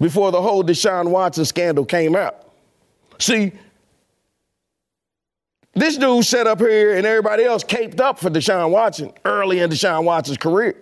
before 0.00 0.30
the 0.30 0.40
whole 0.40 0.62
Deshaun 0.62 1.10
Watson 1.10 1.44
scandal 1.44 1.84
came 1.84 2.16
out. 2.16 2.48
See, 3.18 3.52
this 5.74 5.96
dude 5.96 6.24
set 6.24 6.46
up 6.46 6.58
here 6.58 6.96
and 6.96 7.06
everybody 7.06 7.44
else 7.44 7.62
caped 7.62 8.00
up 8.00 8.18
for 8.18 8.30
Deshaun 8.30 8.70
Watson 8.70 9.12
early 9.24 9.60
in 9.60 9.70
Deshaun 9.70 10.04
Watson's 10.04 10.38
career 10.38 10.76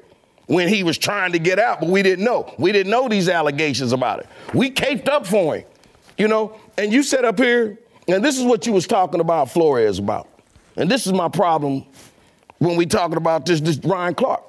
when 0.47 0.69
he 0.69 0.83
was 0.83 0.97
trying 0.97 1.33
to 1.33 1.39
get 1.39 1.59
out, 1.59 1.81
but 1.81 1.89
we 1.89 2.03
didn't 2.03 2.25
know. 2.25 2.53
We 2.59 2.73
didn't 2.73 2.91
know 2.91 3.09
these 3.09 3.29
allegations 3.29 3.93
about 3.93 4.21
it. 4.21 4.27
We 4.55 4.71
caped 4.71 5.09
up 5.09 5.27
for 5.27 5.57
him, 5.57 5.65
you 6.17 6.29
know? 6.29 6.57
And 6.79 6.93
you 6.93 7.03
set 7.03 7.25
up 7.25 7.39
here, 7.39 7.79
and 8.07 8.25
this 8.25 8.39
is 8.39 8.45
what 8.45 8.67
you 8.67 8.73
was 8.73 8.87
talking 8.87 9.21
about 9.21 9.51
Flores 9.51 9.99
about. 9.99 10.29
And 10.77 10.91
this 10.91 11.07
is 11.07 11.13
my 11.13 11.29
problem 11.29 11.85
when 12.59 12.77
we 12.77 12.87
talking 12.87 13.17
about 13.17 13.45
this, 13.45 13.61
this 13.61 13.79
Ryan 13.79 14.15
Clark. 14.15 14.43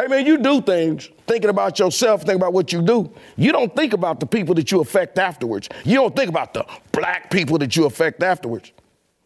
Hey 0.00 0.06
man, 0.06 0.26
you 0.26 0.38
do 0.38 0.60
things 0.60 1.10
thinking 1.26 1.50
about 1.50 1.80
yourself, 1.80 2.22
think 2.22 2.36
about 2.36 2.52
what 2.52 2.72
you 2.72 2.82
do. 2.82 3.12
You 3.36 3.50
don't 3.50 3.74
think 3.74 3.92
about 3.92 4.20
the 4.20 4.26
people 4.26 4.54
that 4.54 4.70
you 4.70 4.80
affect 4.80 5.18
afterwards. 5.18 5.68
You 5.84 5.96
don't 5.96 6.14
think 6.14 6.28
about 6.28 6.54
the 6.54 6.64
black 6.92 7.32
people 7.32 7.58
that 7.58 7.74
you 7.74 7.84
affect 7.84 8.22
afterwards. 8.22 8.70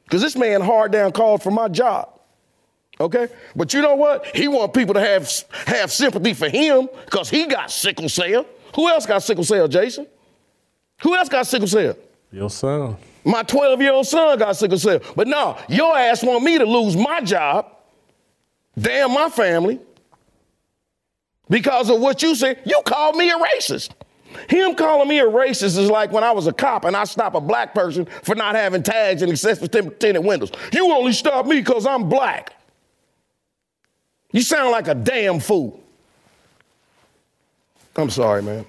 Because 0.04 0.22
this 0.22 0.34
man 0.34 0.62
hard 0.62 0.90
down 0.90 1.12
called 1.12 1.42
for 1.42 1.50
my 1.50 1.68
job. 1.68 2.08
Okay? 2.98 3.28
But 3.54 3.74
you 3.74 3.82
know 3.82 3.96
what? 3.96 4.26
He 4.34 4.48
want 4.48 4.72
people 4.72 4.94
to 4.94 5.00
have 5.00 5.30
have 5.66 5.92
sympathy 5.92 6.32
for 6.32 6.48
him 6.48 6.88
because 7.04 7.28
he 7.28 7.44
got 7.44 7.70
sickle 7.70 8.08
cell. 8.08 8.46
Who 8.74 8.88
else 8.88 9.04
got 9.04 9.22
sickle 9.22 9.44
cell, 9.44 9.68
Jason? 9.68 10.06
Who 11.02 11.14
else 11.14 11.28
got 11.28 11.46
sickle 11.46 11.68
cell? 11.68 11.96
Your 12.30 12.48
son. 12.48 12.96
My 13.24 13.42
12 13.42 13.82
year 13.82 13.92
old 13.92 14.06
son 14.06 14.38
got 14.38 14.56
sickle 14.56 14.78
cell. 14.78 15.00
But 15.16 15.28
no, 15.28 15.58
your 15.68 15.96
ass 15.98 16.22
want 16.22 16.42
me 16.44 16.56
to 16.56 16.64
lose 16.64 16.96
my 16.96 17.20
job, 17.20 17.66
damn 18.78 19.12
my 19.12 19.28
family, 19.28 19.78
because 21.48 21.90
of 21.90 22.00
what 22.00 22.22
you 22.22 22.34
said. 22.34 22.60
You 22.64 22.80
called 22.84 23.16
me 23.16 23.30
a 23.30 23.36
racist. 23.38 23.90
Him 24.48 24.74
calling 24.74 25.08
me 25.08 25.18
a 25.18 25.24
racist 25.26 25.78
is 25.78 25.90
like 25.90 26.10
when 26.10 26.24
I 26.24 26.32
was 26.32 26.46
a 26.46 26.52
cop 26.52 26.84
and 26.84 26.96
I 26.96 27.04
stop 27.04 27.34
a 27.34 27.40
black 27.40 27.74
person 27.74 28.06
for 28.22 28.34
not 28.34 28.54
having 28.54 28.82
tags 28.82 29.22
and 29.22 29.30
accessible 29.30 29.68
tinted 29.68 30.24
windows. 30.24 30.50
You 30.72 30.90
only 30.92 31.12
stop 31.12 31.46
me 31.46 31.56
because 31.58 31.86
I'm 31.86 32.08
black. 32.08 32.54
You 34.32 34.40
sound 34.40 34.70
like 34.70 34.88
a 34.88 34.94
damn 34.94 35.38
fool. 35.38 35.80
I'm 37.96 38.08
sorry, 38.08 38.42
man. 38.42 38.64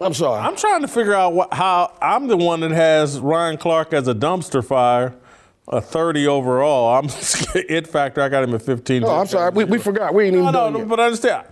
I'm 0.00 0.12
sorry. 0.14 0.40
I'm 0.40 0.54
trying 0.54 0.82
to 0.82 0.88
figure 0.88 1.14
out 1.14 1.32
what, 1.32 1.52
how 1.52 1.94
I'm 2.00 2.26
the 2.26 2.36
one 2.36 2.60
that 2.60 2.70
has 2.70 3.18
Ryan 3.18 3.56
Clark 3.56 3.94
as 3.94 4.06
a 4.06 4.14
dumpster 4.14 4.64
fire 4.64 5.14
a 5.66 5.80
30 5.80 6.26
overall. 6.26 6.98
I'm 6.98 7.06
it 7.54 7.86
factor. 7.86 8.22
I 8.22 8.28
got 8.28 8.44
him 8.44 8.54
at 8.54 8.62
15. 8.62 9.04
Oh, 9.04 9.08
I'm 9.08 9.26
sorry. 9.26 9.50
We, 9.52 9.64
we 9.64 9.78
forgot. 9.78 10.14
We 10.14 10.24
ain't 10.24 10.34
even 10.34 10.52
No, 10.52 10.70
no, 10.70 10.78
yet. 10.78 10.88
but 10.88 11.00
understand. 11.00 11.46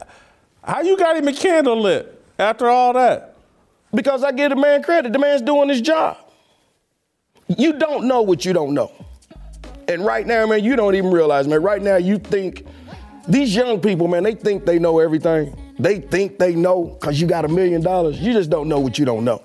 How 0.66 0.82
you 0.82 0.96
got 0.96 1.16
him 1.16 1.28
a 1.28 1.32
candle 1.32 1.80
lit 1.80 2.20
after 2.38 2.68
all 2.68 2.92
that? 2.94 3.36
Because 3.94 4.24
I 4.24 4.32
give 4.32 4.50
the 4.50 4.56
man 4.56 4.82
credit. 4.82 5.12
The 5.12 5.18
man's 5.18 5.42
doing 5.42 5.68
his 5.68 5.80
job. 5.80 6.18
You 7.46 7.72
don't 7.74 8.08
know 8.08 8.22
what 8.22 8.44
you 8.44 8.52
don't 8.52 8.74
know. 8.74 8.92
And 9.88 10.04
right 10.04 10.26
now, 10.26 10.44
man, 10.46 10.64
you 10.64 10.74
don't 10.74 10.96
even 10.96 11.12
realize, 11.12 11.46
man. 11.46 11.62
Right 11.62 11.80
now, 11.80 11.96
you 11.96 12.18
think 12.18 12.66
these 13.28 13.54
young 13.54 13.80
people, 13.80 14.08
man, 14.08 14.24
they 14.24 14.34
think 14.34 14.66
they 14.66 14.80
know 14.80 14.98
everything. 14.98 15.56
They 15.78 16.00
think 16.00 16.38
they 16.38 16.56
know 16.56 16.96
because 16.98 17.20
you 17.20 17.28
got 17.28 17.44
a 17.44 17.48
million 17.48 17.82
dollars. 17.82 18.18
You 18.20 18.32
just 18.32 18.50
don't 18.50 18.68
know 18.68 18.80
what 18.80 18.98
you 18.98 19.04
don't 19.04 19.24
know. 19.24 19.40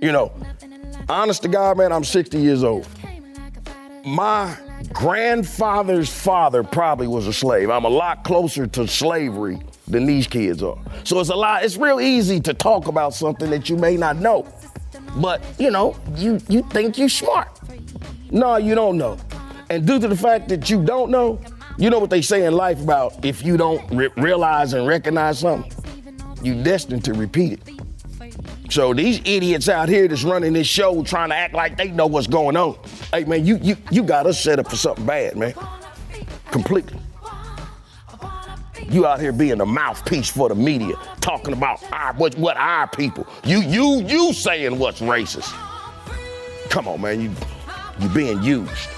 You 0.00 0.10
know, 0.10 0.32
honest 1.08 1.42
to 1.42 1.48
God, 1.48 1.78
man, 1.78 1.92
I'm 1.92 2.04
60 2.04 2.38
years 2.38 2.64
old. 2.64 2.88
My 4.04 4.54
grandfather's 4.92 6.10
father 6.10 6.62
probably 6.62 7.06
was 7.06 7.26
a 7.26 7.32
slave. 7.32 7.70
I'm 7.70 7.84
a 7.84 7.88
lot 7.88 8.22
closer 8.22 8.66
to 8.66 8.86
slavery 8.86 9.60
than 9.88 10.04
these 10.04 10.26
kids 10.26 10.62
are. 10.62 10.78
So 11.04 11.20
it's 11.20 11.30
a 11.30 11.34
lot, 11.34 11.64
it's 11.64 11.78
real 11.78 12.00
easy 12.00 12.38
to 12.40 12.52
talk 12.52 12.86
about 12.86 13.14
something 13.14 13.48
that 13.50 13.70
you 13.70 13.76
may 13.76 13.96
not 13.96 14.16
know. 14.16 14.46
But, 15.16 15.42
you 15.58 15.70
know, 15.70 15.96
you, 16.16 16.38
you 16.50 16.62
think 16.64 16.98
you're 16.98 17.08
smart. 17.08 17.58
No, 18.30 18.56
you 18.56 18.74
don't 18.74 18.98
know. 18.98 19.16
And 19.70 19.86
due 19.86 19.98
to 19.98 20.08
the 20.08 20.16
fact 20.16 20.48
that 20.48 20.68
you 20.68 20.84
don't 20.84 21.10
know, 21.10 21.40
you 21.78 21.88
know 21.88 21.98
what 21.98 22.10
they 22.10 22.20
say 22.22 22.44
in 22.44 22.52
life 22.52 22.82
about 22.82 23.24
if 23.24 23.42
you 23.42 23.56
don't 23.56 23.90
re- 23.90 24.10
realize 24.18 24.74
and 24.74 24.86
recognize 24.86 25.38
something, 25.38 25.72
you're 26.42 26.62
destined 26.62 27.04
to 27.06 27.14
repeat 27.14 27.54
it. 27.54 27.73
So 28.70 28.94
these 28.94 29.20
idiots 29.24 29.68
out 29.68 29.88
here 29.88 30.08
that's 30.08 30.24
running 30.24 30.54
this 30.54 30.66
show 30.66 31.02
trying 31.02 31.28
to 31.28 31.34
act 31.34 31.54
like 31.54 31.76
they 31.76 31.88
know 31.88 32.06
what's 32.06 32.26
going 32.26 32.56
on. 32.56 32.78
Hey 33.12 33.24
man, 33.24 33.44
you 33.44 33.58
you 33.62 33.76
you 33.90 34.02
got 34.02 34.26
us 34.26 34.40
set 34.40 34.58
up 34.58 34.70
for 34.70 34.76
something 34.76 35.04
bad, 35.04 35.36
man. 35.36 35.54
Completely. 36.50 36.98
You 38.88 39.06
out 39.06 39.20
here 39.20 39.32
being 39.32 39.60
a 39.60 39.66
mouthpiece 39.66 40.30
for 40.30 40.48
the 40.48 40.54
media, 40.54 40.96
talking 41.20 41.52
about 41.52 41.82
our 41.92 42.14
what 42.14 42.36
what 42.36 42.56
our 42.56 42.88
people. 42.88 43.26
You 43.44 43.60
you 43.60 44.02
you 44.06 44.32
saying 44.32 44.78
what's 44.78 45.00
racist. 45.00 45.52
Come 46.70 46.88
on, 46.88 47.00
man, 47.00 47.20
you 47.20 47.30
you 48.00 48.08
being 48.08 48.42
used. 48.42 48.88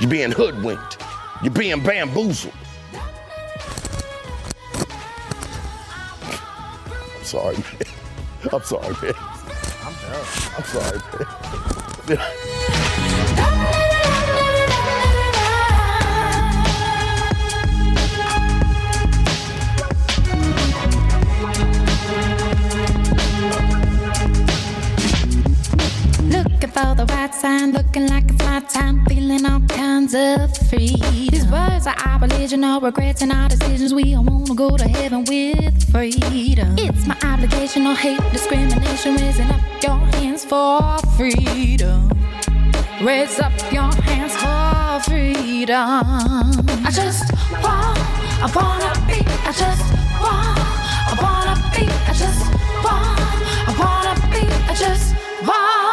You're 0.00 0.10
being 0.10 0.32
hoodwinked. 0.32 0.98
You're 1.42 1.52
being 1.52 1.82
bamboozled. 1.82 2.54
I'm 7.18 7.24
sorry. 7.24 7.56
I'm 8.50 8.62
sorry, 8.62 8.94
man. 9.02 9.14
I'm 9.84 9.94
done. 9.94 10.26
I'm 10.56 10.64
sorry, 10.64 10.98
man. 12.08 12.88
for 26.72 26.94
the 26.94 27.04
right 27.06 27.34
sign, 27.34 27.72
looking 27.72 28.08
like 28.08 28.24
it's 28.30 28.42
my 28.44 28.60
time, 28.60 29.04
feeling 29.04 29.44
all 29.44 29.60
kinds 29.68 30.14
of 30.14 30.56
free. 30.68 30.96
These 31.10 31.46
words 31.46 31.86
are 31.86 31.96
our 32.06 32.18
religion, 32.20 32.64
all 32.64 32.80
regrets 32.80 33.20
and 33.20 33.30
our 33.30 33.48
decisions. 33.48 33.92
We 33.92 34.14
all 34.14 34.24
wanna 34.24 34.54
go 34.54 34.76
to 34.76 34.88
heaven 34.88 35.24
with 35.24 35.90
freedom. 35.90 36.74
It's 36.78 37.06
my 37.06 37.16
obligation, 37.24 37.84
no 37.84 37.94
hate, 37.94 38.20
discrimination. 38.32 39.16
Raising 39.16 39.50
up 39.50 39.60
your 39.82 39.98
hands 40.16 40.44
for 40.46 40.98
freedom. 41.16 42.10
Raise 43.02 43.38
up 43.38 43.52
your 43.70 43.92
hands 44.08 44.34
for 44.42 45.10
freedom. 45.10 46.02
I 46.86 46.90
just 46.90 47.32
want, 47.64 47.98
I 48.44 48.48
wanna 48.56 48.92
be, 49.08 49.20
I 49.48 49.52
just 49.52 49.84
want, 50.24 50.58
I 51.10 51.14
wanna 51.22 51.54
be, 51.74 51.84
I 52.10 52.14
just 52.24 52.42
want, 52.84 53.20
I 53.68 53.72
wanna 53.82 54.14
be, 54.32 54.42
I 54.70 54.74
just 54.74 55.14
want. 55.46 55.91